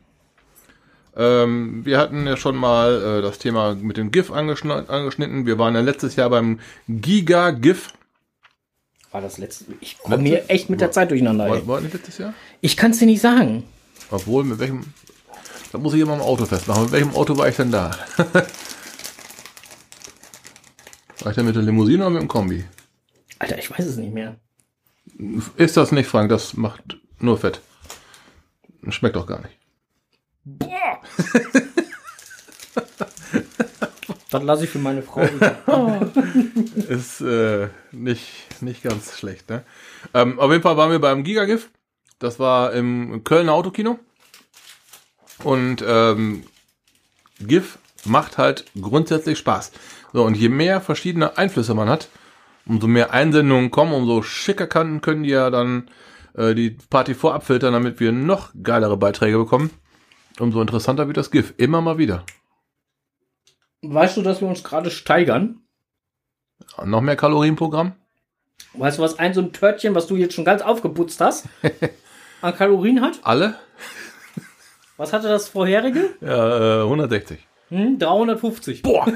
Ähm, 1.18 1.86
wir 1.86 1.98
hatten 1.98 2.28
ja 2.28 2.36
schon 2.36 2.56
mal 2.56 3.20
äh, 3.20 3.22
das 3.22 3.40
Thema 3.40 3.76
mit 3.76 3.96
dem 3.98 4.12
GIF 4.12 4.32
angeschn 4.32 4.72
angeschnitten. 4.72 5.46
Wir 5.46 5.58
waren 5.58 5.74
ja 5.74 5.82
letztes 5.82 6.18
Jahr 6.18 6.30
beim 6.30 6.60
Giga 6.90 7.52
GIF. 7.52 7.94
War 9.12 9.22
das 9.22 9.38
letzte? 9.38 9.66
Ich 9.80 9.98
komme 9.98 10.18
mir 10.18 10.50
echt 10.50 10.70
mit 10.70 10.82
der 10.82 10.92
Zeit 10.92 11.12
durcheinander. 11.12 11.50
War, 11.50 11.66
war 11.68 11.80
nicht 11.80 11.94
letztes 11.94 12.18
Jahr? 12.18 12.34
Ich 12.60 12.76
kann 12.76 12.92
es 12.92 13.00
dir 13.00 13.06
nicht 13.06 13.22
sagen. 13.22 13.64
Obwohl, 14.12 14.44
mit 14.44 14.60
welchem. 14.60 14.82
Da 15.72 15.78
muss 15.78 15.94
ich 15.94 16.02
immer 16.02 16.16
im 16.16 16.22
Auto 16.22 16.46
festmachen. 16.46 16.84
Mit 16.84 16.92
welchem 16.92 17.16
Auto 17.16 17.38
war 17.38 17.48
ich 17.48 17.56
denn 17.56 17.72
da? 17.72 17.92
war 21.22 21.30
ich 21.30 21.36
denn 21.36 21.46
mit 21.46 21.56
der 21.56 21.64
Limousine 21.64 22.04
oder 22.04 22.10
mit 22.10 22.22
dem 22.24 22.28
Kombi? 22.28 22.66
Alter, 23.40 23.58
ich 23.58 23.72
weiß 23.72 23.86
es 23.86 23.96
nicht 23.96 24.14
mehr. 24.14 24.36
Ist 25.56 25.78
das 25.78 25.94
nicht, 25.94 26.08
Frank? 26.08 26.30
Das 26.30 26.56
macht 26.56 26.98
nur 27.20 27.38
Fett. 27.38 27.62
Schmeckt 28.90 29.16
doch 29.16 29.28
gar 29.28 29.40
nicht. 29.42 29.58
Boah! 30.44 30.75
das 34.32 34.44
lasse 34.44 34.66
ich 34.66 34.70
für 34.70 34.80
meine 34.80 35.02
Frau. 35.02 35.22
Ist 36.90 37.22
äh, 37.22 37.70
nicht, 37.92 38.62
nicht 38.62 38.84
ganz 38.84 39.18
schlecht, 39.18 39.50
ne? 39.50 39.64
Ähm, 40.14 40.40
auf 40.40 40.52
jeden 40.52 40.64
Fall 40.64 40.78
waren 40.78 40.92
wir 40.92 41.00
beim 41.00 41.24
Gigagif. 41.24 41.70
Das 42.20 42.40
war 42.40 42.74
im 42.74 43.24
Kölner 43.24 43.54
Autokino. 43.54 44.00
Und 45.44 45.84
ähm, 45.86 46.44
GIF 47.40 47.78
macht 48.06 48.38
halt 48.38 48.66
grundsätzlich 48.80 49.38
Spaß. 49.38 49.72
So, 50.14 50.24
und 50.24 50.38
je 50.38 50.50
mehr 50.50 50.82
verschiedene 50.82 51.38
Einflüsse 51.38 51.74
man 51.74 51.90
hat, 51.90 52.10
umso 52.66 52.88
mehr 52.88 53.12
Einsendungen 53.12 53.72
kommen, 53.72 53.94
umso 53.94 54.22
schicker 54.22 54.68
kann, 54.68 55.02
können 55.02 55.24
die 55.24 55.30
ja 55.30 55.50
dann 55.50 55.90
äh, 56.36 56.56
die 56.56 56.78
Party 56.90 57.14
vorab 57.14 57.46
filtern, 57.46 57.74
damit 57.74 58.00
wir 58.00 58.12
noch 58.12 58.52
geilere 58.62 58.98
Beiträge 58.98 59.38
bekommen. 59.38 59.72
Umso 60.40 60.62
interessanter 60.62 61.08
wird 61.08 61.18
das 61.18 61.32
GIF. 61.32 61.54
Immer 61.58 61.82
mal 61.82 61.98
wieder. 61.98 62.26
weißt 63.82 64.18
du, 64.18 64.22
dass 64.22 64.42
wir 64.42 64.48
uns 64.48 64.64
gerade 64.64 64.92
steigern? 64.92 65.62
Noch 66.84 67.02
mehr 67.02 67.16
Kalorienprogramm? 67.16 67.94
Weißt 68.74 68.98
du, 68.98 69.02
was 69.02 69.20
ein 69.20 69.34
so 69.34 69.42
ein 69.42 69.54
Törtchen, 69.54 69.96
was 69.96 70.08
du 70.08 70.16
jetzt 70.16 70.34
schon 70.34 70.46
ganz 70.46 70.62
aufgeputzt 70.62 71.22
hast, 71.22 71.48
an 72.42 72.56
Kalorien 72.56 73.02
hat? 73.02 73.20
Alle? 73.24 73.56
Was 74.98 75.14
hatte 75.14 75.28
das 75.28 75.50
vorherige? 75.50 76.16
Ja, 76.22 76.82
äh, 76.82 76.84
160. 76.84 77.40
Hm, 77.70 78.00
350. 78.00 78.82
Boah! 78.82 79.06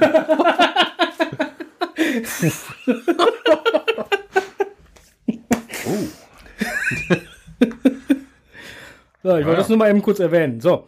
So, 9.22 9.36
ich 9.36 9.46
wollte 9.46 9.52
ja. 9.52 9.56
das 9.58 9.70
nur 9.70 9.78
mal 9.78 9.90
eben 9.90 10.02
kurz 10.02 10.20
erwähnen. 10.20 10.62
So. 10.62 10.88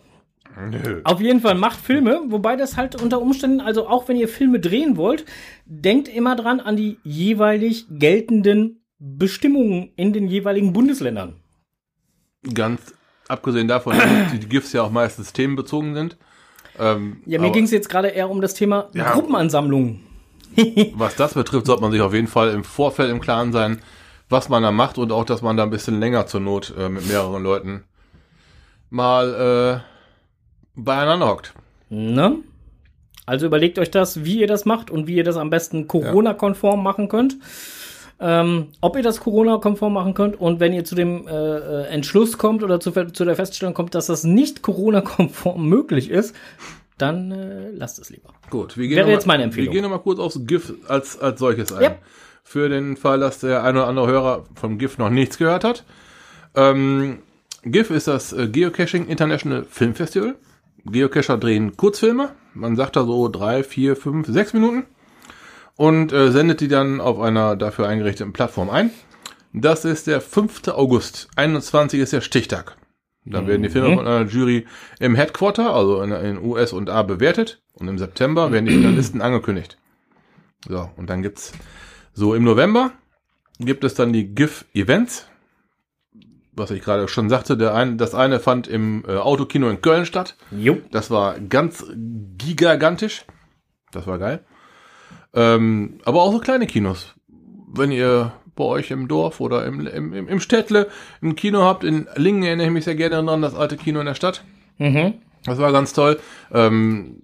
Nö. 0.70 1.02
Auf 1.04 1.22
jeden 1.22 1.40
Fall 1.40 1.56
macht 1.56 1.80
Filme, 1.80 2.22
wobei 2.28 2.56
das 2.56 2.78
halt 2.78 3.02
unter 3.02 3.22
Umständen, 3.22 3.62
also 3.62 3.88
auch 3.88 4.08
wenn 4.08 4.18
ihr 4.18 4.28
Filme 4.28 4.60
drehen 4.60 4.98
wollt, 4.98 5.26
denkt 5.66 6.08
immer 6.08 6.36
dran 6.36 6.60
an 6.60 6.76
die 6.76 7.00
jeweilig 7.04 7.86
geltenden 7.90 8.84
Bestimmungen 9.00 9.92
in 9.96 10.14
den 10.14 10.28
jeweiligen 10.28 10.74
Bundesländern. 10.74 11.36
Ganz 12.54 12.94
abgesehen 13.28 13.68
davon, 13.68 13.98
dass 13.98 14.32
die 14.34 14.48
GIFs 14.48 14.74
ja 14.74 14.84
auch 14.84 14.92
meistens 14.92 15.34
themenbezogen 15.34 15.96
sind. 15.96 16.18
Ähm, 16.80 17.22
Ja, 17.26 17.40
mir 17.40 17.52
ging 17.52 17.64
es 17.64 17.72
jetzt 17.72 17.90
gerade 17.90 18.10
eher 18.10 18.30
um 18.30 18.42
das 18.42 18.54
Thema 18.54 18.90
Ja. 18.94 19.14
Gruppenansammlungen. 19.14 20.02
Was 20.96 21.16
das 21.16 21.34
betrifft, 21.34 21.66
sollte 21.66 21.82
man 21.82 21.92
sich 21.92 22.02
auf 22.02 22.14
jeden 22.14 22.28
Fall 22.28 22.50
im 22.52 22.64
Vorfeld 22.64 23.10
im 23.10 23.22
Klaren 23.22 23.52
sein, 23.54 23.82
was 24.28 24.50
man 24.50 24.64
da 24.64 24.72
macht 24.72 24.98
und 24.98 25.12
auch, 25.12 25.26
dass 25.26 25.42
man 25.42 25.58
da 25.58 25.64
ein 25.64 25.70
bisschen 25.70 26.00
länger 26.00 26.26
zur 26.28 26.40
Not 26.42 26.74
äh, 26.78 26.90
mit 26.90 27.08
mehreren 27.08 27.42
Leuten 27.44 27.84
mal 28.90 29.82
äh, 29.84 29.91
beieinander 30.76 31.28
hockt. 31.30 31.54
Ne? 31.90 32.38
Also 33.26 33.46
überlegt 33.46 33.80
euch 33.80 33.92
das, 33.92 34.24
wie 34.26 34.40
ihr 34.40 34.48
das 34.48 34.66
macht 34.66 34.90
und 34.92 35.08
wie 35.08 35.16
ihr 35.16 35.24
das 35.24 35.38
am 35.38 35.50
besten 35.50 35.88
Corona-konform 35.88 36.82
machen 36.82 37.08
könnt. 37.08 37.38
Ähm, 38.20 38.68
ob 38.82 38.96
ihr 38.98 39.04
das 39.04 39.20
Corona-konform 39.20 39.94
machen 39.94 40.14
könnt 40.14 40.40
und 40.40 40.60
wenn 40.60 40.74
ihr 40.74 40.84
zu 40.84 40.94
dem 40.96 41.28
äh, 41.28 41.32
äh, 41.32 41.84
Entschluss 41.88 42.38
kommt 42.38 42.62
oder 42.64 42.80
zu, 42.80 42.92
zu 42.92 43.26
der 43.26 43.36
Feststellung 43.36 43.74
kommt, 43.74 43.96
dass 43.96 44.06
das 44.08 44.24
nicht 44.24 44.62
Corona-konform 44.62 45.66
möglich 45.68 46.10
ist, 46.12 46.36
dann 47.00 47.32
äh, 47.32 47.72
lasst 47.72 47.98
es 47.98 48.12
lieber. 48.12 48.30
Gut, 48.52 48.78
wir 48.78 48.88
gehen 48.88 48.98
Wäre 48.98 49.08
mal- 49.08 49.14
jetzt 49.14 49.26
meine 49.26 49.44
Empfehlung. 49.44 49.70
Wir 49.74 49.74
gehen 49.74 49.84
nochmal 49.84 50.02
kurz 50.04 50.20
aufs 50.20 50.40
GIF 50.46 50.72
als, 50.88 51.20
als 51.20 51.40
solches 51.40 51.74
ein. 51.74 51.82
Ja. 51.84 51.96
Für 52.44 52.70
den 52.70 52.96
Fall, 52.96 53.20
dass 53.20 53.40
der 53.40 53.64
eine 53.64 53.80
oder 53.80 53.88
andere 53.88 54.08
Hörer 54.08 54.46
vom 54.56 54.78
GIF 54.78 54.98
noch 55.00 55.10
nichts 55.10 55.38
gehört 55.40 55.64
hat. 55.64 55.84
Ähm, 56.54 57.20
GIF 57.64 57.90
ist 57.90 58.08
das 58.08 58.34
äh, 58.34 58.48
Geocaching 58.48 59.08
International 59.08 59.64
Film 59.70 59.96
Festival. 59.96 60.36
Geocacher 60.86 61.38
drehen 61.38 61.78
Kurzfilme. 61.78 62.36
Man 62.54 62.76
sagt 62.76 62.96
da 62.96 63.06
so 63.06 63.28
drei, 63.28 63.64
vier, 63.64 63.96
fünf, 63.96 64.28
sechs 64.28 64.54
Minuten. 64.54 64.86
Und 65.76 66.12
äh, 66.12 66.32
sendet 66.32 66.62
die 66.62 66.68
dann 66.68 67.02
auf 67.02 67.20
einer 67.20 67.56
dafür 67.56 67.88
eingerichteten 67.88 68.34
Plattform 68.34 68.70
ein. 68.70 68.92
Das 69.54 69.86
ist 69.86 70.08
der 70.08 70.22
5. 70.22 70.68
August. 70.70 71.30
21 71.36 72.00
ist 72.00 72.14
der 72.14 72.22
Stichtag. 72.22 72.78
Da 73.24 73.46
werden 73.46 73.62
die 73.62 73.70
Filme 73.70 73.96
von 73.96 74.08
einer 74.08 74.28
Jury 74.28 74.66
im 75.00 75.16
Headquarter, 75.16 75.76
also 75.76 76.02
in, 76.02 76.12
in 76.12 76.44
US 76.44 76.74
und 76.74 76.90
A, 76.90 77.04
bewertet. 77.04 77.62
Und 77.74 77.88
im 77.88 78.00
September 78.00 78.52
werden 78.52 78.66
die 78.66 78.74
Finalisten 78.74 79.22
angekündigt. 79.22 79.78
So, 80.68 80.90
und 80.98 81.10
dann 81.10 81.22
gibt's 81.22 81.54
so 82.14 82.34
im 82.34 82.44
November 82.44 82.92
gibt 83.66 83.84
es 83.84 83.94
dann 83.94 84.14
die 84.14 84.34
GIF 84.34 84.66
Events. 84.74 85.28
Was 86.54 86.72
ich 86.72 86.82
gerade 86.82 87.08
schon 87.08 87.30
sagte, 87.30 87.56
der 87.56 87.74
ein, 87.74 87.98
das 87.98 88.14
eine 88.14 88.40
fand 88.40 88.68
im 88.68 89.06
äh, 89.08 89.16
Autokino 89.16 89.70
in 89.70 89.82
Köln 89.82 90.06
statt. 90.06 90.36
Jo. 90.52 90.80
Das 90.92 91.10
war 91.10 91.40
ganz 91.40 91.86
gigantisch. 92.38 93.26
Das 93.92 94.06
war 94.06 94.20
geil. 94.20 94.44
Ähm, 95.34 96.00
aber 96.04 96.22
auch 96.22 96.34
so 96.34 96.40
kleine 96.40 96.68
Kinos. 96.68 97.16
Wenn 97.74 97.92
ihr 97.92 98.34
bei 98.56 98.66
euch 98.66 98.92
im 98.92 99.08
Dorf 99.08 99.40
oder 99.40 99.66
im, 99.66 99.88
im, 99.88 100.14
im 100.14 100.28
im 100.28 100.40
Städtle 100.42 100.90
ein 101.22 101.36
Kino 101.36 101.64
habt, 101.64 101.86
in 101.86 102.08
Lingen 102.16 102.44
erinnere 102.44 102.68
ich 102.68 102.74
mich 102.74 102.84
sehr 102.84 102.96
gerne 102.96 103.26
dran, 103.26 103.42
das 103.42 103.56
alte 103.56 103.78
Kino 103.78 104.02
in 104.02 104.06
der 104.06 104.16
Stadt. 104.16 104.44
Mhm. 104.78 105.14
Das 105.46 105.58
war 105.58 105.72
ganz 105.72 105.94
toll. 105.94 106.20
Ähm, 106.52 107.22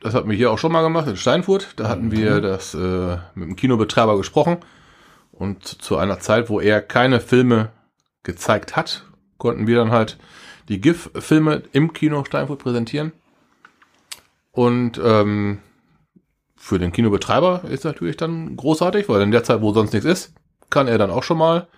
das 0.00 0.14
hatten 0.14 0.30
wir 0.30 0.36
hier 0.36 0.50
auch 0.50 0.58
schon 0.58 0.72
mal 0.72 0.82
gemacht 0.82 1.08
in 1.08 1.16
Steinfurt. 1.16 1.74
Da 1.76 1.88
hatten 1.88 2.10
wir 2.10 2.40
das 2.40 2.74
äh, 2.74 3.16
mit 3.34 3.48
dem 3.48 3.56
Kinobetreiber 3.56 4.16
gesprochen. 4.16 4.58
Und 5.32 5.64
zu 5.64 5.96
einer 5.96 6.18
Zeit, 6.18 6.48
wo 6.50 6.60
er 6.60 6.80
keine 6.80 7.20
Filme 7.20 7.70
gezeigt 8.28 8.76
hat, 8.76 9.06
konnten 9.38 9.66
wir 9.66 9.76
dann 9.76 9.90
halt 9.90 10.18
die 10.68 10.80
GIF-Filme 10.80 11.62
im 11.72 11.92
Kino 11.94 12.24
Steinfurt 12.24 12.60
präsentieren. 12.60 13.12
Und 14.52 15.00
ähm, 15.02 15.58
für 16.56 16.78
den 16.78 16.92
Kinobetreiber 16.92 17.62
ist 17.70 17.84
natürlich 17.84 18.16
dann 18.16 18.54
großartig, 18.56 19.08
weil 19.08 19.22
in 19.22 19.30
der 19.30 19.44
Zeit, 19.44 19.62
wo 19.62 19.72
sonst 19.72 19.92
nichts 19.92 20.06
ist, 20.06 20.34
kann 20.70 20.88
er 20.88 20.98
dann 20.98 21.10
auch 21.10 21.22
schon 21.22 21.38
mal 21.38 21.68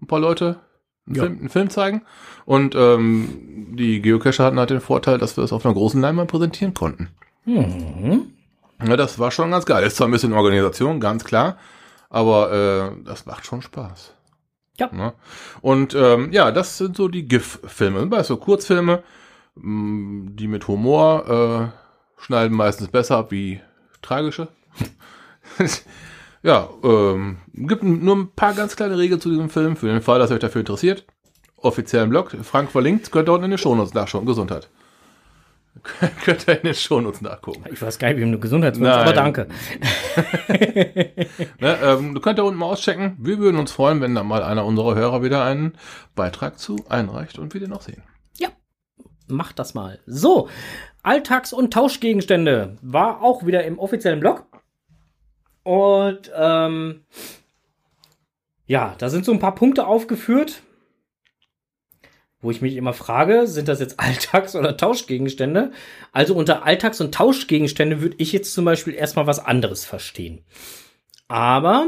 ein 0.00 0.06
paar 0.06 0.20
Leute 0.20 0.60
einen, 1.06 1.16
Ja. 1.16 1.22
Film, 1.24 1.38
einen 1.40 1.48
Film 1.48 1.70
zeigen. 1.70 2.02
Und 2.44 2.74
ähm, 2.76 3.74
die 3.76 4.00
Geocacher 4.00 4.44
hatten 4.44 4.58
halt 4.58 4.70
den 4.70 4.80
Vorteil, 4.80 5.18
dass 5.18 5.36
wir 5.36 5.42
es 5.44 5.52
auf 5.52 5.64
einer 5.66 5.74
großen 5.74 6.00
Leinwand 6.00 6.30
präsentieren 6.30 6.74
konnten. 6.74 7.08
Mhm. 7.44 8.32
Ja, 8.86 8.96
das 8.96 9.18
war 9.18 9.32
schon 9.32 9.50
ganz 9.50 9.66
geil. 9.66 9.84
Ist 9.84 9.96
zwar 9.96 10.06
ein 10.06 10.12
bisschen 10.12 10.32
Organisation, 10.32 11.00
ganz 11.00 11.24
klar, 11.24 11.56
aber 12.10 12.52
äh, 12.52 13.04
das 13.04 13.26
macht 13.26 13.44
schon 13.44 13.62
Spaß. 13.62 14.14
Ja. 14.78 14.90
Ne? 14.92 15.12
Und 15.60 15.94
ähm, 15.94 16.32
ja, 16.32 16.50
das 16.52 16.78
sind 16.78 16.96
so 16.96 17.08
die 17.08 17.26
GIF-Filme. 17.26 18.10
Weißt 18.10 18.30
du, 18.30 18.36
Kurzfilme, 18.36 19.02
mh, 19.56 20.30
die 20.34 20.48
mit 20.48 20.68
Humor 20.68 21.72
äh, 21.74 22.22
schneiden 22.22 22.56
meistens 22.56 22.88
besser 22.88 23.18
ab 23.18 23.30
wie 23.30 23.60
tragische. 24.02 24.48
Ja, 26.42 26.68
ähm, 26.84 27.38
gibt 27.52 27.82
nur 27.82 28.16
ein 28.16 28.30
paar 28.30 28.54
ganz 28.54 28.76
kleine 28.76 28.96
Regeln 28.96 29.20
zu 29.20 29.28
diesem 29.28 29.50
Film, 29.50 29.76
für 29.76 29.88
den 29.88 30.02
Fall, 30.02 30.18
dass 30.18 30.30
euch 30.30 30.38
dafür 30.38 30.60
interessiert. 30.60 31.04
Offiziellen 31.56 32.10
Blog, 32.10 32.36
Frank 32.42 32.70
verlinkt, 32.70 33.10
könnt 33.10 33.28
ihr 33.28 33.32
unten 33.32 33.46
in 33.46 33.50
den 33.50 33.58
Shownotes 33.58 33.94
nachschauen. 33.94 34.24
Gesundheit. 34.26 34.70
könnt 36.24 36.48
ihr 36.48 36.56
in 36.56 36.62
den 36.62 36.74
Shownotes 36.74 37.20
nachgucken. 37.20 37.64
Ich 37.72 37.80
weiß 37.80 37.98
gar 37.98 38.08
nicht, 38.08 38.18
wie 38.24 38.30
du 38.30 38.38
Gesundheit 38.38 38.78
willst, 38.78 38.92
aber 38.92 39.12
danke. 39.12 39.48
ne, 41.60 41.78
ähm, 41.82 42.14
du 42.14 42.20
könnt 42.20 42.38
da 42.38 42.42
unten 42.42 42.58
mal 42.58 42.66
auschecken. 42.66 43.16
Wir 43.18 43.38
würden 43.38 43.58
uns 43.58 43.72
freuen, 43.72 44.00
wenn 44.00 44.14
da 44.14 44.22
mal 44.22 44.42
einer 44.42 44.64
unserer 44.64 44.94
Hörer 44.94 45.22
wieder 45.22 45.44
einen 45.44 45.74
Beitrag 46.14 46.58
zu 46.58 46.84
einreicht 46.88 47.38
und 47.38 47.54
wir 47.54 47.60
den 47.60 47.72
auch 47.72 47.82
sehen. 47.82 48.02
Ja, 48.36 48.48
macht 49.26 49.58
das 49.58 49.74
mal. 49.74 50.00
So, 50.06 50.48
Alltags- 51.02 51.52
und 51.52 51.72
Tauschgegenstände 51.72 52.76
war 52.82 53.22
auch 53.22 53.46
wieder 53.46 53.64
im 53.64 53.78
offiziellen 53.78 54.20
Blog. 54.20 54.46
Und 55.62 56.30
ähm, 56.34 57.04
ja, 58.66 58.94
da 58.98 59.08
sind 59.08 59.24
so 59.24 59.32
ein 59.32 59.38
paar 59.38 59.54
Punkte 59.54 59.86
aufgeführt, 59.86 60.62
wo 62.40 62.50
ich 62.50 62.62
mich 62.62 62.76
immer 62.76 62.92
frage, 62.92 63.46
sind 63.46 63.68
das 63.68 63.80
jetzt 63.80 63.98
Alltags- 64.00 64.56
oder 64.56 64.76
Tauschgegenstände? 64.76 65.72
Also 66.12 66.34
unter 66.34 66.64
Alltags- 66.64 67.00
und 67.00 67.14
Tauschgegenstände 67.14 68.00
würde 68.00 68.16
ich 68.18 68.32
jetzt 68.32 68.54
zum 68.54 68.64
Beispiel 68.64 68.94
erstmal 68.94 69.26
was 69.26 69.44
anderes 69.44 69.84
verstehen. 69.84 70.40
Aber 71.26 71.86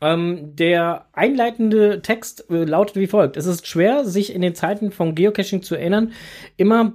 ähm, 0.00 0.54
der 0.56 1.06
einleitende 1.12 2.02
Text 2.02 2.50
äh, 2.50 2.64
lautet 2.64 2.96
wie 2.96 3.06
folgt. 3.06 3.36
Es 3.36 3.46
ist 3.46 3.66
schwer, 3.66 4.04
sich 4.04 4.34
in 4.34 4.42
den 4.42 4.54
Zeiten 4.54 4.90
von 4.90 5.14
Geocaching 5.14 5.62
zu 5.62 5.76
erinnern. 5.76 6.12
Immer 6.56 6.94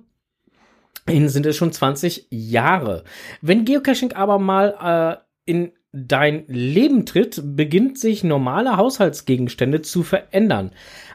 sind 1.08 1.46
es 1.48 1.58
schon 1.58 1.72
20 1.72 2.28
Jahre. 2.30 3.04
Wenn 3.42 3.66
Geocaching 3.66 4.14
aber 4.14 4.38
mal 4.38 5.18
äh, 5.18 5.52
in 5.52 5.72
dein 5.92 6.46
Leben 6.48 7.06
tritt, 7.08 7.42
beginnt 7.44 7.98
sich 7.98 8.24
normale 8.24 8.78
Haushaltsgegenstände 8.78 9.82
zu 9.82 10.04
verändern. 10.04 10.72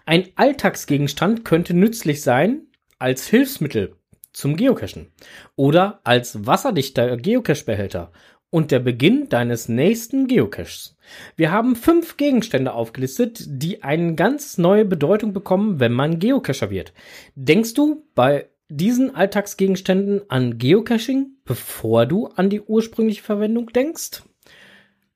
Ein 0.06 0.28
Alltagsgegenstand 0.34 1.44
könnte 1.46 1.72
nützlich 1.72 2.22
sein 2.22 2.66
als 2.98 3.26
Hilfsmittel 3.26 3.96
zum 4.32 4.56
Geocachen 4.56 5.12
oder 5.56 6.00
als 6.04 6.46
wasserdichter 6.46 7.16
Geocache-Behälter 7.16 8.12
und 8.50 8.70
der 8.70 8.80
Beginn 8.80 9.30
deines 9.30 9.68
nächsten 9.68 10.26
Geocaches. 10.26 10.98
Wir 11.36 11.50
haben 11.50 11.74
fünf 11.74 12.18
Gegenstände 12.18 12.74
aufgelistet, 12.74 13.44
die 13.46 13.82
eine 13.82 14.14
ganz 14.14 14.58
neue 14.58 14.84
Bedeutung 14.84 15.32
bekommen, 15.32 15.80
wenn 15.80 15.92
man 15.92 16.18
Geocacher 16.18 16.68
wird. 16.68 16.92
Denkst 17.34 17.72
du 17.72 18.04
bei 18.14 18.48
diesen 18.68 19.14
Alltagsgegenständen 19.14 20.28
an 20.28 20.58
Geocaching, 20.58 21.38
bevor 21.44 22.04
du 22.04 22.26
an 22.26 22.50
die 22.50 22.60
ursprüngliche 22.60 23.22
Verwendung 23.22 23.72
denkst? 23.72 24.22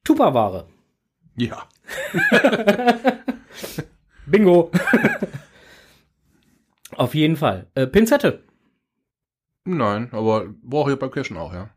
Tupperware. 0.02 0.66
Ja. 1.36 1.68
Bingo. 4.30 4.70
Auf 6.96 7.14
jeden 7.14 7.36
Fall. 7.36 7.66
Äh, 7.74 7.86
Pinzette. 7.86 8.44
Nein, 9.64 10.08
aber 10.12 10.46
brauche 10.62 10.92
ich 10.92 10.98
beim 10.98 11.10
Cashen 11.10 11.36
auch, 11.36 11.52
ja. 11.52 11.70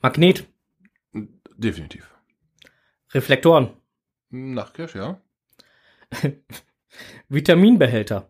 Magnet. 0.00 0.46
Definitiv. 1.56 2.10
Reflektoren. 3.12 3.70
Nach 4.30 4.72
Cash, 4.72 4.94
ja. 4.94 5.20
Vitaminbehälter. 7.28 8.28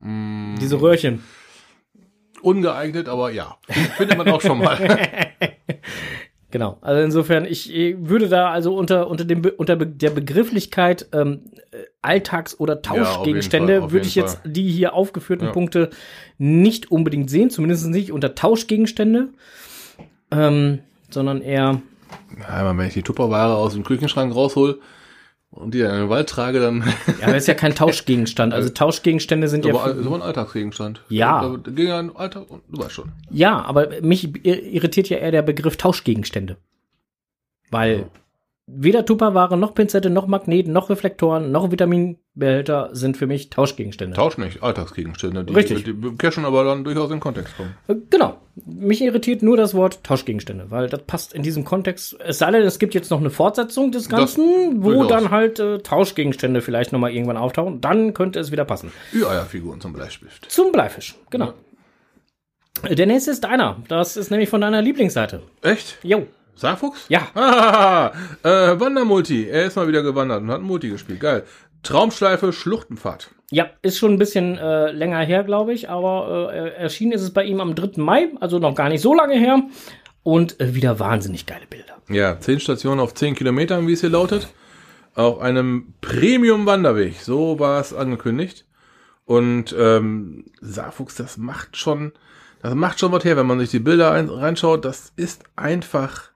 Mm, 0.00 0.56
Diese 0.56 0.80
Röhrchen. 0.80 1.22
Ungeeignet, 2.40 3.08
aber 3.08 3.30
ja. 3.30 3.58
Findet 3.96 4.18
man 4.18 4.28
auch 4.30 4.40
schon 4.40 4.58
mal. 4.58 4.78
Genau. 6.52 6.76
Also 6.82 7.02
insofern, 7.02 7.46
ich 7.46 7.74
äh, 7.74 7.96
würde 7.98 8.28
da 8.28 8.50
also 8.50 8.76
unter, 8.76 9.08
unter, 9.08 9.24
dem, 9.24 9.42
unter 9.56 9.74
der 9.74 10.10
Begrifflichkeit 10.10 11.08
ähm, 11.12 11.40
Alltags- 12.02 12.60
oder 12.60 12.82
Tauschgegenstände 12.82 13.84
auf 13.84 13.92
würde 13.92 14.06
ich 14.06 14.14
jetzt 14.14 14.40
Fall. 14.42 14.52
die 14.52 14.70
hier 14.70 14.92
aufgeführten 14.94 15.46
Ja. 15.46 15.52
Punkte 15.52 15.88
nicht 16.38 16.92
unbedingt 16.92 17.30
sehen, 17.30 17.48
zumindest 17.48 17.86
nicht 17.88 18.12
unter 18.12 18.34
Tauschgegenstände, 18.34 19.28
ähm, 20.30 20.80
sondern 21.10 21.40
eher, 21.40 21.80
Einmal, 22.46 22.76
wenn 22.76 22.88
ich 22.88 22.94
die 22.94 23.02
Tupperware 23.02 23.56
aus 23.56 23.72
dem 23.72 23.82
Küchenschrank 23.82 24.34
raushol 24.34 24.78
und 25.52 25.72
die 25.74 25.78
dann 25.80 25.94
in 25.94 26.00
den 26.02 26.08
Wald 26.08 26.28
trage, 26.28 26.58
dann 26.60 26.82
ja, 27.20 27.26
das 27.28 27.42
ist 27.42 27.46
ja 27.46 27.54
kein 27.54 27.74
Tauschgegenstand. 27.76 28.52
Also 28.52 28.70
Tauschgegenstände 28.70 29.48
sind 29.48 29.64
ja, 29.64 29.74
aber 29.74 29.94
für- 29.94 30.02
so 30.02 30.14
ein 30.14 30.22
Alltagsgegenstand. 30.22 31.02
Ja. 31.08 31.56
Da 31.62 31.70
ging 31.70 31.86
ja 31.88 31.98
ein 32.00 32.14
Alltag, 32.16 32.46
du 32.48 32.82
weißt 32.82 32.92
schon. 32.92 33.12
ja, 33.30 33.62
aber 33.64 34.00
mich 34.02 34.44
irritiert 34.44 35.08
ja 35.08 35.18
eher 35.18 35.30
der 35.30 35.42
Begriff 35.42 35.76
Tauschgegenstände. 35.76 36.56
Weil 37.70 37.98
Ja. 38.00 38.04
Weder 38.66 39.04
Tupperware, 39.04 39.56
noch 39.56 39.74
Pinzette, 39.74 40.08
noch 40.08 40.26
Magneten, 40.28 40.72
noch 40.72 40.88
Reflektoren, 40.88 41.50
noch 41.50 41.70
Vitaminbehälter 41.72 42.90
sind 42.92 43.16
für 43.16 43.26
mich 43.26 43.50
Tauschgegenstände. 43.50 44.16
Tausch 44.16 44.38
nicht, 44.38 44.62
Alltagsgegenstände, 44.62 45.44
die 45.44 45.52
Richtig. 45.52 45.86
mit 45.86 46.02
dem 46.04 46.16
Cashen 46.18 46.44
aber 46.44 46.64
dann 46.64 46.84
durchaus 46.84 47.10
in 47.10 47.20
Kontext 47.20 47.56
kommen. 47.56 47.74
Äh, 47.88 47.94
Genau. 48.10 48.36
Mich 48.66 49.00
irritiert 49.02 49.42
nur 49.42 49.56
das 49.56 49.74
Wort 49.74 50.04
Tauschgegenstände, 50.04 50.66
weil 50.70 50.88
das 50.88 51.02
passt 51.04 51.32
in 51.34 51.42
diesem 51.42 51.64
Kontext. 51.64 52.16
Es 52.20 52.38
sei 52.38 52.50
denn, 52.50 52.62
es 52.62 52.78
gibt 52.78 52.94
jetzt 52.94 53.10
noch 53.10 53.18
eine 53.20 53.30
Fortsetzung 53.30 53.90
des 53.92 54.08
Ganzen, 54.10 54.84
wo 54.84 54.90
durchaus. 54.90 55.08
dann 55.08 55.30
halt 55.30 55.58
äh, 55.58 55.78
Tauschgegenstände 55.78 56.60
vielleicht 56.60 56.92
nochmal 56.92 57.12
irgendwann 57.12 57.38
auftauchen. 57.38 57.80
Dann 57.80 58.12
könnte 58.14 58.38
es 58.38 58.52
wieder 58.52 58.64
passen. 58.66 58.92
Ü-Eierfiguren 59.14 59.80
zum 59.80 59.92
Bleistift. 59.94 60.50
Zum 60.50 60.70
Bleifisch, 60.70 61.14
genau. 61.30 61.54
Äh, 62.82 62.94
Der 62.94 63.06
nächste 63.06 63.30
ist 63.30 63.42
deiner. 63.44 63.78
Das 63.88 64.16
ist 64.16 64.30
nämlich 64.30 64.48
von 64.50 64.60
deiner 64.60 64.82
Lieblingsseite. 64.82 65.42
Echt? 65.62 65.98
Jo. 66.02 66.26
Saarfuchs? 66.54 67.06
Ja. 67.08 67.28
Ah, 67.34 68.12
äh, 68.42 68.78
Wandermulti. 68.78 69.48
Er 69.48 69.66
ist 69.66 69.76
mal 69.76 69.88
wieder 69.88 70.02
gewandert 70.02 70.42
und 70.42 70.50
hat 70.50 70.60
ein 70.60 70.66
Multi 70.66 70.88
gespielt. 70.88 71.20
Geil. 71.20 71.44
Traumschleife 71.82 72.52
Schluchtenpfad. 72.52 73.30
Ja, 73.50 73.70
ist 73.82 73.98
schon 73.98 74.12
ein 74.12 74.18
bisschen 74.18 74.56
äh, 74.56 74.92
länger 74.92 75.20
her, 75.20 75.44
glaube 75.44 75.74
ich, 75.74 75.90
aber 75.90 76.52
äh, 76.54 76.70
erschienen 76.74 77.12
ist 77.12 77.22
es 77.22 77.32
bei 77.32 77.44
ihm 77.44 77.60
am 77.60 77.74
3. 77.74 78.00
Mai, 78.00 78.28
also 78.40 78.58
noch 78.58 78.74
gar 78.74 78.88
nicht 78.88 79.02
so 79.02 79.14
lange 79.14 79.34
her. 79.34 79.62
Und 80.22 80.60
äh, 80.60 80.74
wieder 80.74 81.00
wahnsinnig 81.00 81.46
geile 81.46 81.66
Bilder. 81.68 81.96
Ja, 82.08 82.38
10 82.38 82.60
Stationen 82.60 83.00
auf 83.00 83.14
10 83.14 83.34
Kilometern, 83.34 83.88
wie 83.88 83.92
es 83.92 84.00
hier 84.00 84.10
lautet. 84.10 84.48
Auf 85.14 85.40
einem 85.40 85.94
Premium-Wanderweg. 86.00 87.20
So 87.20 87.58
war 87.58 87.80
es 87.80 87.92
angekündigt. 87.92 88.64
Und 89.24 89.74
ähm, 89.78 90.44
Saarfuchs, 90.60 91.16
das 91.16 91.36
macht 91.36 91.76
schon, 91.76 92.12
das 92.62 92.74
macht 92.74 93.00
schon 93.00 93.12
was 93.12 93.24
her, 93.24 93.36
wenn 93.36 93.46
man 93.46 93.58
sich 93.58 93.70
die 93.70 93.80
Bilder 93.80 94.12
ein, 94.12 94.28
reinschaut. 94.28 94.84
Das 94.84 95.12
ist 95.16 95.44
einfach 95.56 96.31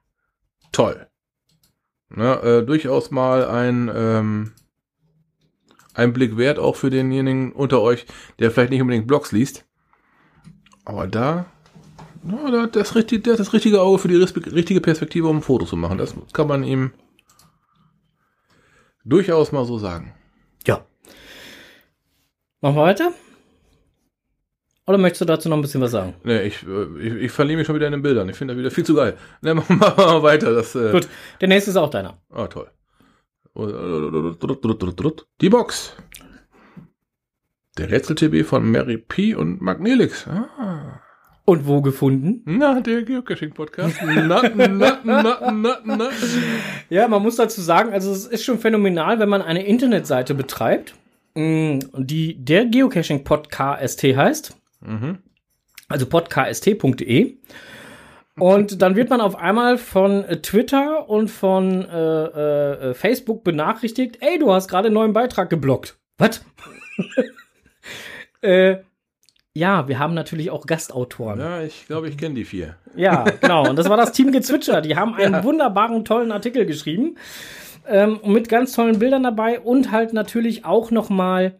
toll. 0.71 1.07
Ne, 2.09 2.41
äh, 2.41 2.65
durchaus 2.65 3.11
mal 3.11 3.45
ein, 3.45 3.91
ähm, 3.93 4.53
ein 5.93 6.13
Blick 6.13 6.37
wert, 6.37 6.57
auch 6.57 6.75
für 6.75 6.89
denjenigen 6.89 7.51
unter 7.51 7.81
euch, 7.81 8.05
der 8.39 8.51
vielleicht 8.51 8.71
nicht 8.71 8.81
unbedingt 8.81 9.07
Blogs 9.07 9.31
liest. 9.31 9.65
Aber 10.85 11.05
da, 11.05 11.47
der, 12.23 12.61
hat 12.61 12.75
das, 12.75 12.95
richtig, 12.95 13.27
hat 13.27 13.39
das 13.39 13.51
richtige 13.51 13.81
Auge 13.81 13.99
für 13.99 14.07
die 14.07 14.15
richtige 14.15 14.79
Perspektive, 14.79 15.27
um 15.27 15.37
ein 15.37 15.41
Foto 15.41 15.65
zu 15.65 15.75
machen. 15.75 15.97
Das 15.97 16.15
kann 16.31 16.47
man 16.47 16.63
ihm 16.63 16.91
durchaus 19.03 19.51
mal 19.51 19.65
so 19.65 19.77
sagen. 19.77 20.13
Ja. 20.65 20.85
Machen 22.61 22.75
wir 22.75 22.81
weiter? 22.83 23.11
Oder 24.87 24.97
möchtest 24.97 25.21
du 25.21 25.25
dazu 25.25 25.49
noch 25.49 25.57
ein 25.57 25.61
bisschen 25.61 25.81
was 25.81 25.91
sagen? 25.91 26.13
Nee, 26.23 26.43
ich, 26.43 26.63
äh, 26.65 26.99
ich, 27.05 27.13
ich 27.25 27.31
verliere 27.31 27.57
mich 27.57 27.67
schon 27.67 27.75
wieder 27.75 27.87
in 27.87 27.91
den 27.91 28.01
Bildern. 28.01 28.29
Ich 28.29 28.37
finde 28.37 28.53
das 28.53 28.59
wieder 28.59 28.71
viel 28.71 28.85
zu 28.85 28.95
geil. 28.95 29.17
Ne, 29.41 29.53
machen 29.67 29.79
wir 29.79 29.93
mal 29.97 30.23
weiter. 30.23 30.53
Das, 30.53 30.75
äh, 30.75 30.91
Gut, 30.91 31.09
der 31.41 31.49
nächste 31.49 31.71
ist 31.71 31.77
auch 31.77 31.89
deiner. 31.89 32.17
Ah, 32.31 32.47
toll. 32.47 32.67
Die 35.41 35.49
Box. 35.49 35.93
Der 37.77 37.91
Rätsel-TB 37.91 38.45
von 38.45 38.71
Mary 38.71 38.97
P. 38.97 39.35
und 39.35 39.61
Magnelix. 39.61 40.25
Ah. 40.27 41.01
Und 41.43 41.67
wo 41.67 41.81
gefunden? 41.81 42.41
Na, 42.45 42.79
der 42.79 43.03
Geocaching-Podcast. 43.03 43.97
Na, 44.03 44.41
na, 44.53 44.99
na, 45.03 45.51
na, 45.51 45.79
na. 45.83 46.09
Ja, 46.89 47.07
man 47.07 47.21
muss 47.21 47.35
dazu 47.35 47.61
sagen, 47.61 47.93
also 47.93 48.11
es 48.11 48.25
ist 48.25 48.43
schon 48.43 48.59
phänomenal, 48.59 49.19
wenn 49.19 49.29
man 49.29 49.41
eine 49.41 49.65
Internetseite 49.65 50.33
betreibt, 50.33 50.93
mh, 51.35 51.79
die 51.97 52.35
der 52.43 52.65
Geocaching 52.65 53.23
Podcast 53.23 54.03
heißt. 54.03 54.57
Mhm. 54.87 55.19
Also 55.89 56.05
podcast.de. 56.07 57.37
Und 58.39 58.81
dann 58.81 58.95
wird 58.95 59.09
man 59.09 59.19
auf 59.19 59.35
einmal 59.35 59.77
von 59.77 60.23
äh, 60.23 60.41
Twitter 60.41 61.09
und 61.09 61.29
von 61.29 61.85
äh, 61.85 62.89
äh, 62.89 62.93
Facebook 62.93 63.43
benachrichtigt, 63.43 64.19
ey, 64.21 64.37
du 64.37 64.53
hast 64.53 64.67
gerade 64.67 64.87
einen 64.87 64.93
neuen 64.93 65.13
Beitrag 65.13 65.49
geblockt. 65.49 65.97
Was? 66.17 66.45
äh, 68.41 68.77
ja, 69.53 69.87
wir 69.87 69.97
haben 69.97 70.13
natürlich 70.13 70.51
auch 70.51 70.67
Gastautoren. 70.67 71.39
Ja, 71.39 71.61
ich 71.63 71.87
glaube, 71.87 72.09
ich 72.09 72.17
kenne 72.17 72.35
die 72.35 72.45
vier. 72.45 72.75
Ja, 72.95 73.23
genau. 73.23 73.67
Und 73.67 73.75
das 73.75 73.89
war 73.89 73.97
das 73.97 74.11
Team 74.13 74.31
Gezwitscher. 74.31 74.81
Die 74.81 74.95
haben 74.95 75.15
einen 75.15 75.43
wunderbaren, 75.43 76.05
tollen 76.05 76.31
Artikel 76.31 76.67
geschrieben. 76.67 77.17
Ähm, 77.87 78.19
mit 78.23 78.49
ganz 78.49 78.73
tollen 78.73 78.99
Bildern 78.99 79.23
dabei 79.23 79.59
und 79.59 79.91
halt 79.91 80.13
natürlich 80.13 80.63
auch 80.63 80.91
noch 80.91 81.09
mal 81.09 81.57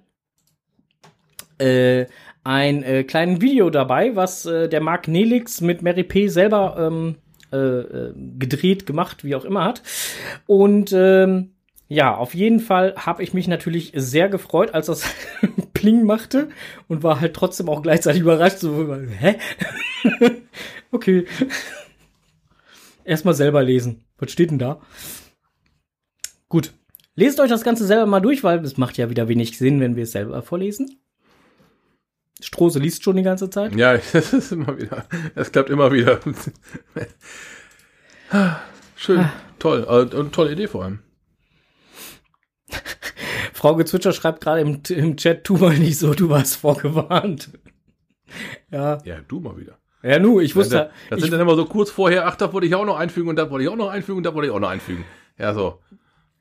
äh, 1.58 2.06
ein 2.48 2.82
äh, 2.82 3.04
kleines 3.04 3.42
Video 3.42 3.70
dabei, 3.70 4.16
was 4.16 4.46
äh, 4.46 4.70
der 4.70 4.80
Marc 4.80 5.10
Nelix 5.10 5.60
mit 5.60 5.82
Mary 5.82 6.06
P. 6.06 6.30
selber 6.30 6.78
ähm, 6.80 7.16
äh, 7.52 7.58
äh, 7.58 8.14
gedreht, 8.40 8.86
gemacht, 8.86 9.26
wie 9.26 9.36
auch 9.36 9.44
immer 9.44 9.66
hat. 9.66 9.84
Und 10.46 10.94
ähm, 10.94 11.52
ja, 11.90 12.16
auf 12.16 12.34
jeden 12.34 12.62
Fall 12.62 12.96
habe 12.96 13.22
ich 13.22 13.34
mich 13.34 13.50
natürlich 13.50 13.92
sehr 13.96 14.30
gefreut, 14.30 14.74
als 14.74 14.86
das 14.86 15.04
Pling 15.74 16.06
machte 16.06 16.48
und 16.88 17.04
war 17.04 17.20
halt 17.20 17.34
trotzdem 17.34 17.68
auch 17.68 17.82
gleichzeitig 17.82 18.22
überrascht. 18.22 18.60
So, 18.60 18.96
hä? 18.96 19.36
okay. 20.92 21.26
Erstmal 23.04 23.34
selber 23.34 23.62
lesen. 23.62 24.06
Was 24.20 24.32
steht 24.32 24.52
denn 24.52 24.60
da? 24.60 24.80
Gut. 26.48 26.72
Lest 27.16 27.42
euch 27.42 27.50
das 27.50 27.64
Ganze 27.64 27.86
selber 27.86 28.06
mal 28.06 28.22
durch, 28.22 28.46
weil 28.46 28.64
es 28.64 28.78
macht 28.78 28.98
ja 28.98 29.10
wieder 29.10 29.28
wenig 29.28 29.58
Sinn, 29.58 29.82
wenn 29.82 29.98
wir 29.98 30.04
es 30.04 30.14
selber 30.14 30.42
vorlesen. 30.42 31.02
Strose 32.42 32.80
liest 32.80 33.04
schon 33.04 33.16
die 33.16 33.24
ganze 33.24 33.50
Zeit. 33.50 33.76
Ja, 33.76 33.98
das 34.14 34.34
ist 34.34 34.52
immer 34.52 34.78
wieder. 34.80 35.06
Es 35.36 35.52
klappt 35.52 35.70
immer 35.70 35.92
wieder. 35.92 36.20
Schön, 38.96 39.20
Ah. 39.20 39.34
toll. 39.60 39.86
äh, 39.88 40.16
Und 40.16 40.34
tolle 40.34 40.52
Idee 40.52 40.68
vor 40.68 40.84
allem. 40.84 41.00
Frau 43.54 43.76
Gezwitscher 43.76 44.12
schreibt 44.14 44.42
gerade 44.42 44.62
im, 44.62 44.82
im 44.90 45.18
Chat, 45.18 45.44
tu 45.44 45.58
mal 45.58 45.78
nicht 45.78 45.98
so, 45.98 46.14
du 46.14 46.30
warst 46.30 46.58
vorgewarnt. 46.58 47.50
Ja, 48.70 49.00
Ja, 49.06 49.20
du 49.28 49.40
mal 49.40 49.58
wieder. 49.58 49.78
ja, 50.04 50.20
nu, 50.20 50.40
ich 50.42 50.56
wusste, 50.56 50.92
das 51.10 51.18
ich, 51.18 51.24
sind 51.24 51.32
dann 51.32 51.40
immer 51.42 51.56
so 51.56 51.66
kurz 51.66 51.90
vorher, 51.90 52.28
ach, 52.28 52.36
da 52.36 52.52
wollte 52.54 52.68
ich 52.68 52.76
auch 52.76 52.86
noch 52.86 52.98
einfügen 52.98 53.30
und 53.30 53.36
da 53.38 53.50
wollte 53.50 53.64
ich 53.64 53.70
auch 53.70 53.76
noch 53.78 53.90
einfügen 53.90 54.18
und 54.18 54.24
da 54.26 54.34
wollte 54.34 54.48
ich 54.50 54.54
auch 54.54 54.60
noch 54.60 54.70
einfügen. 54.70 55.06
Ja, 55.40 55.54
so. 55.54 55.80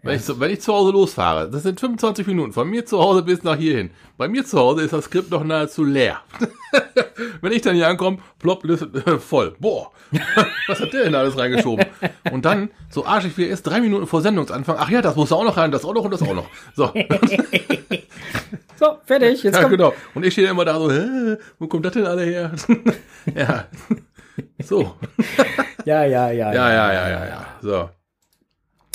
Wenn, 0.07 0.17
ich, 0.17 0.25
so, 0.25 0.39
wenn 0.39 0.51
ich 0.53 0.61
zu 0.61 0.73
Hause 0.73 0.93
losfahre, 0.93 1.51
das 1.51 1.65
sind 1.65 1.81
25 1.81 2.27
Minuten 2.29 2.53
von 2.53 2.69
mir 2.69 2.87
zu 2.87 2.99
Hause 2.99 3.23
bis 3.23 3.43
nach 3.43 3.57
hierhin. 3.57 3.91
Bei 4.17 4.29
mir 4.29 4.45
zu 4.45 4.59
Hause 4.59 4.83
ist 4.83 4.93
das 4.93 5.07
Skript 5.07 5.31
noch 5.31 5.43
nahezu 5.43 5.83
leer. 5.85 6.21
wenn 7.41 7.53
ich 7.53 7.63
dann 7.63 7.75
hier 7.75 7.89
ankomme, 7.89 8.19
plopp, 8.39 8.65
äh, 8.65 9.19
voll. 9.19 9.57
Boah, 9.59 9.91
was 10.69 10.81
hat 10.81 10.93
der 10.93 11.05
denn 11.05 11.15
alles 11.15 11.37
reingeschoben? 11.37 11.87
Und 12.31 12.45
dann, 12.45 12.71
so 12.89 13.05
arschig 13.05 13.37
wie 13.37 13.47
er 13.47 13.51
ist, 13.51 13.65
drei 13.65 13.81
Minuten 13.81 14.07
vor 14.07 14.23
Sendungsanfang, 14.23 14.77
ach 14.79 14.91
ja, 14.91 15.03
das 15.03 15.17
muss 15.17 15.33
auch 15.33 15.45
noch 15.45 15.57
rein, 15.57 15.73
das 15.73 15.85
auch 15.85 15.95
noch 15.95 16.05
und 16.05 16.13
das 16.13 16.23
auch 16.23 16.35
noch. 16.35 16.47
So, 16.77 16.87
so, 18.79 18.99
fertig, 19.05 19.43
jetzt 19.43 19.55
ja, 19.57 19.63
kommt, 19.63 19.73
genau. 19.73 19.93
Und 20.15 20.25
ich 20.25 20.33
stehe 20.33 20.49
immer 20.49 20.65
da 20.65 20.79
so, 20.79 20.91
Hä, 20.91 21.37
wo 21.59 21.67
kommt 21.67 21.85
das 21.85 21.95
denn 21.95 22.07
alle 22.07 22.23
her? 22.23 22.53
ja, 23.35 23.65
so. 24.63 24.95
ja, 25.85 26.05
ja, 26.05 26.31
ja, 26.31 26.53
Ja, 26.53 26.73
ja, 26.73 26.93
ja, 26.93 27.09
ja, 27.09 27.27
ja. 27.27 27.47
So. 27.61 27.91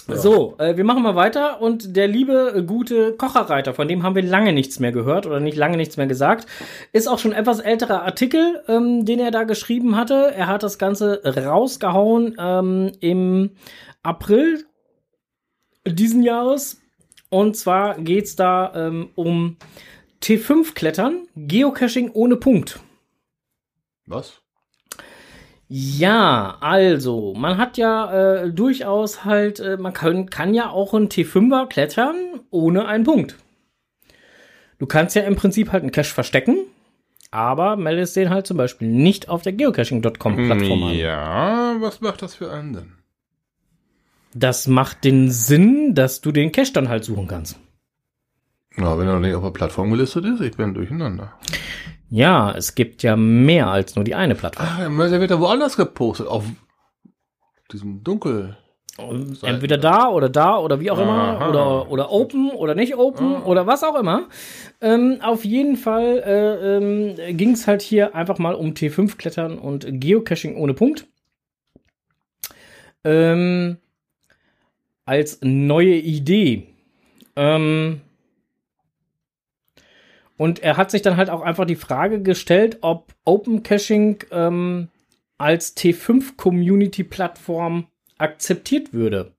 So, 0.07 0.55
äh, 0.57 0.77
wir 0.77 0.83
machen 0.83 1.03
mal 1.03 1.15
weiter 1.15 1.61
und 1.61 1.95
der 1.95 2.07
liebe, 2.07 2.53
äh, 2.55 2.63
gute 2.63 3.13
Kocherreiter, 3.13 3.73
von 3.73 3.87
dem 3.87 4.03
haben 4.03 4.15
wir 4.15 4.23
lange 4.23 4.53
nichts 4.53 4.79
mehr 4.79 4.91
gehört 4.91 5.25
oder 5.25 5.39
nicht 5.39 5.57
lange 5.57 5.77
nichts 5.77 5.97
mehr 5.97 6.07
gesagt, 6.07 6.47
ist 6.91 7.07
auch 7.07 7.19
schon 7.19 7.33
etwas 7.33 7.59
älterer 7.59 8.03
Artikel, 8.03 8.63
ähm, 8.67 9.05
den 9.05 9.19
er 9.19 9.31
da 9.31 9.43
geschrieben 9.43 9.95
hatte. 9.95 10.33
Er 10.35 10.47
hat 10.47 10.63
das 10.63 10.77
Ganze 10.77 11.21
rausgehauen 11.23 12.35
ähm, 12.39 12.91
im 12.99 13.51
April 14.03 14.65
diesen 15.85 16.23
Jahres. 16.23 16.81
Und 17.29 17.55
zwar 17.55 17.97
geht's 17.99 18.35
da 18.35 18.73
ähm, 18.75 19.09
um 19.15 19.57
T5-Klettern, 20.21 21.27
Geocaching 21.35 22.11
ohne 22.11 22.35
Punkt. 22.35 22.79
Was? 24.05 24.41
Ja, 25.73 26.57
also, 26.59 27.33
man 27.33 27.57
hat 27.57 27.77
ja 27.77 28.41
äh, 28.41 28.51
durchaus 28.51 29.23
halt, 29.23 29.61
äh, 29.61 29.77
man 29.77 29.93
kann, 29.93 30.29
kann 30.29 30.53
ja 30.53 30.69
auch 30.69 30.93
ein 30.93 31.07
T5er 31.07 31.65
klettern 31.67 32.41
ohne 32.49 32.87
einen 32.87 33.05
Punkt. 33.05 33.37
Du 34.79 34.85
kannst 34.85 35.15
ja 35.15 35.21
im 35.21 35.37
Prinzip 35.37 35.71
halt 35.71 35.83
einen 35.83 35.93
Cache 35.93 36.13
verstecken, 36.13 36.57
aber 37.31 37.77
meldest 37.77 38.17
den 38.17 38.31
halt 38.31 38.47
zum 38.47 38.57
Beispiel 38.57 38.89
nicht 38.89 39.29
auf 39.29 39.43
der 39.43 39.53
geocaching.com-Plattform 39.53 40.83
an. 40.83 40.93
Ja, 40.93 41.77
was 41.79 42.01
macht 42.01 42.21
das 42.21 42.35
für 42.35 42.51
einen 42.51 42.73
denn? 42.73 42.91
Das 44.33 44.67
macht 44.67 45.05
den 45.05 45.31
Sinn, 45.31 45.95
dass 45.95 46.19
du 46.19 46.33
den 46.33 46.51
Cache 46.51 46.73
dann 46.73 46.89
halt 46.89 47.05
suchen 47.05 47.27
kannst. 47.27 47.57
Na, 48.77 48.97
wenn 48.97 49.07
er 49.07 49.13
noch 49.13 49.19
nicht 49.19 49.35
auf 49.35 49.43
der 49.43 49.51
Plattform 49.51 49.91
gelistet 49.91 50.25
ist, 50.25 50.41
ich 50.41 50.55
bin 50.55 50.73
durcheinander. 50.73 51.33
Ja, 52.09 52.51
es 52.51 52.75
gibt 52.75 53.03
ja 53.03 53.15
mehr 53.15 53.67
als 53.67 53.95
nur 53.95 54.03
die 54.03 54.15
eine 54.15 54.35
Plattform. 54.35 54.67
Ah, 54.99 55.07
der 55.07 55.19
wird 55.19 55.31
da 55.31 55.39
woanders 55.39 55.77
gepostet, 55.77 56.27
auf 56.27 56.45
diesem 57.71 58.03
Dunkel. 58.03 58.57
Entweder 59.41 59.77
da 59.77 60.09
oder 60.09 60.29
da 60.29 60.57
oder 60.57 60.79
wie 60.79 60.91
auch 60.91 60.99
immer. 60.99 61.39
Aha. 61.39 61.49
Oder, 61.49 61.91
oder 61.91 62.11
open 62.11 62.51
oder 62.51 62.75
nicht 62.75 62.95
open 62.95 63.41
oder 63.43 63.65
was 63.65 63.83
auch 63.83 63.95
immer. 63.95 64.27
Ähm, 64.81 65.19
auf 65.21 65.45
jeden 65.45 65.77
Fall 65.77 66.21
äh, 66.25 66.77
ähm, 66.77 67.37
ging 67.37 67.51
es 67.51 67.67
halt 67.67 67.81
hier 67.81 68.13
einfach 68.13 68.37
mal 68.37 68.53
um 68.53 68.73
T5-Klettern 68.73 69.57
und 69.57 69.85
Geocaching 69.89 70.55
ohne 70.55 70.73
Punkt. 70.73 71.07
Ähm, 73.03 73.77
als 75.05 75.39
neue 75.41 75.95
Idee. 75.95 76.67
Ähm, 77.35 78.01
und 80.41 80.63
er 80.63 80.75
hat 80.75 80.89
sich 80.89 81.03
dann 81.03 81.17
halt 81.17 81.29
auch 81.29 81.41
einfach 81.41 81.65
die 81.65 81.75
Frage 81.75 82.23
gestellt, 82.23 82.79
ob 82.81 83.13
Open 83.25 83.61
Caching 83.61 84.23
ähm, 84.31 84.87
als 85.37 85.77
T5-Community-Plattform 85.77 87.85
akzeptiert 88.17 88.91
würde. 88.91 89.35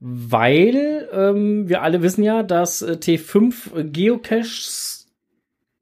Weil 0.00 1.10
ähm, 1.12 1.68
wir 1.68 1.82
alle 1.82 2.00
wissen 2.00 2.24
ja, 2.24 2.42
dass 2.42 2.80
äh, 2.80 2.92
T5 2.92 3.82
Geocaches 3.82 5.08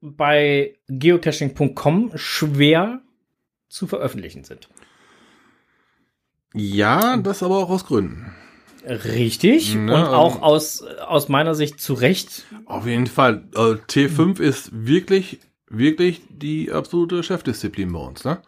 bei 0.01 0.75
geocaching.com 0.89 2.11
schwer 2.15 2.99
zu 3.69 3.87
veröffentlichen 3.87 4.43
sind. 4.43 4.67
Ja, 6.53 7.15
das 7.15 7.43
aber 7.43 7.59
auch 7.59 7.69
aus 7.69 7.85
Gründen. 7.85 8.35
Richtig. 8.87 9.75
Na, 9.75 9.93
und 9.95 10.07
ähm, 10.07 10.13
auch 10.13 10.41
aus, 10.41 10.83
aus 11.05 11.29
meiner 11.29 11.55
Sicht 11.55 11.79
zu 11.81 11.93
Recht. 11.93 12.45
Auf 12.65 12.87
jeden 12.87 13.07
Fall. 13.07 13.43
Äh, 13.55 13.75
T5 13.89 14.39
ist 14.39 14.69
wirklich, 14.73 15.39
wirklich 15.69 16.21
die 16.29 16.71
absolute 16.71 17.23
Chefdisziplin 17.23 17.91
bei 17.91 17.99
uns, 17.99 18.23
ne? 18.23 18.39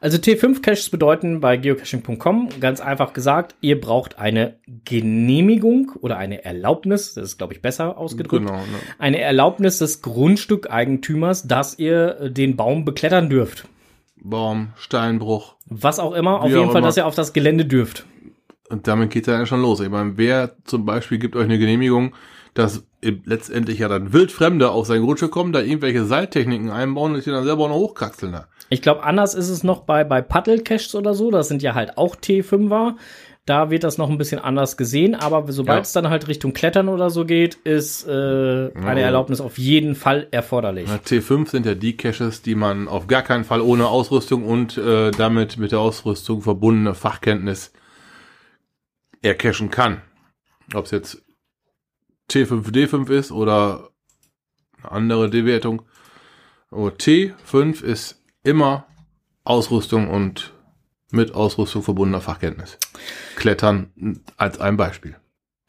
Also 0.00 0.16
T5-Caches 0.18 0.90
bedeuten 0.90 1.40
bei 1.40 1.56
geocaching.com 1.56 2.50
ganz 2.60 2.80
einfach 2.80 3.12
gesagt, 3.12 3.56
ihr 3.60 3.80
braucht 3.80 4.18
eine 4.20 4.54
Genehmigung 4.84 5.90
oder 6.00 6.16
eine 6.18 6.44
Erlaubnis, 6.44 7.14
das 7.14 7.24
ist 7.30 7.38
glaube 7.38 7.54
ich 7.54 7.62
besser 7.62 7.98
ausgedrückt, 7.98 8.46
Genau. 8.46 8.58
Ne? 8.60 8.78
eine 9.00 9.20
Erlaubnis 9.20 9.78
des 9.78 10.00
Grundstückeigentümers, 10.02 11.48
dass 11.48 11.80
ihr 11.80 12.20
äh, 12.20 12.30
den 12.30 12.54
Baum 12.54 12.84
beklettern 12.84 13.28
dürft. 13.28 13.66
Baum, 14.22 14.68
Steinbruch. 14.76 15.56
Was 15.66 15.98
auch 15.98 16.12
immer, 16.12 16.42
auf 16.42 16.50
jeden 16.50 16.66
Fall, 16.66 16.76
immer. 16.78 16.80
dass 16.82 16.96
ihr 16.96 17.06
auf 17.06 17.16
das 17.16 17.32
Gelände 17.32 17.64
dürft. 17.64 18.04
Und 18.70 18.86
damit 18.86 19.10
geht's 19.10 19.26
ja 19.28 19.44
schon 19.46 19.62
los. 19.62 19.80
Ich 19.80 19.88
meine, 19.88 20.12
wer 20.16 20.52
zum 20.64 20.84
Beispiel 20.84 21.18
gibt 21.18 21.36
euch 21.36 21.44
eine 21.44 21.58
Genehmigung, 21.58 22.14
dass 22.54 22.84
letztendlich 23.02 23.78
ja 23.78 23.88
dann 23.88 24.12
Wildfremde 24.12 24.70
auf 24.70 24.86
sein 24.86 25.02
Grundstück 25.02 25.30
kommen, 25.30 25.52
da 25.52 25.60
irgendwelche 25.60 26.04
Seiltechniken 26.04 26.70
einbauen 26.70 27.14
und 27.14 27.24
die 27.24 27.30
dann 27.30 27.44
selber 27.44 27.68
noch 27.68 27.76
hochkraxeln. 27.76 28.36
Ich 28.70 28.82
glaube, 28.82 29.04
anders 29.04 29.34
ist 29.34 29.48
es 29.48 29.62
noch 29.64 29.80
bei, 29.82 30.04
bei 30.04 30.20
Paddle-Caches 30.20 30.94
oder 30.94 31.14
so, 31.14 31.30
das 31.30 31.48
sind 31.48 31.62
ja 31.62 31.74
halt 31.74 31.96
auch 31.96 32.16
T5er. 32.16 32.94
Da 33.46 33.70
wird 33.70 33.82
das 33.82 33.96
noch 33.96 34.10
ein 34.10 34.18
bisschen 34.18 34.40
anders 34.40 34.76
gesehen, 34.76 35.14
aber 35.14 35.50
sobald 35.50 35.78
Ja. 35.78 35.82
es 35.82 35.92
dann 35.92 36.10
halt 36.10 36.28
Richtung 36.28 36.52
Klettern 36.52 36.88
oder 36.90 37.08
so 37.08 37.24
geht, 37.24 37.54
ist 37.54 38.06
äh, 38.06 38.10
eine 38.10 38.72
Ja. 39.00 39.06
Erlaubnis 39.06 39.40
auf 39.40 39.56
jeden 39.56 39.94
Fall 39.94 40.26
erforderlich. 40.32 40.86
Na, 40.86 40.96
T5 40.96 41.48
sind 41.48 41.64
ja 41.64 41.74
die 41.74 41.96
Caches, 41.96 42.42
die 42.42 42.54
man 42.54 42.88
auf 42.88 43.06
gar 43.06 43.22
keinen 43.22 43.44
Fall 43.44 43.62
ohne 43.62 43.86
Ausrüstung 43.86 44.44
und 44.44 44.76
äh, 44.76 45.12
damit 45.12 45.56
mit 45.56 45.72
der 45.72 45.78
Ausrüstung 45.80 46.42
verbundene 46.42 46.94
Fachkenntnis 46.94 47.72
ercachen 49.22 49.70
kann. 49.70 50.02
Ob 50.74 50.84
es 50.86 50.90
jetzt 50.90 51.24
T5D5 52.30 53.10
ist 53.10 53.32
oder 53.32 53.90
eine 54.82 54.92
andere 54.92 55.28
Bewertung. 55.28 55.82
Aber 56.70 56.90
T5 56.90 57.82
ist 57.82 58.22
immer 58.42 58.86
Ausrüstung 59.44 60.08
und 60.08 60.52
mit 61.10 61.34
Ausrüstung 61.34 61.82
verbundener 61.82 62.20
Fachkenntnis. 62.20 62.78
Klettern 63.36 64.20
als 64.36 64.60
ein 64.60 64.76
Beispiel. 64.76 65.16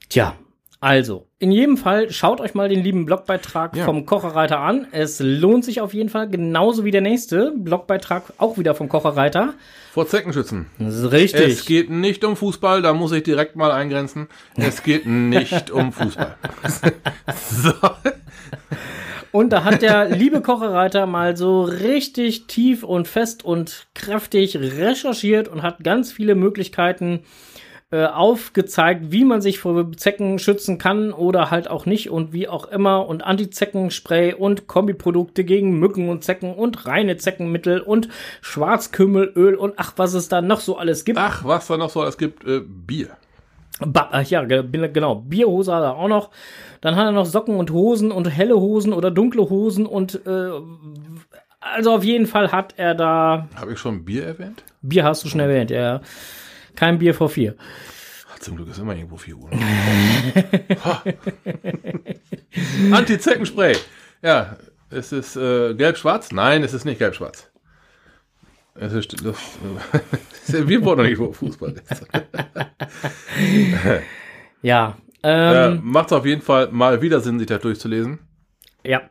Tja, 0.10 0.38
also, 0.82 1.28
in 1.40 1.52
jedem 1.52 1.76
Fall 1.76 2.10
schaut 2.10 2.40
euch 2.40 2.54
mal 2.54 2.70
den 2.70 2.82
lieben 2.82 3.06
Blogbeitrag 3.06 3.76
Ja. 3.76 3.86
vom 3.86 4.06
Kocherreiter 4.06 4.60
an. 4.60 4.88
Es 4.92 5.20
lohnt 5.20 5.66
sich 5.66 5.82
auf 5.82 5.94
jeden 5.94 6.10
Fall, 6.10 6.30
genauso 6.30 6.86
wie 6.86 6.92
der 6.92 7.02
nächste 7.02 7.52
Blogbeitrag, 7.56 8.24
auch 8.38 8.58
wieder 8.58 8.76
vom 8.76 8.88
Kocherreiter. 8.88 9.54
Vor 9.92 10.08
Zeckenschützen. 10.08 10.68
Das 10.78 10.96
ist 10.96 11.12
richtig. 11.12 11.48
Es 11.48 11.66
geht 11.66 11.90
nicht 11.90 12.24
um 12.24 12.36
Fußball, 12.36 12.82
da 12.82 12.94
muss 12.94 13.12
ich 13.12 13.24
direkt 13.24 13.56
mal 13.56 13.72
eingrenzen. 13.72 14.28
Es 14.56 14.84
geht 14.84 15.06
nicht 15.06 15.70
um 15.72 15.92
Fußball. 15.92 16.36
so. 17.52 17.74
Und 19.32 19.52
da 19.52 19.64
hat 19.64 19.82
der 19.82 20.10
liebe 20.10 20.42
Kocherreiter 20.42 21.06
mal 21.06 21.38
so 21.38 21.62
richtig 21.62 22.48
tief 22.48 22.84
und 22.84 23.08
fest 23.08 23.46
und 23.46 23.88
kräftig 23.94 24.58
recherchiert 24.58 25.48
und 25.48 25.62
hat 25.62 25.84
ganz 25.84 26.12
viele 26.12 26.34
Möglichkeiten 26.36 27.22
äh, 27.92 28.06
aufgezeigt, 28.06 29.12
wie 29.12 29.26
man 29.26 29.42
sich 29.42 29.60
vor 29.60 29.92
Zecken 29.94 30.38
schützen 30.38 30.78
kann 30.78 31.12
oder 31.12 31.50
halt 31.50 31.70
auch 31.70 31.86
nicht 31.88 32.10
und 32.12 32.34
wie 32.34 32.48
auch 32.48 32.66
immer 32.70 33.08
und 33.08 33.24
Antizeckenspray 33.24 34.34
und 34.36 34.68
Kombiprodukte 34.68 35.44
gegen 35.44 35.80
Mücken 35.80 36.08
und 36.10 36.24
Zecken 36.24 36.54
und 36.54 36.86
reine 36.86 37.18
Zeckenmittel 37.18 37.80
und 37.82 38.10
Schwarzkümmelöl 38.42 39.56
und 39.56 39.74
ach, 39.78 39.94
was 39.96 40.14
es 40.14 40.28
da 40.30 40.42
noch 40.42 40.60
so 40.60 40.78
alles 40.78 41.04
gibt. 41.06 41.18
Ach, 41.20 41.44
was 41.46 41.68
da 41.68 41.78
noch 41.78 41.90
so 41.90 42.02
alles 42.02 42.18
gibt, 42.18 42.46
äh, 42.46 42.62
Bier. 42.62 43.10
Ba 43.80 44.10
ach 44.12 44.24
ja, 44.24 44.44
ge- 44.44 44.64
genau. 44.92 45.16
Bierhose 45.16 45.74
hat 45.74 45.84
er 45.84 45.96
auch 45.96 46.10
noch. 46.10 46.32
Dann 46.82 46.96
hat 46.96 47.06
er 47.06 47.12
noch 47.14 47.26
Socken 47.26 47.56
und 47.56 47.72
Hosen 47.72 48.12
und 48.12 48.26
helle 48.28 48.60
Hosen 48.60 48.94
oder 48.94 49.10
dunkle 49.10 49.50
Hosen 49.50 49.86
und 49.86 50.26
äh, 50.28 50.50
also 51.62 51.94
auf 51.94 52.04
jeden 52.04 52.26
Fall 52.28 52.52
hat 52.52 52.74
er 52.78 52.94
da. 52.94 53.48
Habe 53.56 53.74
ich 53.74 53.80
schon 53.80 54.06
Bier 54.06 54.26
erwähnt? 54.26 54.64
Bier 54.82 55.06
hast 55.06 55.24
du 55.24 55.30
schon 55.30 55.40
erwähnt, 55.40 55.72
ja. 55.72 56.02
Kein 56.80 56.98
Bier 56.98 57.14
vor 57.14 57.28
vier. 57.30 57.56
Zum 58.40 58.56
Glück 58.56 58.70
ist 58.70 58.78
immer 58.80 58.96
irgendwo 58.96 59.18
4 59.18 59.36
Uhr. 59.36 59.50
Anti-Zeckenspray. 62.94 63.76
Ja, 64.22 64.56
es 64.90 65.12
ist 65.12 65.36
äh, 65.36 65.74
gelb-schwarz? 65.74 66.32
Nein, 66.32 66.64
es 66.64 66.74
ist 66.74 66.86
nicht 66.86 67.00
gelb-schwarz. 67.00 67.52
Es 68.76 68.94
ist, 68.94 69.14
das, 69.26 69.36
wir 70.70 70.86
wollen 70.86 70.98
doch 70.98 71.04
nicht, 71.04 71.36
Fußball. 71.36 71.76
Ja. 74.62 74.98
äh, 75.22 75.66
Ähm, 75.66 75.82
Macht 75.84 76.14
auf 76.14 76.26
jeden 76.26 76.42
Fall 76.42 76.70
mal 76.72 77.02
wieder 77.02 77.20
Sinn, 77.20 77.40
sich 77.40 77.48
das 77.48 77.62
durchzulesen. 77.62 78.20
ja. 78.86 79.02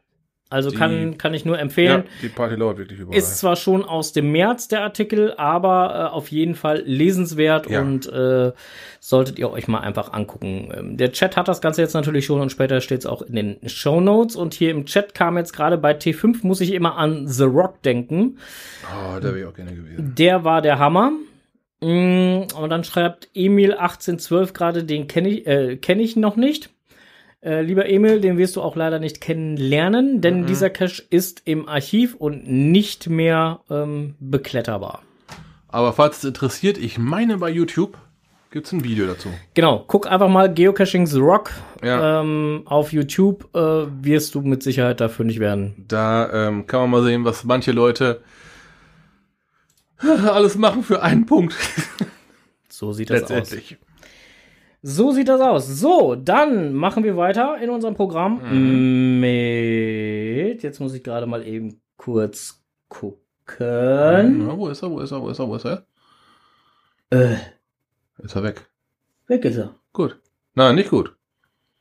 Also 0.50 0.70
die- 0.70 0.76
kann, 0.76 1.18
kann 1.18 1.34
ich 1.34 1.44
nur 1.44 1.58
empfehlen. 1.58 2.04
Ja, 2.06 2.10
die 2.22 2.28
Party 2.30 2.54
lauert 2.54 2.78
wirklich 2.78 2.98
überall. 3.00 3.18
Ist 3.18 3.36
zwar 3.38 3.54
schon 3.56 3.84
aus 3.84 4.12
dem 4.14 4.32
März 4.32 4.68
der 4.68 4.82
Artikel, 4.82 5.34
aber 5.36 6.10
äh, 6.10 6.14
auf 6.14 6.28
jeden 6.30 6.54
Fall 6.54 6.82
lesenswert 6.86 7.68
Ja. 7.68 7.82
und 7.82 8.06
äh, 8.10 8.52
solltet 8.98 9.38
ihr 9.38 9.50
euch 9.50 9.68
mal 9.68 9.80
einfach 9.80 10.12
angucken. 10.14 10.72
Ähm, 10.74 10.96
der 10.96 11.12
Chat 11.12 11.36
hat 11.36 11.48
das 11.48 11.60
Ganze 11.60 11.82
jetzt 11.82 11.92
natürlich 11.92 12.24
schon 12.24 12.40
und 12.40 12.50
später 12.50 12.80
steht 12.80 13.00
es 13.00 13.06
auch 13.06 13.20
in 13.20 13.34
den 13.34 13.68
Show 13.68 14.00
Notes. 14.00 14.36
Und 14.36 14.54
hier 14.54 14.70
im 14.70 14.86
Chat 14.86 15.14
kam 15.14 15.36
jetzt 15.36 15.52
gerade 15.52 15.76
bei 15.76 15.92
T5, 15.92 16.38
muss 16.46 16.62
ich 16.62 16.72
immer 16.72 16.96
an 16.96 17.28
The 17.28 17.44
Rock 17.44 17.82
denken. 17.82 18.38
oh, 18.90 19.16
da 19.20 19.24
wäre 19.24 19.40
ich 19.40 19.44
auch 19.44 19.54
gerne 19.54 19.74
gewesen. 19.74 20.14
Der 20.16 20.44
war 20.44 20.62
der 20.62 20.78
Hammer. 20.78 21.12
Mm, 21.80 22.44
Und 22.58 22.70
dann 22.70 22.82
schreibt 22.84 23.28
Emil1812 23.36 24.52
gerade, 24.52 24.84
den 24.84 25.06
kenne 25.08 25.28
ich, 25.28 25.46
äh, 25.46 25.76
kenn 25.76 26.00
ich 26.00 26.16
noch 26.16 26.36
nicht. 26.36 26.70
Äh, 27.40 27.62
lieber 27.62 27.88
Emil, 27.88 28.20
den 28.20 28.36
wirst 28.36 28.56
du 28.56 28.62
auch 28.62 28.74
leider 28.74 28.98
nicht 28.98 29.20
kennenlernen, 29.20 30.20
denn 30.20 30.46
dieser 30.46 30.70
Cache 30.70 31.02
ist 31.10 31.42
im 31.44 31.68
Archiv 31.68 32.14
und 32.16 32.48
nicht 32.48 33.08
mehr 33.08 33.60
ähm, 33.70 34.16
bekletterbar. 34.18 35.02
Aber 35.68 35.92
falls 35.92 36.18
es 36.18 36.24
interessiert, 36.24 36.78
ich 36.78 36.98
meine 36.98 37.38
bei 37.38 37.50
YouTube 37.50 37.96
gibt 38.50 38.66
es 38.66 38.72
ein 38.72 38.82
Video 38.82 39.06
dazu. 39.06 39.28
Genau, 39.54 39.84
guck 39.86 40.10
einfach 40.10 40.28
mal 40.28 40.52
Geocaching 40.52 41.06
The 41.06 41.18
Rock 41.18 41.50
Ja. 41.84 42.22
ähm, 42.22 42.62
auf 42.64 42.92
YouTube, 42.92 43.54
äh, 43.54 43.86
wirst 44.02 44.34
du 44.34 44.40
mit 44.40 44.62
Sicherheit 44.62 45.00
dafür 45.00 45.24
nicht 45.24 45.38
werden. 45.38 45.84
Da 45.86 46.48
ähm, 46.48 46.66
kann 46.66 46.80
man 46.80 46.90
mal 46.90 47.02
sehen, 47.04 47.24
was 47.24 47.44
manche 47.44 47.72
Leute 47.72 48.22
alles 49.98 50.56
machen 50.56 50.82
für 50.82 51.02
einen 51.02 51.26
Punkt. 51.26 51.54
So 52.68 52.92
sieht 52.92 53.10
das 53.10 53.30
aus. 53.30 53.54
So 54.82 55.10
sieht 55.12 55.28
das 55.28 55.40
aus. 55.40 55.66
So, 55.66 56.14
dann 56.14 56.72
machen 56.74 57.02
wir 57.04 57.16
weiter 57.16 57.58
in 57.60 57.68
unserem 57.70 57.94
Programm 57.94 58.40
Mhm. 58.42 59.20
mit. 59.20 60.62
Jetzt 60.62 60.80
muss 60.80 60.94
ich 60.94 61.02
gerade 61.02 61.26
mal 61.26 61.44
eben 61.46 61.80
kurz 61.96 62.62
gucken. 62.88 63.18
Na, 64.46 64.56
wo 64.56 64.68
ist 64.68 64.82
er? 64.82 64.90
Wo 64.90 65.00
ist 65.00 65.10
er? 65.10 65.20
Wo 65.22 65.28
ist 65.30 65.38
er? 65.40 65.48
Wo 65.48 65.56
ist 65.56 65.64
er? 65.66 65.84
Äh, 67.10 67.36
Ist 68.18 68.36
er 68.36 68.42
weg? 68.42 68.66
weg 69.26 69.44
ist 69.44 69.56
er. 69.56 69.74
Gut. 69.92 70.20
Nein, 70.54 70.74
nicht 70.74 70.90
gut. 70.90 71.14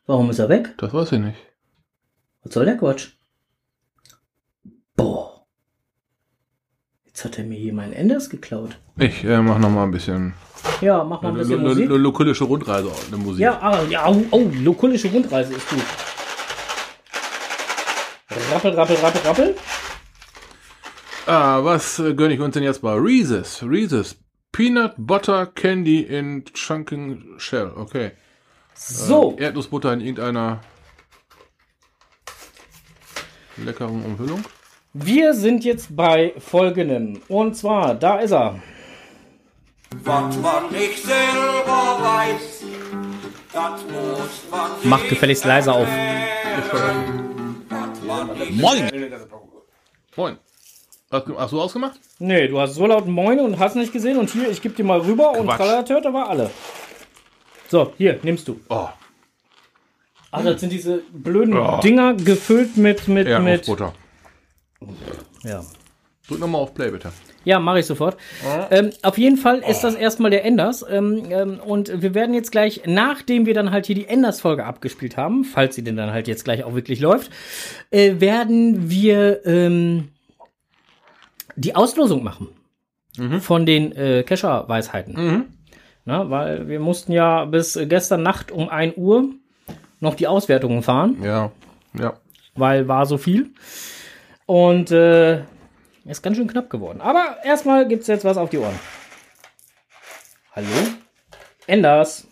Warum 0.06 0.30
ist 0.30 0.40
er 0.40 0.50
weg? 0.50 0.74
Das 0.78 0.94
weiß 0.94 1.12
ich 1.12 1.20
nicht. 1.20 1.38
Was 2.44 2.54
soll 2.54 2.66
der 2.66 2.78
Quatsch? 2.78 3.10
Boah. 4.96 5.27
Jetzt 7.18 7.26
hat 7.26 7.40
er 7.40 7.46
mir 7.46 7.58
hier 7.58 7.74
meinen 7.74 7.94
Enders 7.94 8.30
geklaut. 8.30 8.78
Ich 8.96 9.24
äh, 9.24 9.42
mach 9.42 9.58
noch 9.58 9.72
mal 9.72 9.86
ein 9.86 9.90
bisschen 9.90 10.36
Ja, 10.82 11.04
mach 11.04 11.24
mal 11.24 11.30
ein 11.30 11.34
eine 11.34 11.46
bisschen 11.46 11.64
Musik. 11.64 11.90
lokulische 11.90 12.44
Rundreise, 12.44 12.92
eine 13.08 13.18
Musik. 13.18 13.42
Ja, 13.42 13.60
ah, 13.60 13.82
ja, 13.90 14.08
oh, 14.08 14.24
oh, 14.30 14.52
lokulische 14.62 15.08
Rundreise 15.12 15.56
ist 15.56 15.68
gut. 15.68 15.82
Rappel, 18.52 18.72
rappel, 18.76 18.96
rappel, 18.98 19.22
rappel. 19.22 19.56
Ah, 21.26 21.64
was 21.64 21.98
äh, 21.98 22.14
gönne 22.14 22.36
ich 22.36 22.40
uns 22.40 22.54
denn 22.54 22.62
jetzt 22.62 22.84
bei 22.84 22.94
Reese's? 22.94 23.64
Reese's 23.64 24.18
Peanut 24.52 24.94
Butter 24.98 25.48
Candy 25.48 26.02
in 26.02 26.46
Chunking 26.54 27.40
Shell. 27.40 27.72
Okay. 27.76 28.12
So, 28.76 29.36
Äh, 29.40 29.46
Erdnussbutter 29.46 29.92
in 29.92 30.02
irgendeiner 30.02 30.62
leckeren 33.58 34.06
Umhüllung. 34.06 34.44
Wir 35.06 35.34
sind 35.34 35.64
jetzt 35.64 35.96
bei 35.96 36.34
folgendem. 36.38 37.22
Und 37.28 37.56
zwar, 37.56 37.96
da 37.96 38.20
ist 38.20 38.32
er. 38.32 38.60
Was 40.04 40.38
man 40.38 40.72
nicht 40.72 41.04
selber 41.04 41.98
weiß, 42.02 42.64
das 43.54 43.82
muss 43.84 44.52
man 44.52 44.72
Mach 44.84 45.08
gefälligst 45.08 45.46
leiser 45.46 45.74
auf. 45.74 45.88
Moin! 48.52 48.90
Moin. 50.16 50.38
Hast 51.10 51.28
du, 51.28 51.40
hast 51.40 51.54
du 51.54 51.62
ausgemacht? 51.62 52.00
Nee, 52.20 52.48
du 52.48 52.60
hast 52.60 52.76
so 52.76 52.86
laut 52.86 53.08
Moin 53.08 53.40
und 53.40 53.60
hast 53.60 53.76
nicht 53.76 53.94
gesehen. 53.94 54.18
Und 54.18 54.30
hier, 54.30 54.50
ich 54.50 54.62
geb 54.62 54.76
dir 54.76 54.84
mal 54.84 55.00
rüber 55.00 55.32
und 55.32 55.48
Quatsch. 55.48 55.58
Trallatört, 55.58 56.06
war 56.12 56.30
alle. 56.30 56.50
So, 57.70 57.94
hier, 57.98 58.20
nimmst 58.24 58.48
du. 58.48 58.60
Oh, 58.70 58.90
Ach, 60.32 60.44
das 60.44 60.60
sind 60.60 60.72
diese 60.72 61.02
blöden 61.14 61.58
Oh. 61.58 61.80
Dinger 61.80 62.14
gefüllt 62.14 62.76
mit, 62.76 63.08
mit, 63.08 63.26
mit. 63.26 63.28
Erdnussbutter. 63.28 63.94
Ja. 65.44 65.64
Drück 66.28 66.40
nochmal 66.40 66.62
auf 66.62 66.74
Play, 66.74 66.92
bitte. 66.92 67.12
Ja, 67.46 67.60
mache 67.60 67.80
ich 67.80 67.86
sofort. 67.86 68.18
Ähm, 68.70 68.90
auf 69.02 69.18
jeden 69.18 69.38
Fall 69.38 69.60
ist 69.60 69.82
das 69.86 69.96
erstmal 69.96 70.30
der 70.30 70.44
Enders. 70.44 70.86
Ähm, 70.90 71.24
ähm, 71.30 71.60
und 71.66 72.02
wir 72.02 72.14
werden 72.14 72.34
jetzt 72.34 72.52
gleich, 72.52 72.82
nachdem 72.86 73.46
wir 73.46 73.54
dann 73.54 73.72
halt 73.72 73.86
hier 73.86 73.96
die 73.96 74.08
Enders-Folge 74.08 74.66
abgespielt 74.66 75.16
haben, 75.16 75.46
falls 75.46 75.76
sie 75.76 75.84
denn 75.84 75.96
dann 75.96 76.12
halt 76.12 76.28
jetzt 76.28 76.44
gleich 76.44 76.66
auch 76.66 76.76
wirklich 76.76 77.00
läuft, 77.00 77.32
äh, 77.92 78.20
werden 78.20 78.90
wir 78.90 79.46
ähm, 79.46 80.10
die 81.56 81.76
Auslosung 81.76 82.24
machen 82.24 82.50
von 83.40 83.66
den 83.66 83.94
äh, 83.94 84.22
Kescher-Weisheiten. 84.24 85.46
Na, 86.06 86.30
weil 86.30 86.68
wir 86.68 86.80
mussten 86.80 87.12
ja 87.14 87.46
bis 87.46 87.80
gestern 87.88 88.22
Nacht 88.22 88.52
um 88.52 88.70
1 88.70 88.96
Uhr 88.96 89.30
noch 90.00 90.14
die 90.16 90.28
Auswertungen 90.28 90.84
fahren 90.84 91.18
Ja. 91.24 91.52
Ja. 91.98 92.14
weil 92.56 92.88
war 92.88 93.06
so 93.06 93.18
viel. 93.18 93.50
Und 94.48 94.92
äh, 94.92 95.44
ist 96.06 96.24
ganz 96.24 96.38
schön 96.38 96.48
knapp 96.48 96.70
geworden. 96.70 97.02
Aber 97.02 97.38
erstmal 97.44 97.88
gibt 97.88 98.02
es 98.04 98.08
jetzt 98.08 98.24
was 98.24 98.38
auf 98.38 98.50
die 98.50 98.58
Ohren. 98.58 98.80
Hallo? 100.54 100.68
Enders. 101.68 102.28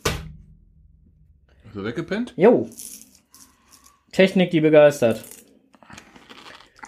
Ist 1.65 1.75
er 1.75 1.83
weggepennt? 1.83 2.33
Jo. 2.37 2.69
Technik, 4.13 4.51
die 4.51 4.61
begeistert. 4.61 5.25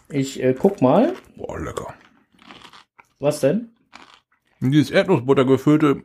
Ich 0.07 0.41
äh, 0.41 0.53
guck 0.57 0.82
mal. 0.82 1.13
Boah, 1.36 1.59
lecker. 1.59 1.93
Was 3.19 3.41
denn? 3.41 3.71
Dieses 4.61 4.91
Erdnussbutter 4.91 5.43
gefüllte 5.43 6.03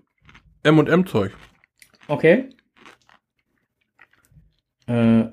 M&M-Zeug. 0.64 1.32
Okay. 2.08 2.50
Äh. 4.88 5.26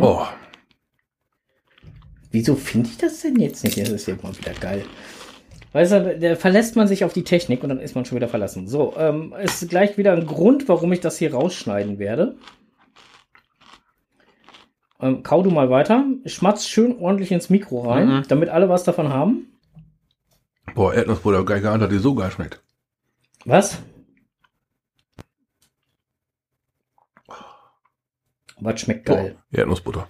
Oh. 0.00 0.26
Wieso 2.30 2.54
finde 2.54 2.88
ich 2.90 2.98
das 2.98 3.20
denn 3.20 3.36
jetzt 3.40 3.64
nicht? 3.64 3.78
Das 3.80 3.88
ist 3.88 4.06
ja 4.06 4.14
mal 4.22 4.36
wieder 4.36 4.52
geil. 4.54 4.84
Weißt 5.72 5.92
du, 5.92 6.18
da 6.18 6.36
verlässt 6.36 6.74
man 6.76 6.88
sich 6.88 7.04
auf 7.04 7.12
die 7.12 7.22
Technik 7.24 7.62
und 7.62 7.68
dann 7.68 7.80
ist 7.80 7.94
man 7.94 8.04
schon 8.04 8.16
wieder 8.16 8.28
verlassen. 8.28 8.66
So, 8.68 8.94
ähm, 8.96 9.32
ist 9.40 9.68
gleich 9.68 9.96
wieder 9.98 10.12
ein 10.12 10.26
Grund, 10.26 10.68
warum 10.68 10.92
ich 10.92 11.00
das 11.00 11.16
hier 11.18 11.32
rausschneiden 11.32 11.98
werde. 11.98 12.36
Ähm, 15.00 15.22
kau 15.22 15.42
du 15.42 15.50
mal 15.50 15.70
weiter. 15.70 16.04
Schmatz 16.26 16.66
schön 16.66 16.98
ordentlich 16.98 17.32
ins 17.32 17.50
Mikro 17.50 17.88
rein, 17.88 18.08
Mhm. 18.08 18.22
damit 18.28 18.48
alle 18.48 18.68
was 18.68 18.84
davon 18.84 19.08
haben. 19.10 19.46
Boah, 20.74 20.92
Erdnussbutter, 20.94 21.44
geil 21.44 21.60
geahnt, 21.60 21.82
hat 21.82 21.90
die 21.92 21.98
so 21.98 22.14
geil 22.14 22.30
schmeckt. 22.30 22.60
Was? 23.44 23.78
Was 28.60 28.80
schmeckt 28.80 29.06
geil? 29.06 29.36
Boah, 29.50 29.58
Erdnussbutter. 29.58 30.06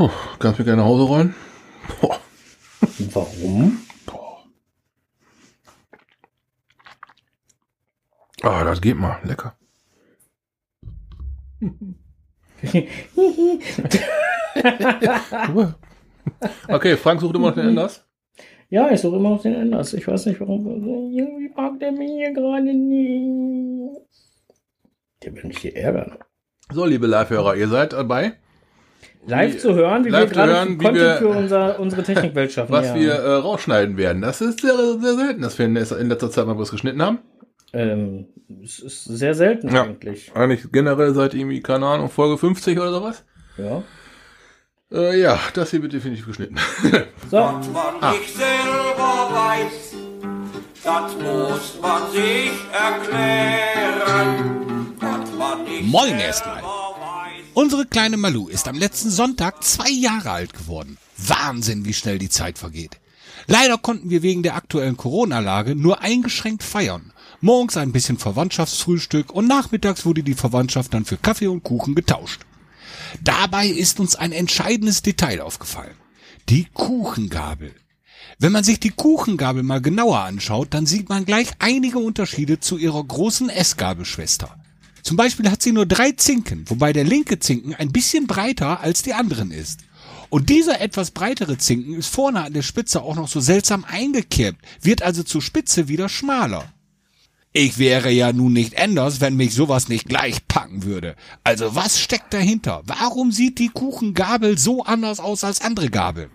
Puh, 0.00 0.08
kannst 0.38 0.58
du 0.58 0.62
mir 0.62 0.64
gerne 0.64 0.80
nach 0.80 0.88
Hause 0.88 1.02
rollen? 1.02 1.34
Boah. 2.00 2.18
Warum? 3.12 3.80
Boah. 4.06 4.44
Ah, 8.40 8.64
das 8.64 8.80
geht 8.80 8.96
mal. 8.96 9.20
Lecker. 9.24 9.58
okay, 16.68 16.96
Frank 16.96 17.20
sucht 17.20 17.34
immer 17.34 17.48
noch 17.48 17.54
den 17.56 17.68
Enders. 17.68 18.08
Ja, 18.70 18.90
ich 18.90 19.02
suche 19.02 19.16
immer 19.16 19.28
noch 19.28 19.42
den 19.42 19.52
Enders. 19.54 19.92
Ich 19.92 20.08
weiß 20.08 20.24
nicht 20.24 20.40
warum. 20.40 20.66
Irgendwie 21.12 21.52
mag 21.54 21.78
der 21.78 21.92
mich 21.92 22.10
hier 22.12 22.32
gerade 22.32 22.72
nicht. 22.72 24.00
Der 25.22 25.36
will 25.36 25.44
mich 25.44 25.58
hier 25.58 25.76
ärgern. 25.76 26.16
So, 26.72 26.86
liebe 26.86 27.06
Live-Hörer, 27.06 27.56
ihr 27.56 27.68
seid 27.68 27.92
dabei, 27.92 28.39
Live 29.26 29.58
zu 29.58 29.74
hören, 29.74 30.04
wie 30.04 30.08
live 30.08 30.34
wir 30.34 30.46
hören, 30.46 30.48
gerade 30.48 30.70
wie 30.70 30.84
Content 30.84 31.04
wir- 31.04 31.16
für 31.18 31.28
unser, 31.28 31.78
unsere 31.80 32.02
Technikwelt 32.02 32.52
schaffen. 32.52 32.72
was 32.72 32.86
ja. 32.88 32.94
wir 32.94 33.12
äh, 33.14 33.32
rausschneiden 33.34 33.96
werden. 33.96 34.22
Das 34.22 34.40
ist 34.40 34.60
sehr, 34.62 34.74
sehr 34.98 35.14
selten, 35.14 35.42
dass 35.42 35.58
wir 35.58 35.66
in 35.66 35.74
letzter 35.74 36.30
Zeit 36.30 36.46
mal 36.46 36.58
was 36.58 36.70
geschnitten 36.70 37.02
haben. 37.02 37.18
Ähm, 37.72 38.26
es 38.64 38.78
ist 38.80 39.04
sehr 39.04 39.34
selten 39.34 39.72
Ja. 39.74 39.82
eigentlich. 39.84 40.32
Eigentlich 40.34 40.72
generell 40.72 41.14
seit 41.14 41.34
irgendwie, 41.34 41.60
keine 41.60 41.86
Ahnung, 41.86 42.08
Folge 42.10 42.36
50 42.38 42.78
oder 42.80 42.90
sowas. 42.92 43.24
Ja. 43.58 43.82
Äh, 44.92 45.20
ja, 45.20 45.38
das 45.54 45.70
hier 45.70 45.82
wird 45.82 45.92
definitiv 45.92 46.26
geschnitten. 46.26 46.56
So, 47.30 47.36
Was 47.36 47.68
man 47.68 48.12
nicht 48.12 48.36
selber 48.36 49.28
weiß, 49.30 49.94
das 50.82 51.14
muss 51.16 51.78
man 51.80 52.10
sich 52.10 52.50
erklären. 52.72 54.26
Man 55.38 55.62
nicht 55.64 55.84
Moin 55.92 56.08
selber 56.08 56.24
erstmal. 56.24 56.62
Unsere 57.54 57.84
kleine 57.84 58.16
Malu 58.16 58.48
ist 58.48 58.68
am 58.68 58.78
letzten 58.78 59.10
Sonntag 59.10 59.64
zwei 59.64 59.90
Jahre 59.90 60.30
alt 60.30 60.54
geworden. 60.54 60.98
Wahnsinn, 61.16 61.84
wie 61.84 61.92
schnell 61.92 62.18
die 62.18 62.28
Zeit 62.28 62.58
vergeht. 62.58 63.00
Leider 63.46 63.76
konnten 63.76 64.10
wir 64.10 64.22
wegen 64.22 64.42
der 64.42 64.54
aktuellen 64.54 64.96
Corona-Lage 64.96 65.74
nur 65.74 66.00
eingeschränkt 66.00 66.62
feiern. 66.62 67.12
Morgens 67.40 67.76
ein 67.76 67.90
bisschen 67.90 68.18
Verwandtschaftsfrühstück 68.18 69.32
und 69.32 69.48
nachmittags 69.48 70.06
wurde 70.06 70.22
die 70.22 70.34
Verwandtschaft 70.34 70.94
dann 70.94 71.04
für 71.04 71.16
Kaffee 71.16 71.48
und 71.48 71.64
Kuchen 71.64 71.94
getauscht. 71.94 72.42
Dabei 73.22 73.66
ist 73.66 73.98
uns 73.98 74.14
ein 74.14 74.30
entscheidendes 74.30 75.02
Detail 75.02 75.40
aufgefallen. 75.40 75.96
Die 76.48 76.66
Kuchengabel. 76.72 77.74
Wenn 78.38 78.52
man 78.52 78.64
sich 78.64 78.78
die 78.78 78.90
Kuchengabel 78.90 79.62
mal 79.62 79.80
genauer 79.80 80.20
anschaut, 80.20 80.68
dann 80.70 80.86
sieht 80.86 81.08
man 81.08 81.24
gleich 81.24 81.48
einige 81.58 81.98
Unterschiede 81.98 82.60
zu 82.60 82.78
ihrer 82.78 83.02
großen 83.02 83.48
Essgabelschwester. 83.48 84.59
Zum 85.02 85.16
Beispiel 85.16 85.50
hat 85.50 85.62
sie 85.62 85.72
nur 85.72 85.86
drei 85.86 86.12
Zinken, 86.12 86.64
wobei 86.68 86.92
der 86.92 87.04
linke 87.04 87.38
Zinken 87.38 87.74
ein 87.74 87.92
bisschen 87.92 88.26
breiter 88.26 88.80
als 88.80 89.02
die 89.02 89.14
anderen 89.14 89.50
ist. 89.50 89.80
Und 90.28 90.48
dieser 90.48 90.80
etwas 90.80 91.10
breitere 91.10 91.58
Zinken 91.58 91.94
ist 91.94 92.08
vorne 92.08 92.44
an 92.44 92.52
der 92.52 92.62
Spitze 92.62 93.02
auch 93.02 93.16
noch 93.16 93.28
so 93.28 93.40
seltsam 93.40 93.84
eingekerbt, 93.84 94.60
wird 94.80 95.02
also 95.02 95.22
zur 95.22 95.42
Spitze 95.42 95.88
wieder 95.88 96.08
schmaler. 96.08 96.72
Ich 97.52 97.78
wäre 97.78 98.12
ja 98.12 98.32
nun 98.32 98.52
nicht 98.52 98.80
anders, 98.80 99.20
wenn 99.20 99.34
mich 99.34 99.54
sowas 99.54 99.88
nicht 99.88 100.08
gleich 100.08 100.46
packen 100.46 100.84
würde. 100.84 101.16
Also 101.42 101.74
was 101.74 101.98
steckt 101.98 102.32
dahinter? 102.32 102.82
Warum 102.84 103.32
sieht 103.32 103.58
die 103.58 103.70
Kuchengabel 103.70 104.56
so 104.56 104.84
anders 104.84 105.18
aus 105.18 105.42
als 105.42 105.60
andere 105.60 105.90
Gabeln? 105.90 106.30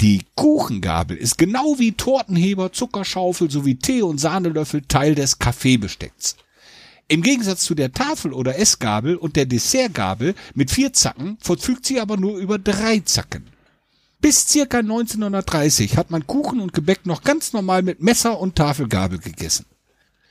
Die 0.00 0.22
Kuchengabel 0.36 1.16
ist 1.16 1.38
genau 1.38 1.78
wie 1.78 1.92
Tortenheber, 1.92 2.72
Zuckerschaufel 2.72 3.50
sowie 3.50 3.76
Tee- 3.76 4.02
und 4.02 4.18
Sahnelöffel 4.18 4.82
Teil 4.82 5.16
des 5.16 5.40
Kaffeebestecks. 5.40 6.36
Im 7.08 7.22
Gegensatz 7.22 7.64
zu 7.64 7.74
der 7.74 7.92
Tafel- 7.92 8.32
oder 8.32 8.58
Essgabel 8.58 9.16
und 9.16 9.36
der 9.36 9.46
Dessertgabel 9.46 10.34
mit 10.54 10.70
vier 10.70 10.92
Zacken 10.92 11.36
verfügt 11.40 11.84
sie 11.84 12.00
aber 12.00 12.16
nur 12.16 12.38
über 12.38 12.58
drei 12.58 13.00
Zacken. 13.00 13.44
Bis 14.20 14.48
circa 14.48 14.78
1930 14.78 15.96
hat 15.96 16.10
man 16.10 16.26
Kuchen 16.26 16.60
und 16.60 16.72
Gebäck 16.72 17.06
noch 17.06 17.22
ganz 17.22 17.52
normal 17.52 17.82
mit 17.82 18.00
Messer 18.00 18.38
und 18.38 18.54
Tafelgabel 18.54 19.18
gegessen. 19.18 19.66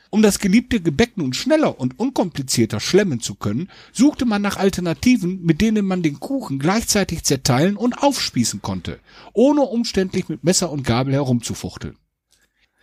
Um 0.09 0.21
das 0.21 0.39
geliebte 0.39 0.81
Gebäck 0.81 1.17
nun 1.17 1.33
schneller 1.33 1.79
und 1.79 1.97
unkomplizierter 1.97 2.81
schlemmen 2.81 3.21
zu 3.21 3.35
können, 3.35 3.69
suchte 3.93 4.25
man 4.25 4.41
nach 4.41 4.57
Alternativen, 4.57 5.41
mit 5.43 5.61
denen 5.61 5.85
man 5.85 6.03
den 6.03 6.19
Kuchen 6.19 6.59
gleichzeitig 6.59 7.23
zerteilen 7.23 7.77
und 7.77 8.01
aufspießen 8.01 8.61
konnte, 8.61 8.99
ohne 9.33 9.61
umständlich 9.61 10.27
mit 10.27 10.43
Messer 10.43 10.69
und 10.69 10.83
Gabel 10.83 11.13
herumzufuchteln. 11.13 11.95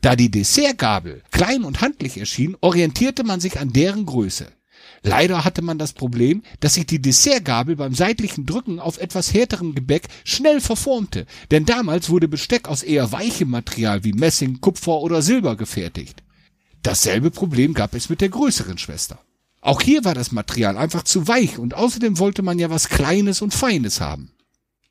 Da 0.08 0.16
die 0.16 0.30
Dessertgabel 0.30 1.22
klein 1.30 1.64
und 1.64 1.82
handlich 1.82 2.16
erschien, 2.16 2.56
orientierte 2.62 3.24
man 3.24 3.40
sich 3.40 3.60
an 3.60 3.74
deren 3.74 4.06
Größe. 4.06 4.50
Leider 5.02 5.44
hatte 5.44 5.60
man 5.60 5.76
das 5.76 5.92
Problem, 5.92 6.42
dass 6.60 6.72
sich 6.72 6.86
die 6.86 7.02
Dessertgabel 7.02 7.76
beim 7.76 7.94
seitlichen 7.94 8.46
Drücken 8.46 8.80
auf 8.80 8.96
etwas 8.96 9.34
härterem 9.34 9.74
Gebäck 9.74 10.08
schnell 10.24 10.62
verformte, 10.62 11.26
denn 11.50 11.66
damals 11.66 12.08
wurde 12.08 12.26
Besteck 12.26 12.68
aus 12.68 12.82
eher 12.82 13.12
weichem 13.12 13.50
Material 13.50 14.02
wie 14.02 14.14
Messing, 14.14 14.62
Kupfer 14.62 15.02
oder 15.02 15.20
Silber 15.20 15.56
gefertigt. 15.56 16.22
Dasselbe 16.82 17.30
Problem 17.30 17.74
gab 17.74 17.92
es 17.92 18.08
mit 18.08 18.22
der 18.22 18.30
größeren 18.30 18.78
Schwester. 18.78 19.18
Auch 19.60 19.82
hier 19.82 20.06
war 20.06 20.14
das 20.14 20.32
Material 20.32 20.78
einfach 20.78 21.02
zu 21.02 21.28
weich 21.28 21.58
und 21.58 21.74
außerdem 21.74 22.18
wollte 22.18 22.40
man 22.40 22.58
ja 22.58 22.70
was 22.70 22.88
Kleines 22.88 23.42
und 23.42 23.52
Feines 23.52 24.00
haben. 24.00 24.30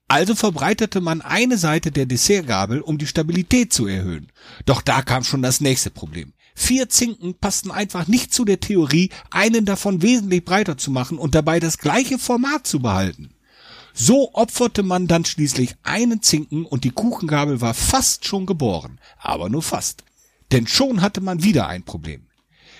Also 0.07 0.35
verbreitete 0.35 1.01
man 1.01 1.21
eine 1.21 1.57
Seite 1.57 1.91
der 1.91 2.05
Dessertgabel, 2.05 2.79
um 2.79 2.97
die 2.97 3.07
Stabilität 3.07 3.73
zu 3.73 3.87
erhöhen. 3.87 4.31
Doch 4.65 4.81
da 4.81 5.01
kam 5.01 5.23
schon 5.23 5.41
das 5.41 5.59
nächste 5.59 5.91
Problem. 5.91 6.33
Vier 6.55 6.89
Zinken 6.89 7.35
passten 7.35 7.71
einfach 7.71 8.07
nicht 8.07 8.33
zu 8.33 8.45
der 8.45 8.59
Theorie, 8.59 9.09
einen 9.29 9.65
davon 9.65 10.01
wesentlich 10.01 10.45
breiter 10.45 10.77
zu 10.77 10.91
machen 10.91 11.17
und 11.17 11.35
dabei 11.35 11.59
das 11.59 11.77
gleiche 11.77 12.17
Format 12.17 12.65
zu 12.65 12.79
behalten. 12.79 13.31
So 13.93 14.33
opferte 14.33 14.81
man 14.81 15.07
dann 15.07 15.25
schließlich 15.25 15.75
einen 15.83 16.21
Zinken 16.21 16.65
und 16.65 16.83
die 16.83 16.91
Kuchengabel 16.91 17.61
war 17.61 17.73
fast 17.73 18.25
schon 18.25 18.45
geboren, 18.45 18.99
aber 19.19 19.49
nur 19.49 19.61
fast. 19.61 20.03
Denn 20.51 20.67
schon 20.67 21.01
hatte 21.01 21.19
man 21.19 21.43
wieder 21.43 21.67
ein 21.67 21.83
Problem. 21.83 22.27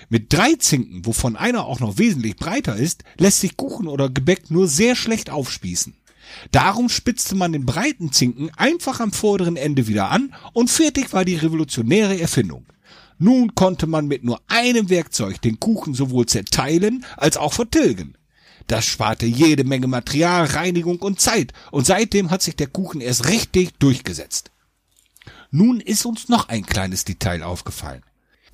Mit 0.08 0.32
drei 0.32 0.54
Zinken, 0.54 1.04
wovon 1.04 1.36
einer 1.36 1.66
auch 1.66 1.80
noch 1.80 1.98
wesentlich 1.98 2.36
breiter 2.36 2.76
ist, 2.76 3.04
lässt 3.18 3.40
sich 3.40 3.56
Kuchen 3.56 3.88
oder 3.88 4.08
Gebäck 4.08 4.50
nur 4.50 4.66
sehr 4.66 4.96
schlecht 4.96 5.28
aufspießen. 5.28 5.97
Darum 6.50 6.88
spitzte 6.88 7.34
man 7.34 7.52
den 7.52 7.66
breiten 7.66 8.12
Zinken 8.12 8.50
einfach 8.56 9.00
am 9.00 9.12
vorderen 9.12 9.56
Ende 9.56 9.86
wieder 9.86 10.10
an 10.10 10.34
und 10.52 10.70
fertig 10.70 11.12
war 11.12 11.24
die 11.24 11.36
revolutionäre 11.36 12.20
Erfindung. 12.20 12.66
Nun 13.18 13.54
konnte 13.54 13.86
man 13.86 14.06
mit 14.06 14.22
nur 14.22 14.40
einem 14.46 14.90
Werkzeug 14.90 15.42
den 15.42 15.58
Kuchen 15.58 15.94
sowohl 15.94 16.26
zerteilen 16.26 17.04
als 17.16 17.36
auch 17.36 17.52
vertilgen. 17.52 18.14
Das 18.68 18.84
sparte 18.84 19.26
jede 19.26 19.64
Menge 19.64 19.86
Material, 19.86 20.44
Reinigung 20.44 20.98
und 20.98 21.20
Zeit 21.20 21.52
und 21.70 21.86
seitdem 21.86 22.30
hat 22.30 22.42
sich 22.42 22.54
der 22.54 22.68
Kuchen 22.68 23.00
erst 23.00 23.28
richtig 23.28 23.78
durchgesetzt. 23.78 24.50
Nun 25.50 25.80
ist 25.80 26.04
uns 26.04 26.28
noch 26.28 26.48
ein 26.48 26.66
kleines 26.66 27.04
Detail 27.04 27.42
aufgefallen. 27.42 28.02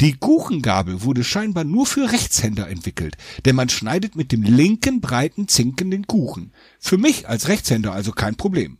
Die 0.00 0.14
Kuchengabel 0.14 1.02
wurde 1.02 1.22
scheinbar 1.22 1.64
nur 1.64 1.86
für 1.86 2.10
Rechtshänder 2.10 2.68
entwickelt, 2.68 3.16
denn 3.44 3.56
man 3.56 3.68
schneidet 3.68 4.16
mit 4.16 4.32
dem 4.32 4.42
linken 4.42 5.00
breiten 5.00 5.48
Zinken 5.48 5.90
den 5.90 6.06
Kuchen. 6.06 6.52
Für 6.80 6.98
mich 6.98 7.28
als 7.28 7.48
Rechtshänder 7.48 7.92
also 7.92 8.12
kein 8.12 8.36
Problem. 8.36 8.78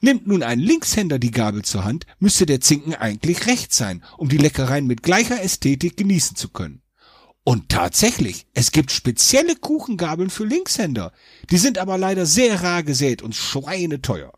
Nimmt 0.00 0.28
nun 0.28 0.44
ein 0.44 0.60
Linkshänder 0.60 1.18
die 1.18 1.32
Gabel 1.32 1.62
zur 1.62 1.84
Hand, 1.84 2.06
müsste 2.20 2.46
der 2.46 2.60
Zinken 2.60 2.94
eigentlich 2.94 3.46
rechts 3.46 3.76
sein, 3.76 4.04
um 4.16 4.28
die 4.28 4.38
Leckereien 4.38 4.86
mit 4.86 5.02
gleicher 5.02 5.42
Ästhetik 5.42 5.96
genießen 5.96 6.36
zu 6.36 6.50
können. 6.50 6.82
Und 7.42 7.70
tatsächlich, 7.70 8.46
es 8.54 8.70
gibt 8.72 8.92
spezielle 8.92 9.56
Kuchengabeln 9.56 10.30
für 10.30 10.44
Linkshänder. 10.44 11.12
Die 11.50 11.56
sind 11.56 11.78
aber 11.78 11.98
leider 11.98 12.26
sehr 12.26 12.62
rar 12.62 12.82
gesät 12.82 13.22
und 13.22 13.34
schweineteuer. 13.34 14.37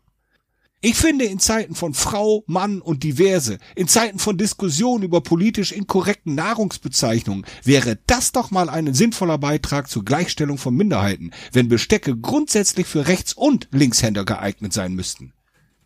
Ich 0.83 0.95
finde, 0.95 1.25
in 1.25 1.37
Zeiten 1.37 1.75
von 1.75 1.93
Frau, 1.93 2.43
Mann 2.47 2.81
und 2.81 3.03
Diverse, 3.03 3.59
in 3.75 3.87
Zeiten 3.87 4.17
von 4.17 4.39
Diskussionen 4.39 5.03
über 5.03 5.21
politisch 5.21 5.71
inkorrekten 5.71 6.33
Nahrungsbezeichnungen, 6.33 7.45
wäre 7.63 7.99
das 8.07 8.31
doch 8.31 8.49
mal 8.49 8.67
ein 8.67 8.91
sinnvoller 8.95 9.37
Beitrag 9.37 9.91
zur 9.91 10.03
Gleichstellung 10.03 10.57
von 10.57 10.73
Minderheiten, 10.73 11.33
wenn 11.51 11.69
Bestecke 11.69 12.17
grundsätzlich 12.17 12.87
für 12.87 13.05
Rechts- 13.05 13.33
und 13.33 13.67
Linkshänder 13.71 14.25
geeignet 14.25 14.73
sein 14.73 14.95
müssten. 14.95 15.33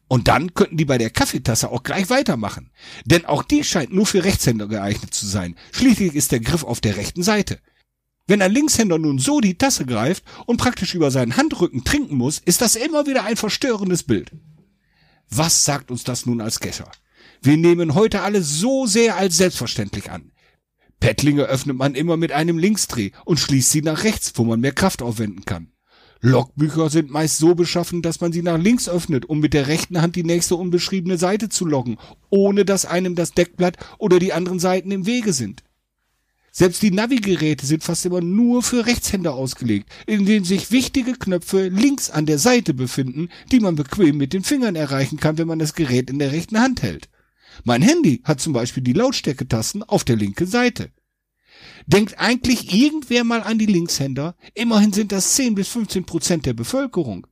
Und 0.07 0.29
dann 0.29 0.53
könnten 0.53 0.77
die 0.77 0.85
bei 0.85 0.97
der 0.97 1.09
Kaffeetasse 1.09 1.71
auch 1.71 1.83
gleich 1.83 2.09
weitermachen. 2.09 2.71
Denn 3.03 3.25
auch 3.25 3.43
die 3.43 3.65
scheint 3.65 3.93
nur 3.93 4.05
für 4.05 4.23
Rechtshänder 4.23 4.67
geeignet 4.69 5.13
zu 5.13 5.25
sein. 5.25 5.57
Schließlich 5.73 6.15
ist 6.15 6.31
der 6.31 6.39
Griff 6.39 6.63
auf 6.63 6.79
der 6.79 6.95
rechten 6.95 7.21
Seite. 7.21 7.59
Wenn 8.27 8.41
ein 8.41 8.53
Linkshänder 8.53 8.97
nun 8.97 9.19
so 9.19 9.41
die 9.41 9.57
Tasse 9.57 9.85
greift 9.85 10.23
und 10.45 10.55
praktisch 10.55 10.95
über 10.95 11.11
seinen 11.11 11.35
Handrücken 11.35 11.83
trinken 11.83 12.15
muss, 12.15 12.39
ist 12.39 12.61
das 12.61 12.77
immer 12.77 13.07
wieder 13.07 13.25
ein 13.25 13.35
verstörendes 13.35 14.03
Bild. 14.03 14.31
Was 15.29 15.65
sagt 15.65 15.91
uns 15.91 16.03
das 16.03 16.25
nun 16.25 16.41
als 16.41 16.59
Kescher? 16.59 16.91
Wir 17.41 17.57
nehmen 17.57 17.95
heute 17.95 18.21
alles 18.21 18.59
so 18.59 18.85
sehr 18.85 19.17
als 19.17 19.37
selbstverständlich 19.37 20.11
an. 20.11 20.31
Pettlinge 20.99 21.43
öffnet 21.43 21.77
man 21.77 21.95
immer 21.95 22.17
mit 22.17 22.31
einem 22.31 22.57
Linksdreh 22.57 23.11
und 23.25 23.39
schließt 23.39 23.71
sie 23.71 23.81
nach 23.81 24.03
rechts, 24.03 24.33
wo 24.35 24.43
man 24.43 24.59
mehr 24.59 24.71
Kraft 24.71 25.01
aufwenden 25.01 25.45
kann. 25.45 25.71
Logbücher 26.21 26.89
sind 26.89 27.11
meist 27.11 27.37
so 27.37 27.53
beschaffen, 27.53 28.01
dass 28.01 28.21
man 28.21 28.31
sie 28.31 28.41
nach 28.41 28.57
links 28.57 28.89
öffnet, 28.89 29.25
um 29.27 29.39
mit 29.39 29.53
der 29.53 29.67
rechten 29.67 30.01
Hand 30.01 30.15
die 30.15 30.23
nächste 30.23 30.55
unbeschriebene 30.55 31.17
Seite 31.17 31.49
zu 31.49 31.65
loggen, 31.65 31.97
ohne 32.29 32.65
dass 32.65 32.85
einem 32.85 33.15
das 33.15 33.31
Deckblatt 33.31 33.77
oder 33.99 34.17
die 34.17 34.33
anderen 34.33 34.59
Seiten 34.59 34.89
im 34.91 35.05
Wege 35.05 35.33
sind. 35.33 35.63
Selbst 36.57 36.81
die 36.83 36.91
Navigeräte 36.91 37.65
sind 37.65 37.83
fast 37.83 38.05
immer 38.05 38.21
nur 38.21 38.63
für 38.63 38.85
Rechtshänder 38.85 39.33
ausgelegt, 39.33 39.89
in 40.07 40.25
denen 40.25 40.45
sich 40.45 40.71
wichtige 40.71 41.11
Knöpfe 41.11 41.67
links 41.67 42.09
an 42.09 42.25
der 42.25 42.39
Seite 42.39 42.73
befinden, 42.73 43.27
die 43.51 43.59
man 43.59 43.75
bequem 43.75 44.15
mit 44.15 44.31
den 44.31 44.45
Fingern 44.45 44.77
erreichen 44.77 45.19
kann, 45.19 45.37
wenn 45.37 45.49
man 45.49 45.59
das 45.59 45.73
Gerät 45.73 46.09
in 46.09 46.17
der 46.17 46.31
rechten 46.31 46.57
Hand 46.57 46.81
hält. 46.81 47.09
Mein 47.65 47.81
Handy 47.81 48.21
hat 48.23 48.39
zum 48.39 48.53
Beispiel 48.53 48.83
die 48.83 48.93
Lautstärketasten 48.93 49.83
auf 49.83 50.05
der 50.05 50.15
linken 50.15 50.47
Seite. 50.47 50.91
Denkt 51.87 52.19
eigentlich 52.19 52.73
irgendwer 52.73 53.25
mal 53.25 53.43
an 53.43 53.59
die 53.59 53.65
Linkshänder? 53.65 54.37
Immerhin 54.53 54.93
sind 54.93 55.11
das 55.11 55.35
10 55.35 55.55
bis 55.55 55.67
15 55.67 56.05
Prozent 56.05 56.45
der 56.45 56.53
Bevölkerung. 56.53 57.27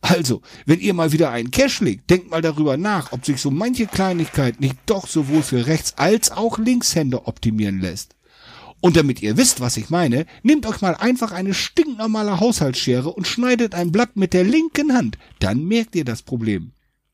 Also, 0.00 0.42
wenn 0.66 0.80
ihr 0.80 0.94
mal 0.94 1.12
wieder 1.12 1.30
einen 1.30 1.52
Cash 1.52 1.80
legt, 1.80 2.10
denkt 2.10 2.28
mal 2.28 2.42
darüber 2.42 2.76
nach, 2.76 3.12
ob 3.12 3.24
sich 3.24 3.40
so 3.40 3.52
manche 3.52 3.86
Kleinigkeit 3.86 4.58
nicht 4.60 4.74
doch 4.86 5.06
sowohl 5.06 5.42
für 5.42 5.68
Rechts- 5.68 5.94
als 5.96 6.32
auch 6.32 6.58
Linkshänder 6.58 7.28
optimieren 7.28 7.80
lässt. 7.80 8.16
Und 8.84 8.98
damit 8.98 9.22
ihr 9.22 9.38
wisst, 9.38 9.62
was 9.62 9.78
ich 9.78 9.88
meine, 9.88 10.26
nehmt 10.42 10.66
euch 10.66 10.82
mal 10.82 10.94
einfach 10.94 11.32
eine 11.32 11.54
stinknormale 11.54 12.38
Haushaltsschere 12.38 13.08
und 13.08 13.26
schneidet 13.26 13.74
ein 13.74 13.92
Blatt 13.92 14.14
mit 14.14 14.34
der 14.34 14.44
linken 14.44 14.92
Hand. 14.92 15.16
Dann 15.40 15.64
merkt 15.64 15.96
ihr 15.96 16.04
das 16.04 16.20
Problem. 16.20 16.72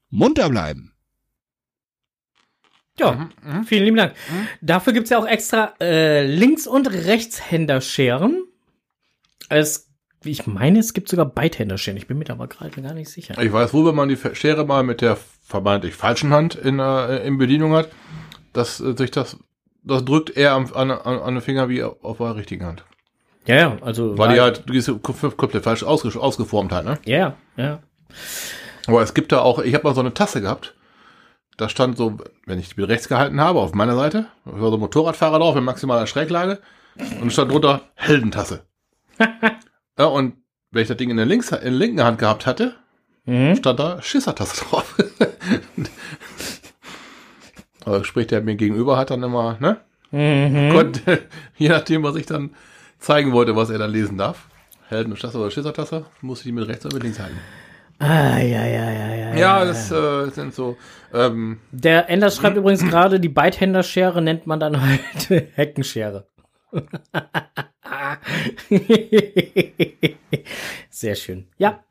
Munter 0.08 0.50
bleiben. 0.50 0.92
Ja, 2.98 3.30
vielen 3.66 3.84
lieben 3.84 3.98
Dank. 3.98 4.14
Dafür 4.60 4.92
gibt's 4.92 5.10
ja 5.10 5.18
auch 5.18 5.26
extra 5.28 5.74
äh, 5.80 6.26
Links- 6.26 6.66
und 6.66 6.90
Rechtshänderscheren. 6.90 8.42
Es, 9.48 9.92
ich 10.24 10.48
meine, 10.48 10.80
es 10.80 10.92
gibt 10.92 11.08
sogar 11.08 11.26
Beidhänderscheren. 11.26 11.96
Ich 11.96 12.08
bin 12.08 12.18
mir 12.18 12.24
da 12.24 12.32
aber 12.32 12.48
gerade 12.48 12.82
gar 12.82 12.94
nicht 12.94 13.10
sicher. 13.10 13.40
Ich 13.40 13.52
weiß 13.52 13.72
wohl, 13.72 13.86
wenn 13.86 13.94
man 13.94 14.08
die 14.08 14.18
Schere 14.34 14.66
mal 14.66 14.82
mit 14.82 15.02
der 15.02 15.16
vermeintlich 15.44 15.94
falschen 15.94 16.32
Hand 16.32 16.56
in, 16.56 16.80
äh, 16.80 17.24
in 17.24 17.38
Bedienung 17.38 17.74
hat, 17.74 17.90
dass 18.52 18.80
äh, 18.80 18.96
sich 18.96 19.12
das, 19.12 19.36
das 19.82 20.04
drückt 20.04 20.36
eher 20.36 20.52
am, 20.52 20.72
an, 20.74 20.90
an, 20.90 21.18
an 21.20 21.34
den 21.34 21.40
Finger 21.42 21.68
wie 21.68 21.82
auf 21.82 22.18
der 22.18 22.36
richtigen 22.36 22.66
Hand. 22.66 22.84
Ja, 23.46 23.56
ja, 23.56 23.76
also. 23.80 24.16
Weil 24.18 24.34
die 24.34 24.40
halt, 24.40 24.68
die 24.68 24.76
ist 24.76 24.90
komplett 25.02 25.64
falsch 25.64 25.82
ausge, 25.82 26.18
ausgeformt 26.20 26.72
halt, 26.72 26.84
ne? 26.84 26.98
Ja, 27.04 27.34
ja. 27.56 27.80
Aber 28.86 29.02
es 29.02 29.14
gibt 29.14 29.32
da 29.32 29.40
auch, 29.40 29.58
ich 29.60 29.74
habe 29.74 29.84
mal 29.84 29.94
so 29.94 30.00
eine 30.00 30.14
Tasse 30.14 30.40
gehabt. 30.40 30.74
Da 31.56 31.68
stand 31.68 31.96
so, 31.96 32.18
wenn 32.46 32.58
ich 32.58 32.74
die 32.74 32.82
rechts 32.82 33.08
gehalten 33.08 33.40
habe, 33.40 33.60
auf 33.60 33.74
meiner 33.74 33.94
Seite, 33.96 34.26
war 34.44 34.70
so 34.70 34.76
ein 34.76 34.80
Motorradfahrer 34.80 35.38
drauf 35.38 35.56
in 35.56 35.64
maximaler 35.64 36.06
Schräglage 36.06 36.60
und 37.20 37.32
stand 37.32 37.50
drunter 37.52 37.82
Heldentasse. 37.94 38.64
ja, 39.98 40.04
und 40.06 40.34
wenn 40.70 40.82
ich 40.82 40.88
das 40.88 40.96
Ding 40.96 41.10
in 41.10 41.16
der, 41.16 41.26
links, 41.26 41.50
in 41.50 41.60
der 41.60 41.70
linken 41.70 42.02
Hand 42.02 42.18
gehabt 42.18 42.46
hatte, 42.46 42.74
Mhm. 43.26 43.54
stand 43.56 43.78
da 43.78 44.00
Schissertasse 44.00 44.64
drauf. 44.64 44.96
Aber 47.84 48.04
sprich, 48.04 48.26
der 48.26 48.42
mir 48.42 48.56
gegenüber 48.56 48.96
hat 48.98 49.10
dann 49.10 49.22
immer, 49.22 49.56
ne? 49.60 49.78
Mhm. 50.10 50.72
Konnte, 50.72 51.20
je 51.56 51.68
nachdem, 51.68 52.02
was 52.02 52.16
ich 52.16 52.26
dann 52.26 52.50
zeigen 52.98 53.32
wollte, 53.32 53.56
was 53.56 53.70
er 53.70 53.78
dann 53.78 53.90
lesen 53.90 54.18
darf. 54.18 54.46
Heldentasse 54.88 55.38
oder 55.38 55.50
Schissertasse, 55.50 56.04
musste 56.20 56.42
ich 56.42 56.46
die 56.46 56.52
mit 56.52 56.68
rechts 56.68 56.84
oder 56.84 56.94
mit 56.94 57.04
links 57.04 57.20
halten. 57.20 57.38
Ah, 58.00 58.38
ja, 58.38 58.66
ja, 58.66 58.90
ja, 58.90 59.14
ja. 59.14 59.34
Ja, 59.34 59.64
das 59.64 59.92
äh, 59.92 60.30
sind 60.30 60.54
so, 60.54 60.78
ähm, 61.12 61.60
Der 61.70 62.08
Enders 62.08 62.36
schreibt 62.36 62.56
übrigens 62.56 62.82
gerade, 62.82 63.20
die 63.20 63.28
Beidhänderschere 63.28 64.22
nennt 64.22 64.46
man 64.46 64.58
dann 64.58 64.80
halt 64.80 65.28
Heckenschere. 65.54 66.26
Sehr 70.90 71.14
schön. 71.14 71.46
Ja. 71.58 71.84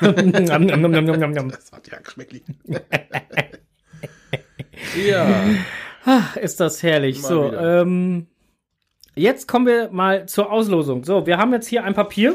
Das 0.00 1.72
hat 1.72 1.88
ja 1.88 1.98
geschmecklich. 2.02 2.42
Ja. 5.06 5.44
Ach, 6.04 6.36
ist 6.36 6.60
das 6.60 6.82
herrlich. 6.82 7.22
Mal 7.22 7.28
so, 7.28 7.52
ähm, 7.52 8.26
jetzt 9.14 9.48
kommen 9.48 9.66
wir 9.66 9.90
mal 9.90 10.26
zur 10.26 10.52
Auslosung. 10.52 11.04
So, 11.04 11.26
wir 11.26 11.38
haben 11.38 11.52
jetzt 11.52 11.66
hier 11.66 11.84
ein 11.84 11.94
Papier 11.94 12.34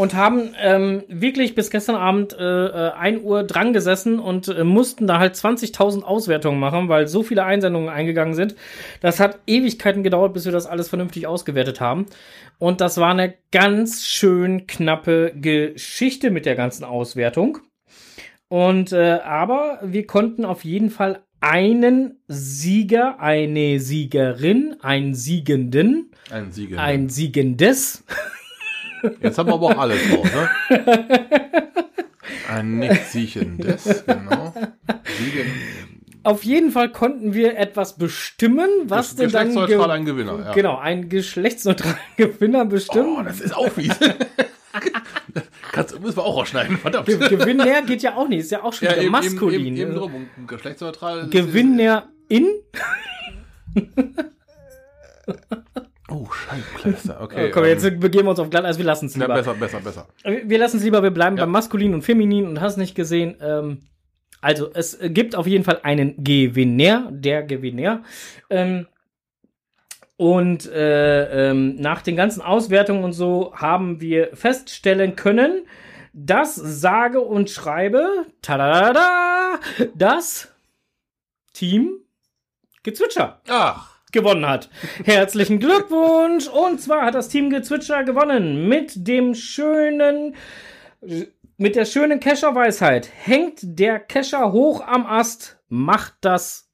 und 0.00 0.14
haben 0.14 0.54
ähm, 0.58 1.02
wirklich 1.08 1.54
bis 1.54 1.70
gestern 1.70 1.96
Abend 1.96 2.32
äh, 2.32 2.66
äh, 2.66 2.92
1 2.92 3.22
Uhr 3.22 3.42
dran 3.42 3.74
gesessen 3.74 4.18
und 4.18 4.48
äh, 4.48 4.64
mussten 4.64 5.06
da 5.06 5.18
halt 5.18 5.34
20.000 5.34 6.02
Auswertungen 6.02 6.58
machen, 6.58 6.88
weil 6.88 7.06
so 7.06 7.22
viele 7.22 7.44
Einsendungen 7.44 7.90
eingegangen 7.90 8.32
sind. 8.32 8.54
Das 9.02 9.20
hat 9.20 9.40
Ewigkeiten 9.46 10.02
gedauert, 10.02 10.32
bis 10.32 10.46
wir 10.46 10.52
das 10.52 10.66
alles 10.66 10.88
vernünftig 10.88 11.26
ausgewertet 11.26 11.82
haben. 11.82 12.06
Und 12.58 12.80
das 12.80 12.96
war 12.96 13.10
eine 13.10 13.34
ganz 13.52 14.06
schön 14.06 14.66
knappe 14.66 15.32
Geschichte 15.34 16.30
mit 16.30 16.46
der 16.46 16.56
ganzen 16.56 16.84
Auswertung. 16.84 17.58
Und 18.50 18.90
äh, 18.92 19.20
aber 19.24 19.78
wir 19.84 20.06
konnten 20.06 20.44
auf 20.44 20.64
jeden 20.64 20.90
Fall 20.90 21.20
einen 21.40 22.18
Sieger, 22.26 23.20
eine 23.20 23.78
Siegerin, 23.78 24.74
einen 24.82 25.14
Siegenden, 25.14 26.10
Ein 26.32 26.50
Sieger. 26.50 26.80
ein 26.80 27.08
Siegendes. 27.08 28.02
Jetzt 29.22 29.38
haben 29.38 29.48
wir 29.48 29.54
aber 29.54 29.66
auch 29.66 29.78
alles 29.78 29.98
drauf, 30.10 30.28
ne? 30.34 30.50
Ein 32.52 32.78
nicht 32.80 33.04
siechendes, 33.06 34.04
genau. 34.04 34.52
Siegen. 35.18 35.46
Auf 36.24 36.42
jeden 36.44 36.70
Fall 36.72 36.90
konnten 36.90 37.32
wir 37.32 37.56
etwas 37.56 37.96
bestimmen, 37.96 38.68
was 38.84 39.14
denn 39.16 39.30
dann 39.30 39.46
Geschlechtsneutral 39.48 39.86
ge- 39.88 39.96
ein 39.96 40.04
Gewinner, 40.04 40.38
ja. 40.46 40.52
genau 40.52 40.76
einen 40.76 41.08
geschlechtsneutralen 41.08 41.96
Gewinner 42.16 42.64
bestimmen. 42.66 43.16
Oh, 43.20 43.22
das 43.22 43.40
ist 43.40 43.56
auch 43.56 43.68
fies. 43.70 43.96
Kannst, 45.72 46.00
müssen 46.00 46.16
wir 46.16 46.24
auch 46.24 46.36
rausschneiden, 46.38 46.78
verdammt. 46.78 47.06
Ge 47.06 47.16
Gewinner 47.18 47.82
geht 47.82 48.02
ja 48.02 48.16
auch 48.16 48.28
nicht, 48.28 48.40
ist 48.40 48.50
ja 48.50 48.62
auch 48.62 48.72
schon 48.72 48.88
wieder 48.88 48.98
eben- 49.02 49.12
maskulin. 49.12 49.66
Eben, 49.66 49.76
eben, 49.76 49.90
Also 49.92 50.00
drum. 50.08 50.28
Geschlechtsneutral. 50.46 51.28
Gewinner 51.28 52.08
in. 52.28 52.48
Oh, 56.12 56.26
Scheibenkleister. 56.32 57.20
Okay. 57.20 57.50
Komm, 57.52 57.62
ähm, 57.64 57.68
jetzt 57.70 57.84
begeben 58.00 58.24
wir 58.26 58.30
uns 58.30 58.40
auf 58.40 58.50
Glatteis, 58.50 58.78
wir 58.78 58.84
lassen 58.84 59.06
es 59.06 59.14
lieber. 59.14 59.32
besser, 59.32 59.54
besser, 59.54 59.78
besser. 59.80 60.08
Wir 60.24 60.58
lassen 60.58 60.78
es 60.78 60.82
lieber, 60.82 61.04
wir 61.04 61.12
bleiben 61.12 61.36
Ja. 61.36 61.44
beim 61.44 61.52
Maskulin 61.52 61.94
und 61.94 62.02
Feminin 62.02 62.46
und 62.48 62.60
hast 62.60 62.78
nicht 62.78 62.96
gesehen. 62.96 63.36
Ähm, 63.40 63.82
also, 64.40 64.70
es 64.74 64.98
gibt 65.00 65.36
auf 65.36 65.46
jeden 65.46 65.62
Fall 65.62 65.80
einen 65.84 66.14
Gewinner, 66.24 67.08
der 67.12 67.44
Gewinner. 67.44 68.02
Ähm, 68.48 68.86
und 70.20 70.70
äh, 70.70 71.48
ähm, 71.48 71.76
nach 71.76 72.02
den 72.02 72.14
ganzen 72.14 72.42
Auswertungen 72.42 73.04
und 73.04 73.14
so 73.14 73.54
haben 73.56 74.02
wir 74.02 74.36
feststellen 74.36 75.16
können, 75.16 75.66
dass 76.12 76.56
sage 76.56 77.22
und 77.22 77.48
schreibe, 77.48 78.26
tada, 78.42 79.58
das 79.94 80.52
Team 81.54 82.02
Gezwitscher 82.82 83.40
Ach, 83.48 83.98
gewonnen 84.12 84.46
hat. 84.46 84.68
Herzlichen 85.04 85.58
Glückwunsch! 85.58 86.48
Und 86.48 86.82
zwar 86.82 87.06
hat 87.06 87.14
das 87.14 87.30
Team 87.30 87.48
Gezwitscher 87.48 88.04
gewonnen 88.04 88.68
mit 88.68 89.08
dem 89.08 89.34
schönen, 89.34 90.34
mit 91.56 91.76
der 91.76 91.86
schönen 91.86 92.20
Kescher-Weisheit. 92.20 93.08
Hängt 93.10 93.60
der 93.62 93.98
Kescher 93.98 94.52
hoch 94.52 94.86
am 94.86 95.06
Ast, 95.06 95.58
macht 95.70 96.12
das, 96.20 96.70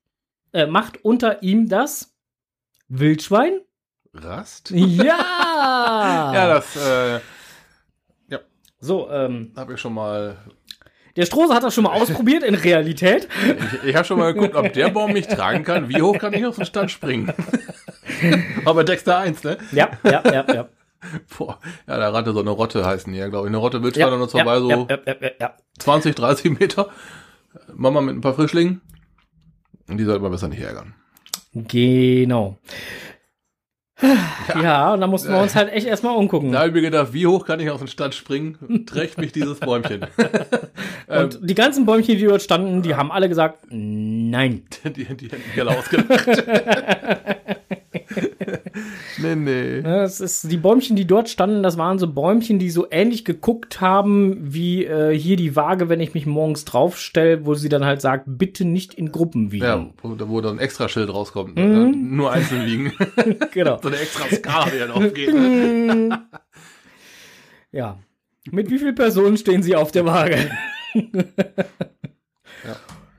äh, 0.53 0.67
macht 0.67 1.05
unter 1.05 1.45
ihm 1.45 1.69
das 1.69 2.16
Wildschwein? 2.89 3.61
Rast? 4.15 4.71
Ja! 4.71 5.25
Ja, 6.37 6.49
das 6.49 6.77
äh, 6.77 7.21
so, 8.87 9.11
ähm, 9.11 9.53
habe 9.57 9.75
ich 9.75 9.81
schon 9.81 9.95
mal. 9.95 10.37
der 11.17 11.27
Strose 11.27 11.55
hat 11.55 11.63
das 11.63 11.75
schon 11.75 11.85
mal 11.85 11.93
ausprobiert 12.01 12.43
in 12.43 12.55
Realität. 12.55 13.29
Ich, 13.83 13.89
ich 13.91 13.97
habe 13.97 14.05
schon 14.05 14.19
mal 14.19 14.33
geguckt, 14.33 14.55
ob 14.55 14.73
der 14.73 14.91
Baum 14.91 15.13
mich 15.13 15.27
tragen 15.27 15.65
kann. 15.65 15.89
Wie 15.89 16.01
hoch 16.01 16.19
kann 16.19 16.33
ich 16.33 16.45
aus 16.45 16.57
dem 16.57 16.65
Stand 16.65 16.91
springen? 16.91 17.33
Aber 18.65 18.85
Dexter 18.85 19.19
1, 19.19 19.45
ne? 19.45 19.59
Ja, 19.73 19.91
ja, 20.05 20.23
ja, 20.25 20.45
ja. 20.53 20.69
Boah. 21.37 21.59
Ja, 21.87 21.99
da 21.99 22.11
rannte 22.11 22.33
so 22.33 22.41
eine 22.41 22.51
Rotte, 22.51 22.85
heißen 22.85 23.13
die 23.13 23.19
ja, 23.19 23.29
glaube 23.29 23.47
ich. 23.47 23.51
Eine 23.51 23.59
Rotte 23.59 23.83
Wildschwein 23.83 24.09
ja, 24.09 24.15
und 24.15 24.23
uns 24.23 24.33
vorbei, 24.33 24.59
so 24.59 24.71
ja, 24.71 24.87
ja, 24.89 24.99
ja, 25.07 25.15
ja, 25.21 25.31
ja. 25.41 25.55
20, 25.79 26.15
30 26.15 26.59
Meter. 26.59 26.89
Mama 27.75 28.01
mit 28.01 28.15
ein 28.15 28.21
paar 28.21 28.35
Frischlingen. 28.35 28.81
Und 29.89 29.99
die 29.99 30.05
sollte 30.05 30.21
man 30.21 30.33
besser 30.33 30.49
nicht 30.49 30.61
ärgern. 30.61 30.95
Genau. 31.69 32.59
Ja, 34.61 34.93
und 34.93 35.01
da 35.01 35.07
mussten 35.07 35.33
wir 35.33 35.41
uns 35.41 35.55
halt 35.55 35.73
echt 35.73 35.87
erstmal 35.87 36.15
umgucken. 36.17 36.53
Da 36.53 36.59
habe 36.59 36.69
ich 36.69 36.75
mir 36.75 36.83
gedacht, 36.83 37.15
wie 37.15 37.27
hoch 37.27 37.47
kann 37.47 37.61
ich 37.61 37.71
aus 37.71 37.79
dem 37.79 37.89
Stand 37.89 38.15
springen? 38.15 38.85
Trägt 38.85 39.17
mich 39.17 39.33
dieses 39.33 39.59
Bäumchen. 39.59 40.03
ähm, 41.09 41.25
Und 41.25 41.39
die 41.43 41.55
ganzen 41.55 41.87
Bäumchen, 41.87 42.19
die 42.19 42.25
dort 42.27 42.43
standen, 42.43 42.83
die 42.83 42.95
haben 42.95 43.11
alle 43.11 43.29
gesagt, 43.31 43.61
nein. 43.71 44.65
die, 44.85 44.91
die 44.91 45.05
hätten 45.05 45.25
mich 45.25 45.61
alle 45.61 45.71
ausgelacht. 45.79 46.45
nee, 49.23 49.35
nee. 49.35 49.83
Das 49.83 50.21
ist, 50.21 50.51
die 50.51 50.57
Bäumchen, 50.57 50.97
die 50.97 51.07
dort 51.07 51.29
standen, 51.29 51.63
das 51.63 51.77
waren 51.79 51.99
so 51.99 52.07
Bäumchen, 52.13 52.59
die 52.59 52.71
so 52.71 52.87
ähnlich 52.91 53.25
geguckt 53.25 53.81
haben, 53.81 54.37
wie 54.41 54.85
äh, 54.85 55.17
hier 55.17 55.37
die 55.37 55.57
Waage, 55.57 55.89
wenn 55.89 56.01
ich 56.01 56.15
mich 56.15 56.27
morgens 56.27 56.65
draufstelle, 56.65 57.45
wo 57.47 57.55
sie 57.55 57.69
dann 57.69 57.85
halt 57.85 58.01
sagt, 58.01 58.25
bitte 58.27 58.65
nicht 58.65 58.95
in 58.95 59.13
Gruppen 59.13 59.53
wiegen. 59.53 59.65
Ja, 59.65 59.87
wo, 60.03 60.17
wo 60.29 60.41
dann 60.41 60.57
ein 60.57 60.59
extra 60.61 60.89
Schild 60.89 61.13
rauskommt. 61.13 61.57
ne? 61.57 61.93
Nur 61.95 62.33
einzeln 62.33 62.65
liegen. 62.67 62.93
Genau. 63.53 63.79
so 63.83 63.89
eine 63.89 63.99
extra 63.99 64.27
Skala, 64.35 64.71
die 64.71 64.79
dann 64.79 64.91
aufgeht. 64.91 65.33
Ne? 65.33 66.23
Ja. 67.73 67.99
Mit 68.51 68.71
wie 68.71 68.79
vielen 68.79 68.95
Personen 68.95 69.37
stehen 69.37 69.63
sie 69.63 69.75
auf 69.77 69.91
der 69.93 70.07
Waage? 70.07 70.51
Ja. 70.95 72.77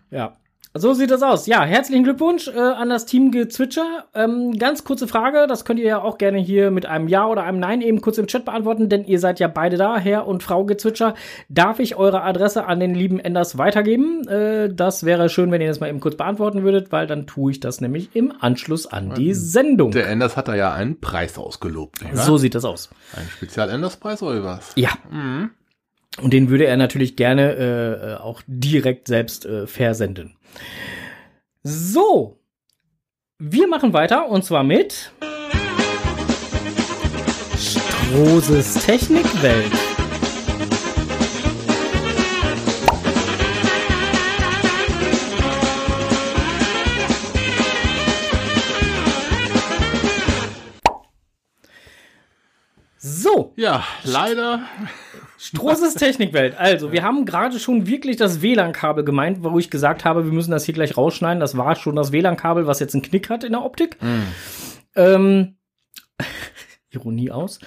Ja. 0.09 0.37
So 0.79 0.93
sieht 0.93 1.11
das 1.11 1.23
aus. 1.23 1.47
Ja, 1.47 1.63
herzlichen 1.63 2.03
Glückwunsch 2.03 2.47
äh, 2.47 2.59
an 2.59 2.89
das 2.89 3.05
Team 3.05 3.31
Gezwitscher. 3.31 4.05
Ähm, 4.13 4.57
ganz 4.57 4.83
kurze 4.83 5.07
Frage, 5.07 5.47
das 5.47 5.65
könnt 5.65 5.79
ihr 5.79 5.87
ja 5.87 6.01
auch 6.01 6.17
gerne 6.17 6.37
hier 6.37 6.71
mit 6.71 6.85
einem 6.85 7.07
Ja 7.07 7.27
oder 7.27 7.43
einem 7.43 7.59
Nein 7.59 7.81
eben 7.81 8.01
kurz 8.01 8.17
im 8.17 8.27
Chat 8.27 8.45
beantworten, 8.45 8.89
denn 8.89 9.05
ihr 9.05 9.19
seid 9.19 9.39
ja 9.39 9.47
beide 9.47 9.77
da, 9.77 9.97
Herr 9.97 10.27
und 10.27 10.43
Frau 10.43 10.65
Gezwitscher. 10.65 11.15
Darf 11.49 11.79
ich 11.79 11.95
eure 11.95 12.21
Adresse 12.23 12.65
an 12.65 12.79
den 12.79 12.93
lieben 12.95 13.19
Enders 13.19 13.57
weitergeben? 13.57 14.27
Äh, 14.27 14.73
das 14.73 15.03
wäre 15.03 15.29
schön, 15.29 15.51
wenn 15.51 15.61
ihr 15.61 15.67
das 15.67 15.79
mal 15.79 15.89
eben 15.89 15.99
kurz 15.99 16.15
beantworten 16.15 16.63
würdet, 16.63 16.91
weil 16.91 17.07
dann 17.07 17.27
tue 17.27 17.51
ich 17.51 17.59
das 17.59 17.81
nämlich 17.81 18.15
im 18.15 18.33
Anschluss 18.39 18.87
an 18.87 19.13
die 19.15 19.33
Sendung. 19.33 19.91
Der 19.91 20.09
Enders 20.09 20.37
hat 20.37 20.47
da 20.47 20.55
ja 20.55 20.73
einen 20.73 20.99
Preis 20.99 21.37
ausgelobt. 21.37 22.03
Nicht? 22.03 22.17
So 22.17 22.37
sieht 22.37 22.55
das 22.55 22.65
aus. 22.65 22.89
Ein 23.15 23.27
Spezial-Enders-Preis 23.29 24.21
oder 24.23 24.43
was? 24.43 24.71
Ja. 24.75 24.89
Und 26.21 26.33
den 26.33 26.49
würde 26.49 26.65
er 26.65 26.77
natürlich 26.77 27.15
gerne 27.15 27.53
äh, 27.53 28.13
äh, 28.13 28.15
auch 28.15 28.41
direkt 28.47 29.07
selbst 29.07 29.45
äh, 29.45 29.67
versenden. 29.67 30.35
So. 31.63 32.39
Wir 33.39 33.67
machen 33.67 33.93
weiter 33.93 34.27
und 34.29 34.43
zwar 34.43 34.63
mit 34.63 35.11
Strohses 37.55 38.73
Technikwelt. 38.85 39.71
So, 52.97 53.53
Ja, 53.55 53.83
leider. 54.03 54.67
Strohses 55.39 55.93
Technikwelt. 55.93 56.57
Also, 56.57 56.91
wir 56.91 57.03
haben 57.03 57.25
gerade 57.25 57.59
schon 57.59 57.85
wirklich 57.87 58.17
das 58.17 58.41
WLAN-Kabel 58.41 59.03
gemeint, 59.03 59.43
wo 59.43 59.59
ich 59.59 59.69
gesagt 59.69 60.03
habe, 60.05 60.25
wir 60.25 60.31
müssen 60.33 60.51
das 60.51 60.65
hier 60.65 60.73
gleich 60.73 60.97
rausschneiden. 60.97 61.39
Das 61.39 61.55
war 61.57 61.75
schon 61.75 61.95
das 61.95 62.11
WLAN-Kabel, 62.11 62.65
was 62.67 62.79
jetzt 62.79 62.95
einen 62.95 63.03
Knick 63.03 63.29
hat 63.29 63.43
in 63.43 63.51
der 63.51 63.63
Optik. 63.63 63.97
Ähm, 64.95 65.55
Ironie 66.89 67.29
aus. 67.31 67.59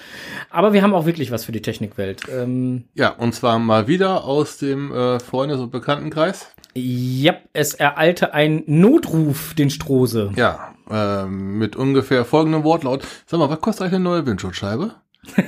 Aber 0.49 0.73
wir 0.73 0.81
haben 0.81 0.93
auch 0.93 1.05
wirklich 1.05 1.31
was 1.31 1.45
für 1.45 1.51
die 1.53 1.61
Technikwelt. 1.61 2.23
Ähm, 2.29 2.85
Ja, 2.93 3.09
und 3.09 3.33
zwar 3.33 3.57
mal 3.59 3.87
wieder 3.87 4.25
aus 4.25 4.57
dem 4.57 4.91
äh, 4.91 5.19
Freundes- 5.19 5.59
und 5.61 5.71
Bekanntenkreis. 5.71 6.47
ja, 6.73 7.35
es 7.53 7.73
ereilte 7.73 8.33
ein 8.33 8.63
Notruf, 8.65 9.53
den 9.53 9.69
Strose. 9.69 10.31
Ja, 10.35 10.73
ähm, 10.89 11.57
mit 11.57 11.75
ungefähr 11.75 12.25
folgendem 12.25 12.63
Wortlaut. 12.63 13.05
Sag 13.27 13.39
mal, 13.39 13.49
was 13.49 13.61
kostet 13.61 13.83
eigentlich 13.83 13.95
eine 13.95 14.03
neue 14.03 14.25
Windschutzscheibe? 14.25 14.95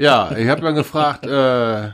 Ja, 0.00 0.34
ich 0.34 0.48
habe 0.48 0.62
dann 0.62 0.74
gefragt, 0.74 1.26
äh, 1.26 1.90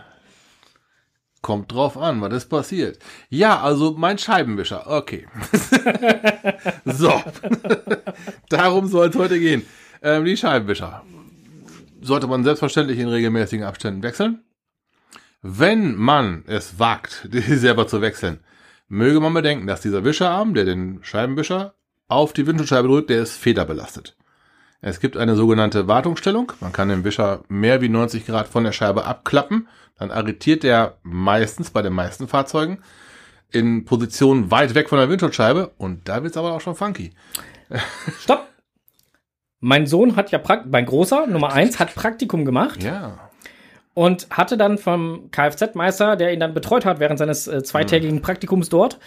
kommt 1.42 1.72
drauf 1.72 1.98
an, 1.98 2.20
was 2.20 2.32
ist 2.34 2.48
passiert? 2.48 3.00
Ja, 3.30 3.61
also 3.61 3.96
mein 3.98 4.16
Scheibenwischer. 4.16 4.88
Okay. 4.88 5.26
so. 6.84 7.20
Darum 8.48 8.86
soll 8.86 9.09
es 9.09 9.16
heute 9.16 9.40
gehen. 9.40 9.66
Ähm, 10.02 10.24
die 10.24 10.36
Scheibenwischer. 10.36 11.02
Sollte 12.00 12.28
man 12.28 12.44
selbstverständlich 12.44 13.00
in 13.00 13.09
regelmäßigen 13.09 13.66
Abständen 13.66 14.04
wechseln. 14.04 14.44
Wenn 15.42 15.96
man 15.96 16.44
es 16.46 16.78
wagt, 16.78 17.28
die 17.32 17.40
selber 17.40 17.88
zu 17.88 18.02
wechseln, 18.02 18.38
möge 18.86 19.18
man 19.18 19.34
bedenken, 19.34 19.66
dass 19.66 19.80
dieser 19.80 20.04
Wischerarm, 20.04 20.54
der 20.54 20.64
den 20.64 21.00
Scheibenwischer 21.02 21.74
auf 22.07 22.32
die 22.32 22.46
Windschutzscheibe 22.46 22.86
drückt, 22.86 23.11
der 23.11 23.22
ist 23.22 23.36
federbelastet. 23.36 24.16
Es 24.81 25.01
gibt 25.01 25.16
eine 25.16 25.37
sogenannte 25.37 25.89
Wartungsstellung. 25.89 26.53
Man 26.61 26.72
kann 26.72 26.89
den 26.89 27.05
Wischer 27.05 27.41
mehr 27.49 27.81
wie 27.81 27.89
90 27.89 28.27
Grad 28.27 28.49
von 28.49 28.64
der 28.64 28.72
Scheibe 28.72 29.05
abklappen. 29.05 29.68
Dann 29.99 30.11
arretiert 30.11 30.64
er 30.64 30.99
meistens 31.03 31.70
bei 31.70 31.83
den 31.83 31.93
meisten 31.93 32.29
Fahrzeugen 32.29 32.83
in 33.51 33.85
Position 33.85 34.51
weit 34.51 34.74
weg 34.74 34.89
von 34.89 34.99
der 34.99 35.09
Windschutzscheibe. 35.09 35.72
Und 35.79 36.09
da 36.09 36.22
wird's 36.22 36.37
aber 36.37 36.53
auch 36.53 36.61
schon 36.61 36.74
funky. 36.74 37.12
Stopp! 38.20 38.47
Mein 39.61 39.87
Sohn 39.87 40.16
hat 40.16 40.31
ja 40.31 40.39
Prakt 40.39 40.66
mein 40.66 40.85
Großer, 40.85 41.27
Nummer 41.27 41.53
eins, 41.53 41.81
hat 41.81 41.95
Praktikum 41.95 42.45
gemacht. 42.45 42.83
Ja. 42.83 43.18
und 43.95 44.27
hatte 44.31 44.59
dann 44.59 44.77
vom 44.77 45.31
Kfz-Meister, 45.31 46.16
der 46.16 46.35
ihn 46.35 46.41
dann 46.41 46.53
betreut 46.53 46.85
hat 46.85 47.01
während 47.01 47.18
seines 47.18 47.49
äh, 47.49 47.62
zweitägigen 47.62 48.20
Praktikums 48.20 48.68
dort, 48.68 48.99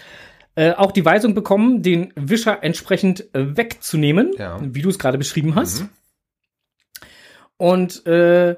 äh, 0.56 0.72
auch 0.72 0.92
die 0.92 1.04
Weisung 1.04 1.34
bekommen, 1.34 1.82
den 1.82 2.12
Wischer 2.16 2.62
entsprechend 2.62 3.32
äh, 3.34 3.56
wegzunehmen, 3.56 4.32
Ja. 4.36 4.58
wie 4.60 4.82
du 4.82 4.88
es 4.88 4.98
gerade 4.98 5.18
beschrieben 5.18 5.54
hast. 5.54 5.84
Und 7.56 8.06
äh, 8.06 8.56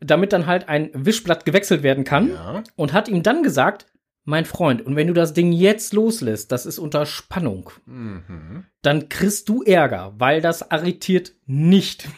damit 0.00 0.32
dann 0.32 0.46
halt 0.46 0.68
ein 0.68 0.90
Wischblatt 0.94 1.44
gewechselt 1.44 1.82
werden 1.82 2.04
kann. 2.04 2.30
Ja. 2.30 2.62
Und 2.76 2.92
hat 2.92 3.08
ihm 3.08 3.22
dann 3.22 3.42
gesagt, 3.42 3.86
mein 4.24 4.44
Freund, 4.44 4.84
und 4.86 4.94
wenn 4.94 5.08
du 5.08 5.14
das 5.14 5.32
Ding 5.32 5.52
jetzt 5.52 5.92
loslässt, 5.92 6.52
das 6.52 6.64
ist 6.64 6.78
unter 6.78 7.06
Spannung, 7.06 7.70
dann 8.82 9.08
kriegst 9.08 9.48
du 9.48 9.62
Ärger, 9.62 10.14
weil 10.18 10.40
das 10.40 10.70
arretiert 10.70 11.32
nicht. 11.46 12.08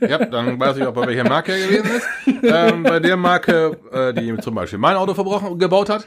Ja, 0.00 0.24
dann 0.24 0.58
weiß 0.58 0.76
ich 0.76 0.84
auch, 0.84 0.94
bei 0.94 1.06
welcher 1.06 1.28
Marke 1.28 1.52
er 1.52 1.66
gewesen 1.66 1.96
ist. 1.96 2.06
Ähm, 2.42 2.84
bei 2.84 3.00
der 3.00 3.16
Marke, 3.16 3.76
äh, 3.92 4.14
die 4.14 4.36
zum 4.38 4.54
Beispiel 4.54 4.78
mein 4.78 4.96
Auto 4.96 5.14
verbrochen, 5.14 5.58
gebaut 5.58 5.90
hat, 5.90 6.06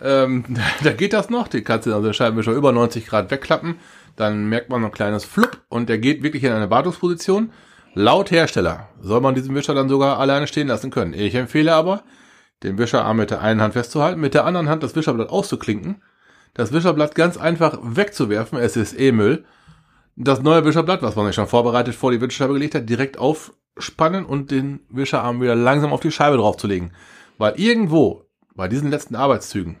ähm, 0.00 0.44
da 0.82 0.92
geht 0.92 1.12
das 1.12 1.30
noch. 1.30 1.48
Die 1.48 1.62
kannst 1.62 1.86
du 1.86 1.92
also 1.92 2.04
den 2.06 2.14
Scheibenwischer 2.14 2.52
über 2.52 2.72
90 2.72 3.06
Grad 3.06 3.30
wegklappen. 3.30 3.76
Dann 4.16 4.48
merkt 4.48 4.70
man 4.70 4.80
noch 4.80 4.88
ein 4.88 4.94
kleines 4.94 5.24
Flupp 5.24 5.60
und 5.68 5.88
der 5.88 5.98
geht 5.98 6.22
wirklich 6.22 6.44
in 6.44 6.52
eine 6.52 6.70
Wartungsposition. 6.70 7.52
Laut 7.94 8.30
Hersteller 8.30 8.88
soll 9.00 9.20
man 9.20 9.34
diesen 9.34 9.54
Wischer 9.54 9.74
dann 9.74 9.88
sogar 9.88 10.18
alleine 10.18 10.46
stehen 10.46 10.68
lassen 10.68 10.90
können. 10.90 11.14
Ich 11.14 11.34
empfehle 11.34 11.74
aber, 11.74 12.02
den 12.62 12.78
Wischerarm 12.78 13.18
mit 13.18 13.30
der 13.30 13.42
einen 13.42 13.60
Hand 13.60 13.74
festzuhalten, 13.74 14.20
mit 14.20 14.34
der 14.34 14.44
anderen 14.44 14.68
Hand 14.68 14.82
das 14.82 14.96
Wischerblatt 14.96 15.30
auszuklinken, 15.30 16.02
das 16.54 16.72
Wischerblatt 16.72 17.14
ganz 17.14 17.36
einfach 17.36 17.78
wegzuwerfen, 17.82 18.58
es 18.58 18.76
ist 18.76 18.98
eh 18.98 19.12
Müll, 19.12 19.44
das 20.16 20.40
neue 20.40 20.64
Wischerblatt, 20.64 21.02
was 21.02 21.14
man 21.14 21.26
sich 21.26 21.34
schon 21.34 21.46
vorbereitet 21.46 21.94
vor 21.94 22.10
die 22.10 22.20
Windschutzscheibe 22.20 22.54
gelegt 22.54 22.74
hat, 22.74 22.88
direkt 22.88 23.18
aufspannen 23.18 24.24
und 24.24 24.50
den 24.50 24.80
Wischerarm 24.88 25.42
wieder 25.42 25.54
langsam 25.54 25.92
auf 25.92 26.00
die 26.00 26.10
Scheibe 26.10 26.38
draufzulegen. 26.38 26.92
Weil 27.36 27.60
irgendwo 27.60 28.24
bei 28.54 28.68
diesen 28.68 28.90
letzten 28.90 29.14
Arbeitszügen 29.14 29.76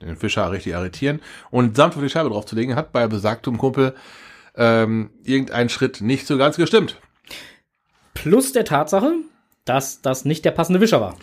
den 0.00 0.16
Fischer 0.16 0.50
richtig 0.50 0.76
arretieren 0.76 1.20
und 1.50 1.76
sanft 1.76 1.96
auf 1.96 2.02
die 2.02 2.10
Scheibe 2.10 2.30
draufzulegen, 2.30 2.76
hat 2.76 2.92
bei 2.92 3.06
besagtem 3.08 3.58
Kumpel 3.58 3.94
ähm, 4.54 5.10
irgendein 5.24 5.68
Schritt 5.68 6.00
nicht 6.00 6.26
so 6.26 6.38
ganz 6.38 6.56
gestimmt. 6.56 7.00
Plus 8.14 8.52
der 8.52 8.64
Tatsache, 8.64 9.14
dass 9.64 10.02
das 10.02 10.24
nicht 10.24 10.44
der 10.44 10.50
passende 10.52 10.80
Wischer 10.80 11.00
war. 11.00 11.16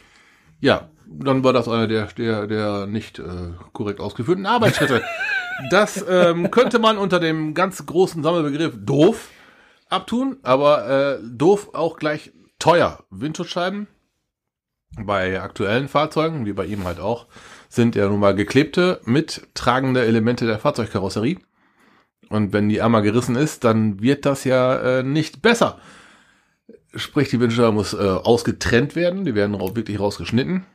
Ja, 0.59 0.89
dann 1.07 1.43
war 1.43 1.53
das 1.53 1.67
einer 1.67 1.87
der, 1.87 2.05
der, 2.07 2.47
der 2.47 2.85
nicht 2.85 3.19
äh, 3.19 3.53
korrekt 3.73 3.99
ausgeführten 3.99 4.45
Arbeitsschritte. 4.45 5.01
das 5.71 6.05
ähm, 6.07 6.51
könnte 6.51 6.79
man 6.79 6.97
unter 6.97 7.19
dem 7.19 7.53
ganz 7.53 7.85
großen 7.85 8.21
Sammelbegriff 8.21 8.73
doof 8.77 9.29
abtun, 9.89 10.37
aber 10.43 10.87
äh, 10.87 11.19
doof 11.23 11.69
auch 11.73 11.97
gleich 11.97 12.31
teuer. 12.59 13.03
Windschutzscheiben 13.09 13.87
bei 14.97 15.41
aktuellen 15.41 15.87
Fahrzeugen, 15.87 16.45
wie 16.45 16.53
bei 16.53 16.65
ihm 16.65 16.83
halt 16.83 16.99
auch, 16.99 17.27
sind 17.69 17.95
ja 17.95 18.07
nun 18.07 18.19
mal 18.19 18.35
geklebte, 18.35 18.99
mit 19.05 19.47
tragende 19.53 20.03
Elemente 20.05 20.45
der 20.45 20.59
Fahrzeugkarosserie. 20.59 21.37
Und 22.29 22.53
wenn 22.53 22.69
die 22.69 22.81
einmal 22.81 23.01
gerissen 23.01 23.35
ist, 23.35 23.63
dann 23.63 24.01
wird 24.01 24.25
das 24.25 24.43
ja 24.43 24.99
äh, 24.99 25.03
nicht 25.03 25.41
besser. 25.41 25.79
Sprich, 26.95 27.29
die 27.29 27.39
Windschutzscheibe 27.39 27.73
muss 27.73 27.93
äh, 27.93 27.97
ausgetrennt 27.97 28.95
werden, 28.95 29.25
die 29.25 29.35
werden 29.35 29.55
auch 29.55 29.75
wirklich 29.75 29.99
rausgeschnitten 29.99 30.65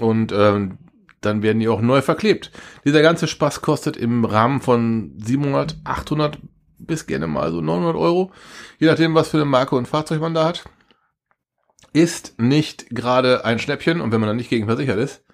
und 0.00 0.32
ähm, 0.32 0.78
dann 1.20 1.42
werden 1.42 1.60
die 1.60 1.68
auch 1.68 1.80
neu 1.80 2.02
verklebt. 2.02 2.50
Dieser 2.84 3.02
ganze 3.02 3.26
Spaß 3.26 3.62
kostet 3.62 3.96
im 3.96 4.24
Rahmen 4.24 4.60
von 4.60 5.14
700, 5.18 5.76
800 5.84 6.38
bis 6.78 7.06
gerne 7.06 7.26
mal 7.26 7.50
so 7.50 7.60
900 7.60 7.96
Euro, 7.96 8.32
je 8.78 8.86
nachdem, 8.86 9.14
was 9.14 9.28
für 9.28 9.38
eine 9.38 9.46
Marke 9.46 9.76
und 9.76 9.88
Fahrzeug 9.88 10.20
man 10.20 10.34
da 10.34 10.44
hat. 10.44 10.64
Ist 11.92 12.38
nicht 12.38 12.90
gerade 12.90 13.44
ein 13.44 13.58
Schnäppchen 13.58 14.00
und 14.00 14.12
wenn 14.12 14.20
man 14.20 14.28
dann 14.28 14.36
nicht 14.36 14.50
gegen 14.50 14.66
versichert 14.66 14.98
ist, 14.98 15.24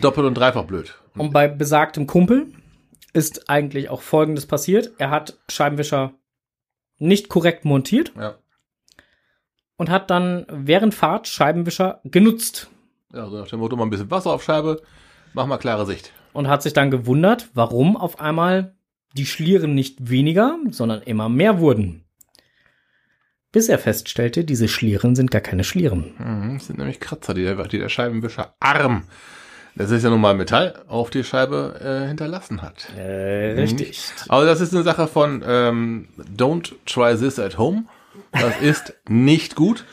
doppelt 0.00 0.26
und 0.26 0.34
dreifach 0.34 0.64
blöd. 0.64 0.94
Und 1.14 1.32
bei 1.32 1.46
besagtem 1.46 2.06
Kumpel 2.06 2.46
ist 3.12 3.50
eigentlich 3.50 3.90
auch 3.90 4.00
Folgendes 4.00 4.46
passiert. 4.46 4.92
Er 4.98 5.10
hat 5.10 5.38
Scheibenwischer 5.48 6.14
nicht 6.98 7.28
korrekt 7.28 7.64
montiert 7.64 8.12
Ja, 8.16 8.38
und 9.78 9.88
hat 9.88 10.10
dann 10.10 10.44
während 10.50 10.94
Fahrt 10.94 11.26
Scheibenwischer 11.26 12.00
genutzt 12.04 12.70
ja 13.12 13.28
so 13.28 13.38
nach 13.38 13.48
dem 13.48 13.60
Motto 13.60 13.76
mal 13.76 13.84
ein 13.84 13.90
bisschen 13.90 14.10
Wasser 14.10 14.30
auf 14.30 14.42
Scheibe, 14.42 14.82
mach 15.32 15.46
mal 15.46 15.58
klare 15.58 15.86
Sicht. 15.86 16.12
und 16.32 16.48
hat 16.48 16.62
sich 16.62 16.72
dann 16.72 16.90
gewundert, 16.90 17.48
warum 17.54 17.96
auf 17.96 18.20
einmal 18.20 18.74
die 19.16 19.26
Schlieren 19.26 19.74
nicht 19.74 20.10
weniger, 20.10 20.58
sondern 20.70 21.02
immer 21.02 21.28
mehr 21.28 21.58
wurden. 21.60 22.04
Bis 23.50 23.70
er 23.70 23.78
feststellte, 23.78 24.44
diese 24.44 24.68
Schlieren 24.68 25.16
sind 25.16 25.30
gar 25.30 25.40
keine 25.40 25.64
Schlieren. 25.64 26.12
Mhm, 26.18 26.58
das 26.58 26.66
sind 26.66 26.78
nämlich 26.78 27.00
Kratzer, 27.00 27.32
die 27.32 27.44
der, 27.44 27.54
die 27.66 27.78
der 27.78 27.88
Scheibenwischer 27.88 28.54
Arm, 28.60 29.04
das 29.74 29.90
ist 29.90 30.02
ja 30.02 30.10
nun 30.10 30.20
mal 30.20 30.34
Metall, 30.34 30.74
auf 30.86 31.08
die 31.08 31.24
Scheibe 31.24 31.80
äh, 31.80 32.08
hinterlassen 32.08 32.60
hat. 32.60 32.88
Äh, 32.96 33.52
richtig. 33.52 34.02
Aber 34.28 34.44
das 34.44 34.60
ist 34.60 34.74
eine 34.74 34.82
Sache 34.82 35.06
von 35.06 35.42
ähm, 35.46 36.08
Don't 36.36 36.74
try 36.84 37.16
this 37.16 37.38
at 37.38 37.56
home. 37.56 37.84
Das 38.32 38.60
ist 38.60 38.94
nicht 39.08 39.54
gut. 39.56 39.84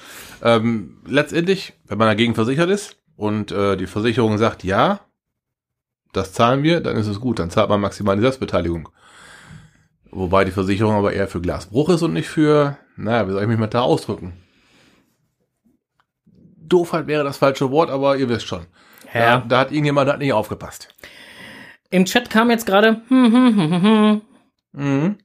Ähm, 0.42 1.02
letztendlich, 1.06 1.74
wenn 1.88 1.98
man 1.98 2.08
dagegen 2.08 2.36
versichert 2.36 2.70
ist 2.70 2.98
und 3.16 3.52
äh, 3.52 3.78
die 3.78 3.88
Versicherung 3.88 4.38
sagt, 4.38 4.64
ja, 4.64 5.02
das 6.14 6.34
zahlen 6.34 6.64
wir, 6.64 6.82
dann 6.82 6.96
ist 6.98 7.08
es 7.08 7.20
gut, 7.20 7.40
dann 7.40 7.50
zahlt 7.50 7.70
man 7.70 7.82
maximal 7.82 8.16
die 8.16 8.22
Selbstbeteiligung. 8.22 8.90
Wobei 10.12 10.46
die 10.46 10.52
Versicherung 10.52 10.96
aber 10.96 11.14
eher 11.14 11.28
für 11.28 11.42
Glasbruch 11.42 11.90
ist 11.90 12.02
und 12.02 12.14
nicht 12.14 12.30
für, 12.30 12.78
naja, 12.96 13.28
wie 13.28 13.32
soll 13.32 13.42
ich 13.42 13.48
mich 13.48 13.58
mal 13.58 13.68
da 13.68 13.82
ausdrücken? 13.82 14.34
Doofheit 16.58 17.08
wäre 17.08 17.24
das 17.24 17.38
falsche 17.38 17.70
Wort, 17.72 17.90
aber 17.90 18.18
ihr 18.18 18.30
wisst 18.30 18.48
schon. 18.48 18.66
Ja. 19.14 19.40
Da, 19.40 19.46
da 19.48 19.60
hat 19.60 19.72
irgendjemand 19.72 20.10
hat 20.10 20.20
nicht 20.20 20.34
aufgepasst. 20.34 20.96
Im 21.90 22.06
Chat 22.06 22.30
kam 22.30 22.50
jetzt 22.50 22.66
gerade, 22.66 23.02
hm, 23.08 23.34
hm, 23.34 23.56
hm, 23.56 23.72
hm, 23.72 23.82
hm. 23.84 24.22
Mhm. 24.74 25.18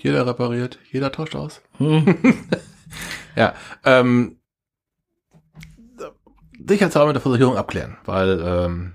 Jeder 0.00 0.26
repariert, 0.26 0.78
jeder 0.90 1.12
tauscht 1.12 1.34
aus. 1.34 1.62
Hm. 1.78 2.16
Ja, 3.36 3.54
ähm, 3.84 4.38
sicherheitshalber 6.66 7.08
mit 7.08 7.16
der 7.16 7.22
Versicherung 7.22 7.56
abklären, 7.56 7.96
weil 8.04 8.42
ähm, 8.44 8.94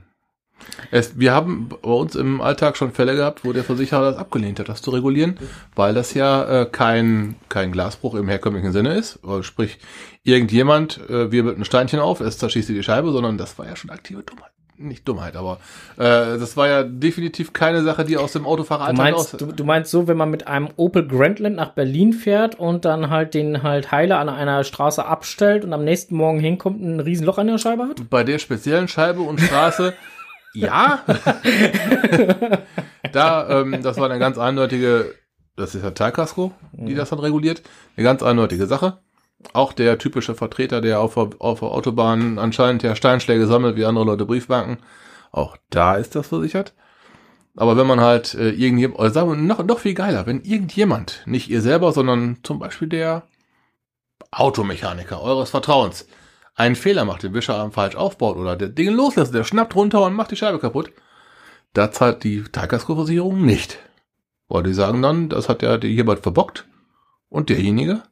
es, 0.92 1.18
wir 1.18 1.34
haben 1.34 1.70
bei 1.70 1.78
uns 1.90 2.16
im 2.16 2.42
Alltag 2.42 2.76
schon 2.76 2.92
Fälle 2.92 3.16
gehabt, 3.16 3.46
wo 3.46 3.54
der 3.54 3.64
Versicherer 3.64 4.12
das 4.12 4.18
abgelehnt 4.18 4.60
hat, 4.60 4.68
das 4.68 4.82
zu 4.82 4.92
regulieren, 4.92 5.38
weil 5.76 5.94
das 5.94 6.14
ja 6.14 6.62
äh, 6.62 6.66
kein, 6.66 7.36
kein 7.48 7.72
Glasbruch 7.72 8.16
im 8.16 8.28
herkömmlichen 8.28 8.74
Sinne 8.74 8.96
ist. 8.96 9.20
Also 9.24 9.44
sprich, 9.44 9.80
irgendjemand 10.24 11.00
äh, 11.10 11.32
wirbelt 11.32 11.58
ein 11.58 11.66
Steinchen 11.66 12.00
auf, 12.00 12.20
es 12.20 12.38
zerschießt 12.38 12.68
die 12.70 12.84
Scheibe, 12.84 13.12
sondern 13.12 13.38
das 13.38 13.58
war 13.58 13.66
ja 13.66 13.76
schon 13.76 13.92
aktive 13.92 14.24
Dummheit. 14.24 14.52
Nicht 14.78 15.08
Dummheit, 15.08 15.36
aber 15.36 15.60
äh, 15.98 16.40
das 16.40 16.58
war 16.58 16.68
ja 16.68 16.84
definitiv 16.84 17.54
keine 17.54 17.84
Sache, 17.84 18.06
die 18.06 18.18
aus 18.18 18.34
dem 18.34 18.44
Du 18.44 18.50
Autofahreralltag 18.50 19.14
aus... 19.14 19.34
meinst, 19.34 19.42
du, 19.42 19.52
du 19.52 19.64
meinst 19.64 19.92
so, 19.92 20.08
wenn 20.08 20.18
man 20.18 20.32
mit 20.32 20.48
einem 20.48 20.70
Opel 20.78 21.08
Grandland 21.08 21.58
nach 21.58 21.70
Berlin 21.70 22.12
fährt 22.12 22.60
und 22.60 22.84
dann 22.84 23.12
halt 23.12 23.36
den 23.36 23.62
halt 23.62 23.92
Heiler 23.92 24.18
an 24.18 24.30
einer 24.30 24.64
Straße 24.64 25.06
abstellt 25.06 25.64
und 25.64 25.74
am 25.74 25.84
nächsten 25.84 26.16
Morgen 26.16 26.40
hinkommt 26.40 26.82
ein 26.82 27.00
Riesenloch 27.00 27.38
an 27.38 27.48
der 27.48 27.60
Scheibe 27.60 27.88
hat? 27.88 28.10
bei 28.10 28.24
der 28.24 28.40
speziellen 28.40 28.88
Scheibe 28.88 29.22
und 29.22 29.40
Straße, 29.40 29.94
ja. 30.54 31.02
da, 33.12 33.62
ähm, 33.62 33.84
das 33.84 33.98
war 33.98 34.10
eine 34.10 34.20
ganz 34.20 34.40
eindeutige, 34.40 35.14
das 35.56 35.76
ist 35.76 35.84
ja 35.84 35.92
Teilkasko, 35.92 36.52
die 36.72 36.96
das 36.96 37.12
dann 37.12 37.20
reguliert. 37.20 37.62
Eine 37.96 38.06
ganz 38.06 38.24
eindeutige 38.24 38.66
Sache. 38.66 38.98
Auch 39.54 39.74
der 39.74 39.98
typische 39.98 40.36
Vertreter, 40.36 40.82
der 40.82 41.00
auf 41.00 41.16
der, 41.16 41.30
auf 41.40 41.60
der 41.60 41.70
Autobahn 41.70 42.40
anscheinend 42.40 42.84
ja 42.84 42.96
Steinschläge 42.96 43.48
sammelt, 43.48 43.76
wie 43.76 43.86
andere 43.86 44.06
Leute 44.06 44.26
Briefbanken. 44.26 44.78
Auch 45.32 45.58
da 45.70 45.96
ist 45.96 46.16
das 46.16 46.28
versichert. 46.28 46.74
Aber 47.56 47.78
wenn 47.78 47.88
man 47.88 48.00
halt 48.00 48.34
äh, 48.34 48.50
irgendjemand, 48.50 49.00
oder 49.00 49.12
sagen 49.12 49.30
wir 49.30 49.36
noch, 49.36 49.64
noch 49.64 49.80
viel 49.80 49.94
geiler, 49.94 50.26
wenn 50.26 50.42
irgendjemand, 50.42 51.22
nicht 51.26 51.50
ihr 51.50 51.62
selber, 51.62 51.92
sondern 51.92 52.38
zum 52.44 52.60
Beispiel 52.60 52.88
der 52.88 53.24
Automechaniker 54.32 55.22
eures 55.22 55.52
Vertrauens, 55.52 56.08
einen 56.56 56.76
Fehler 56.76 57.06
macht, 57.06 57.24
den 57.24 57.34
Wischerarm 57.34 57.72
falsch 57.72 57.96
aufbaut 57.96 58.38
oder 58.38 58.56
der 58.56 58.70
Ding 58.70 58.90
loslässt, 58.90 59.34
der 59.34 59.44
schnappt 59.44 59.76
runter 59.76 60.04
und 60.04 60.14
macht 60.14 60.32
die 60.32 60.36
Scheibe 60.36 60.60
kaputt, 60.60 60.92
da 61.74 61.92
zahlt 61.92 62.24
die 62.24 62.44
Teilkaskoversicherung 62.44 63.44
nicht. 63.44 63.80
Weil 64.48 64.64
die 64.64 64.74
sagen 64.74 65.02
dann, 65.02 65.30
das 65.30 65.50
hat 65.50 65.62
ja 65.62 65.78
jemand 65.78 66.20
verbockt 66.20 66.68
und 67.30 67.50
derjenige, 67.50 68.04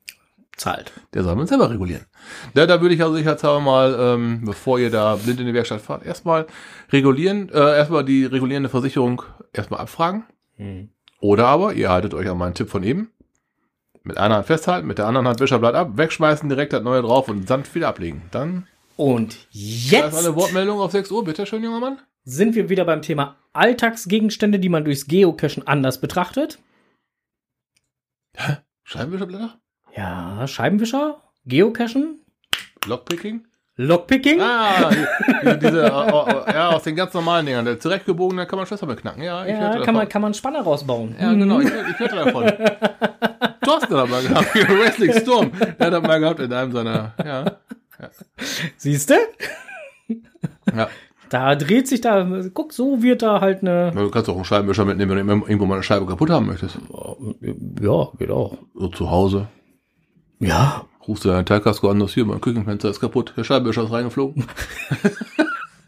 Zahlt. 0.57 0.91
der 1.13 1.23
soll 1.23 1.35
man 1.35 1.47
selber 1.47 1.69
regulieren. 1.69 2.05
Da, 2.53 2.67
da 2.67 2.81
würde 2.81 2.93
ich 2.93 3.01
also 3.01 3.15
sicherheitshalber 3.15 3.61
mal, 3.61 3.95
ähm, 3.99 4.41
bevor 4.45 4.79
ihr 4.79 4.91
da 4.91 5.15
blind 5.15 5.39
in 5.39 5.47
die 5.47 5.53
Werkstatt 5.53 5.81
fahrt, 5.81 6.05
erstmal 6.05 6.45
regulieren, 6.91 7.49
äh, 7.49 7.77
erstmal 7.77 8.05
die 8.05 8.25
regulierende 8.25 8.69
Versicherung 8.69 9.23
erstmal 9.53 9.79
abfragen. 9.79 10.23
Oder 11.19 11.47
aber 11.47 11.73
ihr 11.73 11.89
haltet 11.89 12.13
euch 12.13 12.29
an 12.29 12.37
meinen 12.37 12.53
Tipp 12.53 12.69
von 12.69 12.83
eben. 12.83 13.09
Mit 14.03 14.17
einer 14.17 14.35
Hand 14.35 14.47
festhalten, 14.47 14.87
mit 14.87 14.97
der 14.99 15.07
anderen 15.07 15.27
Hand 15.27 15.39
Wischerblatt 15.39 15.73
ab, 15.75 15.91
wegschmeißen, 15.95 16.49
direkt 16.49 16.73
das 16.73 16.83
neue 16.83 17.01
drauf 17.01 17.27
und 17.29 17.47
sanft 17.47 17.73
wieder 17.73 17.87
ablegen. 17.87 18.23
Dann 18.31 18.67
Und 18.97 19.33
da 19.33 19.57
ist 19.57 19.91
jetzt 19.91 20.17
eine 20.25 20.35
Wortmeldung 20.35 20.79
auf 20.79 20.91
6 20.91 21.09
Uhr, 21.11 21.23
bitte 21.23 21.45
schön, 21.47 21.63
junger 21.63 21.79
Mann. 21.79 21.97
sind 22.23 22.53
wir 22.55 22.69
wieder 22.69 22.85
beim 22.85 23.01
Thema 23.01 23.37
Alltagsgegenstände, 23.53 24.59
die 24.59 24.69
man 24.69 24.85
durchs 24.85 25.07
Geocachen 25.07 25.65
anders 25.67 25.99
betrachtet. 26.01 26.59
Scheibenwischerblätter? 28.83 29.59
Ja, 29.95 30.47
Scheibenwischer, 30.47 31.21
Geocachen, 31.45 32.19
Lockpicking? 32.85 33.45
Lockpicking. 33.77 34.39
Ah, 34.41 34.89
die, 34.89 35.49
die, 35.49 35.59
diese, 35.59 35.83
äh, 35.83 35.87
äh, 35.87 36.53
ja, 36.53 36.69
aus 36.69 36.83
den 36.83 36.95
ganz 36.95 37.13
normalen 37.13 37.45
Dingern. 37.45 37.65
Der 37.65 37.79
zurechtgebogene 37.79 38.45
kann 38.45 38.57
man 38.57 38.65
Schlösser 38.65 38.85
mit 38.85 39.01
knacken. 39.01 39.23
Ja, 39.23 39.43
ich 39.45 39.51
ja, 39.51 39.69
kann 39.69 39.79
davon. 39.79 39.93
man, 39.95 40.09
kann 40.09 40.21
man 40.21 40.33
Spanner 40.33 40.61
rausbauen. 40.61 41.15
Ja, 41.19 41.33
genau, 41.33 41.59
ich, 41.61 41.67
ich 41.67 41.99
hörte 41.99 42.15
davon. 42.15 42.43
Thorsten 43.63 43.95
hat 43.95 44.09
mal 44.09 44.21
gehabt, 44.21 44.55
Wrestling 44.55 45.13
Storm. 45.13 45.51
Der 45.79 45.87
hat 45.87 45.93
das 45.93 46.01
mal 46.03 46.19
gehabt 46.19 46.39
in 46.41 46.53
einem 46.53 46.71
seiner, 46.71 47.13
ja. 47.23 47.57
Siehst 48.77 49.09
du? 49.09 49.15
ja. 50.75 50.89
Da 51.29 51.55
dreht 51.55 51.87
sich 51.87 52.01
da, 52.01 52.27
guck, 52.53 52.73
so 52.73 53.01
wird 53.01 53.21
da 53.21 53.39
halt 53.39 53.61
eine. 53.61 53.91
Du 53.91 54.11
kannst 54.11 54.29
auch 54.29 54.35
einen 54.35 54.43
Scheibenwischer 54.43 54.83
mitnehmen, 54.83 55.15
wenn 55.15 55.39
du 55.39 55.45
irgendwo 55.45 55.65
mal 55.65 55.75
eine 55.75 55.83
Scheibe 55.83 56.05
kaputt 56.05 56.29
haben 56.29 56.47
möchtest. 56.47 56.77
Ja, 57.81 58.09
geht 58.19 58.31
auch. 58.31 58.57
So 58.75 58.89
zu 58.89 59.09
Hause. 59.09 59.47
Ja. 60.41 60.85
Rufst 61.07 61.25
du 61.25 61.29
deinen 61.29 61.45
Teilkasko 61.45 61.89
an, 61.89 61.99
das 61.99 62.13
hier, 62.13 62.25
mein 62.25 62.41
Küchenfenster 62.41 62.89
ist 62.89 62.99
kaputt, 62.99 63.33
der 63.35 63.43
Scheibenwischer 63.43 63.83
ist 63.83 63.91
reingeflogen. 63.91 64.45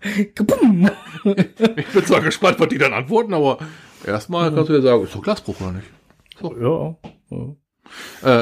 Ich 0.06 0.34
bin 0.36 2.06
zwar 2.06 2.20
gespannt, 2.20 2.60
was 2.60 2.68
die 2.68 2.78
dann 2.78 2.92
antworten, 2.92 3.34
aber 3.34 3.58
erstmal 4.06 4.54
kannst 4.54 4.70
du 4.70 4.74
dir 4.74 4.82
sagen, 4.82 5.04
ist 5.04 5.16
doch 5.16 5.22
Glasbruch 5.22 5.62
oder 5.62 5.72
nicht? 5.72 5.88
Ja. 6.42 6.96
ja. 7.30 7.56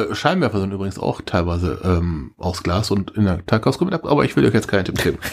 Äh, 0.10 0.16
Scheinwerfer 0.16 0.60
sind 0.60 0.72
übrigens 0.72 0.98
auch 0.98 1.22
teilweise 1.22 1.80
ähm, 1.84 2.34
aus 2.38 2.64
Glas 2.64 2.90
und 2.90 3.12
in 3.12 3.26
der 3.26 3.46
Teilkasko 3.46 3.86
mit 3.86 3.94
ab, 3.94 4.06
aber 4.06 4.26
ich 4.26 4.36
will 4.36 4.46
euch 4.46 4.56
jetzt 4.56 4.68
keinen 4.68 4.86
Tipp 4.86 5.04
geben. 5.04 5.20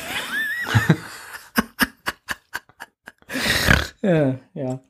Ja, 4.00 4.38
ja. 4.54 4.80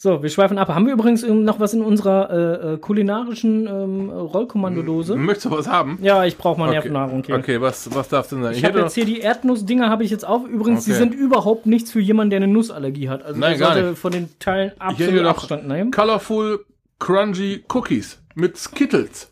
So, 0.00 0.22
wir 0.22 0.30
schweifen 0.30 0.58
ab. 0.58 0.68
Haben 0.68 0.86
wir 0.86 0.92
übrigens 0.92 1.26
noch 1.26 1.58
was 1.58 1.74
in 1.74 1.82
unserer 1.82 2.30
äh, 2.30 2.74
äh, 2.74 2.78
kulinarischen 2.78 3.66
ähm, 3.66 4.10
Rollkommandodose? 4.10 5.16
Möchtest 5.16 5.46
du 5.46 5.50
was 5.50 5.66
haben? 5.68 5.98
Ja, 6.00 6.24
ich 6.24 6.36
brauche 6.38 6.56
mal 6.58 6.66
Okay. 6.66 6.74
Nervennahrung 6.74 7.24
hier. 7.24 7.34
Okay, 7.34 7.60
was, 7.60 7.92
was 7.94 8.08
darf 8.08 8.28
denn 8.28 8.42
sein? 8.44 8.52
Ich 8.54 8.64
habe 8.64 8.74
hätte 8.74 8.84
jetzt 8.84 8.94
hier 8.94 9.04
die 9.06 9.18
Erdnussdinger 9.20 9.90
habe 9.90 10.04
ich 10.04 10.10
jetzt 10.10 10.24
auf. 10.24 10.46
Übrigens, 10.46 10.84
die 10.84 10.92
Okay. 10.92 11.00
sind 11.00 11.14
überhaupt 11.14 11.66
nichts 11.66 11.90
für 11.90 11.98
jemanden, 12.00 12.30
der 12.30 12.36
eine 12.38 12.46
Nussallergie 12.46 13.08
hat. 13.08 13.24
Also 13.24 13.40
Nein, 13.40 13.58
gar 13.58 13.72
sollte 13.74 13.88
nicht. 13.90 13.98
von 13.98 14.12
den 14.12 14.38
Teilen 14.38 14.70
ich 14.76 14.80
absolut 14.80 15.24
Abstand 15.26 15.66
nehmen. 15.66 15.90
Colorful 15.90 16.64
Crunchy 17.00 17.64
Cookies 17.68 18.20
mit 18.36 18.56
Skittles. 18.56 19.30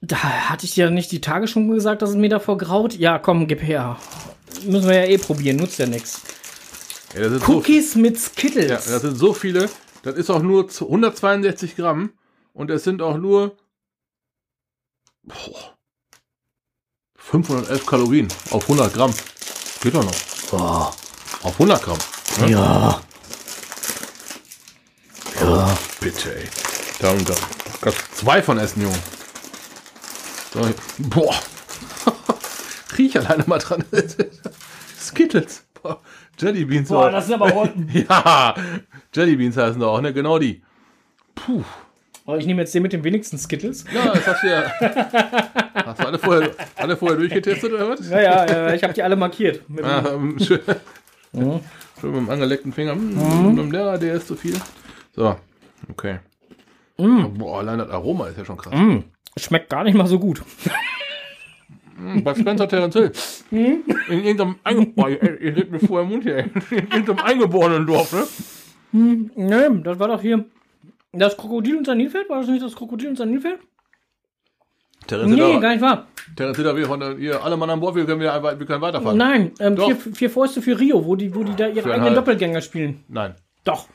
Da 0.00 0.16
hatte 0.50 0.64
ich 0.66 0.76
ja 0.76 0.90
nicht 0.90 1.10
die 1.10 1.20
Tage 1.20 1.48
schon 1.48 1.68
gesagt, 1.68 2.02
dass 2.02 2.10
es 2.10 2.16
mir 2.16 2.28
davor 2.28 2.56
graut. 2.56 2.94
Ja, 2.94 3.18
komm, 3.18 3.48
gib 3.48 3.60
her. 3.62 3.96
Müssen 4.64 4.88
wir 4.88 4.96
ja 5.04 5.04
eh 5.10 5.18
probieren, 5.18 5.56
nutzt 5.56 5.78
ja 5.80 5.86
nichts. 5.86 6.22
Ja, 7.14 7.28
sind 7.30 7.44
so, 7.44 7.52
Cookies 7.52 7.94
mit 7.94 8.18
Skittles. 8.18 8.68
ja, 8.68 8.76
das 8.76 9.02
sind 9.02 9.16
so 9.16 9.32
viele. 9.32 9.70
Das 10.02 10.16
ist 10.16 10.30
auch 10.30 10.42
nur 10.42 10.68
zu 10.68 10.86
162 10.86 11.76
Gramm 11.76 12.12
und 12.52 12.70
es 12.70 12.84
sind 12.84 13.02
auch 13.02 13.16
nur 13.16 13.56
boah, 15.22 15.76
511 17.16 17.86
Kalorien 17.86 18.28
auf 18.50 18.62
100 18.62 18.92
Gramm. 18.92 19.12
Geht 19.80 19.94
doch 19.94 20.04
noch. 20.04 20.14
Boah. 20.50 20.94
Auf 21.42 21.52
100 21.54 21.82
Gramm. 21.82 21.98
Ne? 22.40 22.50
Ja. 22.50 23.00
Oh, 25.42 25.68
bitte, 26.00 26.34
ey. 26.36 26.48
Da 27.00 27.10
und 27.12 27.28
da. 27.28 27.34
Kannst 27.80 28.16
zwei 28.16 28.42
von 28.42 28.58
essen, 28.58 28.82
Junge. 28.82 28.98
So, 30.52 30.68
boah. 30.98 31.34
Riech 32.98 33.16
alleine 33.18 33.44
mal 33.46 33.58
dran. 33.58 33.84
Skittles. 35.00 35.62
Boah. 35.80 36.00
Jellybeans. 36.38 36.88
Boah, 36.88 37.10
das 37.10 37.26
sind 37.26 37.34
aber 37.40 37.50
Rotten. 37.50 37.88
Ja, 38.08 38.54
Jellybeans 39.14 39.56
heißen 39.56 39.80
da 39.80 39.86
auch, 39.86 40.00
ne? 40.00 40.12
Genau 40.12 40.38
die. 40.38 40.62
Puh. 41.34 41.62
Oh, 42.26 42.34
ich 42.36 42.44
nehme 42.46 42.60
jetzt 42.60 42.74
den 42.74 42.82
mit 42.82 42.92
den 42.92 43.04
wenigsten 43.04 43.38
Skittles. 43.38 43.84
Ja, 43.92 44.12
das 44.12 44.26
hast 44.26 44.42
du 44.42 44.48
ja. 44.50 44.64
Hast 45.86 46.00
du 46.02 46.06
alle 46.06 46.18
vorher, 46.18 46.50
alle 46.76 46.96
vorher 46.96 47.16
durchgetestet 47.16 47.72
oder 47.72 47.88
was? 47.88 48.08
Ja, 48.10 48.20
ja, 48.46 48.74
ich 48.74 48.82
habe 48.82 48.92
die 48.92 49.02
alle 49.02 49.16
markiert. 49.16 49.68
Mit 49.70 49.82
ähm, 49.86 50.38
schön, 50.44 50.60
Mhm. 51.32 51.60
schön 52.00 52.10
mit 52.10 52.20
dem 52.20 52.30
angeleckten 52.30 52.72
Finger. 52.72 52.94
Mm, 52.94 53.70
Der, 53.72 53.96
der 53.96 54.14
ist 54.14 54.26
zu 54.28 54.36
viel. 54.36 54.56
So, 55.16 55.36
okay. 55.90 56.18
Mhm. 56.98 57.34
Boah, 57.38 57.60
allein 57.60 57.78
das 57.78 57.88
Aroma 57.90 58.26
ist 58.28 58.36
ja 58.36 58.44
schon 58.44 58.58
krass. 58.58 58.74
Mm, 58.74 58.98
schmeckt 59.38 59.70
gar 59.70 59.84
nicht 59.84 59.94
mal 59.94 60.06
so 60.06 60.18
gut. 60.18 60.42
Mm, 61.98 62.22
Bei 62.22 62.34
Spencer 62.34 62.68
Terence 62.68 62.94
Hill. 62.94 63.12
In 63.50 63.84
irgendeinem 64.24 64.56
Einge 64.64 64.86
Boah, 64.96 65.08
ey, 65.08 65.16
ihr 65.16 65.56
redet 65.56 65.70
mir 65.72 65.80
vorher 65.80 66.04
im 66.04 66.10
Mund 66.12 66.22
hier. 66.24 66.38
In 66.38 66.52
irgendeinem 66.70 67.18
eingeborenen 67.20 67.86
Dorf, 67.86 68.12
ne? 68.12 68.26
Nee, 69.34 69.82
das 69.82 69.98
war 69.98 70.08
doch 70.08 70.20
hier. 70.22 70.44
Das 71.12 71.36
Krokodil 71.36 71.76
und 71.78 71.86
sein 71.86 71.98
Nilpferd? 71.98 72.28
War 72.30 72.40
das 72.40 72.48
nicht 72.48 72.62
das 72.62 72.74
Krokodil 72.76 73.08
und 73.08 73.16
sein 73.16 73.30
Nilpferd? 73.30 73.58
Terence 75.06 75.30
Nee, 75.34 75.58
gar 75.60 75.70
nicht 75.72 75.80
wahr. 75.80 76.06
Terence 76.36 76.56
Hill, 76.58 76.76
wir 76.76 76.86
von 76.86 77.18
ihr 77.20 77.42
alle 77.42 77.56
Mann 77.56 77.70
an 77.70 77.80
Bord, 77.80 77.94
wir 77.96 78.04
können, 78.04 78.20
wieder, 78.20 78.42
wir 78.58 78.66
können 78.66 78.82
weiterfahren. 78.82 79.16
Nein, 79.16 79.52
ähm, 79.58 79.76
vier, 79.76 79.96
vier 79.96 80.30
Fäuste 80.30 80.60
für 80.60 80.78
Rio, 80.78 81.04
wo 81.04 81.16
die, 81.16 81.34
wo 81.34 81.42
die 81.44 81.56
da 81.56 81.66
ihre 81.66 81.68
eigenen 81.68 81.84
Viereinhalb. 81.84 82.14
Doppelgänger 82.14 82.60
spielen. 82.60 83.04
Nein. 83.08 83.34
Doch. 83.64 83.88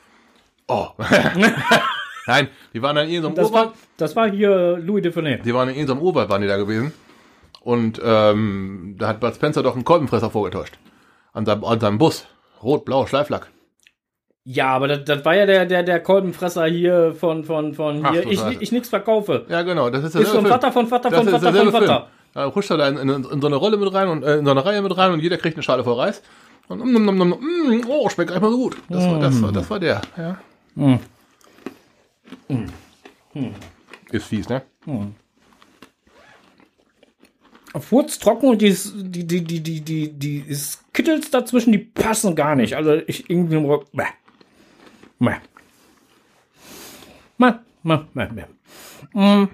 Oh. 0.66 0.88
Nein, 2.26 2.48
die 2.72 2.82
waren 2.82 2.96
dann 2.96 3.06
in 3.06 3.12
irgendeinem 3.14 3.36
Das 3.36 3.50
Urwald. 3.50 3.66
war, 3.68 3.74
das 3.96 4.16
war 4.16 4.30
hier 4.30 4.78
Louis 4.82 5.02
de 5.02 5.12
Funès. 5.12 5.42
Die 5.42 5.54
waren 5.54 5.68
in 5.68 5.74
irgendeinem 5.76 6.02
Urwald, 6.02 6.28
waren 6.30 6.40
die 6.42 6.48
da 6.48 6.56
gewesen. 6.56 6.92
Und 7.64 7.98
ähm, 8.04 8.96
da 8.98 9.08
hat 9.08 9.20
Bud 9.20 9.34
Spencer 9.34 9.62
doch 9.62 9.74
einen 9.74 9.86
Kolbenfresser 9.86 10.30
vorgetäuscht. 10.30 10.78
An 11.32 11.46
seinem, 11.46 11.64
an 11.64 11.80
seinem 11.80 11.96
Bus. 11.96 12.26
Rot, 12.62 12.84
blau, 12.84 13.06
Schleiflack. 13.06 13.50
Ja, 14.44 14.68
aber 14.68 14.86
das, 14.86 15.04
das 15.06 15.24
war 15.24 15.34
ja 15.34 15.46
der, 15.46 15.64
der, 15.64 15.82
der 15.82 16.00
Kolbenfresser 16.00 16.66
hier 16.66 17.14
von, 17.18 17.44
von, 17.44 17.72
von 17.72 18.04
Ach, 18.04 18.12
hier. 18.12 18.22
du 18.22 18.28
Ich, 18.28 18.42
ich 18.60 18.70
nix 18.70 18.90
verkaufe. 18.90 19.46
Ja, 19.48 19.62
genau. 19.62 19.88
Das 19.88 20.04
ist, 20.04 20.14
Ist 20.14 20.28
von 20.28 20.44
Vater, 20.44 20.70
von 20.72 20.86
Vater, 20.86 21.08
Das 21.08 21.20
von 21.20 21.40
Vater, 21.40 21.54
von 21.54 21.72
Vater. 21.72 22.08
Da 22.34 22.44
rutscht 22.44 22.70
er 22.70 22.76
da 22.76 22.88
in, 22.88 22.98
in, 22.98 23.08
in 23.08 23.40
so 23.40 23.46
eine 23.46 23.56
Rolle 23.56 23.78
mit 23.78 23.90
rein 23.94 24.08
und 24.08 24.22
äh, 24.22 24.36
in 24.36 24.44
so 24.44 24.50
eine 24.50 24.62
Reihe 24.62 24.82
mit 24.82 24.94
rein 24.94 25.12
und 25.12 25.20
jeder 25.20 25.38
kriegt 25.38 25.56
eine 25.56 25.62
Schale 25.62 25.84
voll 25.84 25.94
Reis. 25.94 26.22
Und 26.68 26.84
mm, 26.84 26.98
mm, 26.98 27.18
mm, 27.18 27.28
mm, 27.28 27.84
oh, 27.88 28.10
schmeckt 28.10 28.30
einfach 28.30 28.50
so 28.50 28.56
gut. 28.58 28.76
Das 28.90 29.06
war, 29.06 29.18
das 29.18 29.40
war, 29.40 29.52
das 29.52 29.70
war 29.70 29.80
der. 29.80 30.02
Ja. 30.18 30.98
Ist 34.10 34.26
fies, 34.26 34.48
ne? 34.50 34.62
Furz 34.84 35.23
trocken 38.18 38.48
und 38.48 38.62
die, 38.62 38.72
die, 38.72 39.26
die, 39.26 39.44
die, 39.44 39.60
die, 39.60 39.80
die, 39.80 40.12
die 40.12 40.54
Skittles 40.54 41.30
dazwischen, 41.30 41.72
die 41.72 41.78
passen 41.78 42.34
gar 42.34 42.54
nicht. 42.54 42.76
Also 42.76 42.94
ich 43.06 43.28
irgendwie 43.28 43.60
nur. 43.60 43.84
Bäh. 43.92 44.04
Bäh. 45.18 45.36
Bäh. 47.38 47.52
Bäh. 47.82 47.98
Bäh. 48.14 48.26
Bäh. 48.26 48.44
Mm. 49.12 49.48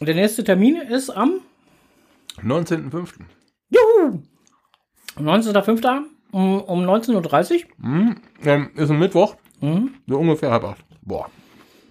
Der 0.00 0.14
nächste 0.14 0.44
Termin 0.44 0.76
ist 0.76 1.10
am 1.10 1.40
19.05. 2.42 3.20
Juhu! 3.70 4.22
19.05. 5.18 6.02
um, 6.32 6.60
um 6.62 6.80
19.30 6.84 7.64
Uhr. 7.64 8.16
Ähm, 8.44 8.70
ist 8.74 8.90
ein 8.90 8.98
Mittwoch. 8.98 9.36
So 10.06 10.18
ungefähr 10.18 10.50
halb 10.50 10.64
acht. 10.64 10.84
Boah. 11.02 11.30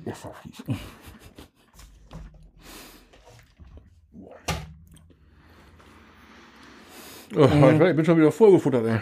Das 0.05 0.23
war 0.23 0.33
fies. 0.35 0.63
Oh, 7.35 7.43
Ich 7.45 7.95
bin 7.95 8.05
schon 8.05 8.17
wieder 8.17 8.31
vollgefuttert, 8.31 8.85
ey. 8.85 8.99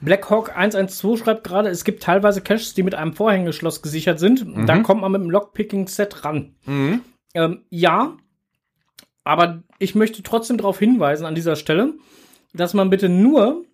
Blackhawk 0.00 0.54
112 0.56 1.20
schreibt 1.20 1.44
gerade, 1.44 1.70
es 1.70 1.82
gibt 1.84 2.02
teilweise 2.02 2.42
Caches, 2.42 2.74
die 2.74 2.82
mit 2.82 2.94
einem 2.94 3.14
Vorhängeschloss 3.14 3.80
gesichert 3.82 4.18
sind. 4.20 4.44
Da 4.66 4.78
kommt 4.82 5.00
man 5.00 5.12
mit 5.12 5.22
dem 5.22 5.30
Lockpicking-Set 5.30 6.24
ran. 6.24 6.54
Ähm, 7.34 7.62
ja, 7.70 8.16
aber 9.24 9.62
ich 9.78 9.94
möchte 9.94 10.22
trotzdem 10.22 10.58
darauf 10.58 10.78
hinweisen 10.78 11.24
an 11.26 11.34
dieser 11.34 11.56
Stelle, 11.56 11.94
dass 12.52 12.74
man 12.74 12.90
bitte 12.90 13.08
nur 13.08 13.64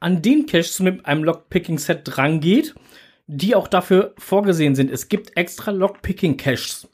an 0.00 0.22
den 0.22 0.46
Caches 0.46 0.80
mit 0.80 1.04
einem 1.06 1.24
Lockpicking-Set 1.24 2.00
drangeht, 2.04 2.74
die 3.26 3.54
auch 3.54 3.68
dafür 3.68 4.14
vorgesehen 4.18 4.74
sind. 4.74 4.90
Es 4.90 5.08
gibt 5.08 5.36
extra 5.36 5.72
Lockpicking-Caches. 5.72 6.88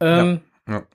Ähm, 0.00 0.26
Ja, 0.26 0.40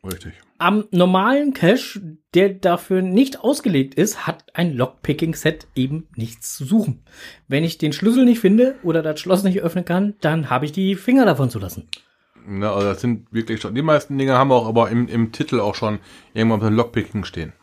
richtig. 0.03 0.33
am 0.57 0.85
normalen 0.91 1.53
Cache, 1.53 2.17
der 2.33 2.49
dafür 2.49 3.01
nicht 3.01 3.41
ausgelegt 3.41 3.95
ist, 3.95 4.27
hat 4.27 4.45
ein 4.53 4.75
Lockpicking-Set 4.75 5.67
eben 5.75 6.07
nichts 6.15 6.55
zu 6.55 6.65
suchen. 6.65 7.03
Wenn 7.47 7.63
ich 7.63 7.77
den 7.77 7.93
Schlüssel 7.93 8.25
nicht 8.25 8.39
finde 8.39 8.75
oder 8.83 9.01
das 9.01 9.19
Schloss 9.19 9.43
nicht 9.43 9.61
öffnen 9.61 9.85
kann, 9.85 10.15
dann 10.21 10.49
habe 10.49 10.65
ich 10.65 10.71
die 10.71 10.95
Finger 10.95 11.25
davon 11.25 11.49
zu 11.49 11.59
lassen. 11.59 11.87
Na, 12.45 12.73
also 12.73 12.87
das 12.87 13.01
sind 13.01 13.31
wirklich 13.31 13.61
schon, 13.61 13.73
die 13.73 13.81
meisten 13.81 14.17
Dinge 14.17 14.33
haben 14.33 14.51
auch 14.51 14.67
aber 14.67 14.89
im, 14.89 15.07
im 15.07 15.31
Titel 15.31 15.59
auch 15.59 15.75
schon 15.75 15.99
irgendwann 16.33 16.59
beim 16.59 16.75
Lockpicking 16.75 17.23
stehen. 17.23 17.53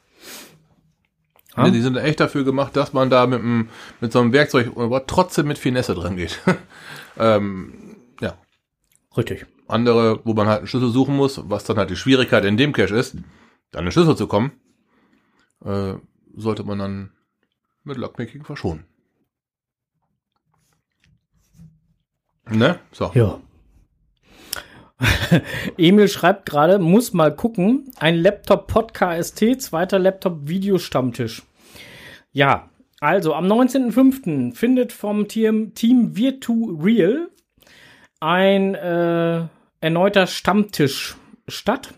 Ne, 1.57 1.73
die 1.73 1.81
sind 1.81 1.97
echt 1.97 2.20
dafür 2.20 2.45
gemacht, 2.45 2.77
dass 2.77 2.93
man 2.93 3.11
da 3.11 3.27
mit, 3.27 3.41
einem, 3.41 3.69
mit 4.01 4.12
so 4.12 4.20
einem 4.20 4.32
Werkzeug 4.32 4.70
aber 4.77 5.07
trotzdem 5.07 5.49
mit 5.49 5.59
Finesse 5.59 5.95
dran 5.95 6.16
geht. 6.16 6.41
ähm, 7.19 7.97
ja. 8.20 8.35
Richtig. 9.16 9.47
Andere, 9.70 10.20
wo 10.24 10.34
man 10.34 10.48
halt 10.48 10.59
einen 10.59 10.66
Schlüssel 10.66 10.90
suchen 10.90 11.16
muss, 11.16 11.40
was 11.48 11.64
dann 11.64 11.78
halt 11.78 11.90
die 11.90 11.97
Schwierigkeit 11.97 12.44
in 12.44 12.56
dem 12.56 12.72
Cache 12.72 12.97
ist, 12.97 13.16
an 13.74 13.84
den 13.84 13.92
Schlüssel 13.92 14.16
zu 14.16 14.26
kommen, 14.26 14.52
äh, 15.64 15.94
sollte 16.36 16.64
man 16.64 16.78
dann 16.78 17.12
mit 17.84 17.97
Lockpicking 17.97 18.44
verschonen. 18.44 18.84
Ne? 22.51 22.78
So. 22.92 23.10
Ja. 23.14 23.40
Emil 25.78 26.09
schreibt 26.09 26.47
gerade, 26.47 26.78
muss 26.78 27.12
mal 27.12 27.34
gucken, 27.34 27.90
ein 27.98 28.16
Laptop 28.16 28.66
Pod 28.66 28.92
KST, 28.92 29.62
zweiter 29.62 29.98
Laptop 29.98 30.48
Videostammtisch. 30.48 31.42
Ja, 32.32 32.68
also 33.01 33.34
am 33.34 33.47
19.05. 33.47 34.55
findet 34.55 34.92
vom 34.92 35.26
Team, 35.26 35.74
Team 35.74 36.16
Virtu-Real 36.16 37.30
ein 38.20 38.74
äh, 38.74 39.47
erneuter 39.81 40.27
Stammtisch 40.27 41.16
statt. 41.48 41.94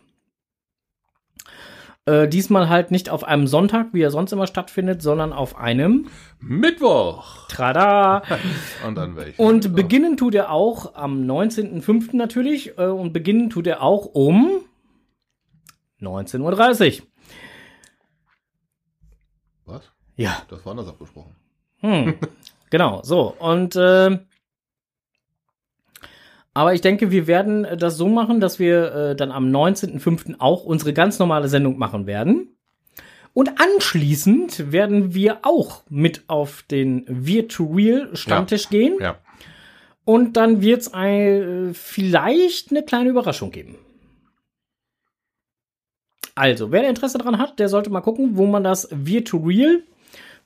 Äh, 2.05 2.27
diesmal 2.27 2.69
halt 2.69 2.91
nicht 2.91 3.11
auf 3.11 3.23
einem 3.23 3.47
Sonntag, 3.47 3.89
wie 3.93 4.03
er 4.03 4.11
sonst 4.11 4.33
immer 4.33 4.49
stattfindet, 4.49 5.03
sondern 5.03 5.33
auf 5.33 5.57
einem 5.57 6.09
Mittwoch. 6.41 7.47
Trada. 7.47 8.23
Und 8.87 8.97
dann 8.97 9.15
welche. 9.15 9.41
Und 9.41 9.75
beginnen 9.77 10.17
tut 10.17 10.35
er 10.35 10.51
auch 10.51 10.97
am 10.97 11.23
19.05. 11.23 12.17
natürlich. 12.17 12.77
Äh, 12.77 12.87
und 12.87 13.13
beginnen 13.13 13.51
tut 13.51 13.69
er 13.69 13.83
auch 13.83 14.07
um 14.07 14.63
19.30 16.01 17.03
Uhr. 17.03 17.07
Was? 19.67 19.83
Ja, 20.17 20.43
Das 20.49 20.65
war 20.67 20.73
anders 20.73 20.89
abgesprochen. 20.89 21.37
hm. 21.79 22.15
genau, 22.71 23.01
so. 23.05 23.37
Und 23.39 23.77
äh, 23.77 24.19
aber 26.55 26.75
ich 26.75 26.81
denke, 26.81 27.11
wir 27.11 27.27
werden 27.27 27.67
das 27.79 27.97
so 27.97 28.09
machen, 28.09 28.41
dass 28.41 28.59
wir 28.59 28.95
äh, 28.95 29.17
dann 29.17 29.33
am 29.33 29.47
19.05. 29.47 30.37
auch 30.39 30.65
unsere 30.65 30.93
ganz 30.93 31.19
normale 31.19 31.49
Sendung 31.49 31.79
machen 31.79 32.07
werden. 32.07 32.57
Und 33.35 33.53
anschließend 33.59 34.73
werden 34.73 35.15
wir 35.15 35.39
auch 35.43 35.85
mit 35.89 36.25
auf 36.27 36.65
den 36.71 37.05
Virtual 37.09 38.11
Stammtisch 38.13 38.69
gehen. 38.69 38.99
Ja. 39.01 39.19
Und 40.05 40.37
dann 40.37 40.61
wird 40.61 40.83
es 40.83 40.93
äh, 40.93 41.73
vielleicht 41.73 42.71
eine 42.71 42.83
kleine 42.83 43.09
Überraschung 43.09 43.51
geben. 43.51 43.77
Also, 46.35 46.73
wer 46.73 46.89
Interesse 46.89 47.19
daran 47.19 47.39
hat, 47.39 47.59
der 47.59 47.69
sollte 47.69 47.91
mal 47.91 48.01
gucken, 48.01 48.37
wo 48.37 48.47
man 48.47 48.65
das 48.65 48.89
Virtual, 48.91 49.83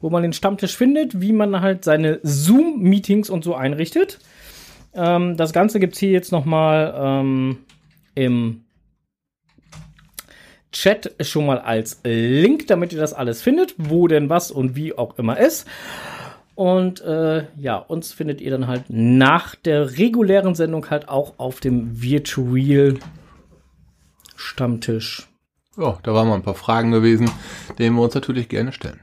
wo 0.00 0.10
man 0.10 0.22
den 0.22 0.32
Stammtisch 0.32 0.76
findet, 0.76 1.20
wie 1.20 1.32
man 1.32 1.60
halt 1.60 1.84
seine 1.84 2.20
Zoom-Meetings 2.22 3.30
und 3.30 3.44
so 3.44 3.54
einrichtet. 3.54 4.18
Ähm, 4.97 5.36
das 5.36 5.52
Ganze 5.52 5.78
gibt 5.78 5.94
es 5.94 6.01
hier 6.01 6.10
jetzt 6.10 6.32
noch 6.32 6.44
mal 6.44 6.94
ähm, 6.97 7.59
im 8.14 8.62
Chat 10.73 11.14
schon 11.20 11.47
mal 11.47 11.59
als 11.59 12.01
Link, 12.05 12.66
damit 12.66 12.93
ihr 12.93 12.98
das 12.98 13.14
alles 13.14 13.40
findet, 13.43 13.74
wo 13.78 14.09
denn 14.09 14.28
was 14.28 14.51
und 14.51 14.74
wie 14.74 14.97
auch 14.97 15.18
immer 15.18 15.39
ist. 15.39 15.66
Und 16.55 17.02
äh, 17.02 17.47
ja, 17.59 17.77
uns 17.77 18.12
findet 18.12 18.40
ihr 18.40 18.51
dann 18.51 18.66
halt 18.66 18.85
nach 18.89 19.55
der 19.55 19.98
regulären 19.98 20.55
Sendung 20.55 20.89
halt 20.89 21.09
auch 21.09 21.39
auf 21.39 21.60
dem 21.60 22.01
Virtual 22.02 22.98
Stammtisch. 24.36 25.28
Ja, 25.77 25.98
da 26.02 26.14
waren 26.14 26.28
mal 26.28 26.35
ein 26.35 26.43
paar 26.43 26.55
Fragen 26.55 26.90
gewesen, 26.90 27.31
denen 27.78 27.97
wir 27.97 28.02
uns 28.02 28.14
natürlich 28.14 28.48
gerne 28.48 28.73
stellen. 28.73 29.01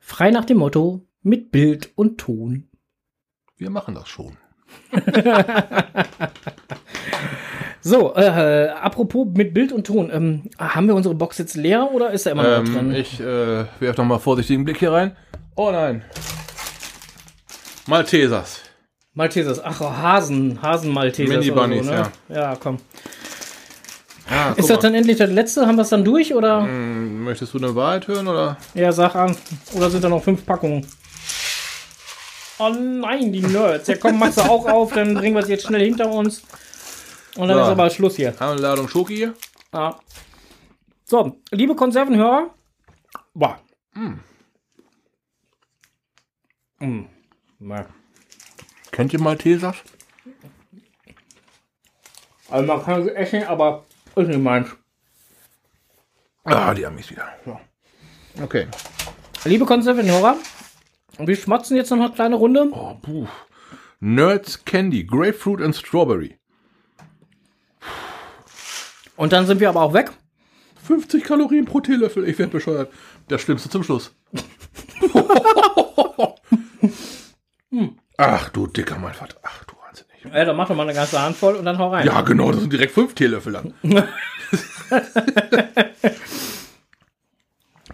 Frei 0.00 0.30
nach 0.30 0.44
dem 0.44 0.58
Motto, 0.58 1.06
mit 1.22 1.52
Bild 1.52 1.90
und 1.94 2.18
Ton. 2.18 2.68
Wir 3.56 3.70
machen 3.70 3.94
das 3.94 4.08
schon. 4.08 4.36
So, 7.84 8.14
äh, 8.14 8.68
apropos 8.80 9.26
mit 9.34 9.52
Bild 9.54 9.72
und 9.72 9.84
Ton. 9.88 10.08
Ähm, 10.12 10.42
haben 10.56 10.86
wir 10.86 10.94
unsere 10.94 11.16
Box 11.16 11.38
jetzt 11.38 11.56
leer 11.56 11.90
oder 11.92 12.10
ist 12.12 12.26
da 12.26 12.30
immer 12.30 12.44
noch 12.44 12.62
was 12.62 12.68
Ähm, 12.68 12.74
drin? 12.76 12.94
ich 12.94 13.18
äh, 13.18 13.64
werfe 13.80 14.00
noch 14.00 14.04
mal 14.04 14.18
vorsichtigen 14.20 14.64
Blick 14.64 14.76
hier 14.78 14.92
rein. 14.92 15.16
Oh 15.56 15.72
nein. 15.72 16.04
Maltesers. 17.88 18.60
Maltesers. 19.14 19.60
Ach, 19.64 19.80
oh, 19.80 19.90
Hasen. 19.90 20.62
Hasen-Maltesers. 20.62 21.36
Mini 21.38 21.50
oder 21.50 21.60
Bunnies, 21.62 21.86
so, 21.86 21.92
ne? 21.92 22.02
Ja, 22.28 22.54
komm. 22.54 22.76
Ja, 24.30 24.52
Ist 24.52 24.70
das 24.70 24.78
dann 24.78 24.94
endlich 24.94 25.18
das 25.18 25.30
letzte? 25.30 25.66
Haben 25.66 25.74
wir 25.76 25.82
es 25.82 25.88
dann 25.88 26.04
durch 26.04 26.32
oder? 26.32 26.62
Hm, 26.62 27.24
Möchtest 27.24 27.52
du 27.52 27.58
eine 27.58 27.74
Wahrheit 27.74 28.06
hören 28.06 28.28
oder? 28.28 28.56
Ja, 28.74 28.92
sag 28.92 29.16
an. 29.16 29.36
Oder 29.74 29.90
sind 29.90 30.04
da 30.04 30.08
noch 30.08 30.22
fünf 30.22 30.46
Packungen? 30.46 30.86
Oh 32.64 32.68
nein, 32.68 33.32
die 33.32 33.42
Nerds. 33.42 33.88
Ja, 33.88 33.96
komm, 33.96 34.20
machst 34.20 34.38
du 34.38 34.42
auch 34.42 34.68
auf, 34.68 34.92
dann 34.92 35.14
bringen 35.14 35.34
wir 35.34 35.42
es 35.42 35.48
jetzt 35.48 35.66
schnell 35.66 35.82
hinter 35.84 36.08
uns. 36.08 36.42
Und 37.36 37.48
dann 37.48 37.56
So. 37.58 37.62
ist 37.64 37.68
aber 37.70 37.90
Schluss 37.90 38.14
hier. 38.16 38.28
Haben 38.38 38.38
wir 38.38 38.50
eine 38.52 38.60
Ladung 38.60 38.88
Schoki 38.88 39.16
hier? 39.16 39.34
Ja. 39.72 39.98
So, 41.04 41.40
liebe 41.50 41.74
Konservenhörer. 41.74 42.54
Boah. 43.34 43.58
Mm. 43.94 44.20
Na. 47.58 47.86
Kennt 48.92 49.12
ihr 49.12 49.20
Maltesers? 49.20 49.76
Also 52.48 52.66
man 52.66 52.84
kann 52.84 53.02
sie 53.04 53.10
essen, 53.10 53.42
aber 53.44 53.84
ist 54.14 54.28
nicht 54.28 54.40
meins. 54.40 54.68
Ah, 56.44 56.74
die 56.74 56.84
Amis 56.86 57.10
wieder. 57.10 57.26
So. 57.44 57.58
Okay. 58.42 58.66
Liebe 59.44 59.64
Konservenhörer, 59.64 60.36
wir 61.18 61.36
schmatzen 61.36 61.76
jetzt 61.76 61.90
noch 61.90 61.98
eine 61.98 62.10
kleine 62.10 62.36
Runde. 62.36 62.68
Oh, 62.72 62.94
puh. 63.00 63.26
Nerds 64.00 64.64
Candy, 64.64 65.04
Grapefruit 65.04 65.62
and 65.62 65.76
Strawberry. 65.76 66.36
Und 69.16 69.32
dann 69.32 69.46
sind 69.46 69.60
wir 69.60 69.68
aber 69.68 69.82
auch 69.82 69.94
weg. 69.94 70.10
50 70.84 71.22
Kalorien 71.22 71.64
pro 71.64 71.80
Teelöffel. 71.80 72.28
Ich 72.28 72.38
werde 72.38 72.50
bescheuert. 72.52 72.92
Das 73.28 73.40
Schlimmste 73.40 73.68
zum 73.68 73.84
Schluss. 73.84 74.14
Ach 78.16 78.48
du 78.50 78.66
dicker 78.66 78.98
mein 78.98 79.14
Vater. 79.14 79.36
Ach 79.42 79.64
du 79.64 79.74
wahnsinnig. 79.84 80.24
Ey, 80.34 80.44
dann 80.44 80.56
mach 80.56 80.68
doch 80.68 80.74
mal 80.76 80.82
eine 80.82 80.94
ganze 80.94 81.20
Handvoll 81.22 81.54
und 81.54 81.64
dann 81.64 81.78
hau 81.78 81.90
rein. 81.90 82.06
Ja, 82.06 82.20
genau, 82.22 82.50
das 82.50 82.60
sind 82.60 82.72
direkt 82.72 82.92
fünf 82.92 83.14
Teelöffel 83.14 83.52
lang. 83.52 83.74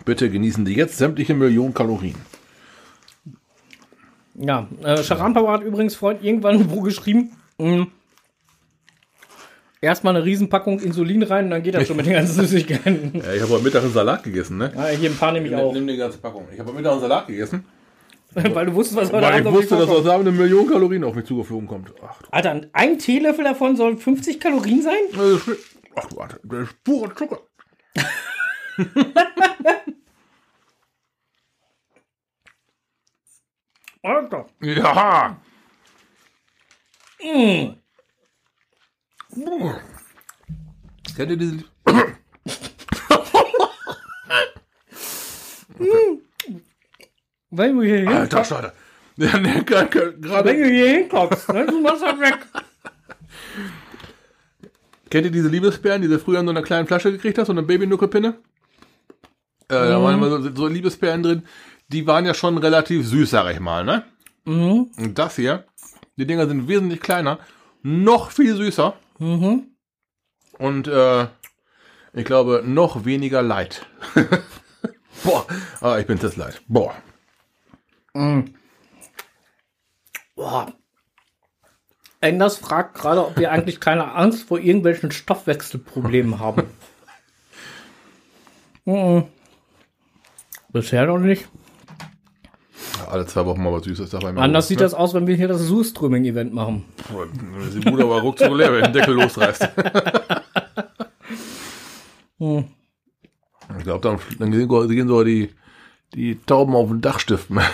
Bitte 0.05 0.31
genießen 0.31 0.65
Sie 0.65 0.74
jetzt 0.74 0.97
sämtliche 0.99 1.35
Millionen 1.35 1.74
Kalorien. 1.74 2.16
Ja, 4.40 4.69
äh, 4.85 5.02
Charampa 5.02 5.47
hat 5.48 5.62
übrigens 5.62 5.97
Freund 5.97 6.23
irgendwann 6.23 6.70
wo 6.70 6.81
geschrieben, 6.81 7.32
mh, 7.59 7.86
erstmal 9.81 10.15
eine 10.16 10.24
Riesenpackung 10.24 10.78
Insulin 10.81 11.23
rein 11.24 11.47
und 11.47 11.51
dann 11.51 11.62
geht 11.62 11.74
das 11.74 11.86
schon 11.89 11.97
mit 11.97 12.06
den 12.06 12.12
ganzen 12.15 12.40
Süßigkeiten. 12.47 13.12
Ja, 13.15 13.32
ich 13.32 13.43
habe 13.43 13.52
heute 13.52 13.65
Mittag 13.65 13.82
einen 13.82 13.93
Salat 13.93 14.23
gegessen, 14.23 14.59
ne? 14.59 14.73
Ja, 14.77 14.86
hier 14.89 15.10
ein 15.10 15.16
paar 15.16 15.32
nehme 15.32 15.48
ich 15.48 15.55
auch. 15.56 15.73
Nimm 15.73 15.86
die 15.86 15.97
ganze 15.97 16.19
Packung. 16.19 16.47
Ich 16.52 16.59
habe 16.59 16.69
heute 16.69 16.78
Mittag 16.78 16.93
einen 16.93 17.01
Salat 17.01 17.27
gegessen, 17.27 17.65
Weil 18.35 18.66
du 18.66 18.74
wusstest, 18.74 19.01
was 19.01 19.10
heute 19.10 19.23
weil 19.23 19.23
ich 19.23 19.35
Abend 19.36 19.47
auf 19.47 19.52
mich 19.55 19.62
wusste, 19.62 19.77
dass 19.77 19.86
vorkommt. 19.86 20.06
aus 20.06 20.12
Abend 20.15 20.28
eine 20.28 20.36
Million 20.36 20.66
Kalorien 20.69 21.02
auf 21.02 21.15
mich 21.15 21.24
zugeflogen 21.24 21.66
kommt. 21.66 21.93
Ach 22.06 22.20
du, 22.23 22.28
Alter, 22.31 22.60
ein 22.74 22.98
Teelöffel 22.98 23.43
davon 23.44 23.74
soll 23.74 23.97
50 23.97 24.39
Kalorien 24.39 24.82
sein? 24.82 24.93
das 25.16 25.20
ist 25.23 25.43
schlimm. 25.44 25.56
Ach 25.97 26.05
du, 26.06 26.16
warte, 26.16 26.39
das 26.44 26.69
ist 26.69 26.85
purer 26.85 27.16
Zucker. 27.16 27.40
Alter. 34.03 34.47
Ja. 34.61 35.39
Kennt 41.16 41.31
ihr 41.31 41.37
diese... 41.37 41.65
Wenn 47.51 47.77
du 47.77 47.83
hier 47.83 47.99
hin, 48.01 48.09
Alter 48.09 48.45
Schade. 48.45 48.73
Ja, 49.16 49.37
ne, 49.39 49.65
gerade- 49.65 50.15
wenn 50.23 50.62
du 50.62 50.69
hier 50.69 50.89
hinkommst, 50.99 51.49
ne, 51.53 51.66
du 51.66 51.81
machst 51.81 52.05
halt 52.05 52.20
weg. 52.20 52.39
Kennt 55.11 55.25
ihr 55.25 55.33
diese 55.33 55.49
Liebesbeeren, 55.49 56.03
die 56.03 56.09
du 56.09 56.19
früher 56.19 56.39
in 56.41 56.47
so 56.47 56.51
einer 56.51 56.62
kleinen 56.62 56.87
Flasche 56.87 57.11
gekriegt 57.11 57.39
hast, 57.39 57.47
so 57.47 57.53
eine 57.53 57.62
Babynuckelpinne? 57.62 58.29
Äh, 59.69 59.75
Da 59.75 60.03
waren 60.03 60.15
immer 60.15 60.29
so, 60.31 60.55
so 60.55 60.66
Liebesbeeren 60.69 61.23
drin. 61.23 61.43
Die 61.89 62.06
waren 62.06 62.27
ja 62.27 62.35
schon 62.35 62.59
relativ 62.59 63.06
süß, 63.06 63.31
sag 63.31 63.52
ich 63.52 63.60
mal, 63.60 63.85
ne? 63.85 64.05
Mhm. 64.44 64.90
Und 64.97 65.19
das 65.19 65.36
hier, 65.36 65.65
die 66.16 66.27
Dinger 66.27 66.47
sind 66.47 66.69
wesentlich 66.69 67.01
kleiner, 67.01 67.39
noch 67.82 68.31
viel 68.31 68.55
süßer. 68.56 68.94
Mhm. 69.19 69.69
Und 70.59 70.89
äh, 70.89 71.27
ich 72.12 72.24
glaube, 72.24 72.62
noch 72.65 73.05
weniger 73.05 73.43
Leid. 73.43 73.86
Boah, 75.24 75.47
ah, 75.81 75.98
ich 75.98 76.06
bin 76.06 76.19
das 76.19 76.36
leid. 76.36 76.62
Boah. 76.69 76.94
Boah. 80.35 80.73
Enders 82.20 82.56
fragt 82.56 82.94
gerade, 82.94 83.24
ob 83.24 83.39
wir 83.39 83.52
eigentlich 83.52 83.81
keine 83.81 84.12
Angst 84.15 84.48
vor 84.48 84.59
irgendwelchen 84.59 85.10
Stoffwechselproblemen 85.10 86.39
haben. 86.40 86.65
Mhm. 88.85 89.24
Bisher 90.70 91.06
noch 91.06 91.19
nicht. 91.19 91.48
Alle 93.11 93.27
zwei 93.27 93.45
Wochen 93.47 93.62
mal 93.62 93.73
was 93.73 93.85
Süßes 93.85 94.11
dabei. 94.11 94.29
Anders 94.41 94.69
sieht 94.69 94.81
das 94.81 94.95
aus, 94.95 95.15
wenn 95.15 95.27
wir 95.27 95.37
hier 95.37 95.49
das 95.49 95.62
Surströming-Event 95.66 96.53
machen. 96.53 96.85
das. 97.09 97.73
Die 97.75 97.81
Bude 97.81 98.05
aber 98.05 98.20
ruckzuck 98.20 98.57
leer, 98.57 98.73
wenn 98.73 98.85
den 98.85 98.93
Deckel 98.93 99.15
losreißt. 99.15 99.69
Hm. 102.41 102.66
Ich 103.79 103.83
glaube, 103.85 104.01
dann, 104.09 104.20
dann 104.39 104.53
gehen 104.53 104.69
so- 104.69 104.87
gehen 104.87 105.09
so 105.09 105.25
die, 105.25 105.51
die 106.15 106.39
Tauben 106.47 106.77
auf 106.77 106.89
den 106.89 107.01
Dach 107.01 107.19
stiften. 107.19 107.59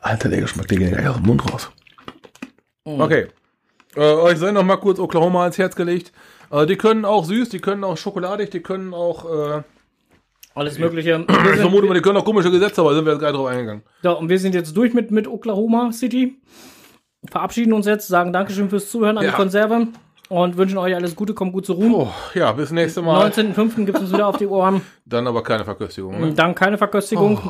Alter, 0.00 0.28
der 0.30 0.40
Geschmack, 0.40 0.68
der 0.68 0.78
geht 0.78 0.92
gleich 0.92 1.06
aus 1.08 1.16
dem 1.16 1.26
Mund 1.26 1.52
raus. 1.52 1.70
Okay. 2.84 3.26
Äh, 3.96 4.00
euch 4.00 4.38
sei 4.38 4.50
noch 4.52 4.64
mal 4.64 4.76
kurz 4.78 4.98
Oklahoma 4.98 5.42
ans 5.42 5.58
Herz 5.58 5.76
gelegt. 5.76 6.12
Äh, 6.50 6.64
die 6.66 6.76
können 6.76 7.04
auch 7.04 7.24
süß, 7.26 7.50
die 7.50 7.58
können 7.60 7.84
auch 7.84 7.98
schokoladig, 7.98 8.50
die 8.50 8.60
können 8.60 8.94
auch, 8.94 9.58
äh, 9.58 9.62
Alles 10.58 10.78
Mögliche. 10.78 11.24
ich 11.28 11.60
vermute 11.60 11.86
mal, 11.86 11.94
die 11.94 12.00
können 12.00 12.16
auch 12.18 12.24
komische 12.24 12.50
Gesetze, 12.50 12.80
aber 12.80 12.94
sind 12.94 13.04
wir 13.04 13.12
jetzt 13.12 13.20
gerade 13.20 13.36
drauf 13.36 13.46
eingegangen. 13.46 13.82
Ja, 14.02 14.12
und 14.12 14.28
wir 14.28 14.38
sind 14.38 14.54
jetzt 14.54 14.76
durch 14.76 14.92
mit, 14.94 15.10
mit 15.10 15.28
Oklahoma 15.28 15.92
City. 15.92 16.36
Verabschieden 17.30 17.72
uns 17.72 17.86
jetzt, 17.86 18.08
sagen 18.08 18.32
Dankeschön 18.32 18.68
fürs 18.70 18.90
Zuhören 18.90 19.18
an 19.18 19.24
Ja. 19.24 19.30
die 19.30 19.36
Konserve 19.36 19.88
und 20.28 20.56
wünschen 20.56 20.78
euch 20.78 20.94
alles 20.94 21.16
Gute, 21.16 21.34
kommt 21.34 21.52
gut 21.52 21.66
zur 21.66 21.76
Ruhe. 21.76 21.90
Oh, 21.94 22.08
ja, 22.34 22.52
bis 22.52 22.70
nächste 22.70 23.02
Mal. 23.02 23.28
19.05. 23.30 23.84
gibt 23.86 23.96
es 23.98 24.04
uns 24.04 24.12
wieder 24.12 24.26
auf 24.26 24.36
die 24.36 24.46
Ohren. 24.46 24.82
Dann 25.04 25.26
aber 25.26 25.42
keine 25.42 25.64
Verköstigung. 25.64 26.20
Ne? 26.20 26.32
Dann 26.34 26.54
keine 26.54 26.78
Verköstigung. 26.78 27.40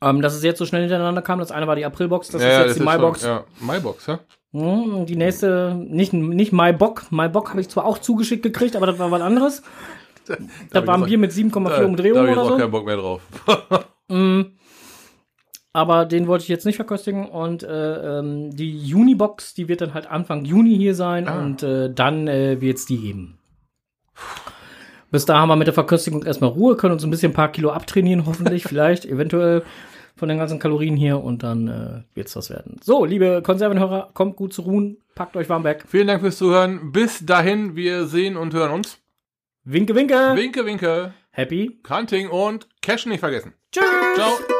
Ähm, 0.00 0.20
dass 0.20 0.34
es 0.34 0.42
jetzt 0.42 0.58
so 0.58 0.66
schnell 0.66 0.82
hintereinander 0.82 1.22
kam. 1.22 1.38
Das 1.38 1.52
eine 1.52 1.66
war 1.66 1.76
die 1.76 1.84
Aprilbox, 1.84 2.28
das 2.28 2.40
ist 2.42 2.46
jetzt 2.48 2.74
die 2.74 2.78
schon- 2.78 2.84
Maibox. 2.86 3.22
Ja, 3.24 3.44
Maibox, 3.60 4.06
ja. 4.06 4.20
Mhm, 4.52 5.06
Die 5.06 5.16
nächste, 5.16 5.74
nicht, 5.78 6.12
nicht 6.12 6.52
Maibock. 6.52 7.04
Maibock 7.10 7.50
habe 7.50 7.60
ich 7.60 7.68
zwar 7.68 7.84
auch 7.84 7.98
zugeschickt 7.98 8.42
gekriegt, 8.42 8.74
aber 8.76 8.86
das 8.86 8.98
war 8.98 9.10
was 9.10 9.22
anderes. 9.22 9.62
Das 10.70 10.86
war 10.86 10.94
ein 10.96 11.04
Bier 11.04 11.18
mit 11.18 11.32
7,4 11.32 11.68
Da, 11.68 11.78
da 11.78 11.84
Umdrehungen 11.84 12.20
habe 12.20 12.30
ich 12.30 12.36
oder 12.36 12.42
auch 12.42 12.48
so. 12.50 12.56
keinen 12.56 12.70
Bock 12.70 12.86
mehr 12.86 12.96
drauf. 12.96 13.20
Aber 15.74 16.04
den 16.04 16.26
wollte 16.26 16.42
ich 16.42 16.48
jetzt 16.48 16.66
nicht 16.66 16.76
verköstigen. 16.76 17.26
Und 17.26 17.62
äh, 17.62 18.18
ähm, 18.18 18.54
die 18.54 18.76
Juni-Box, 18.78 19.54
die 19.54 19.68
wird 19.68 19.80
dann 19.80 19.94
halt 19.94 20.06
Anfang 20.06 20.44
Juni 20.44 20.76
hier 20.76 20.94
sein. 20.94 21.28
Ah. 21.28 21.40
Und 21.40 21.62
äh, 21.62 21.92
dann 21.92 22.28
äh, 22.28 22.60
wird 22.60 22.78
es 22.78 22.86
die 22.86 22.98
geben. 22.98 23.38
Bis 25.10 25.24
da 25.24 25.38
haben 25.38 25.48
wir 25.48 25.56
mit 25.56 25.66
der 25.66 25.74
Verköstigung 25.74 26.24
erstmal 26.24 26.50
Ruhe, 26.50 26.76
können 26.76 26.94
uns 26.94 27.04
ein 27.04 27.10
bisschen 27.10 27.32
ein 27.32 27.34
paar 27.34 27.52
Kilo 27.52 27.70
abtrainieren, 27.70 28.24
hoffentlich, 28.24 28.62
vielleicht, 28.68 29.04
eventuell 29.04 29.62
von 30.16 30.28
den 30.28 30.38
ganzen 30.38 30.58
Kalorien 30.58 30.96
hier. 30.96 31.22
Und 31.22 31.42
dann 31.42 31.68
äh, 31.68 32.02
wird 32.14 32.28
es 32.28 32.34
das 32.34 32.50
werden. 32.50 32.76
So, 32.82 33.04
liebe 33.04 33.42
Konservenhörer, 33.42 34.10
kommt 34.14 34.36
gut 34.36 34.52
zu 34.52 34.62
ruhen, 34.62 34.98
packt 35.14 35.36
euch 35.36 35.48
warm 35.48 35.64
weg. 35.64 35.84
Vielen 35.86 36.06
Dank 36.06 36.20
fürs 36.20 36.36
Zuhören. 36.38 36.92
Bis 36.92 37.24
dahin, 37.24 37.76
wir 37.76 38.06
sehen 38.06 38.36
und 38.36 38.54
hören 38.54 38.72
uns. 38.72 39.01
Winke, 39.64 39.94
winke. 39.94 40.34
Winke, 40.34 40.66
winke. 40.66 41.14
Happy. 41.30 41.80
Hunting 41.88 42.28
und 42.28 42.66
Cash 42.80 43.06
nicht 43.06 43.20
vergessen. 43.20 43.54
Tschüss. 43.70 43.84
Ciao. 44.16 44.51